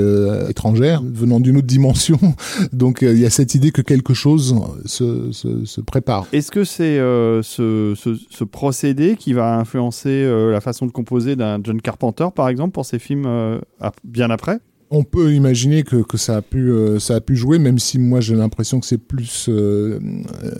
étrangère 0.48 1.02
venant 1.04 1.40
d'une 1.40 1.56
autre 1.58 1.66
dimension 1.66 2.18
donc 2.72 2.98
il 3.02 3.18
y 3.18 3.26
a 3.26 3.30
cette 3.30 3.54
idée 3.54 3.70
que 3.70 3.82
quelque 3.82 4.14
chose 4.14 4.54
se, 4.84 5.30
se, 5.32 5.64
se 5.64 5.80
Est-ce 6.32 6.50
que 6.50 6.64
c'est 6.64 6.98
euh, 6.98 7.42
ce, 7.42 8.44
procédé 8.44 9.16
qui 9.16 9.32
va 9.32 9.56
influencer 9.56 10.08
euh, 10.10 10.52
la 10.52 10.60
façon 10.60 10.86
de 10.86 10.92
composer 10.92 11.36
d'un 11.36 11.58
John 11.62 11.80
Carpenter, 11.80 12.28
par 12.34 12.48
exemple, 12.48 12.72
pour 12.72 12.84
ses 12.84 12.98
films 12.98 13.26
euh, 13.26 13.60
bien 14.04 14.30
après? 14.30 14.58
On 14.90 15.02
peut 15.02 15.34
imaginer 15.34 15.82
que, 15.82 15.96
que 15.96 16.16
ça 16.16 16.36
a 16.36 16.42
pu 16.42 16.70
euh, 16.70 17.00
ça 17.00 17.16
a 17.16 17.20
pu 17.20 17.34
jouer, 17.34 17.58
même 17.58 17.78
si 17.78 17.98
moi 17.98 18.20
j'ai 18.20 18.36
l'impression 18.36 18.78
que 18.78 18.86
c'est 18.86 18.98
plus 18.98 19.46
euh, 19.48 19.98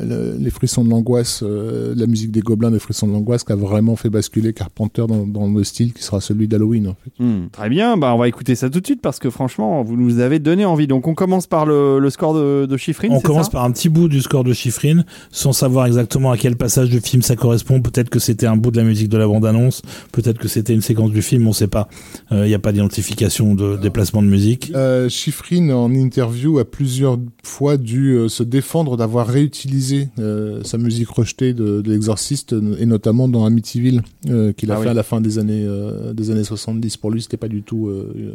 le- 0.03 0.37
les 0.39 0.51
frissons 0.51 0.83
de 0.85 0.91
l'angoisse, 0.91 1.43
euh, 1.45 1.95
la 1.97 2.07
musique 2.07 2.33
des 2.33 2.41
gobelins 2.41 2.73
des 2.73 2.81
frissons 2.81 3.07
de 3.07 3.13
l'angoisse 3.13 3.45
qui 3.45 3.53
a 3.53 3.57
vraiment 3.57 3.95
fait 3.95 4.11
basculer 4.11 4.53
Carpenter 4.53 5.05
dans, 5.09 5.27
dans 5.27 5.47
le 5.49 5.63
style 5.63 5.93
qui 5.93 6.03
sera 6.03 6.21
celui 6.21 6.49
d'Halloween 6.49 6.89
en 6.89 6.97
fait. 7.03 7.23
Hmm, 7.23 7.47
Très 7.53 7.69
bien, 7.69 7.97
bah, 7.97 8.13
on 8.15 8.19
va 8.19 8.27
écouter 8.27 8.57
ça 8.57 8.69
tout 8.69 8.81
de 8.81 8.87
suite 8.87 9.01
parce 9.01 9.21
que 9.21 9.31
franchement, 9.31 9.83
vous 9.85 9.97
nous 9.97 10.19
avez 10.19 10.41
donné 10.41 10.65
envie. 10.65 10.89
Donc 10.89 11.07
on 11.07 11.15
commence 11.15 11.47
par 11.47 11.65
le, 11.65 12.01
le 12.01 12.11
score 12.11 12.35
de, 12.35 12.67
de 12.67 12.77
Schifrin, 12.77 13.09
On 13.11 13.21
commence 13.21 13.47
ça 13.47 13.53
par 13.53 13.65
un 13.65 13.71
petit 13.71 13.89
bout 13.89 14.09
du 14.09 14.21
score 14.23 14.43
de 14.43 14.53
Schifrin, 14.53 15.05
sans 15.31 15.53
savoir 15.53 15.87
exactement 15.87 16.33
à 16.33 16.37
quel 16.37 16.57
passage 16.57 16.91
du 16.91 17.01
film 17.01 17.23
ça 17.23 17.37
correspond. 17.37 17.81
Peut-être 17.81 18.11
que 18.11 18.19
c'était 18.19 18.47
un 18.47 18.57
bout 18.57 18.73
de 18.73 18.77
la 18.79 18.85
musique 18.85 19.09
de 19.09 19.19
la 19.19 19.29
bande-annonce, 19.29 19.83
peut-être 20.11 20.39
que 20.39 20.49
c'était 20.49 20.75
une 20.75 20.81
séquence 20.83 21.13
du 21.13 21.23
film, 21.23 21.47
on 21.47 21.53
sait 21.53 21.69
pas. 21.69 21.89
Il 22.33 22.43
n'y 22.43 22.55
a 22.55 22.59
pas 22.59 22.73
d'identification 22.73 23.55
de 23.55 23.77
déplacement 23.77 24.16
de 24.23 24.29
musique. 24.29 24.73
Euh, 24.75 25.09
Schifrin 25.09 25.71
en 25.71 25.93
interview 25.95 26.59
a 26.59 26.65
plusieurs 26.65 27.19
fois 27.43 27.77
dû 27.77 28.13
euh, 28.13 28.29
se 28.29 28.43
défendre 28.43 28.97
d'avoir 28.97 29.27
réutilisé 29.27 30.09
euh, 30.19 30.63
sa 30.65 30.79
musique 30.79 31.09
rejetée 31.09 31.53
de, 31.55 31.81
de 31.81 31.91
l'exorciste 31.91 32.55
et 32.79 32.87
notamment 32.87 33.29
dans 33.29 33.45
Amityville 33.45 34.03
euh, 34.29 34.53
qu'il 34.53 34.71
a 34.71 34.75
Ah 34.75 34.79
fait 34.79 34.85
oui. 34.85 34.91
à 34.91 34.95
la 34.95 35.03
fin 35.03 35.21
des 35.21 35.39
années 35.39 35.65
euh, 35.67 36.13
des 36.13 36.31
années 36.31 36.45
70. 36.45 36.97
Pour 36.97 37.11
lui, 37.11 37.23
c'était 37.23 37.37
pas 37.37 37.49
du 37.49 37.63
tout 37.63 37.89
euh, 37.89 38.35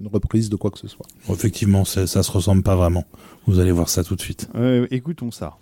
une 0.00 0.08
reprise 0.08 0.48
de 0.50 0.56
quoi 0.56 0.70
que 0.70 0.78
ce 0.78 0.88
soit. 0.88 1.06
Effectivement, 1.30 1.84
ça, 1.84 2.06
ça 2.06 2.22
se 2.22 2.30
ressemble 2.30 2.62
pas 2.62 2.76
vraiment. 2.76 3.04
Vous 3.46 3.58
allez 3.58 3.72
voir 3.72 3.88
ça 3.88 4.04
tout 4.04 4.14
de 4.16 4.20
suite. 4.20 4.48
Euh, 4.54 4.86
Écoutons 4.90 5.30
ça. 5.30 5.54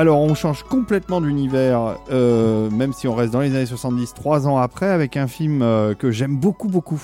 Alors 0.00 0.20
on 0.20 0.34
change 0.34 0.62
complètement 0.62 1.20
d'univers, 1.20 1.98
euh, 2.10 2.70
même 2.70 2.94
si 2.94 3.06
on 3.06 3.14
reste 3.14 3.34
dans 3.34 3.40
les 3.40 3.54
années 3.54 3.66
70, 3.66 4.14
trois 4.14 4.48
ans 4.48 4.56
après, 4.56 4.88
avec 4.88 5.18
un 5.18 5.26
film 5.26 5.60
euh, 5.60 5.94
que 5.94 6.10
j'aime 6.10 6.38
beaucoup, 6.38 6.68
beaucoup, 6.68 7.02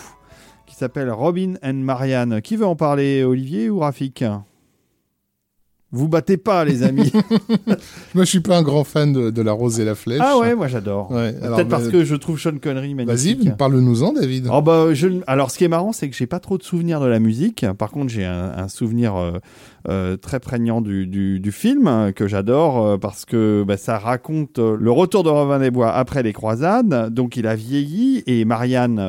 qui 0.64 0.76
s'appelle 0.76 1.10
Robin 1.10 1.56
and 1.62 1.74
Marianne. 1.74 2.40
Qui 2.40 2.56
veut 2.56 2.64
en 2.64 2.74
parler, 2.74 3.22
Olivier 3.22 3.68
ou 3.68 3.80
Rafik? 3.80 4.24
Vous 5.96 6.08
battez 6.08 6.36
pas, 6.36 6.64
les 6.64 6.82
amis. 6.82 7.12
moi, 8.14 8.24
je 8.24 8.30
suis 8.30 8.40
pas 8.40 8.56
un 8.56 8.62
grand 8.62 8.84
fan 8.84 9.12
de, 9.12 9.42
La 9.42 9.52
Rose 9.52 9.80
et 9.80 9.84
la 9.84 9.94
Flèche. 9.94 10.20
Ah 10.22 10.38
ouais, 10.38 10.54
moi 10.54 10.68
j'adore. 10.68 11.08
Peut-être 11.08 11.68
parce 11.68 11.88
que 11.88 12.04
je 12.04 12.14
trouve 12.14 12.38
Sean 12.38 12.58
Connery 12.62 12.94
magnifique. 12.94 13.44
Vas-y, 13.44 13.56
parle-nous-en, 13.56 14.12
David. 14.12 14.48
Oh 14.52 14.62
bah, 14.62 14.92
je... 14.92 15.08
Alors, 15.26 15.50
ce 15.50 15.58
qui 15.58 15.64
est 15.64 15.68
marrant, 15.68 15.92
c'est 15.92 16.08
que 16.08 16.16
j'ai 16.16 16.26
pas 16.26 16.40
trop 16.40 16.58
de 16.58 16.62
souvenirs 16.62 17.00
de 17.00 17.06
la 17.06 17.18
musique. 17.18 17.66
Par 17.78 17.90
contre, 17.90 18.10
j'ai 18.10 18.24
un, 18.24 18.68
souvenir 18.68 19.16
euh, 19.16 19.38
euh, 19.88 20.16
très 20.16 20.40
prégnant 20.40 20.80
du, 20.80 21.06
du, 21.06 21.52
film 21.52 21.86
euh, 21.86 22.12
que 22.12 22.26
j'adore 22.26 22.98
parce 22.98 23.24
que 23.24 23.64
bah, 23.66 23.76
ça 23.76 23.98
raconte 23.98 24.58
le 24.58 24.90
retour 24.90 25.22
de 25.22 25.30
Robin 25.30 25.58
des 25.58 25.70
Bois 25.70 25.92
après 25.92 26.22
les 26.22 26.32
croisades. 26.32 27.12
Donc, 27.12 27.36
il 27.36 27.46
a 27.46 27.54
vieilli 27.54 28.22
et 28.26 28.44
Marianne 28.44 29.00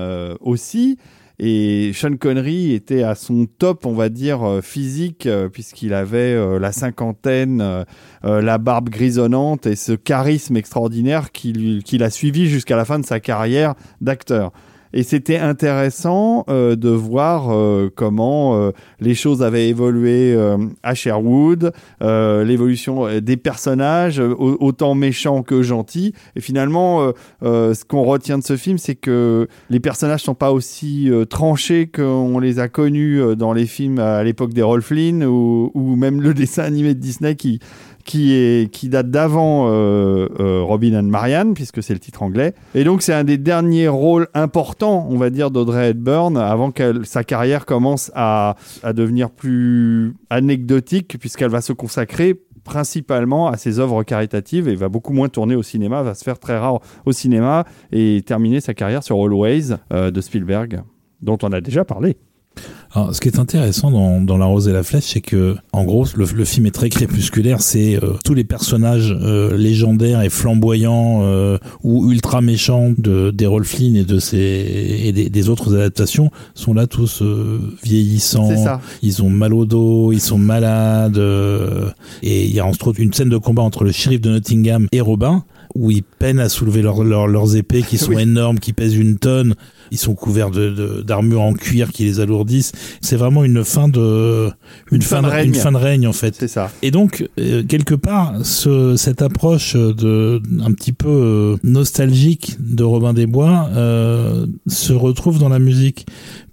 aussi. 0.42 0.98
Et 1.40 1.92
Sean 1.94 2.18
Connery 2.18 2.74
était 2.74 3.04
à 3.04 3.14
son 3.14 3.46
top, 3.46 3.86
on 3.86 3.94
va 3.94 4.10
dire, 4.10 4.44
euh, 4.44 4.62
physique, 4.62 5.28
euh, 5.28 5.50
puisqu'il 5.50 5.94
avait 5.94 6.34
euh, 6.34 6.58
la 6.58 6.72
cinquantaine, 6.72 7.86
la 8.24 8.58
barbe 8.58 8.90
grisonnante 8.90 9.68
et 9.68 9.76
ce 9.76 9.94
charisme 9.94 10.58
extraordinaire 10.58 11.32
qui, 11.32 11.82
qui 11.86 11.98
l'a 11.98 12.10
suivi 12.10 12.48
jusqu'à 12.48 12.76
la 12.76 12.86
fin 12.86 13.00
de 13.00 13.06
sa 13.06 13.20
carrière 13.20 13.76
d'acteur. 14.02 14.52
Et 14.94 15.04
c'était 15.04 15.38
intéressant 15.38 16.46
euh, 16.50 16.76
de 16.76 16.90
voir 16.90 17.52
euh, 17.52 17.92
comment 17.94 18.56
euh, 18.56 18.72
les 19.00 19.16
choses 19.16 19.44
avaient 19.44 19.70
évolué 19.70 20.38
à 20.84 20.94
Sherwood, 20.94 21.72
l'évolution 22.02 23.20
des 23.20 23.38
personnages, 23.38 24.20
autant 24.20 24.96
méchants 24.96 25.44
que 25.44 25.62
gentils. 25.62 26.14
Et 26.36 26.42
finalement, 26.42 27.12
ce 27.42 27.86
qu'on 27.86 28.04
retient 28.04 28.38
de 28.38 28.44
ce 28.44 28.56
film, 28.56 28.78
c'est 28.78 28.96
que 28.96 29.48
les 29.70 29.80
personnages 29.80 30.24
sont 30.24 30.36
pas 30.36 30.52
aussi 30.52 31.10
tranchés 31.30 31.88
qu'on 31.88 32.40
les 32.40 32.60
a 32.60 32.68
connus 32.68 33.36
dans 33.36 33.54
les 33.54 33.66
films 33.66 34.00
à 34.00 34.24
l'époque 34.24 34.54
des 34.54 34.62
Rolf 34.62 34.86
Flynn 34.86 35.24
ou, 35.24 35.72
ou 35.74 35.96
même 35.96 36.22
le 36.22 36.34
dessin 36.34 36.64
animé 36.64 36.94
de 36.94 37.00
Disney 37.00 37.36
qui 37.36 37.60
qui, 38.08 38.34
est, 38.34 38.72
qui 38.72 38.90
date 38.90 39.12
d'avant 39.12 39.68
euh, 39.68 40.28
euh, 40.40 40.62
Robin 40.64 40.98
and 40.98 41.04
Marianne, 41.04 41.54
puisque 41.54 41.84
c'est 41.84 41.94
le 41.94 42.00
titre 42.00 42.24
anglais. 42.24 42.56
Et 42.74 42.84
donc, 42.84 43.04
c'est 43.04 43.14
un 43.14 43.26
des 43.26 43.38
derniers 43.38 43.90
rôles 43.90 44.28
importants, 44.34 45.06
on 45.10 45.18
va 45.18 45.30
dire, 45.30 45.52
d'Audrey 45.52 45.90
Hepburn, 45.90 46.38
avant 46.38 46.72
que 46.72 47.04
sa 47.04 47.24
carrière 47.24 47.66
commence 47.66 48.10
à, 48.16 48.56
à 48.82 48.94
devenir 48.94 49.30
plus 49.30 50.16
anecdotique, 50.30 51.18
puisqu'elle 51.20 51.52
va 51.52 51.62
se 51.62 51.74
consacrer 51.74 52.42
principalement 52.64 53.48
à 53.48 53.58
ses 53.58 53.80
œuvres 53.80 54.04
caritatives 54.04 54.68
et 54.68 54.76
va 54.76 54.90
beaucoup 54.90 55.14
moins 55.14 55.30
tourner 55.30 55.56
au 55.56 55.64
cinéma, 55.64 56.02
va 56.02 56.16
se 56.16 56.24
faire 56.24 56.40
très 56.40 56.58
rare 56.58 56.80
au 57.06 57.12
cinéma 57.12 57.66
et 57.92 58.24
terminer 58.26 58.62
sa 58.62 58.74
carrière 58.74 59.04
sur 59.04 59.18
Always 59.18 59.76
euh, 59.94 60.12
de 60.12 60.22
Spielberg. 60.22 60.82
dont 61.22 61.38
on 61.44 61.52
a 61.52 61.62
déjà 61.62 61.84
parlé. 61.84 62.18
Alors, 62.94 63.14
ce 63.14 63.22
qui 63.22 63.28
est 63.28 63.38
intéressant 63.38 63.92
dans, 63.92 64.22
dans 64.22 64.38
La 64.38 64.46
Rose 64.46 64.68
et 64.68 64.74
la 64.74 64.82
Flèche, 64.82 65.06
c'est 65.14 65.22
que, 65.22 65.56
en 65.74 65.84
gros, 65.84 66.06
le, 66.16 66.26
le 66.26 66.46
film 66.46 66.66
est 66.66 66.72
très 66.72 66.90
crépusculaire. 66.90 67.62
C'est 67.62 68.02
euh, 68.02 68.14
tous 68.24 68.34
les 68.34 68.44
personnages 68.44 69.16
euh, 69.22 69.56
légendaires 69.58 70.22
et 70.22 70.30
flamboyants 70.30 71.20
euh, 71.22 71.58
ou 71.84 72.12
ultra 72.12 72.42
méchants 72.42 72.94
de 72.98 73.32
d'Errol 73.32 73.66
Flynn 73.66 73.96
et 73.96 74.04
de 74.04 74.20
ses 74.20 74.38
et 74.38 75.12
des, 75.12 75.30
des 75.30 75.50
autres 75.50 75.76
adaptations 75.76 76.32
sont 76.56 76.74
là 76.74 76.88
tous 76.88 77.22
vieillissants. 77.84 78.50
Ils 79.04 79.22
ont 79.22 79.30
mal 79.30 79.54
au 79.54 79.66
dos, 79.66 80.12
ils 80.12 80.22
sont 80.22 80.38
malades. 80.38 81.18
et 82.24 82.46
il 82.46 82.54
y 82.54 82.60
a 82.60 82.66
entre 82.66 82.88
autres 82.88 83.00
une 83.00 83.14
scène 83.14 83.30
de 83.30 83.38
combat 83.38 83.64
entre 83.64 83.84
le 83.84 83.92
shérif 83.92 84.22
de 84.22 84.30
Nottingham 84.30 84.88
et 84.92 85.02
Robin 85.02 85.44
où 85.76 85.92
ils 85.92 86.04
peinent 86.04 86.40
à 86.40 86.50
soulever 86.50 86.82
leurs 86.82 87.56
épées 87.56 87.84
qui 87.84 87.98
sont 87.98 88.18
énormes, 88.18 88.60
qui 88.60 88.74
pèsent 88.74 88.96
une 88.96 89.18
tonne. 89.18 89.56
Ils 89.92 89.98
sont 89.98 90.16
couverts 90.16 90.52
de 90.52 91.04
d'armures 91.06 91.42
en 91.42 91.54
cuir 91.54 91.92
qui 91.92 92.04
les 92.04 92.20
alourdissent. 92.20 92.72
C'est 93.02 93.16
vraiment 93.16 93.44
une 93.44 93.64
fin 93.64 93.88
de 93.88 94.50
une, 94.92 95.02
fin, 95.02 95.22
de 95.22 95.28
règne. 95.28 95.50
une 95.50 95.56
fin 95.56 95.72
de 95.72 95.78
règne 95.78 96.08
en 96.08 96.14
fait. 96.14 96.36
C'est 96.38 96.48
ça. 96.48 96.72
Et 96.82 96.92
donc 96.92 97.28
euh, 97.40 97.64
quelque 97.64 97.96
part 97.96 98.34
ce, 98.44 98.96
cette 98.96 99.22
approche 99.22 99.76
de 99.76 100.42
un 100.64 100.72
petit 100.74 100.94
peu 100.94 101.08
euh, 101.10 101.58
nostalgique 101.64 102.58
de 102.60 102.84
Robin 102.84 103.14
des 103.14 103.26
Bois 103.26 103.70
euh, 103.74 104.46
se 104.68 104.94
retrouve 104.94 105.40
dans 105.40 105.50
la 105.50 105.60
musique 105.60 106.06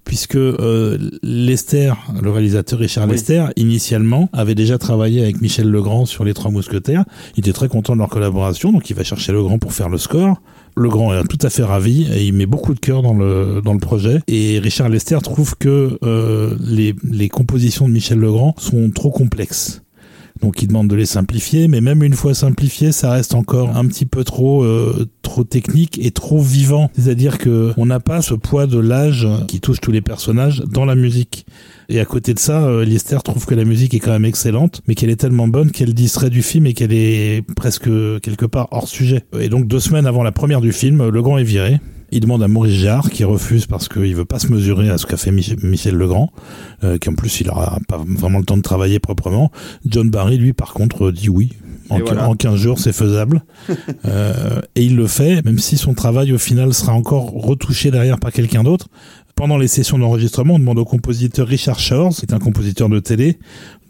puisque 0.04 0.36
euh, 0.36 0.98
Lester, 1.22 1.92
le 2.22 2.30
réalisateur 2.30 2.78
Richard 2.78 3.06
Lester, 3.06 3.46
initialement 3.56 4.28
avait 4.32 4.54
déjà 4.54 4.78
travaillé 4.78 5.22
avec 5.22 5.40
Michel 5.40 5.68
Legrand 5.68 6.04
sur 6.04 6.24
Les 6.24 6.34
Trois 6.34 6.50
Mousquetaires. 6.50 7.04
Il 7.36 7.40
était 7.40 7.52
très 7.52 7.68
content 7.68 7.94
de 7.94 7.98
leur 7.98 8.10
collaboration, 8.10 8.70
donc 8.70 8.90
il 8.90 8.96
va 8.96 9.02
chercher 9.02 9.32
Legrand 9.32 9.58
pour 9.58 9.72
faire 9.72 9.88
le 9.88 9.98
score. 9.98 10.40
Legrand 10.76 11.14
est 11.14 11.24
tout 11.24 11.38
à 11.42 11.50
fait 11.50 11.62
ravi 11.62 12.06
et 12.12 12.24
il 12.24 12.32
met 12.32 12.46
beaucoup 12.46 12.74
de 12.74 12.80
cœur 12.80 13.02
dans 13.02 13.14
le 13.14 13.60
dans 13.64 13.72
le 13.72 13.78
projet. 13.78 14.20
Et 14.26 14.58
Richard 14.58 14.88
Lester 14.88 15.18
trouve 15.22 15.56
que 15.56 15.98
euh, 16.02 16.56
les 16.60 16.94
les 17.04 17.28
compositions 17.28 17.88
de 17.88 17.92
Michel 17.92 18.18
Legrand 18.18 18.54
sont 18.58 18.90
trop 18.90 19.10
complexes. 19.10 19.83
Donc 20.42 20.62
il 20.62 20.68
demande 20.68 20.88
de 20.88 20.96
les 20.96 21.06
simplifier, 21.06 21.68
mais 21.68 21.80
même 21.80 22.02
une 22.02 22.14
fois 22.14 22.34
simplifié, 22.34 22.92
ça 22.92 23.12
reste 23.12 23.34
encore 23.34 23.76
un 23.76 23.86
petit 23.86 24.04
peu 24.04 24.24
trop 24.24 24.64
euh, 24.64 25.08
trop 25.22 25.44
technique 25.44 25.98
et 26.02 26.10
trop 26.10 26.40
vivant. 26.40 26.90
C'est-à-dire 26.98 27.38
que 27.38 27.72
on 27.76 27.86
n'a 27.86 28.00
pas 28.00 28.20
ce 28.20 28.34
poids 28.34 28.66
de 28.66 28.78
l'âge 28.78 29.28
qui 29.46 29.60
touche 29.60 29.80
tous 29.80 29.92
les 29.92 30.00
personnages 30.00 30.62
dans 30.66 30.84
la 30.84 30.96
musique. 30.96 31.46
Et 31.88 32.00
à 32.00 32.04
côté 32.04 32.34
de 32.34 32.38
ça, 32.38 32.64
euh, 32.64 32.84
Lister 32.84 33.18
trouve 33.24 33.46
que 33.46 33.54
la 33.54 33.64
musique 33.64 33.94
est 33.94 34.00
quand 34.00 34.10
même 34.10 34.24
excellente, 34.24 34.82
mais 34.88 34.94
qu'elle 34.94 35.10
est 35.10 35.20
tellement 35.20 35.48
bonne 35.48 35.70
qu'elle 35.70 35.94
distrait 35.94 36.30
du 36.30 36.42
film 36.42 36.66
et 36.66 36.74
qu'elle 36.74 36.92
est 36.92 37.42
presque 37.54 37.88
quelque 38.20 38.46
part 38.46 38.68
hors 38.72 38.88
sujet. 38.88 39.24
Et 39.38 39.48
donc 39.48 39.66
deux 39.68 39.80
semaines 39.80 40.06
avant 40.06 40.24
la 40.24 40.32
première 40.32 40.60
du 40.60 40.72
film, 40.72 41.08
Le 41.08 41.22
Grand 41.22 41.38
est 41.38 41.44
viré. 41.44 41.80
Il 42.14 42.20
demande 42.20 42.44
à 42.44 42.48
Maurice 42.48 42.74
Jarre, 42.74 43.10
qui 43.10 43.24
refuse 43.24 43.66
parce 43.66 43.88
qu'il 43.88 44.14
veut 44.14 44.24
pas 44.24 44.38
se 44.38 44.46
mesurer 44.46 44.88
à 44.88 44.98
ce 44.98 45.04
qu'a 45.04 45.16
fait 45.16 45.32
Michel 45.32 45.96
Legrand, 45.96 46.30
euh, 46.84 46.96
qui 46.96 47.08
en 47.08 47.14
plus 47.14 47.40
il 47.40 47.50
aura 47.50 47.80
pas 47.88 48.00
vraiment 48.06 48.38
le 48.38 48.44
temps 48.44 48.56
de 48.56 48.62
travailler 48.62 49.00
proprement. 49.00 49.50
John 49.84 50.10
Barry, 50.10 50.38
lui, 50.38 50.52
par 50.52 50.74
contre, 50.74 51.10
dit 51.10 51.28
oui. 51.28 51.54
En, 51.90 52.00
en 52.00 52.36
15 52.36 52.54
jours, 52.54 52.78
c'est 52.78 52.92
faisable. 52.92 53.42
euh, 54.06 54.60
et 54.76 54.84
il 54.84 54.94
le 54.94 55.08
fait, 55.08 55.44
même 55.44 55.58
si 55.58 55.76
son 55.76 55.92
travail 55.92 56.32
au 56.32 56.38
final 56.38 56.72
sera 56.72 56.92
encore 56.92 57.32
retouché 57.32 57.90
derrière 57.90 58.20
par 58.20 58.30
quelqu'un 58.30 58.62
d'autre. 58.62 58.86
Pendant 59.34 59.58
les 59.58 59.66
sessions 59.66 59.98
d'enregistrement, 59.98 60.54
on 60.54 60.58
demande 60.60 60.78
au 60.78 60.84
compositeur 60.84 61.48
Richard 61.48 61.80
Shores, 61.80 62.14
qui 62.14 62.26
est 62.26 62.32
un 62.32 62.38
compositeur 62.38 62.88
de 62.88 63.00
télé, 63.00 63.38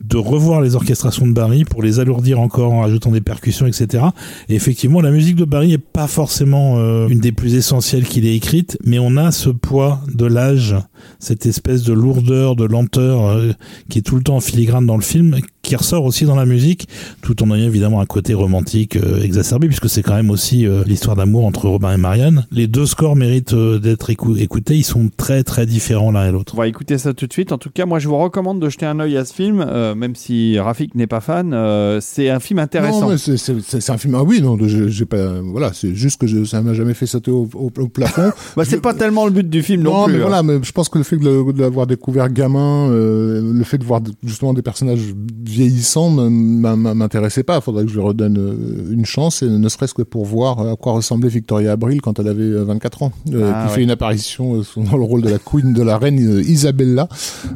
de 0.09 0.17
revoir 0.19 0.61
les 0.61 0.75
orchestrations 0.75 1.27
de 1.27 1.33
Barry 1.33 1.65
pour 1.65 1.83
les 1.83 1.99
alourdir 1.99 2.41
encore 2.41 2.73
en 2.73 2.85
ajoutant 2.85 3.11
des 3.11 3.21
percussions, 3.21 3.67
etc. 3.67 4.05
Et 4.49 4.55
effectivement, 4.55 5.01
la 5.01 5.11
musique 5.11 5.37
de 5.37 5.45
Barry 5.45 5.73
est 5.73 5.79
pas 5.79 6.07
forcément 6.07 6.77
euh, 6.79 7.09
une 7.09 7.21
des 7.21 7.33
plus 7.33 7.55
essentielles 7.55 8.05
qu'il 8.05 8.27
ait 8.27 8.37
écrite, 8.37 8.79
mais 8.85 8.99
on 8.99 9.17
a 9.17 9.33
ce 9.33 9.51
poids 9.51 10.01
de 10.13 10.27
l'âge, 10.27 10.77
cette 11.19 11.47
espèce 11.47 11.83
de 11.85 11.93
lourdeur, 11.93 12.55
de 12.55 12.65
lenteur 12.65 13.27
euh, 13.27 13.53
qui 13.89 13.99
est 13.99 14.03
tout 14.03 14.17
le 14.17 14.23
temps 14.23 14.37
en 14.37 14.41
filigrane 14.41 14.87
dans 14.87 14.97
le 14.97 15.03
film, 15.03 15.39
qui 15.63 15.75
ressort 15.77 16.05
aussi 16.05 16.27
dans 16.27 16.37
la 16.37 16.45
musique, 16.45 16.87
tout 17.23 17.43
en 17.43 17.55
ayant 17.55 17.67
évidemment 17.67 18.01
un 18.01 18.07
côté 18.07 18.35
romantique 18.35 18.97
euh, 18.97 19.23
exacerbé, 19.23 19.69
puisque 19.69 19.89
c'est 19.89 20.03
quand 20.03 20.15
même 20.15 20.31
aussi 20.31 20.67
l'histoire 20.87 21.17
d'amour 21.17 21.47
entre 21.47 21.69
Robin 21.69 21.95
et 21.95 21.97
Marianne. 21.97 22.47
Les 22.51 22.67
deux 22.67 22.87
scores 22.87 23.17
méritent 23.17 23.55
d'être 23.55 24.11
écoutés, 24.11 24.77
ils 24.77 24.85
sont 24.85 25.11
très 25.17 25.43
très 25.45 25.65
différents 25.65 26.11
l'un 26.11 26.29
et 26.29 26.33
l'autre. 26.33 26.55
On 26.55 26.59
va 26.59 26.69
écouter 26.69 26.99
ça 26.99 27.15
tout 27.15 27.27
de 27.27 27.33
suite. 27.33 27.53
En 27.53 27.59
tout 27.59 27.71
cas, 27.71 27.87
moi 27.87 27.99
je 27.99 28.09
vous 28.09 28.19
recommande 28.19 28.61
de 28.61 28.69
jeter 28.69 28.87
un 28.87 29.01
œil 29.01 29.17
à 29.17 29.25
ce 29.25 29.33
film. 29.33 29.65
Euh, 29.95 29.99
même 29.99 30.15
si 30.15 30.59
Rafik 30.59 30.95
n'est 30.95 31.07
pas 31.07 31.21
fan, 31.21 31.53
euh, 31.53 31.99
c'est 32.01 32.31
un 32.31 32.41
film 32.41 32.59
intéressant. 32.59 33.11
Non, 33.11 33.17
c'est 33.17 33.91
un 33.91 33.99
film. 33.99 34.15
Ah 34.15 34.23
oui, 34.23 34.41
non, 34.43 34.57
j'ai 34.61 35.07
pas. 35.07 35.41
Voilà, 35.43 35.73
c'est 35.73 35.95
juste 35.95 36.21
que 36.21 36.27
je, 36.27 36.45
ça 36.45 36.61
m'a 36.63 36.75
jamais 36.75 36.95
fait 36.95 37.07
sauter 37.07 37.31
au, 37.31 37.47
plafond. 37.71 38.33
bah, 38.57 38.65
c'est 38.65 38.81
pas 38.81 38.95
tellement 38.95 39.27
le 39.27 39.33
but 39.33 39.49
du 39.49 39.63
film 39.63 39.83
non, 39.83 40.05
plus. 40.05 40.15
mais 40.15 40.21
voilà, 40.21 40.43
mais 40.43 40.59
je 40.63 40.73
pense 40.73 40.89
que 40.89 40.99
le 40.99 41.05
fait 41.05 41.17
de, 41.17 41.61
l'avoir 41.61 41.87
découvert 41.87 42.29
gamin, 42.31 42.91
euh, 42.91 43.41
le 43.53 43.65
fait 43.65 43.79
de 43.79 43.85
voir 43.85 44.01
justement 44.23 44.55
des 44.55 44.63
personnages 44.63 45.15
vieillissants 45.45 46.11
m'intéressait 46.11 47.43
pas. 47.43 47.57
Il 47.57 47.63
faudrait 47.63 47.85
que 47.85 47.91
je 47.91 47.95
lui 47.95 48.05
redonne 48.05 48.37
une 48.91 49.07
chance, 49.07 49.43
et 49.43 49.49
ne 49.49 49.69
serait-ce 49.69 49.95
que 49.95 50.03
pour 50.03 50.25
voir 50.25 50.61
à 50.61 50.77
quoi 50.77 50.93
ressemblait 50.93 51.29
Victoria 51.29 51.73
Abril 51.73 52.01
quand 52.01 52.19
elle 52.19 52.29
avait 52.29 52.51
24 52.51 53.03
ans, 53.03 53.13
ah, 53.33 53.67
qui 53.67 53.75
fait 53.75 53.83
une 53.83 53.91
apparition 53.91 54.63
dans 54.77 54.97
le 54.97 55.05
rôle 55.05 55.23
de 55.23 55.31
la 55.31 55.39
queen, 55.39 55.73
de 55.73 55.83
la 55.83 55.99
reine 55.99 56.19
Isabella 56.47 57.09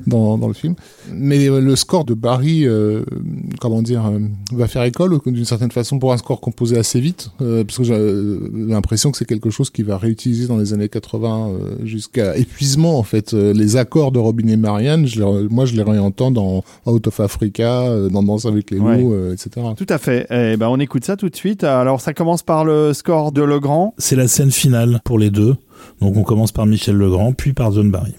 dans, 0.06 0.38
dans 0.38 0.48
le 0.48 0.54
film. 0.54 0.74
Mais 1.12 1.48
le 1.48 1.76
score 1.76 2.04
de 2.04 2.14
Barry, 2.28 2.66
euh, 2.66 3.04
comment 3.58 3.80
dire, 3.80 4.04
euh, 4.04 4.18
va 4.52 4.68
faire 4.68 4.82
école 4.82 5.18
d'une 5.24 5.46
certaine 5.46 5.70
façon 5.70 5.98
pour 5.98 6.12
un 6.12 6.18
score 6.18 6.42
composé 6.42 6.76
assez 6.76 7.00
vite, 7.00 7.30
euh, 7.40 7.64
parce 7.64 7.78
que 7.78 7.84
j'ai 7.84 8.70
l'impression 8.70 9.10
que 9.10 9.16
c'est 9.16 9.24
quelque 9.24 9.48
chose 9.48 9.70
qui 9.70 9.82
va 9.82 9.96
réutiliser 9.96 10.46
dans 10.46 10.58
les 10.58 10.74
années 10.74 10.90
80 10.90 11.52
jusqu'à 11.84 12.36
épuisement 12.36 12.98
en 12.98 13.02
fait. 13.02 13.32
les 13.32 13.78
accords 13.78 14.12
de 14.12 14.18
Robin 14.18 14.46
et 14.48 14.58
Marianne, 14.58 15.06
je 15.06 15.22
moi 15.48 15.64
je 15.64 15.74
les 15.74 15.82
réentends 15.82 16.30
dans 16.30 16.62
Out 16.84 17.06
of 17.06 17.18
Africa, 17.20 17.88
dans 18.10 18.22
Danse 18.22 18.44
avec 18.44 18.70
les 18.70 18.78
loups, 18.78 19.14
etc. 19.32 19.66
Tout 19.74 19.86
à 19.88 19.96
fait. 19.96 20.26
Eh 20.30 20.58
ben 20.58 20.68
on 20.68 20.78
écoute 20.80 21.06
ça 21.06 21.16
tout 21.16 21.30
de 21.30 21.36
suite. 21.36 21.64
Alors 21.64 22.02
ça 22.02 22.12
commence 22.12 22.42
par 22.42 22.66
le 22.66 22.92
score 22.92 23.32
de 23.32 23.40
Legrand. 23.40 23.94
C'est 23.96 24.16
la 24.16 24.28
scène 24.28 24.50
finale 24.50 25.00
pour 25.04 25.18
les 25.18 25.30
deux. 25.30 25.56
Donc 26.02 26.14
on 26.18 26.24
commence 26.24 26.52
par 26.52 26.66
Michel 26.66 26.96
Legrand, 26.96 27.32
puis 27.32 27.54
par 27.54 27.72
John 27.72 27.90
Barry. 27.90 28.12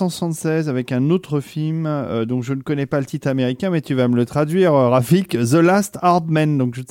1976, 0.00 0.68
avec 0.68 0.92
un 0.92 1.10
autre 1.10 1.40
film 1.40 1.86
euh, 1.86 2.24
dont 2.24 2.42
je 2.42 2.52
ne 2.52 2.62
connais 2.62 2.86
pas 2.86 2.98
le 3.00 3.06
titre 3.06 3.28
américain, 3.28 3.70
mais 3.70 3.80
tu 3.80 3.94
vas 3.94 4.08
me 4.08 4.16
le 4.16 4.24
traduire, 4.26 4.74
euh, 4.74 4.88
Rafik, 4.88 5.30
The 5.30 5.54
Last 5.54 5.98
Hard 6.02 6.28
Man. 6.28 6.58
Donc 6.58 6.74
je 6.74 6.82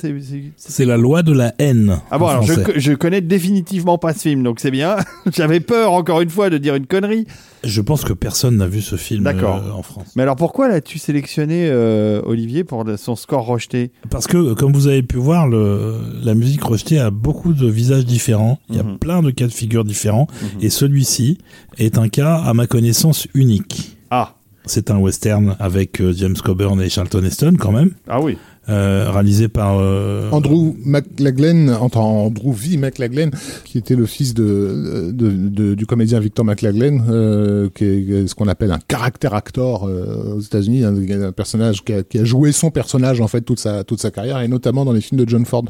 c'est- 0.56 0.84
la 0.84 0.96
loi 0.96 1.22
de 1.22 1.32
la 1.32 1.54
haine. 1.58 1.98
Ah 2.10 2.18
bon, 2.18 2.26
alors 2.26 2.42
je, 2.42 2.54
je 2.76 2.92
connais 2.92 3.20
définitivement 3.20 3.98
pas 3.98 4.12
ce 4.12 4.20
film, 4.20 4.42
donc 4.42 4.60
c'est 4.60 4.70
bien. 4.70 4.96
J'avais 5.32 5.60
peur 5.60 5.92
encore 5.92 6.20
une 6.20 6.30
fois 6.30 6.50
de 6.50 6.58
dire 6.58 6.74
une 6.74 6.86
connerie. 6.86 7.26
Je 7.62 7.80
pense 7.80 8.04
que 8.04 8.12
personne 8.12 8.58
n'a 8.58 8.66
vu 8.66 8.82
ce 8.82 8.96
film 8.96 9.24
D'accord. 9.24 9.62
euh, 9.66 9.70
en 9.72 9.82
France. 9.82 10.08
Mais 10.16 10.22
alors 10.22 10.36
pourquoi 10.36 10.68
l'as-tu 10.68 10.98
sélectionné, 10.98 11.66
euh, 11.70 12.20
Olivier, 12.26 12.62
pour 12.64 12.84
son 12.98 13.16
score 13.16 13.46
rejeté? 13.46 13.90
Parce 14.10 14.26
que, 14.26 14.52
comme 14.52 14.72
vous 14.74 14.86
avez 14.86 15.02
pu 15.02 15.16
voir, 15.16 15.48
le, 15.48 15.94
la 16.22 16.34
musique 16.34 16.62
rejetée 16.62 16.98
a 16.98 17.10
beaucoup 17.10 17.54
de 17.54 17.66
visages 17.66 18.04
différents. 18.04 18.58
Il 18.68 18.76
y 18.76 18.80
a 18.80 18.82
Mhm. 18.82 18.98
plein 18.98 19.22
de 19.22 19.30
cas 19.30 19.46
de 19.46 19.52
figure 19.52 19.84
différents. 19.84 20.26
Mhm. 20.42 20.48
Et 20.60 20.68
celui-ci 20.68 21.38
est 21.78 21.96
un 21.96 22.08
cas, 22.08 22.34
à 22.36 22.52
ma 22.52 22.66
connaissance, 22.66 22.93
unique. 23.34 23.96
Ah, 24.10 24.34
C'est 24.66 24.90
un 24.90 24.98
western 24.98 25.56
avec 25.58 26.00
euh, 26.00 26.12
James 26.12 26.36
Coburn 26.36 26.80
et 26.80 26.88
Charlton 26.88 27.22
Heston, 27.24 27.56
quand 27.58 27.72
même, 27.72 27.90
ah 28.08 28.20
oui. 28.20 28.38
Euh, 28.68 29.10
réalisé 29.10 29.48
par... 29.48 29.78
euh, 29.78 30.30
Andrew 30.30 30.74
McLaglen, 30.84 31.70
enfin 31.80 32.00
Andrew 32.00 32.52
V. 32.52 32.76
McLaglen, 32.76 33.30
qui 33.64 33.78
était 33.78 33.96
le 33.96 34.06
fils 34.06 34.34
de, 34.34 35.10
de, 35.12 35.30
de- 35.30 35.74
du 35.74 35.86
comédien 35.86 36.20
Victor 36.20 36.44
McLaglen, 36.44 37.04
euh, 37.08 37.68
qui 37.74 37.84
est 37.84 38.26
ce 38.26 38.34
qu'on 38.34 38.48
appelle 38.48 38.72
un 38.72 38.78
caractère 38.86 39.34
actor 39.34 39.86
euh, 39.88 40.34
aux 40.36 40.40
États-Unis, 40.40 40.84
un, 40.84 40.94
un 41.22 41.32
personnage 41.32 41.84
qui 41.84 41.92
a, 41.92 42.02
qui 42.02 42.18
a 42.18 42.24
joué 42.24 42.52
son 42.52 42.70
personnage 42.70 43.20
en 43.20 43.28
fait 43.28 43.40
toute 43.42 43.58
sa 43.58 43.84
toute 43.84 44.00
sa 44.00 44.10
carrière 44.10 44.40
et 44.40 44.48
notamment 44.48 44.84
dans 44.84 44.92
les 44.92 45.00
films 45.00 45.22
de 45.24 45.28
John 45.28 45.44
Ford. 45.44 45.64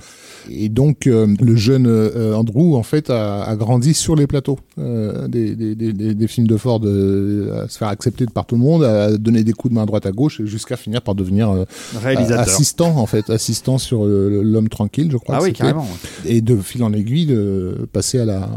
Et 0.50 0.68
donc 0.68 1.06
euh, 1.06 1.26
le 1.40 1.56
jeune 1.56 1.86
euh, 1.86 2.34
Andrew 2.34 2.74
en 2.76 2.82
fait 2.82 3.10
a, 3.10 3.42
a 3.44 3.56
grandi 3.56 3.94
sur 3.94 4.14
les 4.16 4.26
plateaux 4.26 4.58
euh, 4.78 5.26
des, 5.28 5.54
des, 5.56 5.74
des, 5.74 5.92
des- 5.92 6.14
des 6.14 6.26
films 6.28 6.46
de 6.46 6.56
Ford, 6.56 6.80
euh, 6.84 7.64
à 7.64 7.68
se 7.68 7.78
faire 7.78 7.88
accepter 7.88 8.26
de 8.26 8.30
par 8.30 8.44
tout 8.46 8.54
le 8.56 8.60
monde, 8.60 8.84
à 8.84 9.16
donner 9.16 9.42
des 9.44 9.52
coups 9.52 9.72
de 9.72 9.76
main 9.76 9.82
à 9.84 9.86
droite 9.86 10.06
à 10.06 10.12
gauche 10.12 10.42
jusqu'à 10.44 10.76
finir 10.76 11.00
par 11.02 11.14
devenir 11.14 11.50
euh, 11.50 11.64
Réalisateur. 12.00 12.40
assistant 12.40 12.83
en 12.86 13.06
fait, 13.06 13.30
assistant 13.30 13.78
sur 13.78 14.04
l'homme 14.04 14.68
tranquille, 14.68 15.08
je 15.10 15.16
crois. 15.16 15.36
ah 15.36 15.42
oui, 15.42 15.52
carrément. 15.52 15.86
Et 16.24 16.40
de 16.40 16.56
fil 16.56 16.82
en 16.82 16.92
aiguille, 16.92 17.26
de 17.26 17.86
passer 17.92 18.18
à 18.18 18.24
la 18.24 18.48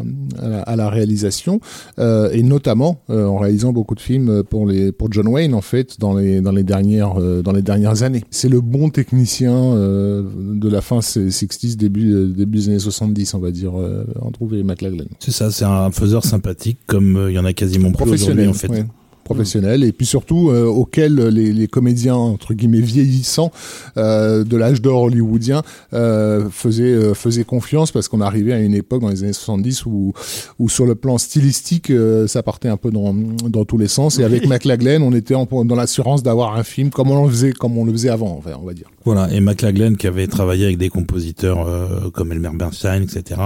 à 0.41 0.47
la, 0.47 0.61
à 0.61 0.75
la 0.75 0.89
réalisation 0.89 1.59
euh, 1.99 2.29
et 2.31 2.43
notamment 2.43 3.01
euh, 3.09 3.25
en 3.25 3.37
réalisant 3.37 3.73
beaucoup 3.73 3.95
de 3.95 3.99
films 3.99 4.43
pour 4.43 4.65
les 4.65 4.91
pour 4.91 5.11
John 5.11 5.27
Wayne 5.27 5.53
en 5.53 5.61
fait 5.61 5.99
dans 5.99 6.13
les 6.15 6.41
dans 6.41 6.51
les 6.51 6.63
dernières 6.63 7.19
euh, 7.19 7.41
dans 7.41 7.51
les 7.53 7.61
dernières 7.61 8.03
années. 8.03 8.23
C'est 8.31 8.49
le 8.49 8.61
bon 8.61 8.89
technicien 8.89 9.53
euh, 9.53 10.23
de 10.53 10.69
la 10.69 10.81
fin 10.81 10.99
60s 10.99 11.75
début 11.75 12.27
début 12.35 12.57
des 12.57 12.69
années 12.69 12.79
70 12.79 13.33
on 13.33 13.39
va 13.39 13.51
dire 13.51 13.79
euh, 13.79 14.05
Andrew 14.21 14.47
V. 14.47 14.63
McLaglen. 14.63 15.07
C'est 15.19 15.31
ça, 15.31 15.51
c'est 15.51 15.65
un 15.65 15.91
faiseur 15.91 16.23
sympathique, 16.25 16.79
comme 16.87 17.15
euh, 17.15 17.31
il 17.31 17.35
y 17.35 17.39
en 17.39 17.45
a 17.45 17.53
quasiment 17.53 17.91
plus 17.91 18.03
aujourd'hui, 18.03 18.17
professionnel 18.25 18.49
en 18.49 18.53
fait. 18.53 18.69
ouais. 18.69 18.85
Professionnel 19.27 19.83
et 19.83 19.91
puis 19.91 20.05
surtout 20.05 20.49
euh, 20.49 20.65
auquel 20.65 21.15
les, 21.37 21.51
les 21.51 21.67
comédiens 21.67 22.15
entre 22.15 22.53
guillemets 22.53 22.79
vieillissants 22.81 23.51
euh, 23.97 24.43
de 24.43 24.55
l'âge 24.57 24.81
d'or 24.81 25.01
hollywoodien 25.03 25.61
euh, 25.93 26.47
faisaient 26.49 26.83
euh, 26.83 27.13
faisaient 27.13 27.43
confiance 27.43 27.91
parce 27.91 28.07
qu'on 28.07 28.21
arrivait 28.21 28.53
à 28.53 28.59
une 28.59 28.73
époque 28.73 29.01
dans 29.01 29.09
les 29.09 29.23
années 29.23 29.33
70 29.33 29.85
où 29.85 30.13
où 30.59 30.69
sur 30.69 30.85
le 30.85 30.95
plan 30.95 31.17
stylistique 31.17 31.89
euh, 31.89 32.25
ça 32.27 32.41
partait 32.41 32.69
un 32.69 32.77
peu 32.77 32.89
dans 32.89 33.13
dans 33.13 33.65
tous 33.65 33.77
les 33.77 33.87
sens 33.89 34.17
et 34.19 34.23
avec. 34.23 34.47
McLaglen 34.47 35.01
on 35.01 35.11
était 35.13 35.35
en- 35.35 35.45
dans 35.65 35.75
l'assurance 35.75 36.23
d'avoir 36.23 36.55
un 36.55 36.63
film 36.63 36.89
comme 36.89 37.11
on 37.11 37.25
le 37.25 37.29
faisait 37.31 37.51
comme 37.51 37.77
on 37.77 37.83
le 37.85 37.91
faisait 37.91 38.09
avant 38.09 38.37
enfin, 38.37 38.51
on 38.61 38.65
va 38.65 38.73
dire 38.73 38.87
Voilà, 39.03 39.29
et 39.33 39.41
McLaglen 39.41 39.97
qui 39.97 40.07
avait 40.07 40.27
travaillé 40.27 40.63
avec 40.65 40.77
des 40.77 40.89
compositeurs 40.89 41.67
euh, 41.67 42.09
comme 42.13 42.31
Elmer 42.31 42.51
Bernstein, 42.53 43.03
etc., 43.03 43.41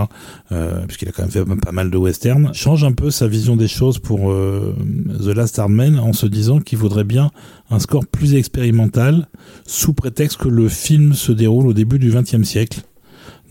euh, 0.51 0.85
puisqu'il 0.85 1.07
a 1.09 1.11
quand 1.11 1.23
même 1.23 1.31
fait 1.31 1.43
pas 1.67 1.71
mal 1.71 1.89
de 1.89 1.97
westerns, 1.97 2.49
change 2.53 2.83
un 2.83 2.91
peu 2.91 3.09
sa 3.09 3.27
vision 3.27 3.55
des 3.55 3.67
choses 3.67 3.97
pour 3.99 4.31
euh, 4.31 4.75
The 5.25 5.33
Last 5.35 5.57
En 5.79 6.13
se 6.13 6.25
disant 6.25 6.59
qu'il 6.59 6.77
voudrait 6.77 7.05
bien 7.05 7.31
un 7.69 7.79
score 7.79 8.05
plus 8.05 8.35
expérimental, 8.35 9.27
sous 9.65 9.93
prétexte 9.93 10.37
que 10.37 10.49
le 10.49 10.67
film 10.67 11.13
se 11.13 11.31
déroule 11.31 11.67
au 11.67 11.73
début 11.73 11.97
du 11.97 12.11
XXe 12.11 12.43
siècle. 12.43 12.81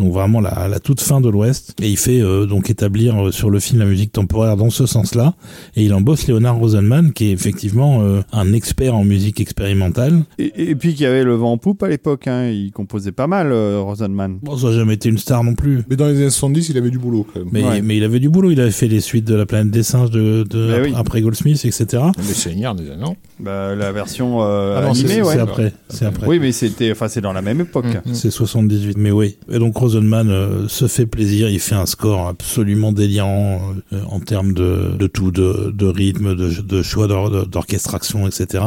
Donc 0.01 0.13
vraiment 0.13 0.41
la, 0.41 0.67
la 0.69 0.81
toute 0.81 1.01
fin 1.01 1.21
de 1.21 1.29
l'Ouest. 1.29 1.75
Et 1.83 1.89
il 1.91 1.97
fait 1.99 2.21
euh, 2.21 2.47
donc 2.47 2.71
établir 2.71 3.27
euh, 3.27 3.31
sur 3.33 3.51
le 3.51 3.61
film 3.61 3.79
la 3.81 3.85
musique 3.87 4.13
temporaire 4.13 4.57
dans 4.57 4.71
ce 4.71 4.87
sens-là. 4.87 5.35
Et 5.77 5.85
il 5.85 5.93
embauche 5.95 6.27
Leonard 6.27 6.57
Rosenman, 6.57 7.13
qui 7.13 7.27
est 7.27 7.33
effectivement 7.33 8.01
euh, 8.03 8.23
un 8.33 8.53
expert 8.53 8.95
en 8.97 9.05
musique 9.05 9.41
expérimentale. 9.41 10.23
Et, 10.39 10.71
et 10.71 10.75
puis 10.75 10.95
qu'il 10.95 11.03
y 11.03 11.07
avait 11.07 11.23
le 11.25 11.35
vent 11.35 11.53
en 11.53 11.59
poupe 11.59 11.83
à 11.83 11.89
l'époque, 11.89 12.27
hein. 12.27 12.49
il 12.49 12.73
composait 12.73 13.13
pas 13.13 13.27
mal, 13.27 13.53
euh, 13.53 13.81
Rosenman. 13.81 14.39
Bon, 14.43 14.57
ça 14.57 14.69
n'a 14.69 14.73
jamais 14.73 14.95
été 14.95 15.09
une 15.09 15.19
star 15.19 15.45
non 15.45 15.55
plus. 15.55 15.83
mais 15.89 15.97
dans 15.97 16.07
les 16.07 16.17
années 16.17 16.31
70 16.31 16.71
il 16.71 16.79
avait 16.79 16.91
du 16.91 16.99
boulot 16.99 17.27
quand 17.33 17.41
même 17.41 17.49
Mais, 17.53 17.63
Ouais. 17.63 17.83
mais 17.83 17.97
il 17.99 18.05
avait 18.05 18.21
du 18.21 18.29
boulot, 18.31 18.51
il 18.51 18.61
avait 18.61 18.71
fait 18.71 18.89
les 18.89 19.01
suites 19.01 19.27
de 19.27 19.35
la 19.35 19.45
planète 19.47 19.71
des 19.71 19.83
singes 19.83 20.11
de, 20.11 20.45
de 20.49 20.71
après, 20.73 20.83
oui. 20.89 20.93
après 20.97 21.21
Goldsmith, 21.21 21.63
etc. 21.65 22.03
mais 22.17 22.23
Seigneur 22.25 22.75
déjà 22.75 22.97
non 22.97 23.17
Bah, 23.39 23.75
la 23.77 23.93
version 23.93 24.39
euh, 24.43 24.77
Ah 24.79 24.87
non, 24.87 24.95
c'est- 24.95 25.05
animée, 25.05 25.15
c'est 25.17 25.23
ouais. 25.29 25.35
C'est 25.35 25.41
après, 25.41 25.73
c'est 25.91 26.05
après. 26.07 26.27
Oui, 26.27 26.39
mais 26.39 26.53
c'était, 26.53 26.91
enfin, 26.93 27.09
c'est 27.09 27.21
dans 27.21 27.33
la 27.35 27.43
même 27.43 27.61
époque. 27.61 27.85
Mm. 28.07 28.15
C'est 28.15 28.31
78, 28.31 28.97
mais 28.97 29.11
oui. 29.11 29.37
Et 29.51 29.59
donc 29.59 29.75
Rosenman 29.91 30.31
euh, 30.31 30.69
se 30.69 30.87
fait 30.87 31.07
plaisir, 31.07 31.49
il 31.51 31.59
fait 31.61 31.75
un 31.75 31.87
score 31.87 32.29
absolument 32.29 32.93
délirant 32.93 33.61
euh, 33.93 34.03
en 34.09 34.21
termes 34.21 34.53
de, 34.53 35.07
tout, 35.07 35.31
de, 35.31 35.87
rythme, 35.87 36.35
de, 36.35 36.83
choix 36.83 37.07
d'or- 37.07 37.47
d'orchestration, 37.47 38.27
etc. 38.27 38.65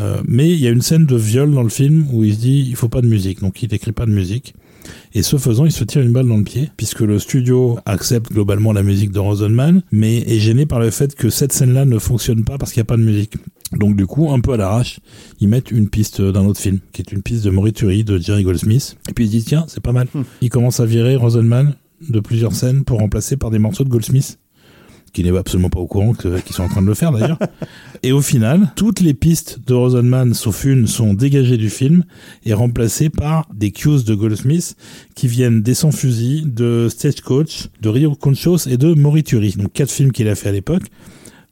Euh, 0.00 0.20
mais 0.26 0.50
il 0.50 0.58
y 0.58 0.66
a 0.66 0.70
une 0.70 0.82
scène 0.82 1.06
de 1.06 1.16
viol 1.16 1.52
dans 1.52 1.62
le 1.62 1.68
film 1.68 2.06
où 2.12 2.24
il 2.24 2.34
se 2.34 2.40
dit 2.40 2.66
il 2.68 2.76
faut 2.76 2.88
pas 2.88 3.00
de 3.00 3.06
musique, 3.06 3.40
donc 3.40 3.62
il 3.62 3.72
écrit 3.72 3.92
pas 3.92 4.06
de 4.06 4.10
musique. 4.12 4.54
Et 5.14 5.22
ce 5.22 5.36
faisant, 5.36 5.64
il 5.66 5.72
se 5.72 5.84
tire 5.84 6.00
une 6.02 6.12
balle 6.12 6.28
dans 6.28 6.36
le 6.38 6.44
pied, 6.44 6.70
puisque 6.76 7.00
le 7.00 7.18
studio 7.18 7.78
accepte 7.84 8.32
globalement 8.32 8.72
la 8.72 8.82
musique 8.82 9.10
de 9.10 9.18
Rosenman, 9.18 9.82
mais 9.92 10.18
est 10.18 10.38
gêné 10.38 10.64
par 10.66 10.80
le 10.80 10.90
fait 10.90 11.14
que 11.14 11.28
cette 11.30 11.52
scène-là 11.52 11.84
ne 11.84 11.98
fonctionne 11.98 12.42
pas 12.44 12.56
parce 12.58 12.72
qu'il 12.72 12.80
n'y 12.80 12.86
a 12.86 12.90
pas 12.92 12.96
de 12.96 13.02
musique. 13.02 13.34
Donc 13.72 13.96
du 13.96 14.06
coup, 14.06 14.30
un 14.30 14.40
peu 14.40 14.52
à 14.52 14.56
l'arrache, 14.56 15.00
ils 15.40 15.48
mettent 15.48 15.70
une 15.70 15.88
piste 15.88 16.22
d'un 16.22 16.44
autre 16.46 16.60
film, 16.60 16.78
qui 16.92 17.02
est 17.02 17.12
une 17.12 17.22
piste 17.22 17.44
de 17.44 17.50
Morituri 17.50 18.04
de 18.04 18.18
Jerry 18.18 18.42
Goldsmith. 18.42 18.96
Et 19.08 19.12
puis 19.12 19.24
ils 19.24 19.28
se 19.28 19.32
disent, 19.32 19.44
tiens, 19.44 19.64
c'est 19.68 19.82
pas 19.82 19.92
mal. 19.92 20.08
Hmm. 20.14 20.22
Ils 20.40 20.50
commencent 20.50 20.80
à 20.80 20.86
virer 20.86 21.16
Rosenman 21.16 21.74
de 22.08 22.20
plusieurs 22.20 22.54
scènes 22.54 22.84
pour 22.84 22.98
remplacer 22.98 23.36
par 23.36 23.50
des 23.50 23.58
morceaux 23.58 23.84
de 23.84 23.90
Goldsmith, 23.90 24.38
qui 25.12 25.22
n'est 25.22 25.36
absolument 25.36 25.68
pas 25.68 25.80
au 25.80 25.86
courant 25.86 26.14
qu'ils 26.14 26.54
sont 26.54 26.62
en 26.62 26.68
train 26.68 26.80
de 26.80 26.86
le 26.86 26.94
faire 26.94 27.12
d'ailleurs. 27.12 27.38
Et 28.02 28.12
au 28.12 28.22
final, 28.22 28.72
toutes 28.74 29.00
les 29.00 29.14
pistes 29.14 29.58
de 29.66 29.74
Rosenman, 29.74 30.32
sauf 30.32 30.64
une, 30.64 30.86
sont 30.86 31.12
dégagées 31.12 31.56
du 31.56 31.68
film 31.68 32.04
et 32.46 32.54
remplacées 32.54 33.10
par 33.10 33.46
des 33.52 33.70
cues 33.72 34.04
de 34.04 34.14
Goldsmith 34.14 34.76
qui 35.14 35.26
viennent 35.26 35.62
des 35.62 35.74
Sans 35.74 35.90
Fusil, 35.90 36.44
de 36.46 36.88
Stagecoach, 36.88 37.68
de 37.82 37.88
Rio 37.88 38.14
Conchos 38.14 38.68
et 38.68 38.76
de 38.76 38.94
Morituri. 38.94 39.54
Donc 39.58 39.72
quatre 39.72 39.90
films 39.90 40.12
qu'il 40.12 40.28
a 40.28 40.34
fait 40.34 40.48
à 40.48 40.52
l'époque. 40.52 40.84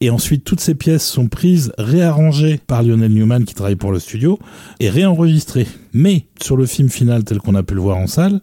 Et 0.01 0.11
ensuite, 0.11 0.45
toutes 0.45 0.61
ces 0.61 0.75
pièces 0.75 1.07
sont 1.07 1.27
prises, 1.27 1.73
réarrangées 1.79 2.61
par 2.67 2.83
Lionel 2.83 3.13
Newman 3.13 3.45
qui 3.45 3.55
travaille 3.55 3.77
pour 3.77 3.93
le 3.93 3.99
studio 3.99 4.39
et 4.79 4.91
réenregistrées. 4.91 5.67
Mais 5.95 6.27
sur 6.41 6.57
le 6.57 6.67
film 6.67 6.91
final 6.91 7.25
tel 7.25 7.39
qu'on 7.39 7.55
a 7.55 7.63
pu 7.63 7.75
le 7.75 7.81
voir 7.81 7.97
en 7.97 8.07
salle, 8.07 8.41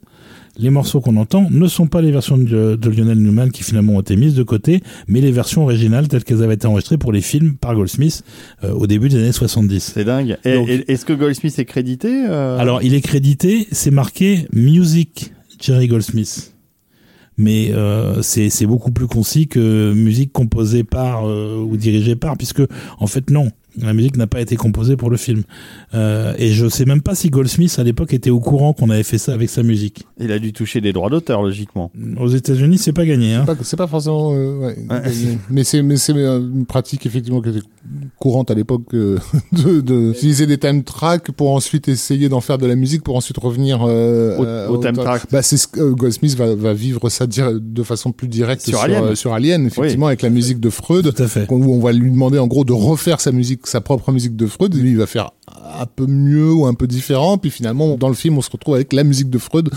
les 0.58 0.70
morceaux 0.70 1.02
qu'on 1.02 1.18
entend 1.18 1.48
ne 1.50 1.68
sont 1.68 1.88
pas 1.88 2.02
les 2.02 2.12
versions 2.12 2.38
de, 2.38 2.76
de 2.76 2.90
Lionel 2.90 3.18
Newman 3.18 3.52
qui 3.52 3.64
finalement 3.64 3.94
ont 3.94 4.02
été 4.02 4.16
mises 4.16 4.36
de 4.36 4.44
côté, 4.44 4.82
mais 5.08 5.22
les 5.22 5.32
versions 5.32 5.64
originales 5.64 6.08
telles 6.08 6.24
qu'elles 6.24 6.44
avaient 6.44 6.54
été 6.54 6.68
enregistrées 6.68 6.98
pour 6.98 7.12
les 7.12 7.22
films 7.22 7.56
par 7.56 7.76
Goldsmith 7.76 8.24
euh, 8.64 8.72
au 8.72 8.88
début 8.88 9.10
des 9.10 9.18
années 9.18 9.32
70. 9.32 9.94
C'est 9.96 10.06
dingue. 10.06 10.38
Est-ce 10.44 11.06
que 11.06 11.14
Goldsmith 11.14 11.58
est 11.58 11.66
crédité 11.66 12.26
euh? 12.28 12.58
Alors, 12.58 12.84
il 12.84 12.94
est 12.94 13.02
crédité, 13.02 13.68
c'est 13.72 13.92
marqué 13.92 14.48
Music 14.54 15.34
Jerry 15.60 15.88
Goldsmith. 15.88 16.53
Mais 17.38 17.72
euh, 17.72 18.22
c'est 18.22 18.66
beaucoup 18.66 18.92
plus 18.92 19.08
concis 19.08 19.48
que 19.48 19.94
musique 19.94 20.32
composée 20.32 20.84
par 20.84 21.28
euh, 21.28 21.58
ou 21.58 21.78
dirigée 21.78 22.16
par, 22.16 22.38
puisque 22.38 22.62
en 23.00 23.08
fait 23.08 23.30
non, 23.30 23.52
la 23.82 23.94
musique 23.94 24.18
n'a 24.18 24.28
pas 24.28 24.42
été 24.42 24.56
composée 24.56 24.96
pour 24.98 25.10
le 25.10 25.18
film. 25.18 25.44
Euh, 25.94 26.34
et 26.38 26.52
je 26.52 26.68
sais 26.68 26.86
même 26.86 27.02
pas 27.02 27.16
si 27.16 27.30
Goldsmith 27.30 27.76
à 27.80 27.84
l'époque 27.84 28.14
était 28.14 28.30
au 28.30 28.40
courant 28.40 28.74
qu'on 28.74 28.90
avait 28.90 29.04
fait 29.04 29.18
ça 29.18 29.34
avec 29.34 29.50
sa 29.50 29.64
musique. 29.64 30.06
Il 30.20 30.32
a 30.32 30.40
dû 30.40 30.54
toucher 30.54 30.82
des 30.82 30.94
droits 30.94 31.10
d'auteur, 31.10 31.42
logiquement. 31.42 31.92
Aux 32.20 32.28
États-Unis, 32.28 32.78
c'est 32.78 32.94
pas 32.94 33.06
gagné. 33.06 33.34
Hein. 33.34 33.46
Pas- 33.46 33.56
c'est 33.62 33.78
pas 33.78 33.88
forcément 33.88 34.34
euh, 34.34 34.58
ouais, 34.60 34.66
Ouais. 34.90 35.02
gagné. 35.04 35.38
mais 35.50 35.64
c'est 35.64 35.82
mais 35.82 35.98
c'est 35.98 36.14
euh, 36.16 36.40
une 36.40 36.66
pratique 36.66 37.06
effectivement 37.06 37.42
qui 37.42 37.50
était 37.50 37.62
courante 38.20 38.52
à 38.52 38.54
l'époque 38.54 38.84
euh, 38.94 39.18
de 39.52 39.82
de 39.82 40.12
utiliser 40.12 40.46
des 40.48 40.58
time 40.58 40.84
tracks 40.84 41.32
pour 41.32 41.52
ensuite 41.52 41.88
essayer 41.88 42.30
d'en 42.30 42.42
faire 42.42 42.58
de 42.58 42.66
la 42.66 42.76
musique 42.76 43.04
pour 43.04 43.16
ensuite 43.16 43.38
revenir 43.38 43.82
euh, 43.84 44.38
Au- 44.38 44.44
euh, 44.46 44.68
au 44.70 44.78
time 44.78 44.94
track. 44.94 45.24
bah 45.32 45.42
c'est 45.42 45.58
ce 45.58 45.68
que 45.68 45.80
euh, 45.82 45.92
Goldsmith 45.94 46.36
va, 46.36 46.56
va 46.56 46.74
vivre 46.74 47.10
ça 47.10 47.26
de 47.28 47.84
façon 47.84 48.12
plus 48.12 48.28
directe 48.28 48.62
Sur 48.62 48.74
sur 48.78 48.82
Alien. 48.84 49.04
euh, 49.04 49.16
sur 49.16 49.34
Alien 49.34 49.66
effectivement 49.66 50.08
avec 50.08 50.22
la 50.22 50.30
musique 50.30 50.60
de 50.60 50.70
Freud 50.70 51.14
Tout 51.14 51.22
à 51.24 51.28
fait. 51.28 51.46
où 51.50 51.74
on 51.74 51.80
va 51.80 51.92
lui 51.92 52.10
demander 52.12 52.40
en 52.40 52.48
gros 52.48 52.64
de 52.64 52.74
refaire 52.74 53.20
sa 53.20 53.32
musique 53.32 53.63
sa 53.64 53.82
propre 53.82 54.12
musique 54.12 54.36
de 54.36 54.46
Freud 54.48 54.74
et 54.76 54.80
lui 54.80 54.92
il 54.92 54.98
va 54.98 55.06
faire 55.08 55.32
un 55.80 55.86
peu 55.86 56.06
mieux 56.08 56.52
ou 56.54 56.66
un 56.66 56.74
peu 56.74 56.88
différent 56.88 57.38
puis 57.38 57.50
finalement 57.50 57.96
dans 57.98 58.08
le 58.10 58.14
film 58.14 58.38
on 58.38 58.42
se 58.42 58.50
retrouve 58.50 58.76
avec 58.76 58.94
la 58.94 59.04
musique 59.04 59.30
de 59.30 59.38
Freud 59.38 59.70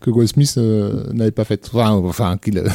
que 0.00 0.10
Goldsmith 0.10 0.54
euh, 0.58 1.04
n'avait 1.12 1.30
pas 1.30 1.44
faite 1.44 1.70
enfin 1.72 1.92
enfin 1.92 2.36
qu'il 2.38 2.58
avait 2.58 2.70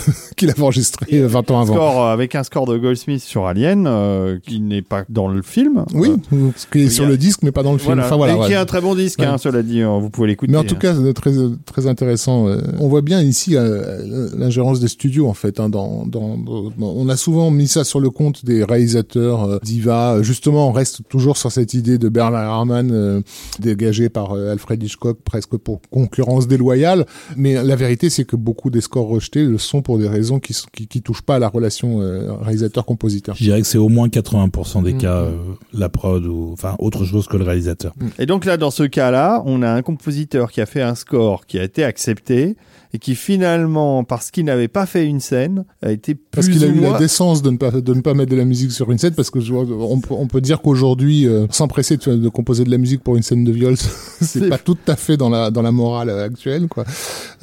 enregistré 0.62 1.22
20 1.22 1.52
ans 1.52 1.62
avant 1.62 1.74
Score, 1.74 2.04
euh, 2.06 2.14
avec 2.14 2.36
un 2.36 2.44
score 2.44 2.66
de 2.66 2.78
Goldsmith 2.78 3.22
sur 3.22 3.46
Alien, 3.46 3.86
euh, 3.88 4.40
qui 4.46 4.60
n'est 4.60 4.82
pas 4.82 5.04
dans 5.10 5.28
le 5.28 5.42
film. 5.42 5.86
Oui, 5.94 6.12
ce 6.56 6.66
qui 6.68 6.80
est 6.80 6.90
sur 6.90 7.06
le 7.06 7.18
disque, 7.18 7.42
mais 7.44 7.52
pas 7.52 7.64
dans 7.64 7.72
le 7.74 7.78
film. 7.78 7.94
Voilà. 7.94 8.06
Enfin, 8.06 8.16
voilà, 8.18 8.36
Et 8.36 8.48
qui 8.48 8.54
est 8.54 8.56
un 8.56 8.66
très 8.66 8.82
bon 8.82 8.96
disque, 8.96 9.22
hein, 9.22 9.38
cela 9.38 9.62
dit, 9.64 9.82
hein, 9.82 10.00
vous 10.00 10.10
pouvez 10.10 10.28
l'écouter. 10.28 10.52
Mais 10.52 10.58
en 10.58 10.64
tout 10.64 10.76
cas, 10.76 10.94
c'est 10.96 11.14
très 11.14 11.32
très 11.66 11.88
intéressant. 11.88 12.48
Euh, 12.48 12.62
On 12.80 12.88
voit 12.88 13.02
bien 13.02 13.22
ici 13.22 13.56
euh, 13.56 14.30
l'ingérence 14.38 14.80
des 14.80 14.88
studios 14.88 15.28
en 15.28 15.34
fait. 15.34 15.60
Hein, 15.60 15.70
dans, 15.70 16.06
dans, 16.06 16.38
dans- 16.38 16.72
on 16.80 17.10
a 17.10 17.18
souvent 17.18 17.52
mis 17.52 17.68
ça 17.68 17.84
sur 17.84 18.00
le 18.00 18.10
compte 18.10 18.46
des 18.46 18.64
réalisateurs 18.64 19.44
euh, 19.46 19.58
divas. 19.64 20.22
Justement, 20.22 20.59
on 20.68 20.72
reste 20.72 21.02
toujours 21.10 21.38
sur 21.38 21.52
cette 21.52 21.74
idée 21.74 21.98
de 21.98 22.10
Bernard 22.10 22.44
Herrmann 22.44 22.92
euh, 22.92 23.22
dégagé 23.60 24.10
par 24.10 24.34
euh, 24.34 24.52
Alfred 24.52 24.82
Hitchcock 24.82 25.20
presque 25.24 25.58
pour 25.58 25.82
concurrence 25.90 26.48
déloyale. 26.48 27.06
Mais 27.36 27.62
la 27.64 27.76
vérité, 27.76 28.10
c'est 28.10 28.26
que 28.26 28.36
beaucoup 28.36 28.70
des 28.70 28.82
scores 28.82 29.08
rejetés 29.08 29.44
le 29.44 29.58
sont 29.58 29.82
pour 29.82 29.98
des 29.98 30.08
raisons 30.08 30.40
qui 30.40 30.56
qui, 30.74 30.88
qui 30.88 31.02
touchent 31.02 31.22
pas 31.22 31.36
à 31.36 31.40
la 31.40 31.50
relation 31.50 32.02
euh, 32.02 32.34
réalisateur-compositeur. 32.34 33.36
Je 33.36 33.44
dirais 33.44 33.62
que 33.62 33.68
c'est 33.68 33.78
au 33.78 33.90
moins 33.90 34.08
80% 34.08 34.84
des 34.84 34.94
Mm. 34.94 34.98
cas 34.98 35.16
euh, 35.16 35.32
la 35.74 35.90
prod 35.90 36.26
ou 36.26 36.52
enfin 36.54 36.76
autre 36.80 37.06
chose 37.06 37.28
que 37.28 37.38
le 37.38 37.44
réalisateur. 37.44 37.94
Et 38.18 38.26
donc 38.26 38.46
là, 38.46 38.58
dans 38.58 38.72
ce 38.72 38.84
cas-là, 38.84 39.42
on 39.46 39.62
a 39.62 39.72
un 39.72 39.82
compositeur 39.82 40.52
qui 40.52 40.62
a 40.62 40.66
fait 40.66 40.82
un 40.82 40.96
score 40.96 41.46
qui 41.46 41.60
a 41.60 41.64
été 41.64 41.84
accepté 41.84 42.56
et 42.94 42.98
qui 43.00 43.14
finalement, 43.16 44.04
parce 44.04 44.32
qu'il 44.32 44.46
n'avait 44.46 44.68
pas 44.68 44.86
fait 44.86 45.06
une 45.06 45.20
scène, 45.20 45.64
a 45.84 45.92
été 45.92 46.16
plus 46.16 46.24
Parce 46.32 46.48
qu'il 46.50 46.64
a 46.64 46.68
eu 46.68 46.74
moins... 46.74 46.94
la 46.94 47.00
décence 47.00 47.42
de 47.42 47.52
ne 47.52 47.58
pas 47.58 47.72
de 47.72 47.94
ne 47.94 48.02
pas 48.02 48.14
mettre 48.14 48.32
de 48.32 48.36
la 48.36 48.46
musique 48.46 48.72
sur 48.72 48.92
une 48.92 48.98
scène 48.98 49.14
parce 49.14 49.30
que 49.30 49.40
je, 49.40 49.54
on, 49.54 50.00
peut- 50.00 50.16
on 50.18 50.28
peut 50.28 50.42
dire 50.42 50.62
qu'aujourd'hui 50.62 51.28
euh, 51.28 51.46
s'empresser 51.52 51.98
de, 51.98 52.16
de 52.16 52.30
composer 52.30 52.64
de 52.64 52.72
la 52.72 52.78
musique 52.80 53.04
pour 53.04 53.16
une 53.16 53.22
scène 53.24 53.44
de 53.44 53.52
viol 53.52 53.76
c'est 54.22 54.50
pas 54.50 54.58
tout 54.58 54.78
à 54.88 54.96
fait 54.96 55.18
dans 55.18 55.30
la 55.30 55.52
dans 55.52 55.62
la 55.62 55.72
morale 55.72 56.10
actuelle 56.10 56.68
quoi. 56.68 56.84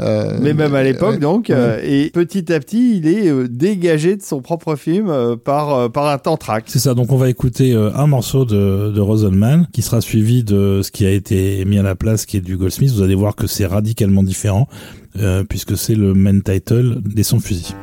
Euh, 0.01 0.39
Mais 0.43 0.53
même 0.53 0.75
à 0.75 0.83
l'époque, 0.83 1.13
ouais. 1.15 1.19
donc, 1.19 1.47
Ouais. 1.49 1.55
euh, 1.57 1.81
et 1.85 2.11
petit 2.11 2.53
à 2.53 2.59
petit, 2.61 2.99
il 2.99 3.07
est 3.07 3.29
euh, 3.29 3.47
dégagé 3.49 4.17
de 4.17 4.23
son 4.23 4.41
propre 4.41 4.75
film 4.77 5.09
euh, 5.09 5.37
par 5.37 5.73
euh, 5.75 5.89
par 5.89 6.07
un 6.09 6.19
tentrac. 6.19 6.65
C'est 6.67 6.79
ça, 6.81 6.95
donc 6.95 7.13
on 7.13 7.17
va 7.17 7.31
écouter 7.31 7.73
euh, 7.73 7.91
un 7.95 8.07
morceau 8.07 8.45
de, 8.45 8.91
de 8.91 9.01
Rosenman 9.01 9.69
qui 9.73 9.83
sera 9.83 10.01
suivi 10.01 10.43
de 10.45 10.81
ce 10.83 10.91
qui 10.91 11.07
a 11.07 11.11
été 11.11 11.65
mis 11.65 11.79
à 11.79 11.83
la 11.83 11.95
place 11.95 12.27
qui 12.27 12.37
est 12.37 12.41
du 12.41 12.57
Goldsmith. 12.57 12.91
Vous 12.91 13.03
allez 13.03 13.15
voir 13.15 13.37
que 13.37 13.47
c'est 13.47 13.67
radicalement 13.67 14.23
différent 14.23 14.69
euh, 14.71 15.06
puisque 15.49 15.77
c'est 15.77 15.95
le 15.95 16.15
main 16.15 16.41
title 16.41 17.01
des 17.03 17.23
sons 17.23 17.41
fusil. 17.41 17.75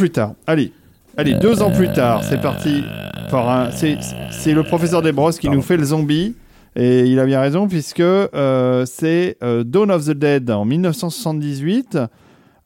Plus 0.00 0.10
tard. 0.10 0.32
Allez, 0.46 0.72
allez, 1.18 1.34
deux 1.34 1.60
ans 1.60 1.70
plus 1.70 1.92
tard, 1.92 2.24
c'est 2.24 2.40
parti. 2.40 2.82
Par 3.30 3.50
un, 3.50 3.70
c'est, 3.70 3.98
c'est 4.30 4.54
le 4.54 4.62
professeur 4.62 5.02
Desbrosses 5.02 5.38
qui 5.38 5.50
nous 5.50 5.60
fait 5.60 5.76
le 5.76 5.84
zombie. 5.84 6.34
Et 6.74 7.00
il 7.00 7.18
a 7.18 7.26
bien 7.26 7.38
raison, 7.38 7.68
puisque 7.68 8.00
euh, 8.00 8.86
c'est 8.86 9.36
euh, 9.42 9.62
Dawn 9.62 9.90
of 9.90 10.06
the 10.06 10.12
Dead 10.12 10.50
en 10.50 10.64
1978. 10.64 11.98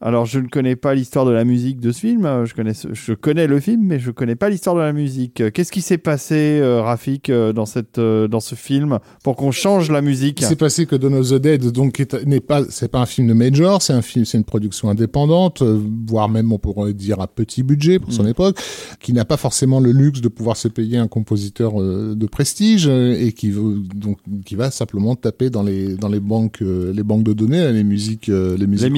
Alors, 0.07 0.27
je 0.27 0.39
ne 0.39 0.49
connais 0.49 0.77
pas 0.77 0.95
l'histoire 0.95 1.25
de 1.25 1.31
la 1.31 1.45
musique 1.45 1.81
de 1.81 1.91
ce 1.91 2.01
film. 2.01 2.27
Euh, 2.27 2.45
Je 2.45 2.55
connais, 2.55 2.75
ce- 2.75 2.89
je 2.93 3.15
connais 3.15 3.47
le 3.47 3.59
film, 3.59 3.81
mais 3.87 3.99
je 3.99 4.09
ne 4.09 4.13
connais 4.13 4.35
pas 4.35 4.51
l'histoire 4.51 4.77
de 4.77 4.83
la 4.83 4.93
musique. 4.93 5.41
Euh, 5.41 5.51
Qu'est-ce 5.51 5.73
qui 5.73 5.81
s'est 5.81 5.97
passé, 5.97 6.59
euh, 6.61 6.83
Rafik, 6.83 7.33
dans, 7.33 7.65
cette, 7.65 7.97
euh, 7.97 8.29
dans 8.29 8.41
ce 8.41 8.55
film 8.55 8.99
pour 9.23 9.35
qu'on 9.35 9.51
change 9.51 9.91
la 9.91 10.03
musique 10.03 10.41
Il 10.43 10.45
s'est 10.47 10.57
passé 10.57 10.85
que 10.85 10.95
Dawn 10.95 11.15
of 11.15 11.31
the 11.31 11.35
Dead, 11.37 11.71
donc, 11.73 12.01
est- 12.01 12.23
n'est 12.27 12.41
pas, 12.41 12.65
c'est 12.69 12.91
pas 12.91 12.99
un 13.01 13.07
film 13.07 13.29
de 13.29 13.33
major, 13.33 13.81
c'est 13.81 13.95
un 13.95 14.03
film, 14.03 14.27
c'est 14.27 14.37
une 14.37 14.45
production 14.45 14.91
indépendante, 14.91 15.63
euh, 15.63 15.81
voire 16.07 16.29
même 16.29 16.53
on 16.53 16.59
pourrait 16.59 16.93
dire 16.93 17.19
à 17.23 17.27
petit 17.27 17.63
budget 17.63 17.99
pour 17.99 18.13
son 18.13 18.27
époque, 18.27 18.59
qui 19.01 19.15
n'a 19.15 19.25
pas 19.25 19.39
forcément 19.39 19.81
le 19.81 19.91
luxe 19.93 20.21
de 20.21 20.29
pouvoir 20.29 20.59
se 20.59 20.69
payer 20.69 20.99
un 20.99 21.09
compositeur 21.09 21.81
euh, 21.81 22.15
de 22.15 22.27
prestige 22.27 22.89
et 22.89 23.33
qui 23.33 23.51
veut, 23.51 23.77
donc 23.95 24.19
qui 24.45 24.55
va 24.55 24.71
simplement 24.71 25.17
taper 25.17 25.49
dans 25.49 25.63
les 25.63 25.97
dans 25.97 26.09
les 26.09 26.21
banques 26.21 26.61
euh, 26.61 26.93
les 26.93 27.03
banques 27.03 27.23
de 27.25 27.33
données, 27.33 27.73
les 27.73 27.85
musiques 27.85 28.29
euh, 28.29 28.53
les 28.59 28.65
les, 28.65 28.67
musiques- 28.67 28.93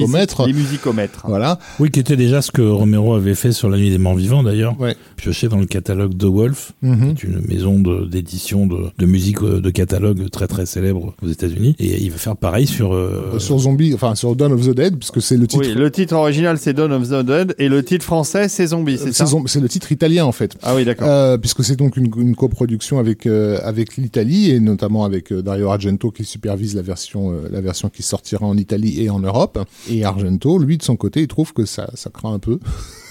les 0.47 0.53
musicomètres. 0.53 0.96
Voilà. 1.25 1.59
Oui, 1.79 1.89
qui 1.91 1.99
était 1.99 2.15
déjà 2.17 2.41
ce 2.41 2.51
que 2.51 2.61
Romero 2.61 3.13
avait 3.15 3.35
fait 3.35 3.51
sur 3.51 3.69
La 3.69 3.77
Nuit 3.77 3.89
des 3.89 3.97
Morts 3.97 4.15
Vivants 4.15 4.43
d'ailleurs. 4.43 4.79
Ouais. 4.79 4.95
Pioché 5.15 5.47
dans 5.47 5.57
le 5.57 5.65
catalogue 5.65 6.15
de 6.15 6.27
Wolf, 6.27 6.73
qui 6.81 6.87
est 6.87 7.23
une 7.23 7.41
maison 7.47 7.79
de- 7.79 8.05
d'édition 8.05 8.67
de, 8.67 8.77
de 8.97 9.05
musique 9.05 9.41
euh, 9.41 9.59
de 9.61 9.69
catalogue 9.69 10.29
très 10.29 10.47
très 10.47 10.65
célèbre 10.65 11.13
aux 11.23 11.27
États-Unis. 11.27 11.75
Et 11.79 12.01
il 12.03 12.11
va 12.11 12.17
faire 12.17 12.35
pareil 12.35 12.67
sur. 12.67 12.93
euh, 12.93 13.39
Sur 13.39 13.57
Zombie, 13.59 13.93
enfin 13.93 14.15
sur 14.15 14.35
Dawn 14.35 14.51
of 14.53 14.65
the 14.65 14.75
Dead, 14.75 14.97
puisque 14.97 15.21
c'est 15.21 15.37
le 15.37 15.47
titre. 15.47 15.63
Oui, 15.67 15.73
le 15.73 15.91
titre 15.91 16.15
original 16.15 16.57
c'est 16.57 16.73
Dawn 16.73 16.91
of 16.91 17.09
the 17.09 17.25
Dead 17.25 17.55
et 17.57 17.69
le 17.69 17.83
titre 17.83 18.03
français 18.05 18.47
c'est 18.49 18.67
Zombie, 18.67 18.97
c'est 18.97 19.05
c'est 19.13 19.25
ça 19.25 19.37
c'est 19.45 19.59
le 19.59 19.69
titre 19.69 19.91
italien 19.91 20.25
en 20.25 20.31
fait. 20.31 20.55
Ah 20.63 20.75
oui, 20.75 20.85
d'accord. 20.85 21.07
Euh, 21.07 21.37
puisque 21.37 21.63
c'est 21.63 21.75
donc 21.75 21.97
une, 21.97 22.11
une 22.17 22.35
coproduction 22.35 22.99
avec 22.99 23.25
euh, 23.25 23.59
avec 23.63 23.97
l'Italie 23.97 24.51
et 24.51 24.59
notamment 24.59 25.03
avec 25.05 25.31
euh, 25.31 25.41
Dario 25.41 25.69
Argento 25.69 26.11
qui 26.11 26.23
supervise 26.23 26.75
la 26.75 26.81
version 26.81 27.31
euh, 27.31 27.47
la 27.51 27.61
version 27.61 27.89
qui 27.89 28.03
sortira 28.03 28.45
en 28.45 28.57
Italie 28.57 29.01
et 29.01 29.09
en 29.09 29.19
Europe. 29.19 29.59
Et 29.89 30.03
Argento, 30.03 30.57
lui 30.59 30.77
de 30.77 30.83
son 30.87 30.95
côté, 30.97 31.21
il 31.21 31.27
trouve 31.27 31.53
que 31.53 31.65
ça 31.65 31.89
ça 31.93 32.09
craint 32.09 32.33
un 32.33 32.39
peu 32.39 32.59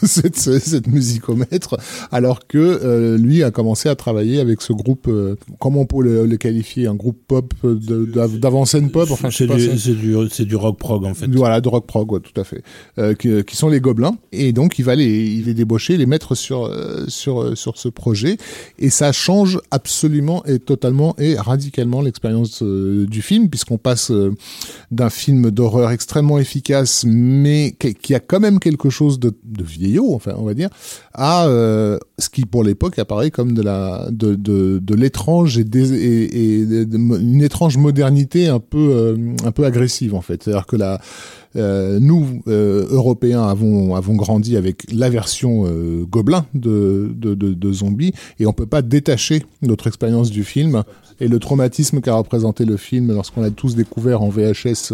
cette 0.03 0.37
cette 0.37 0.87
musicomètre, 0.87 1.77
alors 2.11 2.47
que 2.47 2.59
euh, 2.59 3.17
lui 3.19 3.43
a 3.43 3.51
commencé 3.51 3.89
à 3.89 3.95
travailler 3.97 4.41
avec 4.41 4.61
ce 4.63 4.73
groupe. 4.73 5.07
euh, 5.09 5.37
comment 5.59 5.81
on 5.81 5.87
peut 5.87 6.03
le, 6.03 6.27
le 6.27 6.37
qualifier 6.37 6.87
Un 6.87 6.95
groupe 6.95 7.19
pop 7.27 7.55
d'avant-scène 7.65 8.91
pop. 8.91 9.09
Enfin, 9.11 9.31
c'est 9.31 9.47
du, 9.47 9.69
du, 9.97 10.45
du 10.47 10.57
rock 10.57 10.79
prog 10.79 11.05
en 11.05 11.15
fait. 11.15 11.27
voilà, 11.29 11.61
de 11.61 11.69
rock 11.69 11.87
prog, 11.87 12.13
ouais, 12.13 12.21
tout 12.21 12.39
à 12.41 12.45
fait. 12.45 12.63
Euh, 12.99 13.15
qui, 13.15 13.45
qui 13.45 13.57
sont 13.57 13.69
les 13.69 13.81
gobelins. 13.81 14.17
Et 14.33 14.53
donc, 14.53 14.79
il 14.79 14.85
va 14.85 14.95
les, 14.95 15.27
il 15.27 15.45
les 15.47 15.55
débaucher, 15.55 15.97
les 15.97 16.07
mettre 16.07 16.35
sur, 16.35 16.65
euh, 16.65 17.05
sur, 17.09 17.43
euh, 17.43 17.55
sur 17.55 17.79
ce 17.79 17.89
projet. 17.89 18.37
Et 18.79 18.91
ça 18.91 19.13
change 19.13 19.59
absolument 19.71 20.45
et 20.47 20.59
totalement 20.59 21.15
et 21.19 21.37
radicalement 21.37 22.01
l'expérience 22.03 22.63
euh, 22.63 23.07
du 23.07 23.23
film, 23.23 23.49
puisqu'on 23.49 23.79
passe 23.79 24.11
euh, 24.11 24.35
d'un 24.91 25.11
film 25.11 25.51
d'horreur 25.51 25.91
extrêmement 25.91 26.39
efficace, 26.39 27.05
mais 27.07 27.75
qui, 27.79 27.95
qui 27.95 28.15
a 28.15 28.21
quand 28.21 28.41
même 28.41 28.59
quelque 28.61 28.91
chose 28.91 29.19
de, 29.19 29.33
de 29.45 29.65
enfin, 30.15 30.35
on 30.37 30.45
va 30.45 30.55
dire, 30.55 30.69
à 31.15 31.47
euh, 31.47 31.99
ce 32.19 32.29
qui, 32.29 32.45
pour 32.47 32.65
l'époque, 32.65 32.99
apparaît 32.99 33.31
comme 33.31 33.53
de 33.53 33.63
la, 33.63 34.07
de, 34.11 34.35
de, 34.35 34.79
de 34.83 34.95
l'étrange 34.95 35.59
et, 35.59 35.65
une 35.65 37.43
étrange 37.43 37.77
modernité 37.77 38.49
un 38.49 38.61
peu, 38.61 38.91
euh, 38.93 39.17
un 39.45 39.53
peu 39.53 39.65
agressive, 39.65 40.15
en 40.15 40.21
fait. 40.21 40.43
C'est-à-dire 40.43 40.67
que 40.67 40.77
la, 40.77 41.01
euh, 41.57 41.99
nous, 42.01 42.43
euh, 42.49 42.87
Européens, 42.91 43.45
avons, 43.45 43.95
avons 43.95 44.15
grandi 44.15 44.57
avec 44.57 44.85
la 44.93 45.09
version 45.09 45.65
euh, 45.67 46.05
gobelin 46.05 46.47
de, 46.55 47.11
de, 47.15 47.35
de, 47.35 47.73
et 48.39 48.47
on 48.47 48.53
peut 48.53 48.67
pas 48.67 48.83
détacher 48.83 49.43
notre 49.63 49.87
expérience 49.87 50.31
du 50.31 50.45
film 50.45 50.83
et 51.21 51.29
le 51.29 51.39
traumatisme 51.39 52.01
qu'a 52.01 52.15
représenté 52.15 52.65
le 52.65 52.77
film 52.77 53.13
lorsqu'on 53.13 53.41
l'a 53.41 53.51
tous 53.51 53.75
découvert 53.75 54.23
en 54.23 54.29
VHS 54.29 54.93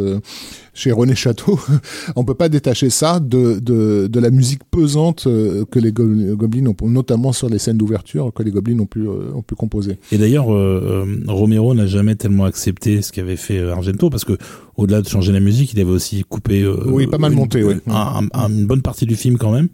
chez 0.75 0.93
René 0.93 1.15
Château. 1.15 1.59
on 2.17 2.25
peut 2.25 2.35
pas 2.35 2.49
détacher 2.49 2.91
ça 2.91 3.19
de, 3.19 3.59
de, 3.59 4.07
de 4.07 4.21
la 4.21 4.31
musique 4.31 4.63
pesante 4.71 5.25
que 5.25 5.79
les 5.79 5.93
go- 5.93 6.37
gobelins 6.37 6.67
ont, 6.81 6.89
notamment 6.89 7.33
sur 7.33 7.49
les 7.49 7.59
scènes 7.59 7.79
d'ouverture, 7.79 8.33
que 8.33 8.43
les 8.43 8.51
gobelins 8.51 8.79
ont 8.81 8.87
pu, 8.87 9.07
ont 9.09 9.43
pu 9.43 9.55
composer. 9.55 9.99
Et 10.13 10.19
d'ailleurs, 10.19 10.47
Romero 11.27 11.75
n'a 11.75 11.87
jamais 11.87 12.15
tellement 12.15 12.45
accepté 12.45 13.03
ce 13.03 13.13
qu'avait 13.13 13.37
fait 13.37 13.61
Argento 13.61 14.09
parce 14.09 14.25
que 14.25 14.39
au-delà 14.77 15.03
de 15.03 15.09
changer 15.09 15.33
la 15.33 15.41
musique, 15.41 15.73
il 15.75 15.81
avait 15.81 15.91
aussi 15.91 16.25
coupé. 16.29 16.63
euh, 16.63 16.77
Oui, 16.87 17.07
pas 17.07 17.19
mal 17.19 17.33
une, 17.33 17.39
monté, 17.39 17.63
oui. 17.63 17.75
un- 17.87 18.27
un- 18.33 18.49
une 18.49 18.67
bonne 18.67 18.83
partie 18.83 19.07
du 19.07 19.17
film 19.17 19.37
quand 19.39 19.53
même. 19.53 19.69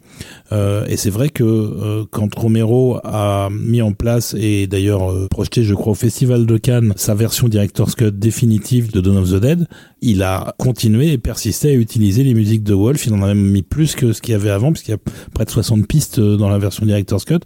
Euh, 0.51 0.85
et 0.87 0.97
c'est 0.97 1.09
vrai 1.09 1.29
que 1.29 1.43
euh, 1.43 2.03
quand 2.11 2.33
Romero 2.35 2.97
a 3.03 3.49
mis 3.51 3.81
en 3.81 3.93
place 3.93 4.35
et 4.37 4.67
d'ailleurs 4.67 5.11
euh, 5.11 5.27
projeté, 5.29 5.63
je 5.63 5.73
crois, 5.73 5.91
au 5.91 5.95
Festival 5.95 6.45
de 6.45 6.57
Cannes, 6.57 6.93
sa 6.97 7.15
version 7.15 7.47
director's 7.47 7.95
cut 7.95 8.11
définitive 8.11 8.91
de 8.91 8.99
Dawn 9.01 9.17
of 9.17 9.29
the 9.31 9.35
Dead, 9.39 9.67
il 10.01 10.21
a 10.23 10.53
continué 10.57 11.13
et 11.13 11.17
persisté 11.17 11.69
à 11.69 11.73
utiliser 11.73 12.23
les 12.23 12.33
musiques 12.33 12.63
de 12.63 12.73
Wolf. 12.73 13.05
Il 13.05 13.13
en 13.13 13.21
a 13.23 13.27
même 13.27 13.41
mis 13.51 13.61
plus 13.63 13.95
que 13.95 14.13
ce 14.13 14.21
qu'il 14.21 14.31
y 14.33 14.35
avait 14.35 14.49
avant, 14.49 14.71
puisqu'il 14.71 14.91
y 14.91 14.95
a 14.95 14.99
près 15.33 15.45
de 15.45 15.49
60 15.49 15.87
pistes 15.87 16.19
euh, 16.19 16.35
dans 16.37 16.49
la 16.49 16.57
version 16.57 16.85
director's 16.85 17.25
cut. 17.25 17.39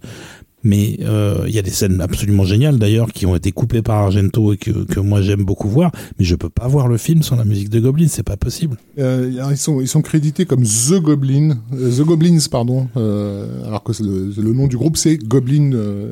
Mais 0.63 0.97
euh, 1.01 1.43
il 1.47 1.53
y 1.53 1.59
a 1.59 1.61
des 1.61 1.71
scènes 1.71 1.99
absolument 1.99 2.45
géniales 2.45 2.79
d'ailleurs 2.79 3.11
qui 3.11 3.25
ont 3.25 3.35
été 3.35 3.51
coupées 3.51 3.81
par 3.81 3.97
Argento 3.97 4.53
et 4.53 4.57
que, 4.57 4.71
que 4.85 4.99
moi 4.99 5.21
j'aime 5.21 5.43
beaucoup 5.43 5.67
voir. 5.67 5.91
Mais 6.17 6.25
je 6.25 6.35
peux 6.35 6.49
pas 6.49 6.67
voir 6.67 6.87
le 6.87 6.97
film 6.97 7.21
sans 7.21 7.35
la 7.35 7.43
musique 7.43 7.69
de 7.69 7.79
Goblin, 7.79 8.07
c'est 8.07 8.23
pas 8.23 8.37
possible. 8.37 8.77
Euh, 8.99 9.31
ils 9.51 9.57
sont 9.57 9.81
ils 9.81 9.87
sont 9.87 10.01
crédités 10.01 10.45
comme 10.45 10.63
The 10.63 11.01
Goblin, 11.01 11.57
euh, 11.73 11.91
The 11.91 12.01
Goblins 12.01 12.39
pardon, 12.49 12.87
euh, 12.95 13.65
alors 13.65 13.83
que 13.83 13.91
le, 14.01 14.33
le 14.35 14.53
nom 14.53 14.67
du 14.67 14.77
groupe 14.77 14.97
c'est 14.97 15.17
Goblin 15.17 15.71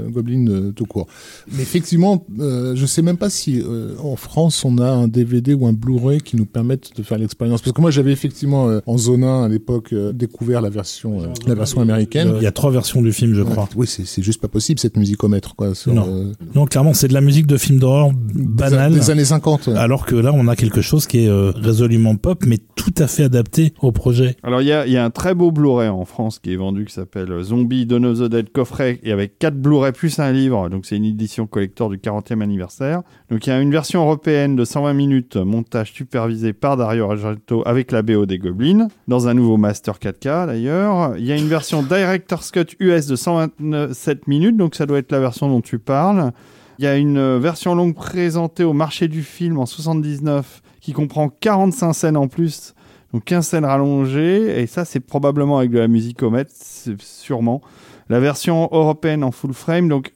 Goblin 0.09 0.71
tout 0.75 0.85
court. 0.85 1.07
Mais 1.53 1.61
effectivement, 1.61 2.25
je 2.37 2.85
sais 2.85 3.01
même 3.01 3.17
pas 3.17 3.29
si 3.29 3.63
en 4.03 4.15
France 4.15 4.65
on 4.65 4.77
a 4.77 4.89
un 4.89 5.07
DVD 5.07 5.53
ou 5.53 5.65
un 5.67 5.73
Blu-ray 5.73 6.19
qui 6.19 6.35
nous 6.35 6.45
permettent 6.45 6.95
de 6.97 7.03
faire 7.03 7.17
l'expérience 7.17 7.61
parce 7.61 7.73
que 7.73 7.81
moi 7.81 7.91
j'avais 7.91 8.11
effectivement 8.11 8.79
en 8.85 8.97
zone 8.97 9.23
1 9.23 9.43
à 9.43 9.47
l'époque 9.47 9.93
découvert 10.13 10.61
la 10.61 10.69
version 10.69 11.21
la 11.47 11.55
version 11.55 11.81
américaine. 11.81 12.33
Il 12.37 12.43
y 12.43 12.47
a 12.47 12.51
trois 12.51 12.71
versions 12.71 13.01
du 13.01 13.13
film, 13.13 13.33
je 13.33 13.43
crois. 13.43 13.69
Oui, 13.75 13.87
c'est 13.87 14.21
c'est 14.41 14.47
pas 14.47 14.51
possible 14.51 14.79
cette 14.79 14.97
musicomètre 14.97 15.55
quoi. 15.55 15.75
sur, 15.75 15.93
Non. 15.93 16.05
euh, 16.07 16.33
Non, 16.55 16.65
clairement, 16.65 16.93
c'est 16.95 17.07
de 17.07 17.13
la 17.13 17.21
musique 17.21 17.45
de 17.45 17.57
film 17.57 17.77
d'horreur 17.79 18.09
banale. 18.15 18.91
des 18.93 19.11
années 19.11 19.25
50. 19.25 19.67
ouais. 19.67 19.75
Alors 19.77 20.05
que 20.07 20.15
là, 20.15 20.31
on 20.33 20.47
a 20.47 20.55
quelque 20.55 20.81
chose 20.81 21.05
qui 21.05 21.25
est 21.25 21.29
euh, 21.29 21.51
résolument 21.55 22.15
pop, 22.15 22.43
mais 22.47 22.57
tout 22.75 22.93
à 22.97 23.05
fait 23.07 23.23
adapté 23.23 23.73
au 23.81 23.91
projet. 23.91 24.35
Alors 24.41 24.61
il 24.61 24.67
y 24.67 24.71
a, 24.71 24.87
il 24.87 24.93
y 24.93 24.97
a 24.97 25.05
un 25.05 25.11
très 25.11 25.35
beau 25.35 25.51
Blu-ray 25.51 25.89
en 25.89 26.05
France 26.05 26.39
qui 26.39 26.53
est 26.53 26.55
vendu 26.55 26.85
qui 26.85 26.93
s'appelle 26.93 27.29
Zombie 27.43 27.85
Dawn 27.85 28.05
of 28.05 28.17
the 28.19 28.23
Dead 28.23 28.51
coffret 28.51 28.99
et 29.03 29.11
avec 29.11 29.37
4 29.37 29.55
Blu-ray 29.55 29.91
plus 29.91 30.17
un 30.17 30.31
livre. 30.31 30.69
Donc 30.69 30.85
c'est 30.87 30.97
une 30.97 31.05
édition 31.05 31.45
collector 31.45 31.89
du 31.89 31.97
40e 31.97 32.41
anniversaire. 32.41 33.01
Donc 33.29 33.45
il 33.45 33.49
y 33.51 33.53
a 33.53 33.61
une 33.61 33.71
version 33.71 34.01
européenne 34.01 34.55
de 34.55 34.65
120 34.65 34.93
minutes, 34.93 35.35
montage 35.35 35.91
supervisé 35.93 36.53
par 36.53 36.77
Dario 36.77 37.05
Argento 37.11 37.61
avec 37.67 37.91
la 37.91 38.01
BO 38.01 38.25
des 38.25 38.39
Goblins, 38.39 38.87
dans 39.07 39.27
un 39.27 39.35
nouveau 39.35 39.57
master 39.57 39.99
4K 39.99 40.47
d'ailleurs. 40.47 41.15
Il 41.17 41.25
y 41.25 41.31
a 41.31 41.37
une 41.37 41.47
version 41.47 41.83
Director's 41.83 42.49
Cut 42.49 42.65
US 42.79 43.05
de 43.05 43.15
127 43.15 44.27
minutes, 44.27 44.30
donc 44.39 44.75
ça 44.75 44.85
doit 44.85 44.99
être 44.99 45.11
la 45.11 45.19
version 45.19 45.49
dont 45.49 45.61
tu 45.61 45.79
parles. 45.79 46.31
Il 46.79 46.85
y 46.85 46.87
a 46.87 46.97
une 46.97 47.37
version 47.37 47.75
longue 47.75 47.93
présentée 47.93 48.63
au 48.63 48.73
marché 48.73 49.07
du 49.07 49.23
film 49.23 49.59
en 49.59 49.65
79 49.65 50.61
qui 50.79 50.93
comprend 50.93 51.29
45 51.29 51.93
scènes 51.93 52.17
en 52.17 52.27
plus 52.27 52.73
donc 53.13 53.25
15 53.25 53.45
scènes 53.45 53.65
rallongées, 53.65 54.61
et 54.61 54.67
ça 54.67 54.85
c'est 54.85 54.99
probablement 54.99 55.57
avec 55.57 55.71
de 55.71 55.79
la 55.79 55.87
musique 55.87 56.23
au 56.23 56.31
c'est 56.47 56.99
sûrement. 57.01 57.61
La 58.09 58.19
version 58.19 58.69
européenne 58.71 59.23
en 59.23 59.31
full 59.31 59.53
frame, 59.53 59.89
donc 59.89 60.13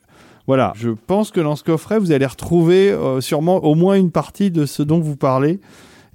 voilà, 0.48 0.74
je 0.76 0.92
pense 0.92 1.32
que 1.32 1.42
dans 1.42 1.56
ce 1.56 1.64
coffret, 1.64 2.00
vous 2.00 2.12
allez 2.12 2.26
retrouver 2.26 2.92
euh, 2.92 3.20
sûrement 3.20 3.64
au 3.64 3.76
moins 3.76 3.96
une 3.96 4.12
partie 4.12 4.52
de 4.52 4.66
ce 4.66 4.84
dont 4.84 5.00
vous 5.00 5.16
parlez. 5.16 5.60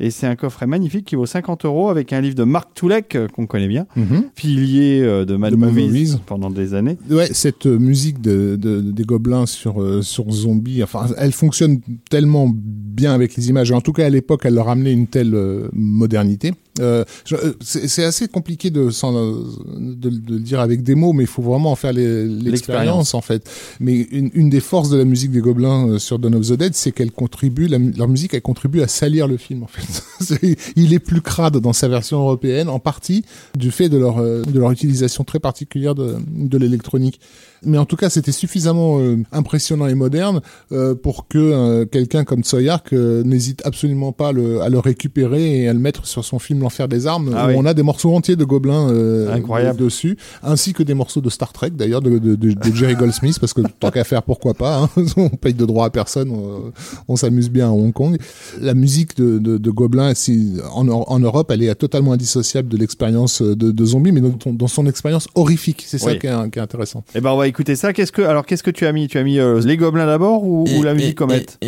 Et 0.01 0.10
c'est 0.10 0.27
un 0.27 0.35
coffret 0.36 0.66
magnifique 0.66 1.05
qui 1.05 1.14
vaut 1.14 1.27
50 1.27 1.64
euros 1.66 1.90
avec 1.90 2.12
un 2.12 2.20
livre 2.20 2.35
de 2.35 2.44
Marc 2.44 2.70
Toulek, 2.74 3.14
euh, 3.16 3.28
qu'on 3.28 3.47
connaît 3.47 3.68
bien, 3.68 3.86
Mhm. 3.97 4.24
pilier 4.35 5.01
euh, 5.02 5.24
de 5.24 5.36
Mad 5.36 5.51
De 5.52 5.56
Movies 5.56 5.86
Movies. 5.86 6.16
pendant 6.27 6.51
des 6.51 6.74
années. 6.74 6.97
Ouais, 7.10 7.28
cette 7.32 7.66
euh, 7.66 7.78
musique 7.78 8.20
de, 8.20 8.56
de- 8.56 8.81
des 8.81 9.05
gobelins 9.05 9.47
sur 9.47 9.82
euh, 9.82 10.01
sur 10.02 10.31
zombies, 10.31 10.82
enfin, 10.82 11.06
elle 11.18 11.32
fonctionne 11.32 11.81
tellement 12.09 12.51
bien 12.52 13.12
avec 13.12 13.36
les 13.36 13.48
images. 13.51 13.70
En 13.72 13.81
tout 13.81 13.93
cas, 13.93 14.06
à 14.06 14.10
l'époque, 14.10 14.40
elle 14.44 14.55
leur 14.55 14.68
amenait 14.68 14.93
une 14.93 15.06
telle 15.06 15.35
euh, 15.35 15.68
modernité. 15.72 16.52
Euh, 16.81 17.05
euh, 17.32 17.52
c'est 17.61 18.05
assez 18.05 18.28
compliqué 18.28 18.70
de, 18.70 18.90
s'en- 18.90 19.12
de, 19.12 20.09
de 20.09 20.35
le 20.35 20.39
dire 20.40 20.61
avec 20.61 20.82
des 20.82 20.94
mots, 20.94 21.12
mais 21.12 21.24
il 21.24 21.28
faut 21.28 21.43
vraiment 21.43 21.73
en 21.73 21.77
faire 21.77 21.93
l'expérience 21.93 23.15
en 23.15 23.20
fait. 23.20 23.48
Mais 23.81 23.97
une, 24.11 24.31
une 24.35 24.51
des 24.51 24.61
forces 24.61 24.90
de 24.90 24.97
la 24.97 25.05
musique 25.05 25.31
des 25.31 25.40
Gobelins 25.40 25.89
euh, 25.89 25.98
sur 25.98 26.19
Dawn 26.19 26.35
of 26.35 26.47
the 26.48 26.52
Dead, 26.55 26.74
c'est 26.74 26.93
qu'elle 26.93 27.12
contribue, 27.12 27.66
la 27.66 27.78
leur 27.78 28.09
musique, 28.09 28.35
elle 28.35 28.43
contribue 28.43 28.81
à 28.82 28.89
salir 28.89 29.27
le 29.28 29.36
film 29.36 29.62
en 29.62 29.66
fait. 29.69 30.57
Il 30.77 30.93
est 30.94 30.98
plus 30.98 31.20
crade 31.23 31.57
dans 31.59 31.73
sa 31.73 31.89
version 31.89 32.19
européenne, 32.20 32.69
en 32.69 32.78
partie 32.78 33.24
du 33.57 33.70
fait 33.70 33.89
de 33.89 33.97
leur 33.98 34.19
euh, 34.19 34.43
de 34.43 34.59
leur 34.59 34.70
utilisation 34.70 35.24
très 35.24 35.39
particulière 35.40 35.94
de, 35.94 36.16
de 36.28 36.59
l'électronique. 36.59 37.20
Mais 37.62 37.77
en 37.77 37.85
tout 37.85 37.97
cas, 37.97 38.09
c'était 38.09 38.32
suffisamment 38.32 39.01
euh, 39.01 39.19
impressionnant 39.32 39.86
et 39.86 39.94
moderne 39.94 40.40
euh, 40.73 40.94
pour 40.94 41.28
que 41.28 41.36
euh, 41.39 41.85
quelqu'un 41.85 42.24
comme 42.24 42.43
Tsoyark 42.43 42.94
euh, 42.94 43.23
n'hésite 43.23 43.61
absolument 43.66 44.12
pas 44.12 44.32
le, 44.32 44.62
à 44.62 44.70
le 44.70 44.78
récupérer 44.78 45.59
et 45.62 45.69
à 45.69 45.74
le 45.74 45.78
mettre 45.78 46.07
sur 46.07 46.24
son 46.24 46.39
film 46.39 46.62
L'Enfer 46.70 46.86
des 46.88 47.06
Armes, 47.09 47.34
Ah 47.36 47.47
où 47.47 47.48
oui. 47.48 47.55
on 47.59 47.66
a 47.66 47.74
des 47.74 47.82
morceaux 47.82 48.14
entiers 48.14 48.36
de 48.36 48.44
Gobelins 48.44 48.88
euh, 48.90 49.34
Incroyable. 49.34 49.76
dessus, 49.78 50.16
ainsi 50.44 50.72
que 50.72 50.84
des 50.84 50.94
morceaux 50.94 51.20
de 51.20 51.28
Star 51.28 51.52
Trek, 51.52 51.70
d'ailleurs, 51.70 52.01
de, 52.01 52.18
de, 52.18 52.36
de- 52.36 52.52
de 52.52 52.74
Jerry 52.74 52.94
Goldsmith, 52.94 53.40
parce 53.40 53.52
que 53.52 53.62
tant 53.80 53.90
qu'à 53.90 54.05
faire, 54.05 54.22
pourquoi 54.22 54.55
pas 54.55 54.78
hein, 54.78 54.88
On 55.16 55.30
paye 55.30 55.52
de 55.55 55.64
droit 55.66 55.86
à 55.86 55.90
personne, 55.90 56.30
on, 56.30 56.72
on 57.09 57.16
s'amuse 57.16 57.51
bien 57.51 57.66
à 57.68 57.72
Hong 57.72 57.92
Kong. 57.92 58.16
La 58.60 58.74
musique 58.74 59.16
de, 59.16 59.38
de, 59.38 59.59
de 59.59 59.70
Gobelins, 59.70 60.14
si, 60.14 60.59
en, 60.72 60.86
en 60.88 61.18
Europe, 61.18 61.51
elle 61.51 61.62
est 61.64 61.74
totalement 61.74 62.12
indissociable 62.12 62.68
de 62.68 62.76
l'expérience 62.76 63.42
de, 63.42 63.55
de 63.72 63.84
zombie, 63.84 64.12
mais 64.12 64.20
dans, 64.20 64.52
dans 64.52 64.68
son 64.68 64.86
expérience 64.86 65.26
horrifique. 65.34 65.84
C'est 65.88 65.98
ça 65.98 66.06
Oui. 66.12 66.18
qui 66.20 66.28
est, 66.28 66.51
qui 66.51 66.59
est 66.60 66.62
intéressant. 66.62 67.02
Eh 67.16 67.20
ben 67.20 67.30
on 67.30 67.36
va 67.36 67.48
écouter 67.48 67.74
ça. 67.74 67.92
Qu'est-ce 67.92 68.12
que 68.12 68.22
alors 68.22 68.47
qu'est-ce 68.47 68.62
que 68.62 68.70
tu 68.70 68.86
as 68.86 68.92
mis? 68.92 69.09
Tu 69.09 69.18
as 69.18 69.24
mis 69.24 69.38
euh, 69.40 69.60
les 69.64 69.76
gobelins 69.76 70.06
d'abord 70.06 70.44
ou, 70.44 70.64
ou 70.76 70.82
la 70.82 70.94
musique 70.94 71.16
comète 71.16 71.59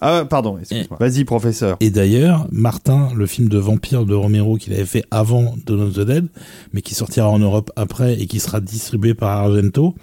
Ah 0.00 0.24
pardon, 0.28 0.58
excuse-moi. 0.58 0.96
Vas-y 0.98 1.24
professeur. 1.24 1.76
Et 1.80 1.90
d'ailleurs, 1.90 2.46
Martin, 2.50 3.08
le 3.16 3.26
film 3.26 3.48
de 3.48 3.58
vampire 3.58 4.04
de 4.04 4.14
Romero 4.14 4.47
qu'il 4.56 4.72
avait 4.72 4.84
fait 4.84 5.04
avant 5.10 5.54
Dawn 5.66 5.82
of 5.82 5.94
the 5.94 6.00
Dead, 6.00 6.26
mais 6.72 6.82
qui 6.82 6.94
sortira 6.94 7.28
en 7.28 7.38
Europe 7.38 7.70
après 7.76 8.20
et 8.20 8.26
qui 8.26 8.40
sera 8.40 8.60
distribué 8.60 9.14
par 9.14 9.30
Argento, 9.30 9.94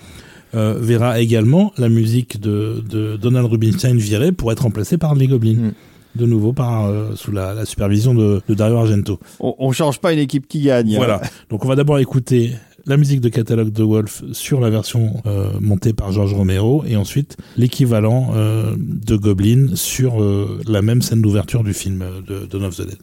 euh, 0.53 0.77
verra 0.79 1.19
également 1.19 1.73
la 1.77 1.89
musique 1.89 2.39
de, 2.39 2.83
de 2.89 3.17
Donald 3.17 3.47
Rubinstein 3.47 3.97
virée 3.97 4.31
pour 4.31 4.51
être 4.51 4.63
remplacée 4.63 4.97
par 4.97 5.15
les 5.15 5.27
Goblins. 5.27 5.53
Mm. 5.53 5.73
de 6.15 6.25
nouveau 6.25 6.53
par 6.53 6.89
sous 7.15 7.31
la, 7.31 7.65
supervision 7.65 8.13
de, 8.13 8.41
Dario 8.47 8.77
Argento. 8.77 9.19
On, 9.41 9.53
on 9.59 9.71
change 9.73 9.99
pas 9.99 10.13
une 10.13 10.19
équipe 10.19 10.47
qui 10.47 10.61
gagne. 10.61 10.95
Voilà. 10.95 11.21
Donc 11.49 11.65
on 11.65 11.67
va 11.67 11.75
d'abord 11.75 11.99
écouter 11.99 12.51
la 12.87 12.97
musique 12.97 13.21
de 13.21 13.29
catalogue 13.29 13.71
de 13.71 13.83
Wolf 13.83 14.23
sur 14.31 14.59
la 14.59 14.69
version 14.69 15.21
euh, 15.25 15.49
montée 15.59 15.93
par 15.93 16.11
George 16.11 16.33
Romero 16.33 16.83
et 16.87 16.95
ensuite 16.95 17.37
l'équivalent 17.57 18.31
euh, 18.35 18.75
de 18.77 19.15
Goblin 19.15 19.75
sur 19.75 20.21
euh, 20.21 20.61
la 20.67 20.81
même 20.81 21.01
scène 21.01 21.21
d'ouverture 21.21 21.63
du 21.63 21.73
film 21.73 22.03
de 22.27 22.45
Dawn 22.45 22.65
of 22.65 22.77
the 22.77 22.81
Dead. 22.81 22.97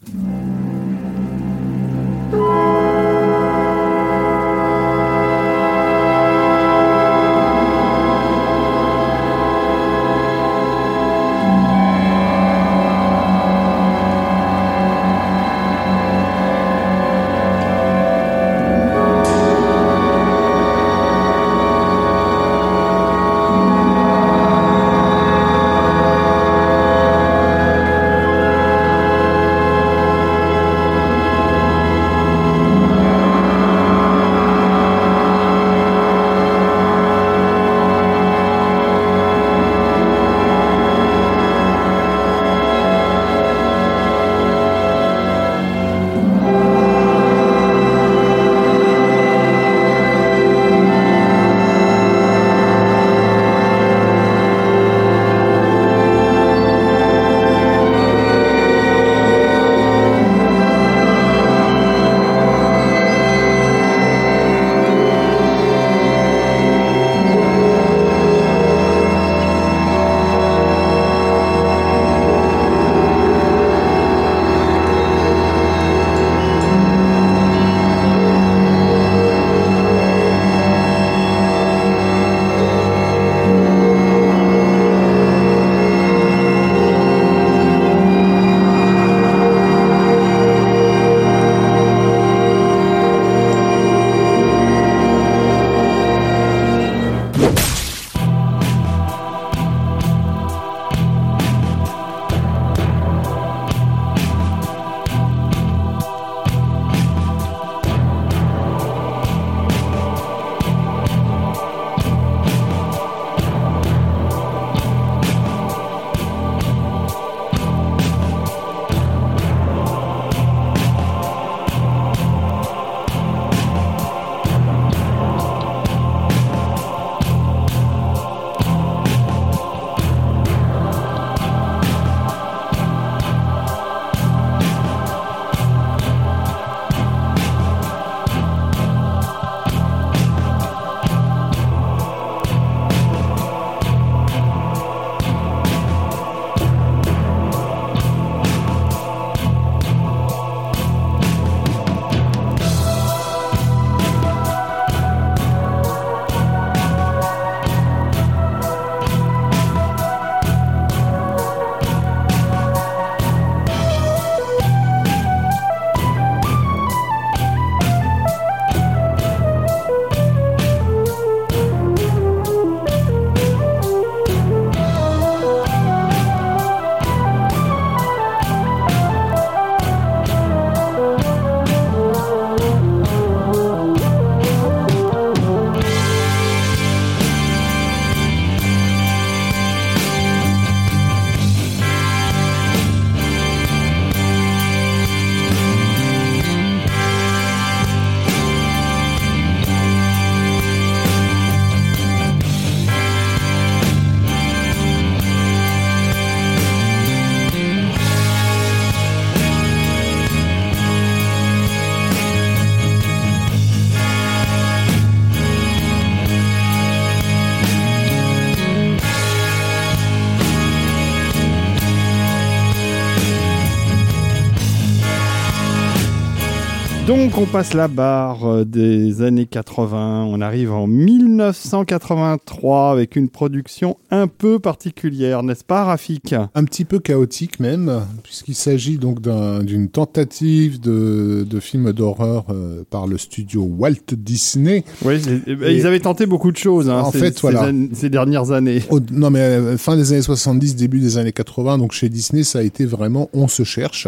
Donc 227.33 227.41
on 227.41 227.45
passe 227.47 227.73
la 227.73 227.87
barre 227.87 228.45
euh, 228.45 228.63
des 228.63 229.23
années 229.23 229.47
80, 229.47 230.27
on 230.29 230.39
arrive 230.39 230.71
en 230.71 230.85
1983 230.85 232.91
avec 232.91 233.15
une 233.15 233.27
production 233.27 233.97
un 234.11 234.27
peu 234.27 234.59
particulière, 234.59 235.41
n'est-ce 235.41 235.63
pas 235.63 235.83
Rafik? 235.83 236.35
Un 236.53 236.63
petit 236.63 236.85
peu 236.85 236.99
chaotique 236.99 237.59
même, 237.59 238.03
puisqu'il 238.21 238.53
s'agit 238.53 238.99
donc 238.99 239.19
d'une 239.19 239.89
tentative 239.89 240.79
de, 240.79 241.43
de 241.49 241.59
film 241.59 241.91
d'horreur 241.91 242.45
euh, 242.51 242.83
par 242.87 243.07
le 243.07 243.17
studio 243.17 243.63
Walt 243.63 244.13
Disney. 244.15 244.83
Oui, 245.03 245.19
ils 245.47 245.87
avaient 245.87 246.01
tenté 246.01 246.27
beaucoup 246.27 246.51
de 246.51 246.57
choses 246.57 246.87
hein, 246.87 247.01
en 247.01 247.11
ces, 247.11 247.17
fait, 247.17 247.41
voilà. 247.41 247.71
ces, 247.93 248.11
dernières 248.11 248.51
années. 248.51 248.83
non 249.11 249.31
mais 249.31 249.39
euh, 249.39 249.75
fin 249.79 249.97
des 249.97 250.13
années 250.13 250.21
70, 250.21 250.75
début 250.75 250.99
des 250.99 251.17
années 251.17 251.31
80, 251.31 251.79
donc 251.79 251.93
chez 251.93 252.09
Disney 252.09 252.43
ça 252.43 252.59
a 252.59 252.61
été 252.61 252.85
vraiment 252.85 253.31
on 253.33 253.47
se 253.47 253.63
cherche. 253.63 254.07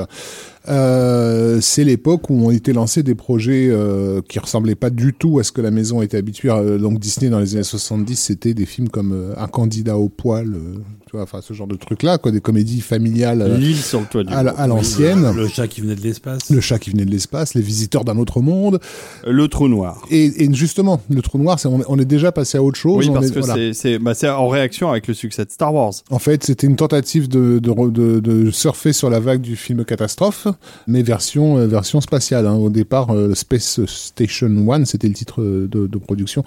Euh, 0.68 1.60
c'est 1.62 1.84
l'époque 1.84 2.30
où 2.30 2.34
on 2.48 2.52
était 2.52 2.72
lancé 2.72 2.86
lancé 2.86 3.02
des 3.02 3.16
projets 3.16 3.68
euh, 3.72 4.22
qui 4.30 4.38
ressemblaient 4.38 4.76
pas 4.76 4.92
du 4.92 5.12
tout 5.14 5.40
à 5.40 5.44
ce 5.44 5.52
que 5.52 5.60
la 5.60 5.72
maison 5.72 6.04
était 6.04 6.18
habituée. 6.18 6.52
Euh, 6.52 6.78
Donc 6.78 7.00
Disney 7.00 7.32
dans 7.32 7.40
les 7.40 7.56
années 7.56 7.64
70, 7.64 8.16
c'était 8.16 8.54
des 8.54 8.68
films 8.68 8.90
comme 8.90 9.12
euh, 9.12 9.34
Un 9.38 9.48
candidat 9.48 9.98
au 9.98 10.08
poil, 10.08 10.54
euh, 10.54 10.76
tu 11.08 11.14
vois, 11.14 11.24
enfin 11.24 11.40
ce 11.42 11.54
genre 11.56 11.66
de 11.66 11.76
trucs 11.76 12.04
là, 12.04 12.20
quoi, 12.20 12.32
des 12.32 12.42
comédies 12.42 12.82
familiales 12.82 13.42
euh, 13.42 13.58
L'île 13.58 13.78
sur 13.78 14.02
le 14.02 14.06
toit 14.06 14.24
du 14.24 14.32
à, 14.32 14.44
la- 14.44 14.52
à 14.52 14.68
l'ancienne. 14.68 15.32
Le 15.36 15.48
chat 15.48 15.68
qui 15.68 15.82
venait 15.82 15.96
de 15.96 16.02
l'espace. 16.02 16.52
Le 16.52 16.62
chat 16.62 16.78
qui 16.78 16.92
venait 16.92 17.06
de 17.06 17.10
l'espace, 17.12 17.56
les 17.56 17.62
visiteurs 17.62 18.04
d'un 18.06 18.18
autre 18.20 18.42
monde, 18.42 18.80
Le 19.26 19.48
trou 19.48 19.68
noir. 19.68 20.06
et, 20.12 20.44
et 20.44 20.54
justement, 20.54 21.02
le 21.10 21.24
trou 21.24 21.40
noir, 21.40 21.58
c'est, 21.60 21.68
on, 21.68 21.80
est- 21.80 21.86
on 21.88 21.98
est 21.98 22.06
déjà 22.06 22.32
passé 22.32 22.60
à 22.60 22.62
autre 22.64 22.78
chose. 22.78 23.00
Oui, 23.06 23.10
on 23.10 23.14
parce 23.14 23.28
est- 23.28 23.34
que 23.34 23.40
voilà. 23.40 23.56
c'est- 23.56 23.74
c'est 23.74 23.98
bah, 23.98 24.14
c'est 24.14 24.30
en 24.30 24.48
réaction 24.48 24.92
avec 24.92 25.08
le 25.08 25.16
succès 25.16 25.44
de 25.46 25.50
Star 25.50 25.74
Wars. 25.74 25.94
En 26.12 26.20
fait, 26.20 26.44
c'était 26.44 26.68
une 26.68 26.76
tentative 26.76 27.28
de, 27.30 27.58
de, 27.60 28.20
de 28.20 28.52
surfer 28.52 28.94
sur 28.94 29.10
la 29.10 29.20
vague 29.20 29.42
du 29.42 29.56
film 29.56 29.84
catastrophe, 29.86 30.48
mais 30.88 31.02
version 31.04 31.58
euh, 31.58 31.68
version 31.68 32.02
spatiale. 32.02 32.48
hein. 32.48 32.54
Au 32.56 32.70
départ, 32.70 33.14
euh, 33.14 33.34
Space 33.36 33.80
Station 33.86 34.48
One, 34.68 34.86
c'était 34.86 35.08
le 35.08 35.14
titre 35.14 35.42
euh, 35.42 35.68
de, 35.72 35.88
de 35.88 35.98
production 35.98 36.44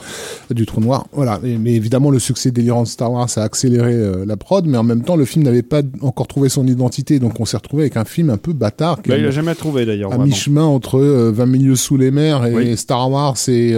du 0.50 0.66
Trou 0.66 0.80
Noir. 0.80 1.06
Voilà. 1.12 1.40
Et- 1.44 1.58
mais 1.58 1.74
évidemment, 1.74 2.10
le 2.10 2.18
succès 2.18 2.50
délirant 2.50 2.82
de 2.84 2.88
Star 2.88 3.12
Wars 3.12 3.28
a 3.36 3.42
accéléré 3.42 3.94
la 4.26 4.36
prod, 4.36 4.66
mais 4.66 4.78
en 4.78 4.82
même 4.82 5.02
temps, 5.02 5.16
le 5.16 5.24
film 5.24 5.44
n'avait 5.44 5.62
pas 5.62 5.82
encore 6.02 6.26
trouvé 6.28 6.48
son 6.48 6.66
identité, 6.66 7.18
donc 7.18 7.40
on 7.40 7.44
s'est 7.44 7.56
retrouvé 7.56 7.84
avec 7.84 7.96
un 7.96 8.04
film 8.04 8.30
un 8.30 8.36
peu 8.36 8.52
bâtard. 8.52 9.00
Bah, 9.06 9.16
il 9.18 9.24
a 9.24 9.30
jamais 9.30 9.54
trouvé 9.54 9.84
d'ailleurs. 9.86 10.12
à 10.12 10.18
mi-chemin 10.18 10.64
entre 10.64 10.98
euh, 10.98 11.30
20 11.32 11.46
milieux 11.46 11.76
sous 11.76 11.96
les 11.96 12.10
mers 12.10 12.44
et 12.46 12.54
Oui. 12.54 12.76
Star 12.76 13.10
Wars 13.10 13.36
et, 13.48 13.70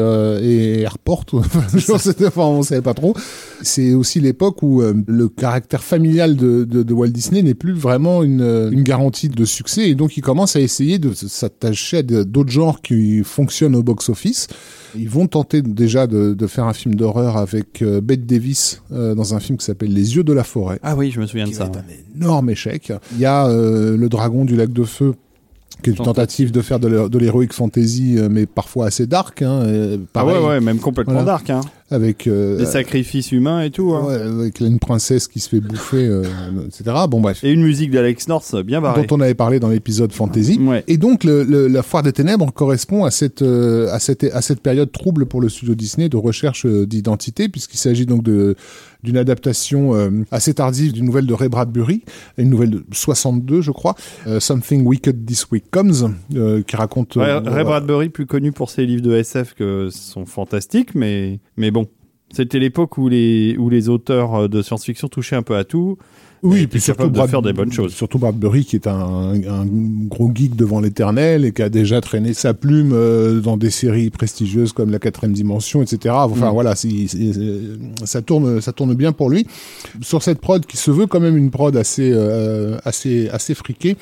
et 0.43 0.81
Airport. 0.83 1.25
Enfin, 1.35 2.43
on 2.43 2.63
savait 2.63 2.81
pas 2.83 2.95
trop. 2.95 3.15
C'est 3.63 3.95
aussi 3.95 4.21
l'époque 4.21 4.63
où 4.63 4.81
le 4.83 5.29
caractère 5.29 5.83
familial 5.83 6.37
de, 6.37 6.65
de, 6.65 6.83
de 6.83 6.95
Walt 6.95 7.09
Disney 7.09 7.43
n'est 7.43 7.55
plus 7.55 7.73
vraiment 7.73 8.23
une, 8.23 8.69
une 8.73 8.83
garantie 8.83 9.29
de 9.29 9.45
succès 9.45 9.89
et 9.91 9.95
donc 9.95 10.17
il 10.21 10.23
commence 10.23 10.55
à 10.55 10.61
essayer 10.61 10.99
de 10.99 11.15
s'attacher 11.15 11.97
à 11.97 12.03
d'autres 12.03 12.51
genres 12.51 12.83
qui 12.83 13.25
fonctionnent 13.25 13.75
au 13.75 13.83
box-office. 13.83 14.49
Ils 14.95 15.09
vont 15.09 15.27
tenter 15.27 15.63
déjà 15.63 16.07
de, 16.07 16.35
de 16.35 16.47
faire 16.47 16.65
un 16.67 16.75
film 16.75 16.95
d'horreur 16.95 17.39
avec 17.39 17.81
euh, 17.81 18.03
Bette 18.03 18.27
Davis 18.27 18.83
euh, 18.93 19.15
dans 19.15 19.35
un 19.35 19.41
film 19.41 19.57
qui 19.57 19.65
s'appelle 19.65 19.95
Les 19.95 20.17
yeux 20.17 20.23
de 20.23 20.35
la 20.35 20.45
forêt 20.45 20.79
Ah 20.83 20.95
oui, 20.95 21.11
je 21.11 21.21
me 21.23 21.27
souviens 21.27 21.45
de 21.47 21.49
qui 21.49 21.55
ça. 21.55 21.65
ouais. 21.71 21.79
un 21.79 22.19
énorme 22.21 22.51
échec. 22.51 22.93
Il 23.15 23.21
y 23.21 23.25
a 23.25 23.47
euh, 23.47 23.97
le 23.97 24.09
dragon 24.11 24.45
du 24.45 24.57
lac 24.57 24.71
de 24.75 24.85
feu 24.85 25.15
qui 25.83 25.91
est 25.91 25.93
une 25.99 26.05
tentative 26.05 26.53
de 26.53 26.61
faire 26.61 26.79
de 26.79 27.19
l'heroic 27.19 27.47
fantasy 27.53 28.17
euh, 28.19 28.29
mais 28.31 28.45
parfois 28.47 28.87
assez 28.87 29.07
dark 29.07 29.41
hein, 29.43 29.63
euh, 29.65 29.97
Ah 30.15 30.27
ouais, 30.27 30.39
ouais, 30.39 30.61
même 30.61 30.79
complètement 30.79 31.15
Voilà. 31.15 31.27
dark. 31.27 31.49
Hein. 31.49 31.63
avec 31.91 32.27
euh, 32.27 32.59
Des 32.59 32.67
sacrifices 32.67 33.33
humains 33.33 33.63
et 33.63 33.71
tout. 33.71 33.93
hein. 33.95 34.05
ouais, 34.07 34.15
avec 34.45 34.61
une 34.61 34.79
princesse 34.79 35.27
qui 35.27 35.41
se 35.41 35.49
fait 35.49 35.61
bouffer 35.61 36.05
euh, 36.07 36.25
etc 36.67 36.95
bon 37.09 37.21
bref 37.23 37.43
Et 37.43 37.51
une 37.53 37.63
musique 37.63 37.91
d'Alex 37.93 38.29
North 38.29 38.55
bien 38.63 38.83
barrée. 38.83 39.07
dont 39.07 39.17
on 39.17 39.21
avait 39.21 39.35
parlé 39.35 39.59
dans 39.59 39.71
l'épisode 39.71 40.13
fantasy 40.13 40.59
Ouais. 40.61 40.85
et 40.87 40.99
donc 40.99 41.25
le, 41.25 41.45
le- 41.45 41.67
la 41.69 41.83
foire 41.83 42.03
des 42.03 42.13
ténèbres 42.13 42.53
correspond 42.53 43.05
à 43.05 43.11
cette 43.11 43.41
euh, 43.41 43.91
à 43.91 44.01
cette 44.01 44.25
à 44.25 44.43
cette 44.43 44.61
période 44.61 44.93
trouble 44.93 45.25
pour 45.25 45.41
le 45.41 45.49
studio 45.49 45.75
Disney 45.75 46.11
de 46.11 46.19
recherche 46.19 46.67
euh, 46.67 46.87
d'identité 46.87 47.49
puisqu'il 47.49 47.79
s'agit 47.79 48.05
donc 48.05 48.23
de 48.23 48.55
d'une 49.03 49.17
adaptation 49.17 49.95
euh, 49.95 50.11
assez 50.31 50.55
tardive 50.55 50.93
d'une 50.93 51.07
nouvelle 51.07 51.27
de 51.27 51.35
Ray 51.35 51.49
Bradbury, 51.49 52.03
une 52.39 52.51
nouvelle 52.51 52.71
de 52.71 52.85
62 52.93 53.61
je 53.61 53.71
crois, 53.71 53.95
euh, 54.27 54.41
Something 54.41 54.87
Wicked 54.87 55.25
This 55.25 55.51
Week 55.51 55.65
Comes, 55.71 56.17
euh, 56.35 56.63
qui 56.63 56.77
raconte... 56.77 57.17
Ouais, 57.17 57.33
Ray 57.33 57.65
Bradbury, 57.65 58.09
plus 58.09 58.27
connu 58.27 58.53
pour 58.53 58.71
ses 58.71 58.87
livres 58.87 59.03
de 59.03 59.13
SF 59.13 59.55
que 59.55 59.89
sont 59.91 60.27
fantastiques, 60.27 60.95
mais, 60.95 61.41
mais 61.57 61.71
bon. 61.71 61.87
C'était 62.33 62.61
l'époque 62.61 62.97
où 62.97 63.09
les, 63.09 63.57
où 63.59 63.69
les 63.71 63.89
auteurs 63.89 64.49
de 64.49 64.63
science-fiction 64.63 65.09
touchaient 65.09 65.35
un 65.35 65.43
peu 65.43 65.57
à 65.57 65.65
tout. 65.65 65.99
Oui, 66.43 66.61
et 66.61 66.63
et 66.63 66.67
puis 66.67 66.81
surtout 66.81 67.05
de 67.05 67.09
Brad- 67.11 67.29
faire 67.29 67.43
des 67.43 67.53
bonnes 67.53 67.73
choses. 67.73 67.93
Surtout 67.93 68.19
Bradbury 68.19 68.65
qui 68.65 68.77
est 68.77 68.87
un, 68.87 69.35
un 69.35 69.67
gros 70.09 70.31
geek 70.35 70.57
devant 70.57 70.81
l'éternel 70.81 71.45
et 71.45 71.53
qui 71.53 71.61
a 71.61 71.69
déjà 71.69 72.01
traîné 72.01 72.33
sa 72.33 72.55
plume 72.55 72.93
euh, 72.95 73.41
dans 73.41 73.59
des 73.59 73.69
séries 73.71 74.09
prestigieuses 74.09 74.73
comme 74.73 74.91
La 74.91 74.99
Quatrième 74.99 75.35
Dimension, 75.35 75.83
etc. 75.83 76.15
Enfin 76.19 76.51
Mm. 76.51 76.55
voilà, 76.55 76.75
c'est- 76.77 77.09
c'est- 77.09 78.07
ça 78.07 78.23
tourne, 78.23 78.61
ça 78.63 78.73
tourne 78.73 78.95
bien 78.95 79.13
pour 79.13 79.29
lui. 79.29 79.47
Sur 80.01 80.23
cette 80.23 80.39
prod 80.41 80.65
qui 80.65 80.79
se 80.79 80.91
veut 80.91 81.07
quand 81.07 81.21
même 81.21 81.37
une 81.37 81.51
prod 81.51 81.77
assez, 81.77 82.11
euh, 82.15 82.79
assez, 82.85 83.29
assez 83.29 83.55
friquée, 83.55 83.97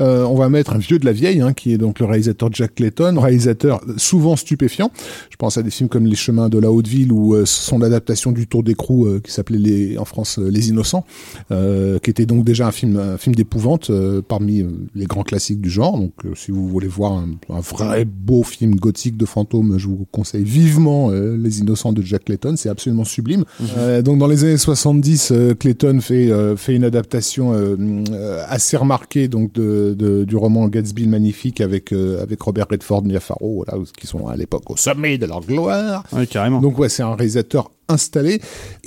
euh, 0.00 0.24
on 0.24 0.34
va 0.36 0.48
mettre 0.48 0.72
un 0.72 0.78
vieux 0.78 0.98
de 0.98 1.04
la 1.04 1.12
vieille 1.12 1.42
hein, 1.42 1.52
qui 1.52 1.72
est 1.74 1.78
donc 1.78 1.98
le 2.00 2.06
réalisateur 2.06 2.48
Jack 2.52 2.74
Clayton, 2.76 3.18
réalisateur 3.20 3.82
souvent 3.98 4.36
stupéfiant. 4.36 4.90
Je 5.30 5.36
pense 5.36 5.58
à 5.58 5.62
des 5.62 5.70
films 5.70 5.90
comme 5.90 6.06
Les 6.06 6.16
Chemins 6.16 6.48
de 6.48 6.58
la 6.58 6.70
Haute 6.72 6.88
Ville 6.88 7.12
ou 7.12 7.34
euh, 7.34 7.44
son 7.44 7.82
adaptation 7.82 8.32
du 8.32 8.46
Tour 8.46 8.62
d'écrou 8.62 9.06
euh, 9.06 9.20
qui 9.22 9.30
s'appelait 9.30 9.98
en 9.98 10.06
France 10.06 10.38
euh, 10.38 10.48
Les 10.50 10.70
Innocents. 10.70 11.04
Euh, 11.50 11.81
qui 12.02 12.10
était 12.10 12.26
donc 12.26 12.44
déjà 12.44 12.66
un 12.66 12.72
film, 12.72 12.96
un 12.98 13.16
film 13.18 13.34
d'épouvante 13.34 13.90
euh, 13.90 14.22
parmi 14.26 14.60
euh, 14.62 14.68
les 14.94 15.06
grands 15.06 15.22
classiques 15.22 15.60
du 15.60 15.70
genre. 15.70 15.98
Donc, 15.98 16.12
euh, 16.24 16.34
si 16.34 16.50
vous 16.50 16.68
voulez 16.68 16.88
voir 16.88 17.12
un, 17.12 17.28
un 17.48 17.60
vrai 17.60 18.04
beau 18.04 18.42
film 18.42 18.74
gothique 18.76 19.16
de 19.16 19.26
fantômes, 19.26 19.78
je 19.78 19.86
vous 19.88 20.06
conseille 20.10 20.44
vivement 20.44 21.10
euh, 21.10 21.36
Les 21.36 21.60
Innocents 21.60 21.92
de 21.92 22.02
Jack 22.02 22.24
Clayton. 22.24 22.54
C'est 22.56 22.68
absolument 22.68 23.04
sublime. 23.04 23.44
Euh, 23.78 24.02
donc, 24.02 24.18
dans 24.18 24.26
les 24.26 24.44
années 24.44 24.56
70, 24.56 25.30
euh, 25.32 25.54
Clayton 25.54 26.00
fait 26.00 26.30
euh, 26.30 26.56
fait 26.56 26.74
une 26.74 26.84
adaptation 26.84 27.52
euh, 27.54 27.76
euh, 28.12 28.42
assez 28.48 28.76
remarquée 28.76 29.28
donc 29.28 29.52
de, 29.54 29.94
de- 29.98 30.24
du 30.24 30.36
roman 30.36 30.68
Gatsby 30.68 31.04
le 31.04 31.10
magnifique 31.10 31.60
avec 31.60 31.92
euh, 31.92 32.22
avec 32.22 32.40
Robert 32.42 32.66
Redford, 32.70 33.04
Mia 33.04 33.20
Farrow, 33.20 33.64
voilà, 33.66 33.82
qui 33.98 34.06
sont 34.06 34.26
à 34.26 34.36
l'époque 34.36 34.70
au 34.70 34.76
sommet 34.76 35.18
de 35.18 35.26
leur 35.26 35.40
gloire. 35.40 36.04
Ouais, 36.12 36.26
carrément. 36.26 36.60
Donc 36.60 36.78
ouais, 36.78 36.88
c'est 36.88 37.02
un 37.02 37.14
réalisateur 37.14 37.70
installé, 37.88 38.40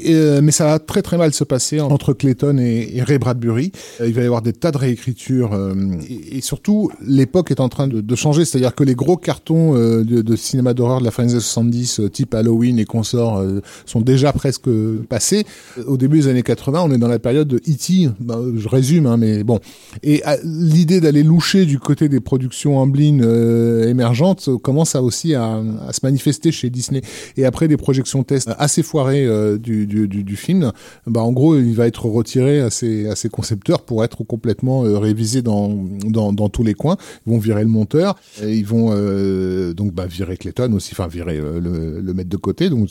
euh, 0.05 0.41
mais 0.41 0.51
ça 0.51 0.65
va 0.65 0.79
très 0.79 1.01
très 1.01 1.17
mal 1.17 1.33
se 1.33 1.43
passer 1.43 1.79
entre 1.79 2.13
Clayton 2.13 2.57
et, 2.57 2.91
et 2.95 3.03
Ray 3.03 3.19
Bradbury. 3.19 3.71
Euh, 4.01 4.07
il 4.07 4.13
va 4.13 4.21
y 4.21 4.25
avoir 4.25 4.41
des 4.41 4.53
tas 4.53 4.71
de 4.71 4.77
réécritures 4.77 5.53
euh, 5.53 5.73
et, 6.09 6.41
surtout 6.41 6.91
l'époque 7.01 7.51
est 7.51 7.59
en 7.59 7.69
train 7.69 7.87
de, 7.87 8.15
changer, 8.15 8.45
c'est-à-dire 8.45 8.73
que 8.75 8.83
les 8.83 8.95
gros 8.95 9.17
cartons 9.17 9.75
euh, 9.75 10.03
de, 10.03 10.35
cinéma 10.35 10.73
d'horreur 10.73 10.99
de 10.99 11.05
la 11.05 11.11
fin 11.11 11.23
des 11.23 11.31
années 11.31 11.41
70, 11.41 11.99
euh, 11.99 12.09
type 12.09 12.33
Halloween 12.33 12.79
et 12.79 12.85
consorts, 12.85 13.43
sont 13.85 14.01
déjà 14.01 14.31
presque 14.31 14.69
passés. 15.09 15.45
Au 15.85 15.97
début 15.97 16.19
des 16.19 16.27
années 16.27 16.43
80, 16.43 16.83
on 16.83 16.91
est 16.91 16.97
dans 16.97 17.07
la 17.07 17.19
période 17.19 17.47
de 17.47 17.57
E.T., 17.57 18.09
bah, 18.19 18.39
je 18.55 18.67
résume, 18.67 19.05
hein, 19.05 19.17
mais 19.17 19.43
bon. 19.43 19.59
Et 20.03 20.21
l'idée 20.43 21.01
d'aller 21.01 21.23
loucher 21.23 21.65
du 21.65 21.79
côté 21.79 22.09
des 22.09 22.19
productions 22.19 22.85
euh, 22.95 23.87
émergentes 23.87 24.49
commence 24.61 24.95
à 24.95 25.03
aussi 25.03 25.35
à, 25.35 25.61
à 25.87 25.93
se 25.93 25.99
manifester 26.03 26.51
chez 26.51 26.69
Disney. 26.69 27.01
Et 27.37 27.45
après 27.45 27.67
des 27.67 27.77
projections 27.77 28.23
tests 28.23 28.49
assez 28.57 28.83
foirées 28.85 29.25
euh, 29.25 29.57
du, 29.57 29.85
du, 29.87 30.35
film, 30.35 30.71
bah 31.07 31.21
en 31.21 31.31
gros 31.31 31.57
il 31.57 31.75
va 31.75 31.87
être 31.87 32.05
retiré 32.05 32.59
à 32.59 32.69
ses, 32.69 33.07
à 33.07 33.15
ses 33.15 33.29
concepteurs 33.29 33.81
pour 33.81 34.03
être 34.03 34.23
complètement 34.23 34.85
euh, 34.85 34.97
révisé 34.97 35.41
dans, 35.41 35.69
dans, 36.05 36.31
dans 36.31 36.49
tous 36.49 36.63
les 36.63 36.73
coins. 36.73 36.97
Ils 37.25 37.33
vont 37.33 37.39
virer 37.39 37.63
le 37.63 37.69
monteur, 37.69 38.15
ils 38.41 38.65
vont 38.65 38.89
euh, 38.91 39.73
donc 39.73 39.93
bah, 39.93 40.05
virer 40.05 40.37
Clayton 40.37 40.71
aussi, 40.73 40.91
enfin 40.93 41.07
virer 41.07 41.37
le, 41.37 41.99
le 42.01 42.13
mettre 42.13 42.29
de 42.29 42.37
côté, 42.37 42.69
donc 42.69 42.89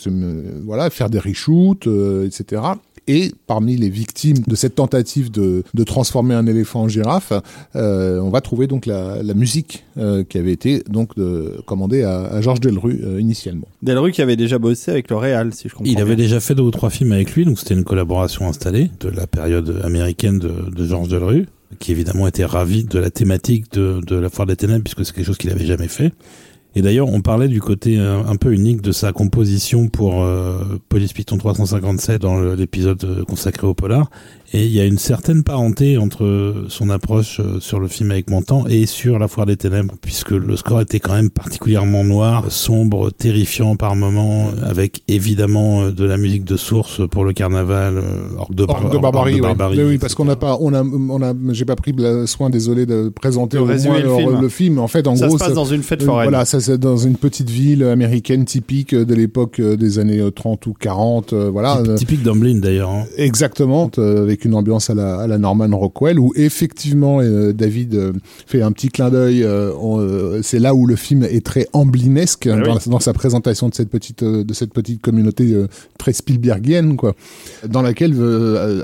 voilà, 0.65 0.91
faire 0.91 1.11
des 1.11 1.19
reshoots, 1.19 1.89
etc. 2.25 2.63
Et 3.07 3.33
parmi 3.47 3.77
les 3.77 3.91
victimes 3.91 4.39
de 4.47 4.55
cette 4.55 4.77
tentative 4.77 5.31
de, 5.31 5.63
de 5.75 5.85
transformer 5.85 6.35
un 6.35 6.47
éléphant 6.47 6.83
en 6.83 6.89
girafe, 6.89 7.33
euh, 7.77 8.19
on 8.21 8.31
va 8.31 8.41
trouver 8.41 8.67
donc 8.67 8.87
la, 8.87 9.23
la 9.23 9.35
musique 9.35 9.85
euh, 9.99 10.25
qui 10.25 10.39
avait 10.39 10.53
été 10.53 10.83
donc 10.89 11.15
de, 11.17 11.61
commandée 11.67 12.03
à, 12.03 12.25
à 12.25 12.41
Georges 12.41 12.61
Delru 12.61 13.01
euh, 13.05 13.21
initialement. 13.21 13.69
Delru 13.83 14.11
qui 14.13 14.23
avait 14.23 14.37
déjà 14.37 14.59
bossé 14.59 14.91
avec 14.91 15.11
le 15.11 15.17
Real, 15.17 15.53
si 15.53 15.69
je 15.69 15.75
comprends 15.75 15.91
Il 15.91 16.01
avait 16.01 16.17
déjà 16.17 16.41
fait 16.41 16.55
deux 16.55 16.63
ou 16.63 16.71
trois 16.71 16.91
films 16.91 17.13
avec 17.13 17.35
lui, 17.35 17.45
donc 17.45 17.59
c'était 17.59 17.75
une 17.75 17.85
collaboration 17.85 18.49
installée 18.49 18.91
de 19.01 19.09
la 19.11 19.27
période 19.27 19.83
américaine 19.85 20.39
de, 20.39 20.71
de 20.75 20.87
Georges 20.87 21.09
Delru, 21.09 21.47
qui 21.79 21.93
évidemment 21.93 22.27
était 22.27 22.45
ravi 22.45 22.85
de 22.85 22.99
la 22.99 23.11
thématique 23.11 23.71
de, 23.73 24.01
de 24.07 24.17
la 24.17 24.31
Foire 24.31 24.47
des 24.47 24.57
Ténèbres, 24.57 24.85
puisque 24.85 25.05
c'est 25.05 25.15
quelque 25.15 25.27
chose 25.27 25.39
qu'il 25.39 25.51
avait 25.51 25.67
jamais 25.67 25.89
fait. 25.89 26.13
Et 26.77 26.83
d'ailleurs, 26.83 27.09
on 27.09 27.21
parlait 27.21 27.49
du 27.49 27.61
côté 27.61 27.99
euh, 27.99 28.23
un 28.25 28.37
peu 28.37 28.53
unique 28.53 28.81
de 28.83 28.91
sa 28.91 29.13
composition 29.13 29.89
pour 29.89 30.25
euh, 30.25 30.81
Police 30.89 31.13
Python 31.13 31.39
357 31.39 32.21
dans 32.21 32.41
l'épisode 32.41 33.05
euh, 33.05 33.25
consacré 33.25 33.67
au 33.67 33.75
polar. 33.75 34.11
Et 34.57 34.67
il 34.67 34.73
y 34.73 34.79
a 34.79 34.85
une 34.85 34.99
certaine 34.99 35.43
parenté 35.43 35.99
entre 35.99 36.55
son 36.69 36.89
approche 36.89 37.41
euh, 37.41 37.59
sur 37.59 37.81
le 37.81 37.89
film 37.89 38.13
avec 38.13 38.31
Montan 38.31 38.67
et 38.69 38.87
sur 38.87 39.19
La 39.19 39.27
Foire 39.27 39.47
des 39.47 39.57
Ténèbres, 39.57 39.97
puisque 40.01 40.31
le 40.31 40.55
score 40.55 40.81
était 40.81 41.01
quand 41.01 41.15
même 41.15 41.29
particulièrement 41.29 42.05
noir, 42.05 42.53
sombre, 42.53 43.11
terrifiant 43.11 43.75
par 43.75 43.97
moments, 43.97 44.51
avec 44.63 45.03
évidemment 45.09 45.83
euh, 45.83 45.91
de 45.91 46.05
la 46.05 46.19
musique 46.19 46.45
de 46.45 46.57
source 46.57 47.01
pour 47.09 47.25
le 47.25 47.33
carnaval, 47.33 47.97
euh, 47.97 48.39
Orgue 48.39 48.55
de, 48.55 48.63
Orgue 48.63 48.93
de 48.93 48.99
barbarie, 48.99 49.41
Orgue 49.41 49.59
de 49.59 49.65
oui. 49.65 49.77
Mais 49.77 49.85
oui, 49.85 49.99
parce 49.99 50.15
qu'on 50.15 50.25
n'a 50.25 50.37
pas, 50.37 50.57
on 50.61 50.73
a, 50.73 50.85
on 50.85 51.21
a, 51.21 51.35
j'ai 51.51 51.65
pas 51.65 51.75
pris 51.75 51.91
le 51.91 52.25
soin, 52.27 52.49
désolé, 52.49 52.87
de 52.87 53.09
présenter 53.09 53.59
au 53.59 53.67
moins 53.67 53.75
le 53.75 54.03
le, 54.03 54.17
film. 54.17 54.41
le 54.41 54.49
film. 54.49 54.79
En 54.79 54.87
fait, 54.87 55.09
en 55.09 55.17
Ça 55.17 55.27
gros, 55.27 55.37
se 55.37 55.43
passe 55.43 55.55
dans 55.55 55.65
une 55.65 55.83
fête 55.83 56.03
euh, 56.03 56.07
foraine. 56.07 56.31
Voilà, 56.31 56.45
ça, 56.45 56.61
c'est 56.61 56.79
dans 56.79 56.97
une 56.97 57.17
petite 57.17 57.51
ville 57.51 57.83
américaine 57.83 58.45
typique 58.45 58.95
de 58.95 59.15
l'époque 59.17 59.61
des 59.61 59.99
années 59.99 60.23
30 60.33 60.65
ou 60.69 60.75
40, 60.79 61.35
voilà. 61.35 61.83
Typique 61.97 62.23
d'Amblin 62.23 62.61
d'ailleurs. 62.61 62.91
Hein. 62.91 63.07
Exactement, 63.17 63.91
avec 63.99 64.44
une 64.45 64.55
ambiance 64.55 64.91
à 64.91 64.95
la, 64.95 65.21
à 65.21 65.27
la 65.27 65.39
Norman 65.39 65.69
Rockwell, 65.77 66.19
où 66.19 66.33
effectivement 66.37 67.21
David 67.53 68.13
fait 68.47 68.63
un 68.63 68.73
petit 68.73 68.89
clin 68.89 69.11
d'œil. 69.11 69.47
c'est 70.43 70.59
là 70.59 70.75
où 70.75 70.87
le 70.87 70.97
film 70.97 71.25
est 71.25 71.45
très 71.45 71.69
amblinesque 71.73 72.49
ah 72.51 72.61
dans, 72.61 72.79
dans, 72.87 73.01
sa 73.01 73.13
présentation 73.13 73.69
de 73.69 73.75
cette 73.75 73.91
petite 73.91 74.25
de 74.25 74.55
cette 74.55 74.73
petite 74.73 75.01
communauté 75.01 75.55
très 75.99 76.13
Spielbergienne, 76.13 76.97
quoi, 76.97 77.15
dans 77.69 77.83
laquelle 77.83 78.15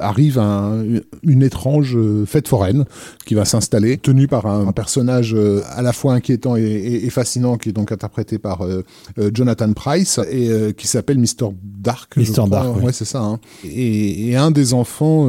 arrive 0.00 0.38
un, 0.38 0.82
une 1.22 1.42
étrange 1.42 1.96
fête 2.26 2.48
foraine 2.48 2.84
qui 3.26 3.34
va 3.34 3.44
s'installer, 3.44 3.98
tenue 3.98 4.28
par 4.28 4.46
un, 4.46 4.72
personnage 4.72 5.34
euh, 5.34 5.62
à 5.70 5.82
la 5.82 5.92
fois 5.92 6.14
inquiétant 6.14 6.56
et, 6.56 7.08
fascinant, 7.10 7.56
qui 7.56 7.70
est 7.70 7.72
donc 7.72 7.92
interprété 7.92 8.38
par 8.38 8.62
euh, 8.62 8.82
euh, 9.18 9.30
Jonathan 9.32 9.72
Price 9.72 10.20
et 10.30 10.74
qui 10.76 10.86
s'appelle 10.86 11.18
Mr. 11.18 11.50
Dark. 11.62 12.16
Mr. 12.16 12.48
Dark, 12.48 12.82
ouais, 12.82 12.92
c'est 12.92 13.04
ça. 13.04 13.20
Hein. 13.20 13.40
Et, 13.64 14.36
un 14.36 14.50
des 14.50 14.74
enfants, 14.74 15.26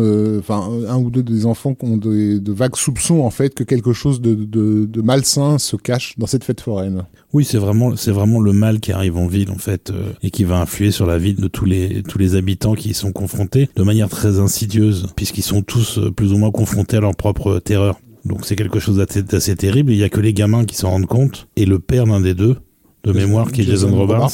un 0.50 0.98
ou 0.98 1.10
deux 1.10 1.24
des 1.24 1.46
enfants 1.46 1.74
qui 1.74 1.86
ont 1.86 1.98
de, 1.98 2.52
vagues 2.52 2.76
soupçons 2.76 3.22
en 3.22 3.30
fait 3.30 3.54
que 3.54 3.64
quelque 3.64 3.94
chose 3.94 4.22
de, 4.22 5.02
malsain 5.02 5.58
se 5.58 5.76
cache 5.76 6.18
dans 6.18 6.28
cette 6.28 6.44
fête 6.44 6.62
foraine. 6.62 7.04
Oui, 7.34 7.46
c'est 7.46 7.58
vraiment 7.58 7.96
c'est 7.96 8.12
vraiment 8.12 8.40
le 8.40 8.54
mal 8.54 8.80
qui 8.80 8.92
arrive 8.92 9.18
en 9.18 9.28
ville 9.28 9.52
en 9.52 9.58
fait 9.58 9.92
et 10.22 10.32
qui 10.32 10.44
va 10.44 10.60
influer 10.60 10.92
sur 10.92 11.06
la 11.06 11.18
vie 11.18 11.34
de 11.34 11.48
tous 11.48 11.66
les 11.66 12.04
tous 12.04 12.18
les 12.18 12.36
habitants 12.36 12.76
qui 12.76 12.90
y 12.90 12.94
sont 12.94 13.12
confrontés 13.12 13.70
de 13.76 13.84
manière 13.84 14.10
très 14.10 14.40
insidieuse 14.40 15.08
puisqu'ils 15.16 15.44
sont 15.44 15.62
tous 15.62 16.00
plus 16.16 16.34
ou 16.34 16.38
moins 16.38 16.52
confrontés 16.52 16.98
à 16.98 17.02
leur 17.02 17.16
propre 17.16 17.60
terreur. 17.60 18.00
Donc 18.26 18.46
c'est 18.46 18.56
quelque 18.56 18.80
chose 18.80 18.98
d'assez 18.98 19.56
terrible. 19.56 19.92
Il 19.92 19.98
y 19.98 20.04
a 20.04 20.10
que 20.10 20.20
les 20.20 20.34
gamins 20.34 20.66
qui 20.66 20.76
s'en 20.76 20.92
rendent 20.92 21.08
compte 21.08 21.48
et 21.56 21.66
le 21.66 21.80
père 21.80 22.06
d'un 22.06 22.22
des 22.22 22.36
deux 22.36 22.58
de 23.04 23.12
mémoire 23.12 23.52
qui 23.52 23.62
est 23.62 23.64
Jason, 23.64 23.96
Robards, 23.96 24.32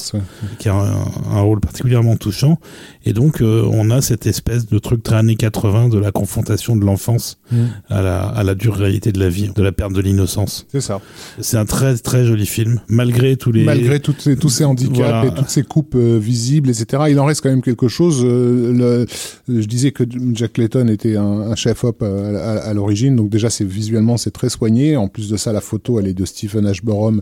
qui 0.59 0.67
a 0.67 0.75
un, 0.75 1.41
rôle 1.41 1.59
particulièrement 1.59 2.17
touchant. 2.17 2.59
Et 3.05 3.13
donc 3.13 3.41
euh, 3.41 3.63
on 3.71 3.89
a 3.89 4.01
cette 4.01 4.27
espèce 4.27 4.67
de 4.67 4.77
truc 4.79 5.03
très 5.03 5.15
années 5.15 5.35
80 5.35 5.87
de 5.89 5.97
la 5.97 6.11
confrontation 6.11 6.75
de 6.75 6.83
l'enfance 6.83 7.37
mm. 7.51 7.57
à, 7.89 8.01
la, 8.01 8.23
à 8.23 8.43
la 8.43 8.55
dure 8.55 8.75
réalité 8.75 9.11
de 9.11 9.19
la 9.19 9.29
vie 9.29 9.49
de 9.55 9.63
la 9.63 9.71
perte 9.71 9.93
de 9.93 10.01
l'innocence. 10.01 10.65
C'est 10.69 10.81
ça. 10.81 10.99
C'est 11.39 11.57
un 11.57 11.65
très 11.65 11.95
très 11.97 12.25
joli 12.25 12.45
film. 12.45 12.81
Malgré 12.89 13.37
tous 13.37 13.51
les 13.51 13.63
malgré 13.63 13.99
toutes 13.99 14.21
ces, 14.21 14.35
tous 14.35 14.49
ces 14.49 14.65
handicaps 14.65 15.27
et 15.27 15.33
toutes 15.33 15.49
ces 15.49 15.63
coupes 15.63 15.95
euh, 15.95 16.17
visibles 16.17 16.69
etc 16.69 17.03
il 17.09 17.19
en 17.19 17.25
reste 17.25 17.41
quand 17.41 17.49
même 17.49 17.61
quelque 17.61 17.87
chose 17.87 18.21
euh, 18.23 19.05
le, 19.47 19.59
je 19.61 19.65
disais 19.65 19.91
que 19.91 20.03
Jack 20.33 20.57
Layton 20.57 20.87
était 20.87 21.15
un, 21.15 21.23
un 21.23 21.55
chef 21.55 21.83
op 21.83 22.03
à, 22.03 22.07
à 22.07 22.73
l'origine 22.73 23.15
donc 23.15 23.29
déjà 23.29 23.49
c'est 23.49 23.65
visuellement 23.65 24.17
c'est 24.17 24.31
très 24.31 24.49
soigné. 24.49 24.97
En 24.97 25.07
plus 25.07 25.29
de 25.29 25.37
ça 25.37 25.53
la 25.53 25.61
photo 25.61 25.99
elle 25.99 26.07
est 26.07 26.13
de 26.13 26.25
Stephen 26.25 26.65
Ashborough 26.65 27.21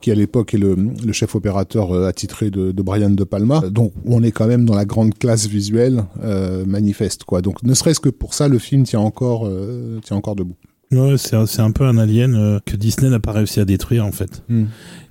qui 0.00 0.10
à 0.10 0.14
l'époque 0.14 0.54
est 0.54 0.58
le, 0.58 0.76
chef 1.12 1.34
opérateur 1.34 1.92
euh, 1.92 2.06
attitré 2.06 2.50
de, 2.50 2.72
de, 2.72 2.82
Brian 2.82 3.10
De 3.10 3.24
Palma. 3.24 3.60
Donc 3.70 3.92
on 4.04 4.22
est 4.22 4.32
quand 4.32 4.46
même 4.46 4.64
dans 4.64 4.74
la 4.74 4.84
grande 4.84 5.14
classe 5.14 5.46
visuelle 5.46 6.04
euh, 6.22 6.64
manifeste 6.66 7.24
quoi. 7.24 7.40
Donc 7.40 7.62
ne 7.62 7.74
serait-ce 7.74 8.00
que 8.00 8.10
pour 8.10 8.34
ça 8.34 8.48
le 8.48 8.58
film 8.58 8.84
tient 8.84 9.00
encore 9.00 9.46
euh, 9.46 9.98
tient 10.04 10.16
encore 10.16 10.36
debout. 10.36 10.56
Ouais, 10.92 11.16
c'est 11.18 11.34
un, 11.34 11.46
un 11.58 11.72
peu 11.72 11.82
un 11.82 11.98
alien 11.98 12.60
que 12.64 12.76
Disney 12.76 13.10
n'a 13.10 13.18
pas 13.18 13.32
réussi 13.32 13.58
à 13.58 13.64
détruire 13.64 14.06
en 14.06 14.12
fait. 14.12 14.44
Hmm. 14.48 14.66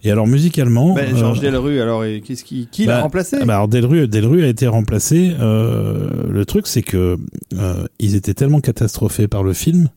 Et 0.06 0.12
alors 0.12 0.26
musicalement, 0.26 0.94
ben, 0.94 1.14
Georges 1.18 1.42
Delru, 1.42 1.82
alors 1.82 2.06
qu'est-ce 2.24 2.46
qui 2.46 2.70
qui 2.72 2.86
l'a 2.86 2.98
bah, 2.98 3.02
remplacé? 3.02 3.44
bah, 3.44 3.56
Alors 3.56 3.68
Delru, 3.68 4.08
Delru 4.08 4.46
a 4.46 4.48
été 4.48 4.68
remplacé. 4.68 5.34
le 5.38 6.44
truc 6.46 6.68
c'est 6.68 6.84
que 6.84 7.18
ils 8.00 8.16
étaient 8.16 8.34
tellement 8.34 8.62
catastrophés 8.62 9.28
par 9.28 9.44
le 9.44 9.52
film 9.52 9.90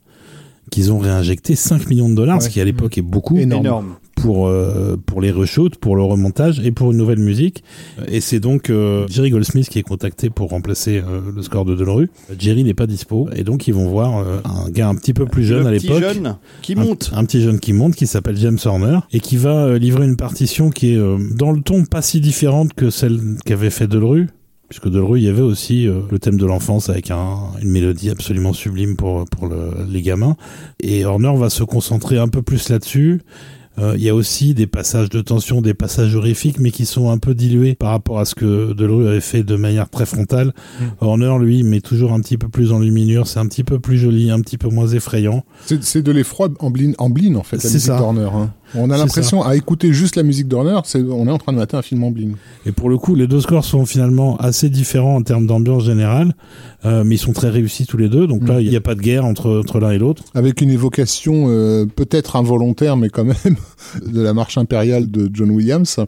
qu'ils 0.73 0.93
ont 0.93 0.98
réinjecté 0.98 1.55
5 1.55 1.89
millions 1.89 2.09
de 2.09 2.15
dollars, 2.15 2.43
ce 2.43 2.48
qui 2.48 2.60
à 2.60 2.65
l'époque 2.65 2.98
est 2.98 3.02
beaucoup. 3.02 3.39
Énorme 3.39 3.94
pour 4.20 4.48
euh, 4.48 4.96
pour 5.06 5.20
les 5.20 5.30
reshoots, 5.30 5.76
pour 5.76 5.96
le 5.96 6.02
remontage 6.02 6.60
et 6.60 6.72
pour 6.72 6.92
une 6.92 6.98
nouvelle 6.98 7.18
musique. 7.18 7.62
Et 8.08 8.20
c'est 8.20 8.40
donc 8.40 8.70
euh, 8.70 9.06
Jerry 9.08 9.30
Goldsmith 9.30 9.68
qui 9.68 9.78
est 9.78 9.82
contacté 9.82 10.30
pour 10.30 10.50
remplacer 10.50 10.98
euh, 10.98 11.20
le 11.34 11.42
score 11.42 11.64
de 11.64 11.74
Delru. 11.74 12.10
Jerry 12.38 12.64
n'est 12.64 12.74
pas 12.74 12.86
dispo 12.86 13.28
et 13.34 13.44
donc 13.44 13.68
ils 13.68 13.74
vont 13.74 13.88
voir 13.88 14.18
un 14.44 14.70
gars 14.70 14.88
un 14.88 14.94
petit 14.94 15.14
peu 15.14 15.26
plus 15.26 15.44
jeune 15.44 15.66
à 15.66 15.70
l'époque, 15.70 16.00
jeune 16.00 16.36
qui 16.62 16.74
monte, 16.74 17.10
un, 17.14 17.24
petit 17.24 17.40
jeune 17.40 17.60
qui 17.60 17.72
monte 17.72 17.94
qui 17.94 18.06
s'appelle 18.06 18.36
James 18.36 18.58
Horner 18.64 18.98
et 19.12 19.20
qui 19.20 19.36
va 19.36 19.78
livrer 19.78 20.04
une 20.04 20.16
partition 20.16 20.70
qui 20.70 20.94
est 20.94 20.98
dans 21.34 21.52
le 21.52 21.60
ton 21.60 21.84
pas 21.84 22.02
si 22.02 22.20
différente 22.20 22.72
que 22.74 22.90
celle 22.90 23.20
qu'avait 23.44 23.70
fait 23.70 23.86
Delru 23.86 24.28
puisque 24.68 24.90
Delru, 24.90 25.18
il 25.18 25.24
y 25.24 25.28
avait 25.28 25.40
aussi 25.40 25.86
le 25.86 26.18
thème 26.18 26.36
de 26.36 26.44
l'enfance 26.44 26.90
avec 26.90 27.10
un, 27.10 27.38
une 27.62 27.70
mélodie 27.70 28.10
absolument 28.10 28.52
sublime 28.52 28.96
pour 28.96 29.24
pour 29.24 29.46
le, 29.46 29.70
les 29.88 30.02
gamins. 30.02 30.36
Et 30.80 31.06
Horner 31.06 31.32
va 31.36 31.48
se 31.48 31.64
concentrer 31.64 32.18
un 32.18 32.28
peu 32.28 32.42
plus 32.42 32.68
là-dessus 32.68 33.22
euh, 33.22 33.48
il 33.94 34.02
y 34.02 34.09
a 34.09 34.14
aussi 34.14 34.55
des 34.55 34.66
passages 34.66 35.09
de 35.10 35.20
tension, 35.20 35.60
des 35.60 35.74
passages 35.74 36.14
horrifiques, 36.14 36.59
mais 36.59 36.70
qui 36.70 36.86
sont 36.86 37.10
un 37.10 37.18
peu 37.18 37.34
dilués 37.34 37.74
par 37.74 37.90
rapport 37.90 38.18
à 38.18 38.24
ce 38.24 38.34
que 38.34 38.72
Delru 38.72 39.09
avait 39.09 39.20
fait 39.20 39.42
de 39.42 39.56
manière 39.56 39.88
très 39.88 40.06
frontale. 40.06 40.52
Mm. 40.80 40.84
Horner, 41.00 41.36
lui, 41.40 41.62
met 41.62 41.80
toujours 41.80 42.12
un 42.12 42.20
petit 42.20 42.38
peu 42.38 42.48
plus 42.48 42.72
en 42.72 42.80
luminure, 42.80 43.26
c'est 43.26 43.38
un 43.38 43.46
petit 43.46 43.64
peu 43.64 43.78
plus 43.78 43.98
joli, 43.98 44.30
un 44.30 44.40
petit 44.40 44.59
peu 44.59 44.68
moins 44.68 44.88
effrayant. 44.88 45.44
C'est 45.80 46.02
de 46.02 46.12
l'effroi 46.12 46.48
en 46.60 46.70
bline, 46.70 46.94
en 46.98 47.10
bline, 47.10 47.36
en 47.36 47.42
fait, 47.42 47.62
la 47.62 47.70
musique 47.70 47.88
d'Horner. 47.88 48.28
Hein. 48.32 48.52
On 48.74 48.90
a 48.90 48.98
l'impression, 48.98 49.42
à 49.42 49.56
écouter 49.56 49.92
juste 49.92 50.16
la 50.16 50.22
musique 50.22 50.48
d'Horner, 50.48 50.78
on 50.94 51.26
est 51.26 51.30
en 51.30 51.38
train 51.38 51.52
de 51.52 51.58
mater 51.58 51.76
un 51.76 51.82
film 51.82 52.04
en 52.04 52.10
bling. 52.10 52.34
Et 52.66 52.72
pour 52.72 52.90
le 52.90 52.98
coup, 52.98 53.14
les 53.14 53.26
deux 53.26 53.40
scores 53.40 53.64
sont 53.64 53.86
finalement 53.86 54.36
assez 54.36 54.68
différents 54.68 55.16
en 55.16 55.22
termes 55.22 55.46
d'ambiance 55.46 55.84
générale, 55.84 56.34
euh, 56.84 57.04
mais 57.04 57.16
ils 57.16 57.18
sont 57.18 57.32
très 57.32 57.48
réussis 57.48 57.86
tous 57.86 57.96
les 57.96 58.08
deux. 58.08 58.26
Donc 58.26 58.46
là, 58.46 58.58
mm. 58.58 58.62
il 58.62 58.70
n'y 58.70 58.76
a 58.76 58.80
pas 58.80 58.94
de 58.94 59.00
guerre 59.00 59.24
entre, 59.24 59.60
entre 59.60 59.80
l'un 59.80 59.90
et 59.90 59.98
l'autre. 59.98 60.22
Avec 60.34 60.60
une 60.60 60.70
évocation 60.70 61.46
euh, 61.48 61.86
peut-être 61.86 62.36
involontaire, 62.36 62.96
mais 62.96 63.08
quand 63.08 63.24
même, 63.24 63.56
de 64.06 64.20
la 64.20 64.34
marche 64.34 64.58
impériale 64.58 65.10
de 65.10 65.30
John 65.32 65.50
Williams 65.50 65.98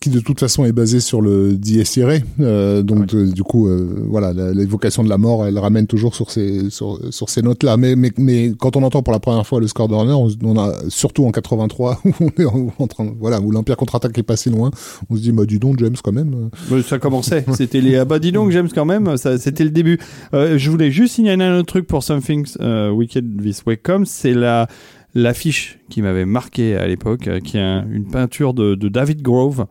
qui 0.00 0.10
de 0.10 0.20
toute 0.20 0.40
façon 0.40 0.64
est 0.64 0.72
basé 0.72 1.00
sur 1.00 1.20
le 1.20 1.56
dies 1.56 1.82
irae. 1.96 2.20
Euh, 2.40 2.82
donc 2.82 3.14
euh, 3.14 3.30
du 3.30 3.42
coup, 3.42 3.68
euh, 3.68 4.04
voilà, 4.08 4.32
l'évocation 4.52 5.02
de 5.02 5.08
la 5.08 5.18
mort, 5.18 5.46
elle 5.46 5.58
ramène 5.58 5.86
toujours 5.86 6.14
sur 6.14 6.30
ces 6.30 6.70
sur, 6.70 7.00
sur 7.10 7.28
ces 7.28 7.42
notes-là. 7.42 7.76
Mais, 7.76 7.96
mais 7.96 8.12
mais 8.18 8.52
quand 8.58 8.76
on 8.76 8.82
entend 8.82 9.02
pour 9.02 9.12
la 9.12 9.20
première 9.20 9.46
fois 9.46 9.60
le 9.60 9.66
score 9.66 9.88
d'Horner, 9.88 10.12
on, 10.12 10.28
on, 10.42 10.58
a 10.58 10.74
surtout 10.88 11.24
en 11.26 11.30
83 11.30 12.00
où 12.04 12.10
on 12.20 12.42
est 12.42 12.44
en, 12.44 12.86
train, 12.86 13.12
voilà, 13.18 13.40
où 13.40 13.50
l'Empire 13.50 13.76
contre-attaque 13.76 14.16
est 14.18 14.22
passé 14.22 14.50
loin, 14.50 14.70
on 15.10 15.16
se 15.16 15.22
dit 15.22 15.32
bah 15.32 15.44
dis 15.46 15.58
donc 15.58 15.78
James 15.78 15.96
quand 16.02 16.12
même. 16.12 16.50
ça 16.86 16.98
commençait. 16.98 17.44
C'était 17.54 17.80
les 17.80 17.96
ah 17.96 18.04
bah 18.04 18.18
dis 18.18 18.32
donc 18.32 18.50
James 18.50 18.68
quand 18.74 18.84
même. 18.84 19.16
Ça, 19.16 19.38
c'était 19.38 19.64
le 19.64 19.70
début. 19.70 19.98
je 20.32 20.70
voulais 20.70 20.90
juste 20.90 21.14
signaler 21.14 21.44
un 21.44 21.58
autre 21.58 21.66
truc 21.68 21.86
pour 21.86 22.02
Something 22.02 22.46
Wicked 22.92 23.42
This 23.42 23.62
Way 23.66 23.78
Comes, 23.78 24.06
c'est 24.06 24.34
la 24.34 24.68
l'affiche 25.14 25.78
qui 25.88 26.02
m'avait 26.02 26.26
marqué 26.26 26.76
à 26.76 26.86
l'époque, 26.86 27.30
qui 27.42 27.56
est 27.56 27.60
une 27.90 28.06
peinture 28.06 28.52
de, 28.52 28.74
de 28.74 28.88
David 28.88 29.22
Grove 29.22 29.66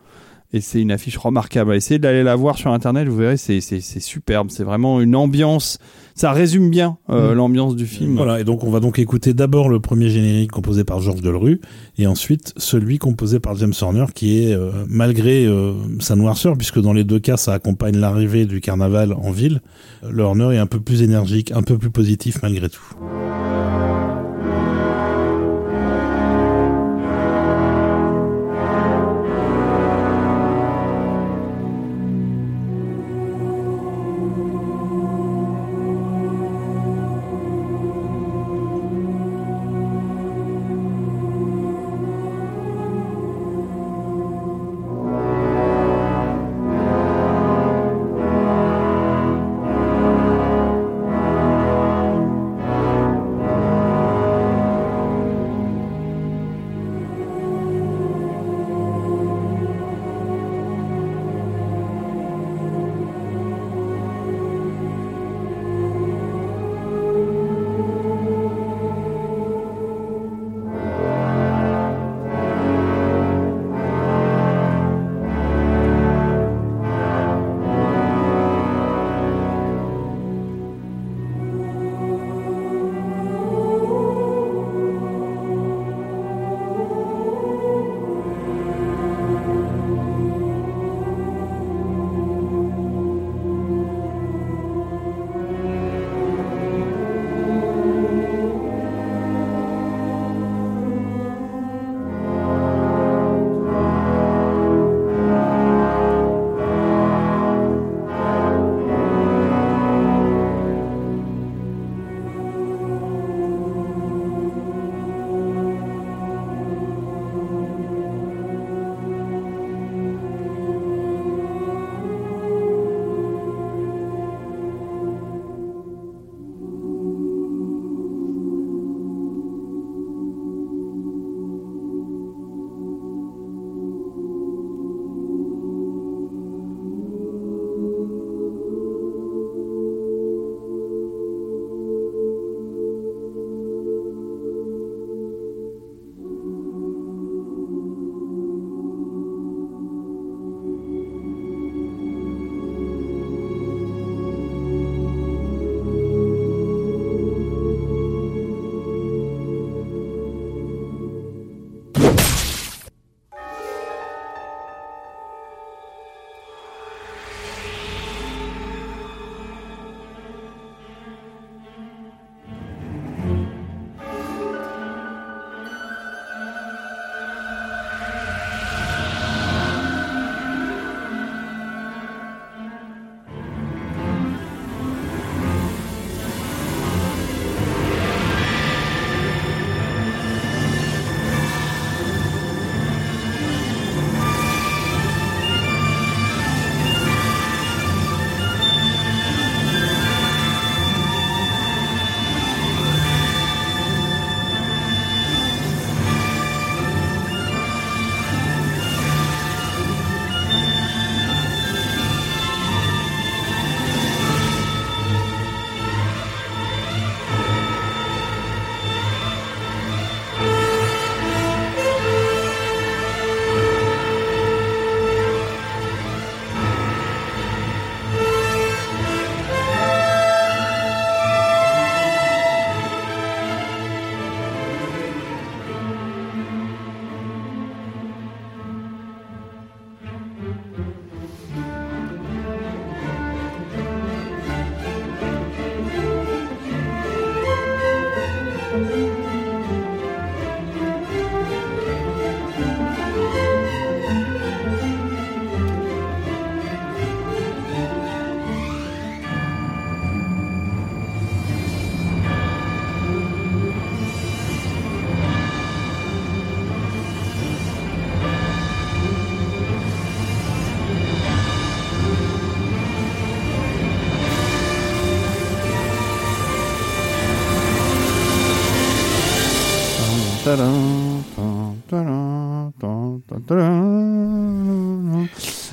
et 0.55 0.61
c'est 0.61 0.81
une 0.81 0.91
affiche 0.91 1.17
remarquable. 1.17 1.75
Essayez 1.75 1.99
d'aller 1.99 2.23
la 2.23 2.35
voir 2.35 2.57
sur 2.57 2.71
internet, 2.71 3.07
vous 3.07 3.17
verrez, 3.17 3.37
c'est 3.37 3.59
superbe. 3.99 4.49
C'est 4.49 4.63
vraiment 4.63 5.01
une 5.01 5.15
ambiance. 5.15 5.77
Ça 6.15 6.31
résume 6.31 6.69
bien 6.69 6.97
euh, 7.09 7.31
mm. 7.31 7.33
l'ambiance 7.35 7.75
du 7.75 7.85
film. 7.85 8.15
Voilà, 8.15 8.39
et 8.39 8.45
donc 8.45 8.63
on 8.63 8.71
va 8.71 8.79
donc 8.79 8.99
écouter 8.99 9.33
d'abord 9.33 9.67
le 9.67 9.81
premier 9.81 10.09
générique 10.09 10.51
composé 10.51 10.85
par 10.85 11.01
Georges 11.01 11.21
Delru, 11.21 11.59
et 11.97 12.07
ensuite 12.07 12.53
celui 12.55 12.99
composé 12.99 13.41
par 13.41 13.55
James 13.55 13.73
Horner, 13.81 14.05
qui 14.15 14.41
est, 14.41 14.53
euh, 14.53 14.71
malgré 14.87 15.45
euh, 15.45 15.73
sa 15.99 16.15
noirceur, 16.15 16.57
puisque 16.57 16.79
dans 16.79 16.93
les 16.93 17.03
deux 17.03 17.19
cas 17.19 17.35
ça 17.35 17.53
accompagne 17.53 17.97
l'arrivée 17.97 18.45
du 18.45 18.61
carnaval 18.61 19.11
en 19.11 19.31
ville, 19.31 19.61
le 20.09 20.23
Horner 20.23 20.55
est 20.55 20.59
un 20.59 20.67
peu 20.67 20.79
plus 20.79 21.01
énergique, 21.01 21.51
un 21.51 21.63
peu 21.63 21.77
plus 21.77 21.91
positif 21.91 22.41
malgré 22.41 22.69
tout. 22.69 22.95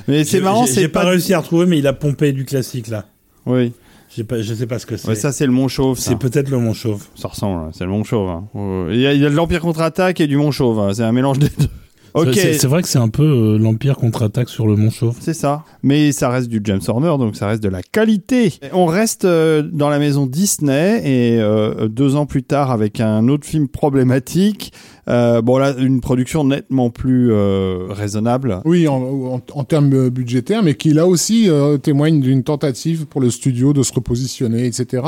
Mais 0.08 0.24
c'est 0.24 0.40
marrant, 0.40 0.66
J'ai 0.66 0.72
c'est 0.72 0.88
pas 0.88 1.04
réussi 1.04 1.34
à 1.34 1.38
retrouver, 1.40 1.66
mais 1.66 1.78
il 1.78 1.86
a 1.86 1.92
pompé 1.92 2.32
du 2.32 2.44
classique 2.44 2.88
là. 2.88 3.04
Oui. 3.46 3.72
J'ai 4.14 4.24
pas, 4.24 4.42
je 4.42 4.52
sais 4.52 4.66
pas 4.66 4.78
ce 4.78 4.84
que 4.84 4.96
c'est. 4.98 5.08
Ouais, 5.08 5.14
ça 5.14 5.32
c'est 5.32 5.46
le 5.46 5.52
Mont 5.52 5.68
Chauve. 5.68 5.98
c'est 5.98 6.16
peut-être 6.16 6.50
le 6.50 6.58
Mont 6.58 6.74
Chauve. 6.74 7.06
Ça 7.14 7.28
ressemble, 7.28 7.70
c'est 7.72 7.84
le 7.84 7.90
Mont 7.90 8.04
Chauve. 8.04 8.28
hein. 8.28 8.44
Euh, 8.56 8.90
Il 8.92 9.00
y, 9.00 9.06
a- 9.06 9.14
il 9.14 9.20
y 9.22 9.26
a 9.26 9.30
de 9.30 9.34
l'Empire 9.34 9.60
contre-attaque 9.62 10.20
et 10.20 10.26
du 10.26 10.36
Mont 10.36 10.50
Chauve. 10.50 10.78
hein. 10.80 10.90
C'est 10.92 11.02
un 11.02 11.12
mélange 11.12 11.38
des 11.38 11.48
deux. 11.48 11.68
Ok, 12.14 12.34
C'est 12.34 12.66
vrai 12.66 12.82
que 12.82 12.88
c'est 12.88 12.98
un 12.98 13.08
peu 13.08 13.22
euh, 13.24 13.58
l'Empire 13.58 13.96
contre-attaque 13.96 14.48
sur 14.48 14.66
le 14.66 14.76
Mont 14.76 14.90
Chauve. 14.90 15.16
c'est 15.20 15.34
ça. 15.34 15.64
Mais 15.82 16.12
ça 16.12 16.28
reste 16.28 16.48
du 16.48 16.60
James 16.64 16.80
Horner, 16.86 17.14
donc 17.18 17.36
ça 17.36 17.46
reste 17.46 17.62
de 17.62 17.68
la 17.68 17.82
qualité. 17.82 18.52
On 18.72 18.86
reste 18.86 19.24
euh, 19.24 19.62
dans 19.62 19.88
la 19.88 19.98
maison 19.98 20.26
Disney 20.26 21.00
et 21.04 21.40
euh, 21.40 21.88
deux 21.88 22.16
ans 22.16 22.26
plus 22.26 22.42
tard 22.42 22.70
avec 22.70 23.00
un 23.00 23.28
autre 23.28 23.46
film 23.46 23.68
problématique. 23.68 24.72
Euh, 25.08 25.42
bon 25.42 25.58
là, 25.58 25.74
une 25.78 26.00
production 26.00 26.44
nettement 26.44 26.90
plus 26.90 27.32
euh, 27.32 27.86
raisonnable. 27.90 28.60
Oui, 28.64 28.86
en, 28.86 29.02
en, 29.02 29.40
en 29.52 29.64
termes 29.64 30.10
budgétaires, 30.10 30.62
mais 30.62 30.74
qui 30.74 30.92
là 30.92 31.06
aussi 31.08 31.48
euh, 31.48 31.76
témoigne 31.78 32.20
d'une 32.20 32.44
tentative 32.44 33.06
pour 33.06 33.20
le 33.20 33.30
studio 33.30 33.72
de 33.72 33.82
se 33.82 33.92
repositionner, 33.92 34.66
etc. 34.66 35.02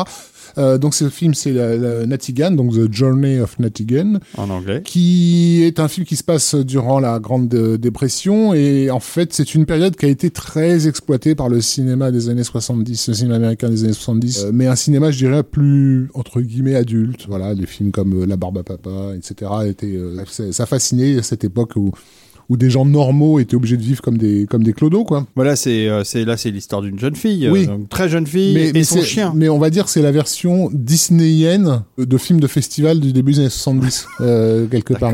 Euh, 0.59 0.78
donc 0.78 0.94
ce 0.94 1.09
film, 1.09 1.35
c'est 1.35 1.52
la, 1.52 1.76
la 1.76 2.06
Natigan, 2.06 2.52
donc 2.52 2.72
The 2.72 2.93
Journey 2.93 3.40
of 3.40 3.59
Natigan, 3.59 4.18
En 4.36 4.51
anglais. 4.51 4.82
qui 4.85 5.62
est 5.64 5.81
un 5.81 5.89
film 5.89 6.06
qui 6.06 6.16
se 6.16 6.24
passe 6.24 6.55
durant 6.55 7.01
la 7.01 7.18
Grande 7.18 7.48
Dépression 7.48 8.55
et 8.55 8.90
en 8.90 9.01
fait 9.01 9.32
c'est 9.32 9.55
une 9.55 9.66
période 9.66 9.97
qui 9.97 10.06
a 10.06 10.09
été 10.09 10.31
très 10.31 10.86
exploitée 10.89 11.35
par 11.35 11.48
le 11.48 11.60
cinéma 11.60 12.10
des 12.10 12.28
années 12.28 12.44
70, 12.44 13.09
le 13.09 13.14
cinéma 13.14 13.36
américain 13.36 13.68
des 13.68 13.85
années 13.85 13.93
70, 13.93 14.44
euh, 14.44 14.51
mais 14.52 14.66
un 14.66 14.76
cinéma 14.76 15.10
je 15.10 15.18
dirais 15.18 15.43
plus 15.43 16.09
entre 16.14 16.40
guillemets 16.40 16.74
adulte. 16.76 17.26
Voilà, 17.28 17.55
des 17.55 17.66
films 17.66 17.90
comme 17.90 18.22
euh, 18.22 18.26
La 18.26 18.36
Barbe 18.36 18.59
à 18.59 18.62
Papa, 18.62 19.12
etc. 19.16 19.51
étaient, 19.66 19.86
euh, 19.97 20.22
ça- 20.26 20.52
ça 20.52 20.66
fascinait 20.66 21.18
à 21.18 21.22
cette 21.22 21.44
époque 21.44 21.72
où 21.76 21.90
où 22.49 22.57
des 22.57 22.71
gens 22.71 22.85
normaux 22.85 23.39
étaient 23.39 23.57
obligés 23.57 23.77
de 23.77 23.83
vivre 23.83 24.03
comme 24.03 24.19
des 24.19 24.47
comme 24.49 24.62
des 24.62 24.73
clodos 24.73 25.05
quoi. 25.05 25.27
Voilà, 25.37 25.57
c'est 25.57 25.89
euh, 25.89 26.05
c'est 26.05 26.25
là, 26.25 26.37
c'est 26.37 26.51
l'histoire 26.51 26.83
d'une 26.83 26.99
jeune 26.99 27.16
fille, 27.16 27.49
Oui. 27.51 27.65
euh, 27.65 27.73
donc 27.77 27.89
très 27.89 28.09
jeune 28.09 28.27
fille 28.27 28.57
et 28.59 28.85
son 28.85 29.03
chien. 29.03 29.33
Mais 29.35 29.49
on 29.49 29.59
va 29.59 29.71
dire 29.71 29.85
que 29.85 29.91
c'est 29.91 30.03
la 30.03 30.12
version 30.12 30.71
disneyienne 30.73 31.83
de 31.99 32.19
film 32.19 32.41
de 32.41 32.47
festival 32.47 33.01
du 33.01 33.12
début 33.12 33.33
des 33.33 33.41
années 33.41 33.49
70 33.49 34.07
euh, 34.21 34.66
quelque 34.66 34.95
part. 34.95 35.12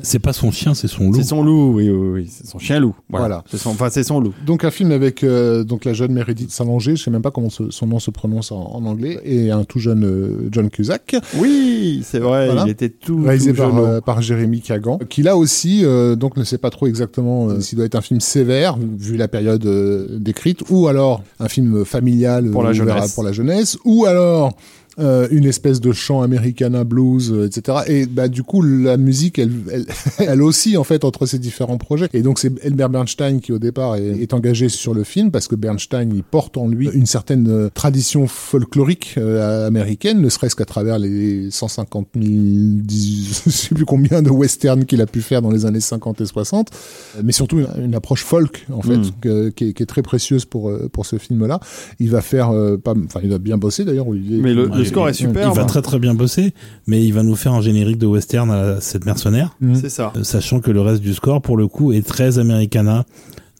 C'est 0.00 0.18
pas 0.18 0.32
son 0.32 0.50
chien, 0.50 0.74
c'est 0.74 0.88
son 0.88 1.10
loup. 1.10 1.14
C'est 1.16 1.22
son 1.24 1.42
loup, 1.42 1.72
oui, 1.74 1.90
oui, 1.90 2.08
oui, 2.22 2.28
c'est 2.30 2.46
son 2.46 2.58
chien 2.58 2.78
loup. 2.80 2.94
Voilà. 3.08 3.24
Voilà. 3.26 3.44
C'est 3.50 3.58
son, 3.58 3.70
enfin, 3.70 3.88
c'est 3.90 4.02
son 4.04 4.20
loup. 4.20 4.32
Donc 4.46 4.64
un 4.64 4.70
film 4.70 4.92
avec 4.92 5.24
euh, 5.24 5.64
donc 5.64 5.84
la 5.84 5.92
jeune 5.92 6.12
Meredith 6.12 6.50
Salanger, 6.50 6.96
je 6.96 7.02
sais 7.04 7.10
même 7.10 7.22
pas 7.22 7.30
comment 7.30 7.48
son 7.50 7.86
nom 7.86 7.98
se 7.98 8.10
prononce 8.10 8.52
en, 8.52 8.60
en 8.74 8.84
anglais, 8.84 9.18
et 9.24 9.50
un 9.50 9.64
tout 9.64 9.78
jeune 9.78 10.04
euh, 10.04 10.48
John 10.50 10.70
Cusack, 10.70 11.16
Oui, 11.38 12.02
c'est 12.04 12.18
vrai, 12.18 12.46
Voilà. 12.46 12.64
il 12.66 12.70
était 12.70 12.88
tout, 12.90 13.22
réalisé 13.24 13.52
tout 13.52 13.56
par, 13.58 13.70
jeune. 13.76 13.84
euh, 13.84 14.00
par 14.00 14.22
Jérémy 14.22 14.60
Kagan, 14.60 14.98
qui 15.08 15.22
là 15.22 15.36
aussi 15.36 15.84
euh, 15.84 16.16
donc 16.16 16.36
ne 16.36 16.44
sait 16.44 16.58
pas 16.64 16.70
trop 16.70 16.86
exactement 16.86 17.50
euh, 17.50 17.60
s'il 17.60 17.76
doit 17.76 17.84
être 17.84 17.94
un 17.94 18.00
film 18.00 18.20
sévère 18.20 18.78
vu 18.78 19.18
la 19.18 19.28
période 19.28 19.66
euh, 19.66 20.06
décrite, 20.18 20.62
ou 20.70 20.88
alors 20.88 21.22
un 21.38 21.48
film 21.48 21.84
familial 21.84 22.50
Pour 22.50 22.62
la 22.62 22.70
euh, 22.70 22.72
jeunesse. 22.72 23.12
pour 23.12 23.22
la 23.22 23.32
jeunesse, 23.32 23.76
ou 23.84 24.06
alors 24.06 24.56
euh, 24.98 25.26
une 25.30 25.44
espèce 25.44 25.80
de 25.80 25.92
chant 25.92 26.22
americana 26.22 26.84
blues, 26.84 27.32
euh, 27.32 27.46
etc. 27.46 27.78
Et 27.88 28.06
bah 28.06 28.28
du 28.28 28.42
coup 28.42 28.62
la 28.62 28.96
musique, 28.96 29.38
elle, 29.38 29.50
elle, 29.72 29.86
elle 30.18 30.42
aussi 30.42 30.76
en 30.76 30.84
fait 30.84 31.04
entre 31.04 31.26
ces 31.26 31.38
différents 31.38 31.78
projets. 31.78 32.08
Et 32.12 32.22
donc 32.22 32.38
c'est 32.38 32.52
Elmer 32.64 32.86
Bernstein 32.90 33.40
qui 33.40 33.52
au 33.52 33.58
départ 33.58 33.96
est, 33.96 34.20
est 34.20 34.32
engagé 34.34 34.68
sur 34.68 34.94
le 34.94 35.04
film 35.04 35.30
parce 35.30 35.48
que 35.48 35.56
Bernstein 35.56 36.10
il 36.14 36.22
porte 36.22 36.56
en 36.56 36.68
lui 36.68 36.88
une 36.92 37.06
certaine 37.06 37.48
euh, 37.48 37.68
tradition 37.72 38.26
folklorique 38.26 39.14
euh, 39.18 39.66
américaine, 39.66 40.20
ne 40.20 40.28
serait-ce 40.28 40.54
qu'à 40.56 40.64
travers 40.64 40.98
les 40.98 41.50
150 41.50 42.08
000, 42.14 42.24
dix- 42.26 43.42
je 43.46 43.50
sais 43.50 43.74
plus 43.74 43.84
combien 43.84 44.22
de 44.22 44.30
westerns 44.30 44.84
qu'il 44.84 45.00
a 45.00 45.06
pu 45.06 45.22
faire 45.22 45.42
dans 45.42 45.50
les 45.50 45.66
années 45.66 45.80
50 45.80 46.20
et 46.20 46.26
60, 46.26 46.70
euh, 47.16 47.22
mais 47.24 47.32
surtout 47.32 47.58
une, 47.58 47.68
une 47.84 47.94
approche 47.94 48.22
folk 48.24 48.66
en 48.72 48.82
fait 48.82 48.94
Mm. 48.96 49.10
que- 49.20 49.48
qui, 49.50 49.64
est, 49.68 49.72
qui 49.72 49.82
est 49.82 49.86
très 49.86 50.02
précieuse 50.02 50.44
pour 50.44 50.70
euh, 50.70 50.88
pour 50.92 51.04
ce 51.06 51.16
film-là. 51.18 51.58
Il 51.98 52.10
va 52.10 52.20
faire 52.20 52.50
euh, 52.50 52.76
pas, 52.76 52.94
enfin 53.04 53.20
il 53.22 53.30
va 53.30 53.38
bien 53.38 53.58
bosser 53.58 53.84
d'ailleurs. 53.84 54.06
Olivier. 54.08 54.38
Mais 54.38 54.54
le, 54.54 54.68
le 54.84 54.88
il- 54.88 54.90
score 54.90 55.08
est 55.08 55.12
Il 55.12 55.26
superbe. 55.26 55.56
va 55.56 55.64
très 55.64 55.82
très 55.82 55.98
bien 55.98 56.14
bosser, 56.14 56.52
mais 56.86 57.04
il 57.04 57.12
va 57.12 57.22
nous 57.22 57.36
faire 57.36 57.52
un 57.52 57.60
générique 57.60 57.98
de 57.98 58.06
western 58.06 58.50
à 58.50 58.80
cette 58.80 59.04
mercenaire, 59.06 59.56
Mm. 59.60 59.74
C'est 59.74 59.88
ça. 59.88 60.12
euh, 60.16 60.22
sachant 60.24 60.60
que 60.60 60.70
le 60.70 60.80
reste 60.80 61.02
du 61.02 61.14
score, 61.14 61.42
pour 61.42 61.56
le 61.56 61.66
coup, 61.68 61.92
est 61.92 62.06
très 62.06 62.38
americana, 62.38 63.04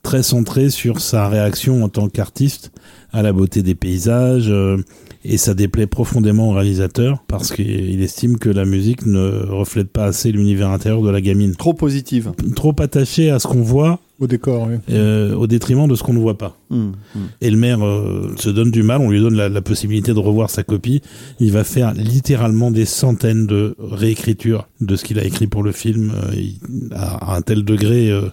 très 0.02 0.22
centré 0.22 0.70
sur 0.70 1.00
sa 1.00 1.28
réaction 1.28 1.82
en 1.82 1.88
tant 1.88 2.08
qu'artiste 2.08 2.70
à 3.12 3.22
la 3.22 3.32
beauté 3.32 3.62
des 3.62 3.74
paysages, 3.74 4.48
euh, 4.50 4.76
et 5.24 5.38
ça 5.38 5.54
déplaît 5.54 5.86
profondément 5.86 6.50
au 6.50 6.52
réalisateur 6.52 7.22
parce 7.28 7.50
qu'il 7.52 8.02
estime 8.02 8.38
que 8.38 8.48
la 8.50 8.64
musique 8.64 9.06
ne 9.06 9.44
reflète 9.48 9.88
pas 9.88 10.04
assez 10.04 10.30
l'univers 10.32 10.68
intérieur 10.70 11.02
de 11.02 11.10
la 11.10 11.20
gamine. 11.20 11.54
Trop 11.56 11.74
positive. 11.74 12.32
Trop 12.54 12.74
attaché 12.78 13.30
à 13.30 13.38
ce 13.38 13.46
qu'on 13.48 13.62
voit 13.62 14.00
au 14.20 14.26
décor. 14.28 14.68
Oui. 14.70 14.76
euh, 14.90 15.34
au 15.34 15.46
détriment 15.48 15.88
de 15.88 15.94
ce 15.96 16.02
qu'on 16.04 16.12
ne 16.12 16.18
voit 16.20 16.38
pas. 16.38 16.56
Mm, 16.70 16.76
mm. 16.76 16.92
Et 17.40 17.50
le 17.50 17.56
maire 17.56 17.84
euh, 17.84 18.32
se 18.36 18.48
donne 18.48 18.70
du 18.70 18.82
mal, 18.84 19.00
on 19.00 19.10
lui 19.10 19.20
donne 19.20 19.34
la, 19.34 19.48
la 19.48 19.60
possibilité 19.60 20.12
de 20.14 20.18
revoir 20.20 20.50
sa 20.50 20.62
copie. 20.62 21.00
Il 21.40 21.50
va 21.50 21.64
faire 21.64 21.92
littéralement 21.94 22.70
des 22.70 22.84
centaines 22.84 23.46
de 23.46 23.74
réécritures 23.80 24.68
de 24.80 24.94
ce 24.94 25.04
qu'il 25.04 25.18
a 25.18 25.24
écrit 25.24 25.46
pour 25.48 25.62
le 25.64 25.72
film, 25.72 26.12
euh, 26.14 26.34
il- 26.36 26.58
à, 26.94 27.32
à 27.32 27.36
un 27.36 27.42
tel 27.42 27.64
degré 27.64 28.10
euh, 28.10 28.28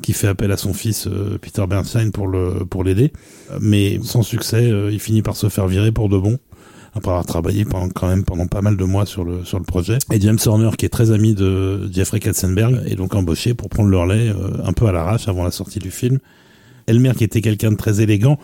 qu'il 0.00 0.14
fait 0.14 0.28
appel 0.28 0.50
à 0.52 0.56
son 0.56 0.72
fils 0.72 1.08
Peter 1.42 1.64
Bernstein 1.68 2.12
pour 2.12 2.28
le 2.28 2.64
pour 2.68 2.82
l'aider. 2.84 3.12
Mais 3.60 3.98
sans 4.02 4.22
succès, 4.22 4.70
euh, 4.70 4.90
il 4.92 5.00
finit 5.00 5.22
par 5.22 5.36
se 5.36 5.48
faire 5.48 5.66
virer 5.66 5.92
pour 5.92 6.08
de 6.08 6.18
bon. 6.18 6.38
Après 6.94 7.10
avoir 7.10 7.26
travaillé 7.26 7.66
pendant, 7.66 7.90
quand 7.90 8.08
même 8.08 8.24
pendant 8.24 8.46
pas 8.46 8.62
mal 8.62 8.78
de 8.78 8.84
mois 8.84 9.04
sur 9.04 9.22
le 9.22 9.44
sur 9.44 9.58
le 9.58 9.64
projet, 9.64 9.98
et 10.10 10.18
James 10.18 10.38
Horner, 10.46 10.70
qui 10.78 10.86
est 10.86 10.90
très 10.90 11.10
ami 11.10 11.34
de 11.34 11.90
Jeffrey 11.92 12.20
Katzenberg, 12.20 12.80
est 12.86 12.94
donc 12.94 13.14
embauché 13.14 13.52
pour 13.52 13.68
prendre 13.68 13.90
le 13.90 13.98
relais 13.98 14.30
euh, 14.30 14.64
un 14.64 14.72
peu 14.72 14.86
à 14.86 14.92
l'arrache 14.92 15.28
avant 15.28 15.44
la 15.44 15.50
sortie 15.50 15.78
du 15.78 15.90
film. 15.90 16.18
Elmer, 16.86 17.12
qui 17.16 17.24
était 17.24 17.40
quelqu'un 17.40 17.72
de 17.72 17.76
très 17.76 18.00
élégant, 18.00 18.38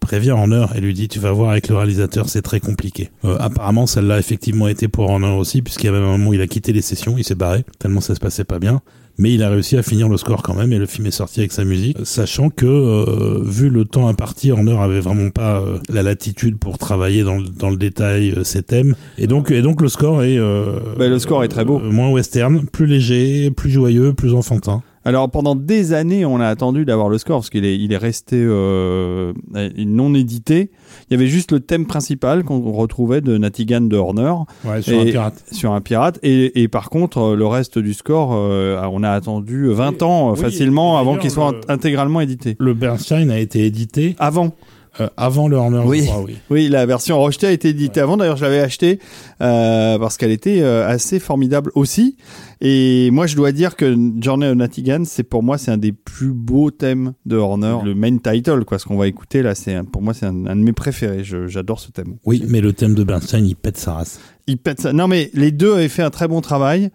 prévient 0.00 0.30
Horner 0.30 0.66
et 0.74 0.80
lui 0.80 0.94
dit 0.94 1.08
tu 1.08 1.18
vas 1.18 1.32
voir 1.32 1.50
avec 1.50 1.68
le 1.68 1.76
réalisateur 1.76 2.28
c'est 2.28 2.42
très 2.42 2.60
compliqué. 2.60 3.10
Euh, 3.24 3.36
apparemment 3.40 3.86
ça 3.86 4.02
l'a 4.02 4.18
effectivement 4.18 4.68
été 4.68 4.86
pour 4.86 5.10
Horner 5.10 5.32
aussi 5.32 5.62
puisqu'il 5.62 5.86
y 5.86 5.88
avait 5.88 5.98
un 5.98 6.02
moment 6.02 6.30
où 6.30 6.34
il 6.34 6.40
a 6.40 6.46
quitté 6.46 6.72
les 6.72 6.82
sessions, 6.82 7.16
il 7.18 7.24
s'est 7.24 7.34
barré 7.34 7.64
tellement 7.78 8.00
ça 8.00 8.14
se 8.14 8.20
passait 8.20 8.44
pas 8.44 8.58
bien. 8.58 8.82
Mais 9.18 9.32
il 9.32 9.42
a 9.42 9.48
réussi 9.50 9.76
à 9.76 9.82
finir 9.82 10.08
le 10.08 10.16
score 10.16 10.42
quand 10.42 10.54
même 10.54 10.72
et 10.72 10.78
le 10.78 10.86
film 10.86 11.06
est 11.06 11.10
sorti 11.10 11.40
avec 11.40 11.52
sa 11.52 11.64
musique, 11.64 11.96
sachant 12.04 12.50
que 12.50 12.66
euh, 12.66 13.40
vu 13.44 13.70
le 13.70 13.84
temps 13.84 14.08
imparti, 14.08 14.52
Horner 14.52 14.76
avait 14.78 15.00
vraiment 15.00 15.30
pas 15.30 15.60
euh, 15.60 15.78
la 15.88 16.02
latitude 16.02 16.58
pour 16.58 16.76
travailler 16.78 17.22
dans, 17.22 17.38
le- 17.38 17.48
dans 17.48 17.70
le 17.70 17.76
détail 17.76 18.32
euh, 18.36 18.44
ses 18.44 18.62
thèmes 18.62 18.94
et 19.16 19.26
donc 19.26 19.50
et 19.50 19.62
donc 19.62 19.80
le 19.80 19.88
score 19.88 20.22
est 20.22 20.36
euh, 20.38 20.80
Bah, 20.98 21.08
le 21.08 21.18
score 21.18 21.44
est 21.44 21.48
très 21.48 21.64
beau. 21.64 21.80
euh, 21.80 21.90
moins 21.90 22.10
western, 22.10 22.66
plus 22.66 22.86
léger, 22.86 23.50
plus 23.50 23.70
joyeux, 23.70 24.12
plus 24.12 24.34
enfantin. 24.34 24.82
Alors 25.06 25.30
pendant 25.30 25.54
des 25.54 25.92
années, 25.92 26.24
on 26.24 26.40
a 26.40 26.48
attendu 26.48 26.84
d'avoir 26.84 27.08
le 27.08 27.16
score 27.18 27.38
parce 27.38 27.48
qu'il 27.50 27.64
est, 27.64 27.78
il 27.78 27.92
est 27.92 27.96
resté 27.96 28.36
euh, 28.38 29.32
non 29.78 30.12
édité. 30.14 30.70
Il 31.08 31.14
y 31.14 31.16
avait 31.16 31.28
juste 31.28 31.52
le 31.52 31.60
thème 31.60 31.86
principal 31.86 32.42
qu'on 32.42 32.60
retrouvait 32.72 33.20
de 33.20 33.38
Natigan 33.38 33.82
de 33.82 33.96
Horner 33.96 34.34
Ouais, 34.64 34.82
sur 34.82 34.98
un 35.00 35.04
pirate. 35.04 35.44
sur 35.52 35.72
un 35.72 35.80
pirate. 35.80 36.18
Et, 36.24 36.60
et 36.62 36.66
par 36.66 36.90
contre, 36.90 37.18
euh, 37.18 37.36
le 37.36 37.46
reste 37.46 37.78
du 37.78 37.94
score, 37.94 38.30
euh, 38.34 38.82
on 38.90 39.04
a 39.04 39.10
attendu 39.10 39.68
20 39.68 39.90
Oui, 39.90 40.02
ans 40.02 40.32
oui, 40.32 40.38
facilement 40.40 40.98
avant 40.98 41.16
qu'il 41.16 41.30
soit 41.30 41.52
le- 41.52 41.60
intégralement 41.70 42.20
édité. 42.20 42.56
Le 42.58 42.74
Bernstein 42.74 43.30
a 43.30 43.38
été 43.38 43.64
édité 43.64 44.16
Avant. 44.18 44.54
Euh, 45.00 45.08
avant 45.16 45.48
le 45.48 45.56
Horner, 45.56 45.82
Oui. 45.84 46.06
crois, 46.06 46.22
oui. 46.22 46.36
Oui, 46.50 46.68
la 46.68 46.86
version 46.86 47.20
rejetée 47.20 47.46
a 47.46 47.50
été 47.52 47.68
éditée 47.68 48.00
avant. 48.00 48.16
D'ailleurs, 48.16 48.36
je 48.36 48.44
l'avais 48.44 48.60
achetée 48.60 48.98
euh, 49.42 49.98
parce 49.98 50.16
qu'elle 50.16 50.30
était 50.30 50.62
euh, 50.62 50.88
assez 50.88 51.18
formidable 51.20 51.70
aussi. 51.74 52.16
Et 52.60 53.10
moi, 53.10 53.26
je 53.26 53.36
dois 53.36 53.52
dire 53.52 53.76
que 53.76 53.94
Journey 54.20 54.46
of 54.46 54.54
Natigan, 54.56 55.02
c'est 55.04 55.22
pour 55.22 55.42
moi, 55.42 55.58
c'est 55.58 55.70
un 55.70 55.76
des 55.76 55.92
plus 55.92 56.32
beaux 56.32 56.70
thèmes 56.70 57.12
de 57.26 57.36
Horner. 57.36 57.76
Le 57.84 57.94
main 57.94 58.16
title, 58.18 58.64
quoi, 58.64 58.78
ce 58.78 58.86
qu'on 58.86 58.96
va 58.96 59.06
écouter 59.06 59.42
là, 59.42 59.54
c'est 59.54 59.74
un- 59.74 59.84
pour 59.84 60.00
moi, 60.02 60.14
c'est 60.14 60.26
un, 60.26 60.46
un 60.46 60.56
de 60.56 60.62
mes 60.62 60.72
préférés. 60.72 61.22
J'adore 61.24 61.80
ce 61.80 61.90
thème. 61.90 62.16
Oui, 62.24 62.44
mais 62.48 62.60
le 62.60 62.72
thème 62.72 62.94
de 62.94 63.04
Bernstein, 63.04 63.44
il 63.46 63.56
pète 63.56 63.76
sa 63.76 63.92
race. 63.94 64.18
Il 64.46 64.56
pète 64.58 64.80
ça. 64.80 64.92
Non, 64.92 65.08
mais 65.08 65.30
les 65.34 65.50
deux 65.50 65.74
avaient 65.74 65.88
fait 65.88 66.02
un 66.02 66.10
très 66.10 66.28
bon 66.28 66.40
travail. 66.40 66.90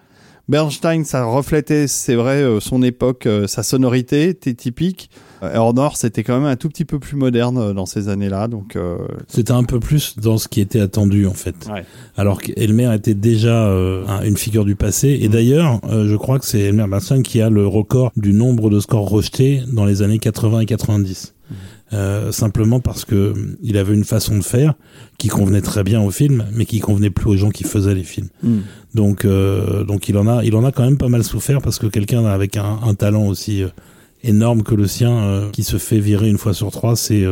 Bernstein, 0.49 1.05
ça 1.05 1.23
reflétait, 1.25 1.87
c'est 1.87 2.15
vrai, 2.15 2.43
son 2.59 2.81
époque, 2.83 3.27
sa 3.47 3.63
sonorité 3.63 4.29
était 4.29 4.53
typique. 4.53 5.09
Euh, 5.43 5.55
Horner, 5.57 5.89
c'était 5.95 6.23
quand 6.23 6.35
même 6.39 6.45
un 6.47 6.55
tout 6.55 6.69
petit 6.69 6.85
peu 6.85 6.99
plus 6.99 7.15
moderne 7.15 7.57
euh, 7.57 7.73
dans 7.73 7.85
ces 7.85 8.09
années-là, 8.09 8.47
donc 8.47 8.75
euh, 8.75 8.97
C'était 9.27 9.53
un 9.53 9.63
peu 9.63 9.79
plus 9.79 10.17
dans 10.19 10.37
ce 10.37 10.47
qui 10.47 10.61
était 10.61 10.79
attendu, 10.81 11.25
en 11.27 11.33
fait. 11.33 11.55
ouais. 11.73 11.83
Alors 12.15 12.41
qu'Elmer 12.41 12.93
était 12.95 13.13
déjà 13.15 13.65
euh, 13.67 14.05
un- 14.07 14.23
une 14.23 14.37
figure 14.37 14.65
du 14.65 14.75
passé. 14.75 15.17
Et 15.21 15.29
d'ailleurs, 15.29 15.79
euh, 15.89 16.07
je 16.07 16.15
crois 16.15 16.37
que 16.39 16.45
c'est 16.45 16.59
Elmer 16.59 16.85
Bernstein 16.87 17.23
qui 17.23 17.41
a 17.41 17.49
le 17.49 17.65
record 17.65 18.11
du 18.15 18.33
nombre 18.33 18.69
de 18.69 18.79
scores 18.79 19.09
rejetés 19.09 19.61
dans 19.71 19.85
les 19.85 20.01
années 20.01 20.19
80 20.19 20.59
et 20.61 20.65
90. 20.65 21.33
Euh, 21.93 22.31
simplement 22.31 22.79
parce 22.79 23.03
que 23.03 23.15
euh, 23.15 23.33
il 23.61 23.75
avait 23.77 23.93
une 23.93 24.05
façon 24.05 24.37
de 24.37 24.43
faire 24.43 24.75
qui 25.17 25.27
convenait 25.27 25.59
très 25.59 25.83
bien 25.83 26.01
au 26.01 26.09
film, 26.09 26.45
mais 26.53 26.63
qui 26.63 26.79
convenait 26.79 27.09
plus 27.09 27.29
aux 27.31 27.35
gens 27.35 27.49
qui 27.49 27.65
faisaient 27.65 27.93
les 27.95 28.05
films. 28.05 28.29
Mm. 28.43 28.59
Donc, 28.95 29.25
euh, 29.25 29.83
donc 29.83 30.07
il 30.07 30.17
en 30.17 30.25
a, 30.25 30.41
il 30.45 30.55
en 30.55 30.63
a 30.63 30.71
quand 30.71 30.83
même 30.85 30.97
pas 30.97 31.09
mal 31.09 31.23
souffert 31.25 31.61
parce 31.61 31.79
que 31.79 31.87
quelqu'un 31.87 32.23
avec 32.25 32.55
un, 32.55 32.79
un 32.85 32.93
talent 32.93 33.25
aussi 33.27 33.63
euh, 33.63 33.67
énorme 34.23 34.63
que 34.63 34.75
le 34.75 34.87
sien, 34.87 35.49
qui 35.51 35.63
se 35.63 35.77
fait 35.77 35.99
virer 35.99 36.29
une 36.29 36.37
fois 36.37 36.53
sur 36.53 36.71
trois, 36.71 36.95
c'est 36.95 37.25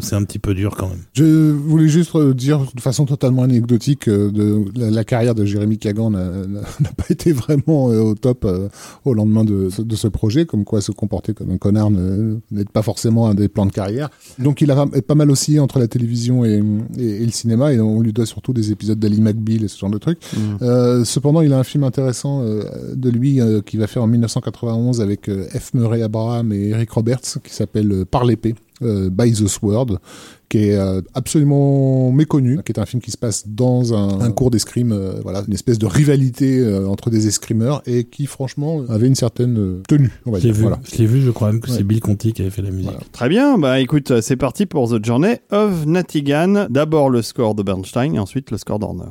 c'est 0.00 0.16
un 0.16 0.24
petit 0.24 0.38
peu 0.38 0.54
dur 0.54 0.76
quand 0.76 0.88
même. 0.88 1.02
Je 1.14 1.50
voulais 1.50 1.88
juste 1.88 2.16
dire 2.16 2.60
de 2.74 2.80
façon 2.80 3.06
totalement 3.06 3.42
anecdotique 3.42 4.08
de 4.08 4.64
la, 4.76 5.04
carrière 5.04 5.34
de 5.34 5.44
Jérémy 5.44 5.78
Kagan 5.78 6.10
n'a 6.10 6.92
pas 6.96 7.04
été 7.08 7.32
vraiment 7.32 7.86
au 7.86 8.14
top 8.14 8.46
au 9.04 9.14
lendemain 9.14 9.44
de, 9.44 9.68
de, 9.78 9.96
ce 9.96 10.08
projet, 10.08 10.46
comme 10.46 10.64
quoi 10.64 10.80
se 10.80 10.92
comporter 10.92 11.34
comme 11.34 11.50
un 11.50 11.58
connard 11.58 11.90
n'est 11.90 12.64
pas 12.64 12.82
forcément 12.82 13.28
un 13.28 13.34
des 13.34 13.48
plans 13.48 13.66
de 13.66 13.72
carrière. 13.72 14.10
Donc 14.38 14.60
il 14.60 14.70
a 14.70 14.86
pas 14.86 15.14
mal 15.14 15.30
oscillé 15.30 15.60
entre 15.60 15.78
la 15.78 15.88
télévision 15.88 16.44
et, 16.44 16.62
et, 16.98 17.24
le 17.24 17.30
cinéma, 17.30 17.72
et 17.72 17.80
on 17.80 18.00
lui 18.00 18.12
doit 18.12 18.26
surtout 18.26 18.52
des 18.52 18.70
épisodes 18.70 18.98
d'Ali 18.98 19.20
McBeal 19.20 19.64
et 19.64 19.68
ce 19.68 19.78
genre 19.78 19.90
de 19.90 19.98
trucs. 19.98 20.18
Mm. 20.32 20.38
Euh, 20.62 21.04
cependant, 21.04 21.40
il 21.40 21.52
a 21.52 21.58
un 21.58 21.64
film 21.64 21.84
intéressant 21.84 22.42
euh, 22.42 22.62
de 22.94 23.10
lui 23.10 23.40
euh, 23.40 23.60
qui 23.60 23.76
va 23.76 23.86
faire 23.86 24.02
en 24.02 24.06
1991 24.06 25.00
avec 25.00 25.30
F. 25.30 25.74
Murray 25.74 26.02
Abraham 26.02 26.33
et 26.52 26.70
Eric 26.70 26.90
Roberts 26.90 27.38
qui 27.42 27.52
s'appelle 27.54 28.04
Par 28.10 28.24
l'épée. 28.24 28.54
By 28.80 29.32
the 29.32 29.46
Sword, 29.46 29.98
qui 30.48 30.58
est 30.58 30.78
absolument 31.14 32.10
méconnu, 32.10 32.58
qui 32.66 32.72
est 32.72 32.78
un 32.78 32.84
film 32.84 33.00
qui 33.00 33.12
se 33.12 33.16
passe 33.16 33.44
dans 33.46 33.94
un, 33.94 34.30
cours 34.32 34.50
d'escrime, 34.50 34.92
voilà, 35.22 35.42
une 35.46 35.54
espèce 35.54 35.78
de 35.78 35.86
rivalité 35.86 36.84
entre 36.84 37.08
des 37.08 37.28
escrimeurs 37.28 37.82
et 37.86 38.04
qui 38.04 38.26
franchement 38.26 38.82
avait 38.90 39.06
une 39.06 39.14
certaine 39.14 39.80
tenue, 39.88 40.10
on 40.26 40.32
va 40.32 40.40
dire. 40.40 40.52
Vu. 40.52 40.62
Voilà. 40.62 40.80
Je 40.92 40.98
l'ai 40.98 41.06
vu, 41.06 41.22
je 41.22 41.30
crois 41.30 41.52
même 41.52 41.60
que 41.60 41.70
c'est 41.70 41.84
Bill 41.84 42.00
Conti 42.00 42.32
qui 42.32 42.42
avait 42.42 42.50
fait 42.50 42.62
la 42.62 42.72
musique. 42.72 43.12
Très 43.12 43.28
bien, 43.28 43.56
bah 43.58 43.80
écoute, 43.80 44.20
c'est 44.20 44.36
parti 44.36 44.66
pour 44.66 44.90
The 44.90 45.02
Journey 45.02 45.38
of 45.50 45.86
Natigan. 45.86 46.66
D'abord 46.68 47.08
le 47.10 47.22
score 47.22 47.54
de 47.54 47.62
Bernstein 47.62 48.16
et 48.16 48.18
ensuite 48.18 48.50
le 48.50 48.58
score 48.58 48.80
d'Horner. 48.80 49.08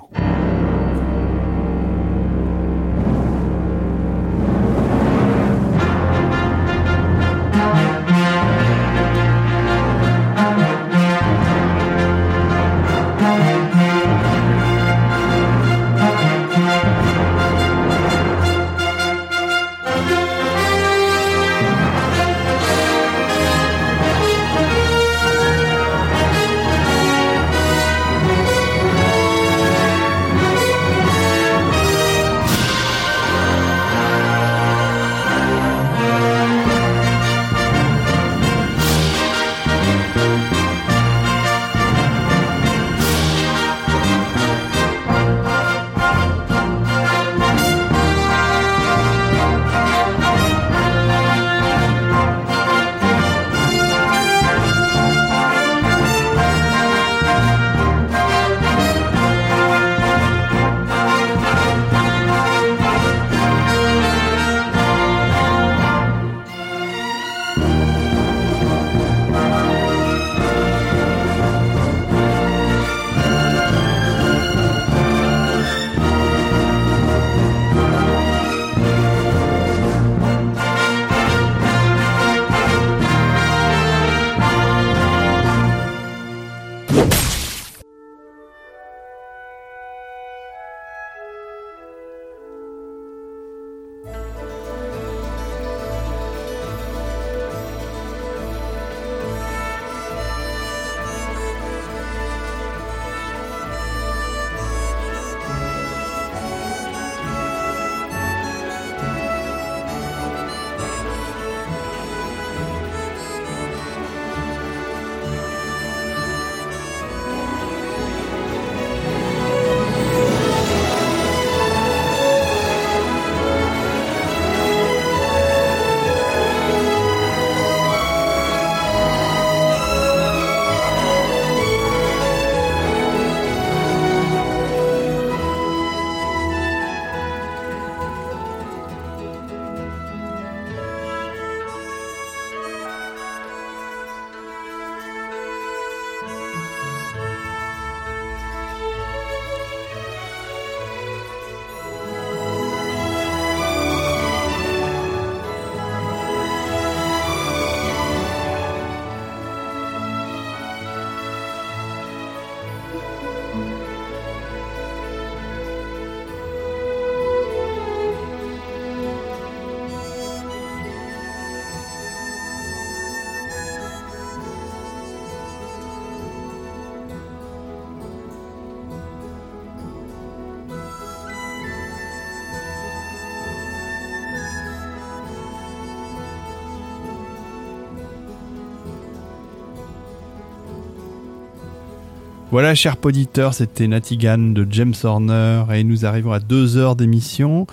Voilà, 192.53 192.75
cher 192.75 192.97
poditeur, 192.97 193.55
c'était 193.55 193.88
Natigan 193.88 194.38
de 194.38 194.67
James 194.69 194.93
Horner 195.03 195.63
et 195.73 195.84
nous 195.84 196.05
arrivons 196.05 196.34
à 196.34 196.39
deux 196.39 196.77
heures 196.77 196.95
d'émission. 196.95 197.65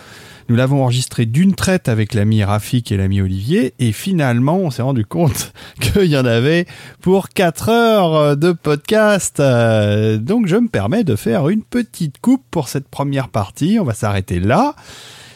Nous 0.49 0.57
l'avons 0.57 0.85
enregistré 0.85 1.27
d'une 1.27 1.55
traite 1.55 1.87
avec 1.91 2.15
l'ami 2.15 2.43
Rafik 2.43 2.91
et 2.91 2.97
l'ami 2.97 3.21
Olivier 3.21 3.75
et 3.79 3.93
finalement 3.93 4.57
on 4.57 4.71
s'est 4.71 4.81
rendu 4.81 5.05
compte 5.05 5.53
qu'il 5.81 6.07
y 6.07 6.17
en 6.17 6.25
avait 6.25 6.65
pour 7.03 7.29
quatre 7.29 7.69
heures 7.69 8.39
de 8.39 8.53
podcast. 8.53 9.37
Donc 9.37 10.47
je 10.47 10.57
me 10.57 10.69
permets 10.69 11.05
de 11.05 11.15
faire 11.15 11.51
une 11.51 11.63
petite 11.63 12.19
coupe 12.19 12.45
pour 12.51 12.69
cette 12.69 12.89
première 12.89 13.29
partie. 13.29 13.77
On 13.79 13.85
va 13.85 13.93
s'arrêter 13.93 14.41
là. 14.41 14.75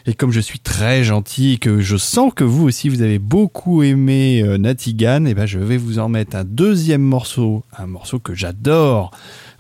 Et 0.07 0.13
comme 0.13 0.33
je 0.33 0.41
suis 0.41 0.59
très 0.59 1.03
gentil 1.03 1.55
et 1.55 1.57
que 1.57 1.81
je 1.81 1.97
sens 1.97 2.31
que 2.35 2.45
vous 2.45 2.65
aussi 2.65 2.91
vous 2.91 3.01
avez 3.01 3.19
beaucoup 3.19 3.83
aimé 3.83 4.43
euh, 4.43 4.59
Natigan, 4.59 5.25
eh 5.25 5.33
ben 5.33 5.47
je 5.47 5.59
vais 5.59 5.79
vous 5.79 5.99
en 5.99 6.11
mettre 6.11 6.37
un 6.37 6.45
deuxième 6.45 7.01
morceau, 7.01 7.65
un 7.79 7.87
morceau 7.87 8.19
que 8.19 8.35
j'adore 8.35 9.13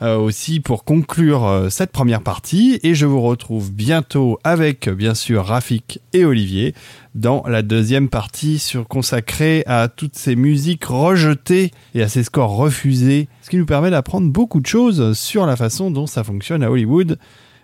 euh, 0.02 0.18
aussi 0.18 0.60
pour 0.60 0.84
conclure 0.84 1.46
euh, 1.46 1.70
cette 1.70 1.92
première 1.92 2.20
partie. 2.20 2.78
Et 2.82 2.94
je 2.94 3.06
vous 3.06 3.22
retrouve 3.22 3.72
bientôt 3.72 4.38
avec 4.44 4.90
bien 4.90 5.14
sûr 5.14 5.46
Rafik 5.46 6.00
et 6.12 6.26
Olivier 6.26 6.74
dans 7.14 7.42
la 7.46 7.62
deuxième 7.62 8.10
partie 8.10 8.58
sur, 8.58 8.86
consacrée 8.86 9.62
à 9.66 9.88
toutes 9.88 10.16
ces 10.16 10.36
musiques 10.36 10.84
rejetées 10.84 11.70
et 11.94 12.02
à 12.02 12.08
ces 12.08 12.22
scores 12.22 12.54
refusés, 12.54 13.28
ce 13.40 13.48
qui 13.48 13.56
nous 13.56 13.64
permet 13.64 13.90
d'apprendre 13.90 14.30
beaucoup 14.30 14.60
de 14.60 14.66
choses 14.66 15.16
sur 15.16 15.46
la 15.46 15.56
façon 15.56 15.90
dont 15.90 16.06
ça 16.06 16.22
fonctionne 16.22 16.62
à 16.62 16.70
Hollywood 16.70 17.18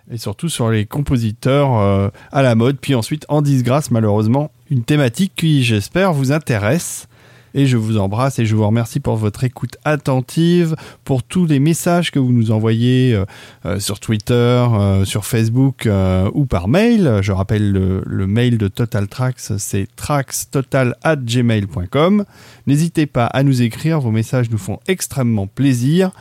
et 0.09 0.17
surtout 0.17 0.49
sur 0.49 0.69
les 0.69 0.85
compositeurs 0.85 1.77
euh, 1.77 2.09
à 2.31 2.41
la 2.41 2.55
mode, 2.55 2.77
puis 2.79 2.95
ensuite 2.95 3.25
en 3.29 3.41
disgrâce 3.41 3.91
malheureusement, 3.91 4.51
une 4.69 4.83
thématique 4.83 5.33
qui 5.35 5.63
j'espère 5.63 6.13
vous 6.13 6.31
intéresse. 6.31 7.07
Et 7.53 7.65
je 7.65 7.75
vous 7.75 7.97
embrasse 7.97 8.39
et 8.39 8.45
je 8.45 8.55
vous 8.55 8.65
remercie 8.65 9.01
pour 9.01 9.17
votre 9.17 9.43
écoute 9.43 9.75
attentive, 9.83 10.77
pour 11.03 11.21
tous 11.21 11.45
les 11.45 11.59
messages 11.59 12.09
que 12.09 12.17
vous 12.17 12.31
nous 12.31 12.51
envoyez 12.51 13.13
euh, 13.13 13.25
euh, 13.65 13.77
sur 13.77 13.99
Twitter, 13.99 14.65
sur 15.03 15.25
Facebook 15.25 15.85
ou 16.33 16.45
par 16.45 16.69
mail. 16.69 17.19
Je 17.21 17.33
rappelle 17.33 17.73
le, 17.73 18.25
mail 18.25 18.57
de 18.57 18.69
Total 18.69 19.09
Tracks, 19.09 19.51
c'est 19.57 19.93
trackstotal@gmail.com. 19.97 22.23
N'hésitez 22.67 23.05
pas 23.05 23.25
à 23.25 23.43
nous 23.43 23.61
écrire, 23.61 23.99
vos 23.99 24.11
messages 24.11 24.49
nous 24.49 24.57
font 24.57 24.79
extrêmement 24.87 25.47
plaisir. 25.47 26.11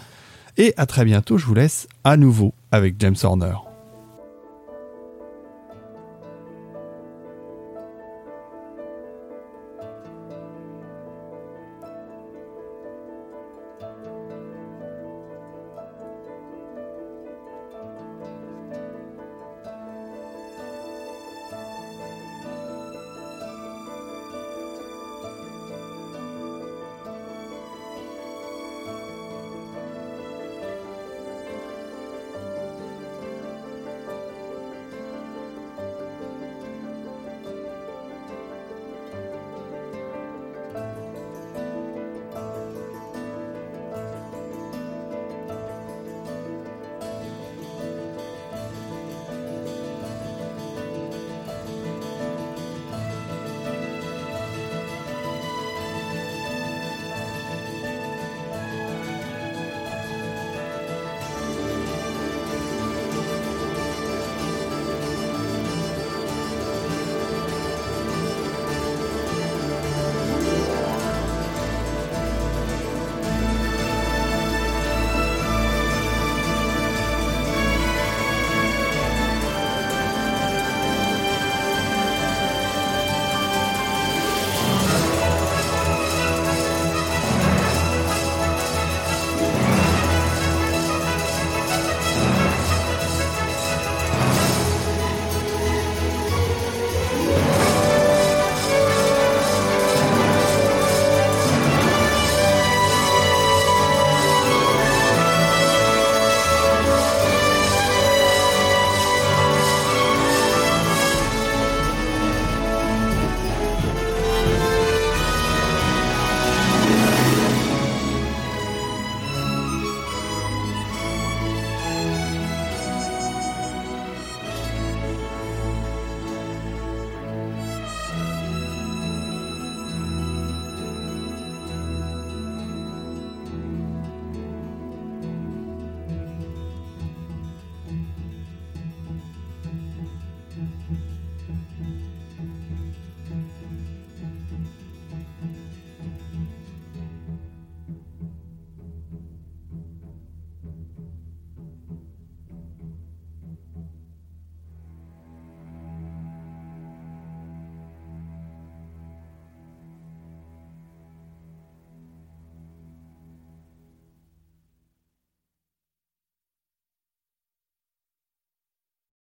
Et 0.57 0.75
à 0.77 0.87
très 0.87 1.05
bientôt, 1.05 1.39
je 1.39 1.47
vous 1.47 1.55
laisse 1.55 1.87
à 2.05 2.17
nouveau 2.17 2.55
avec 2.73 2.97
James 2.99 3.17
Horner. 3.23 3.70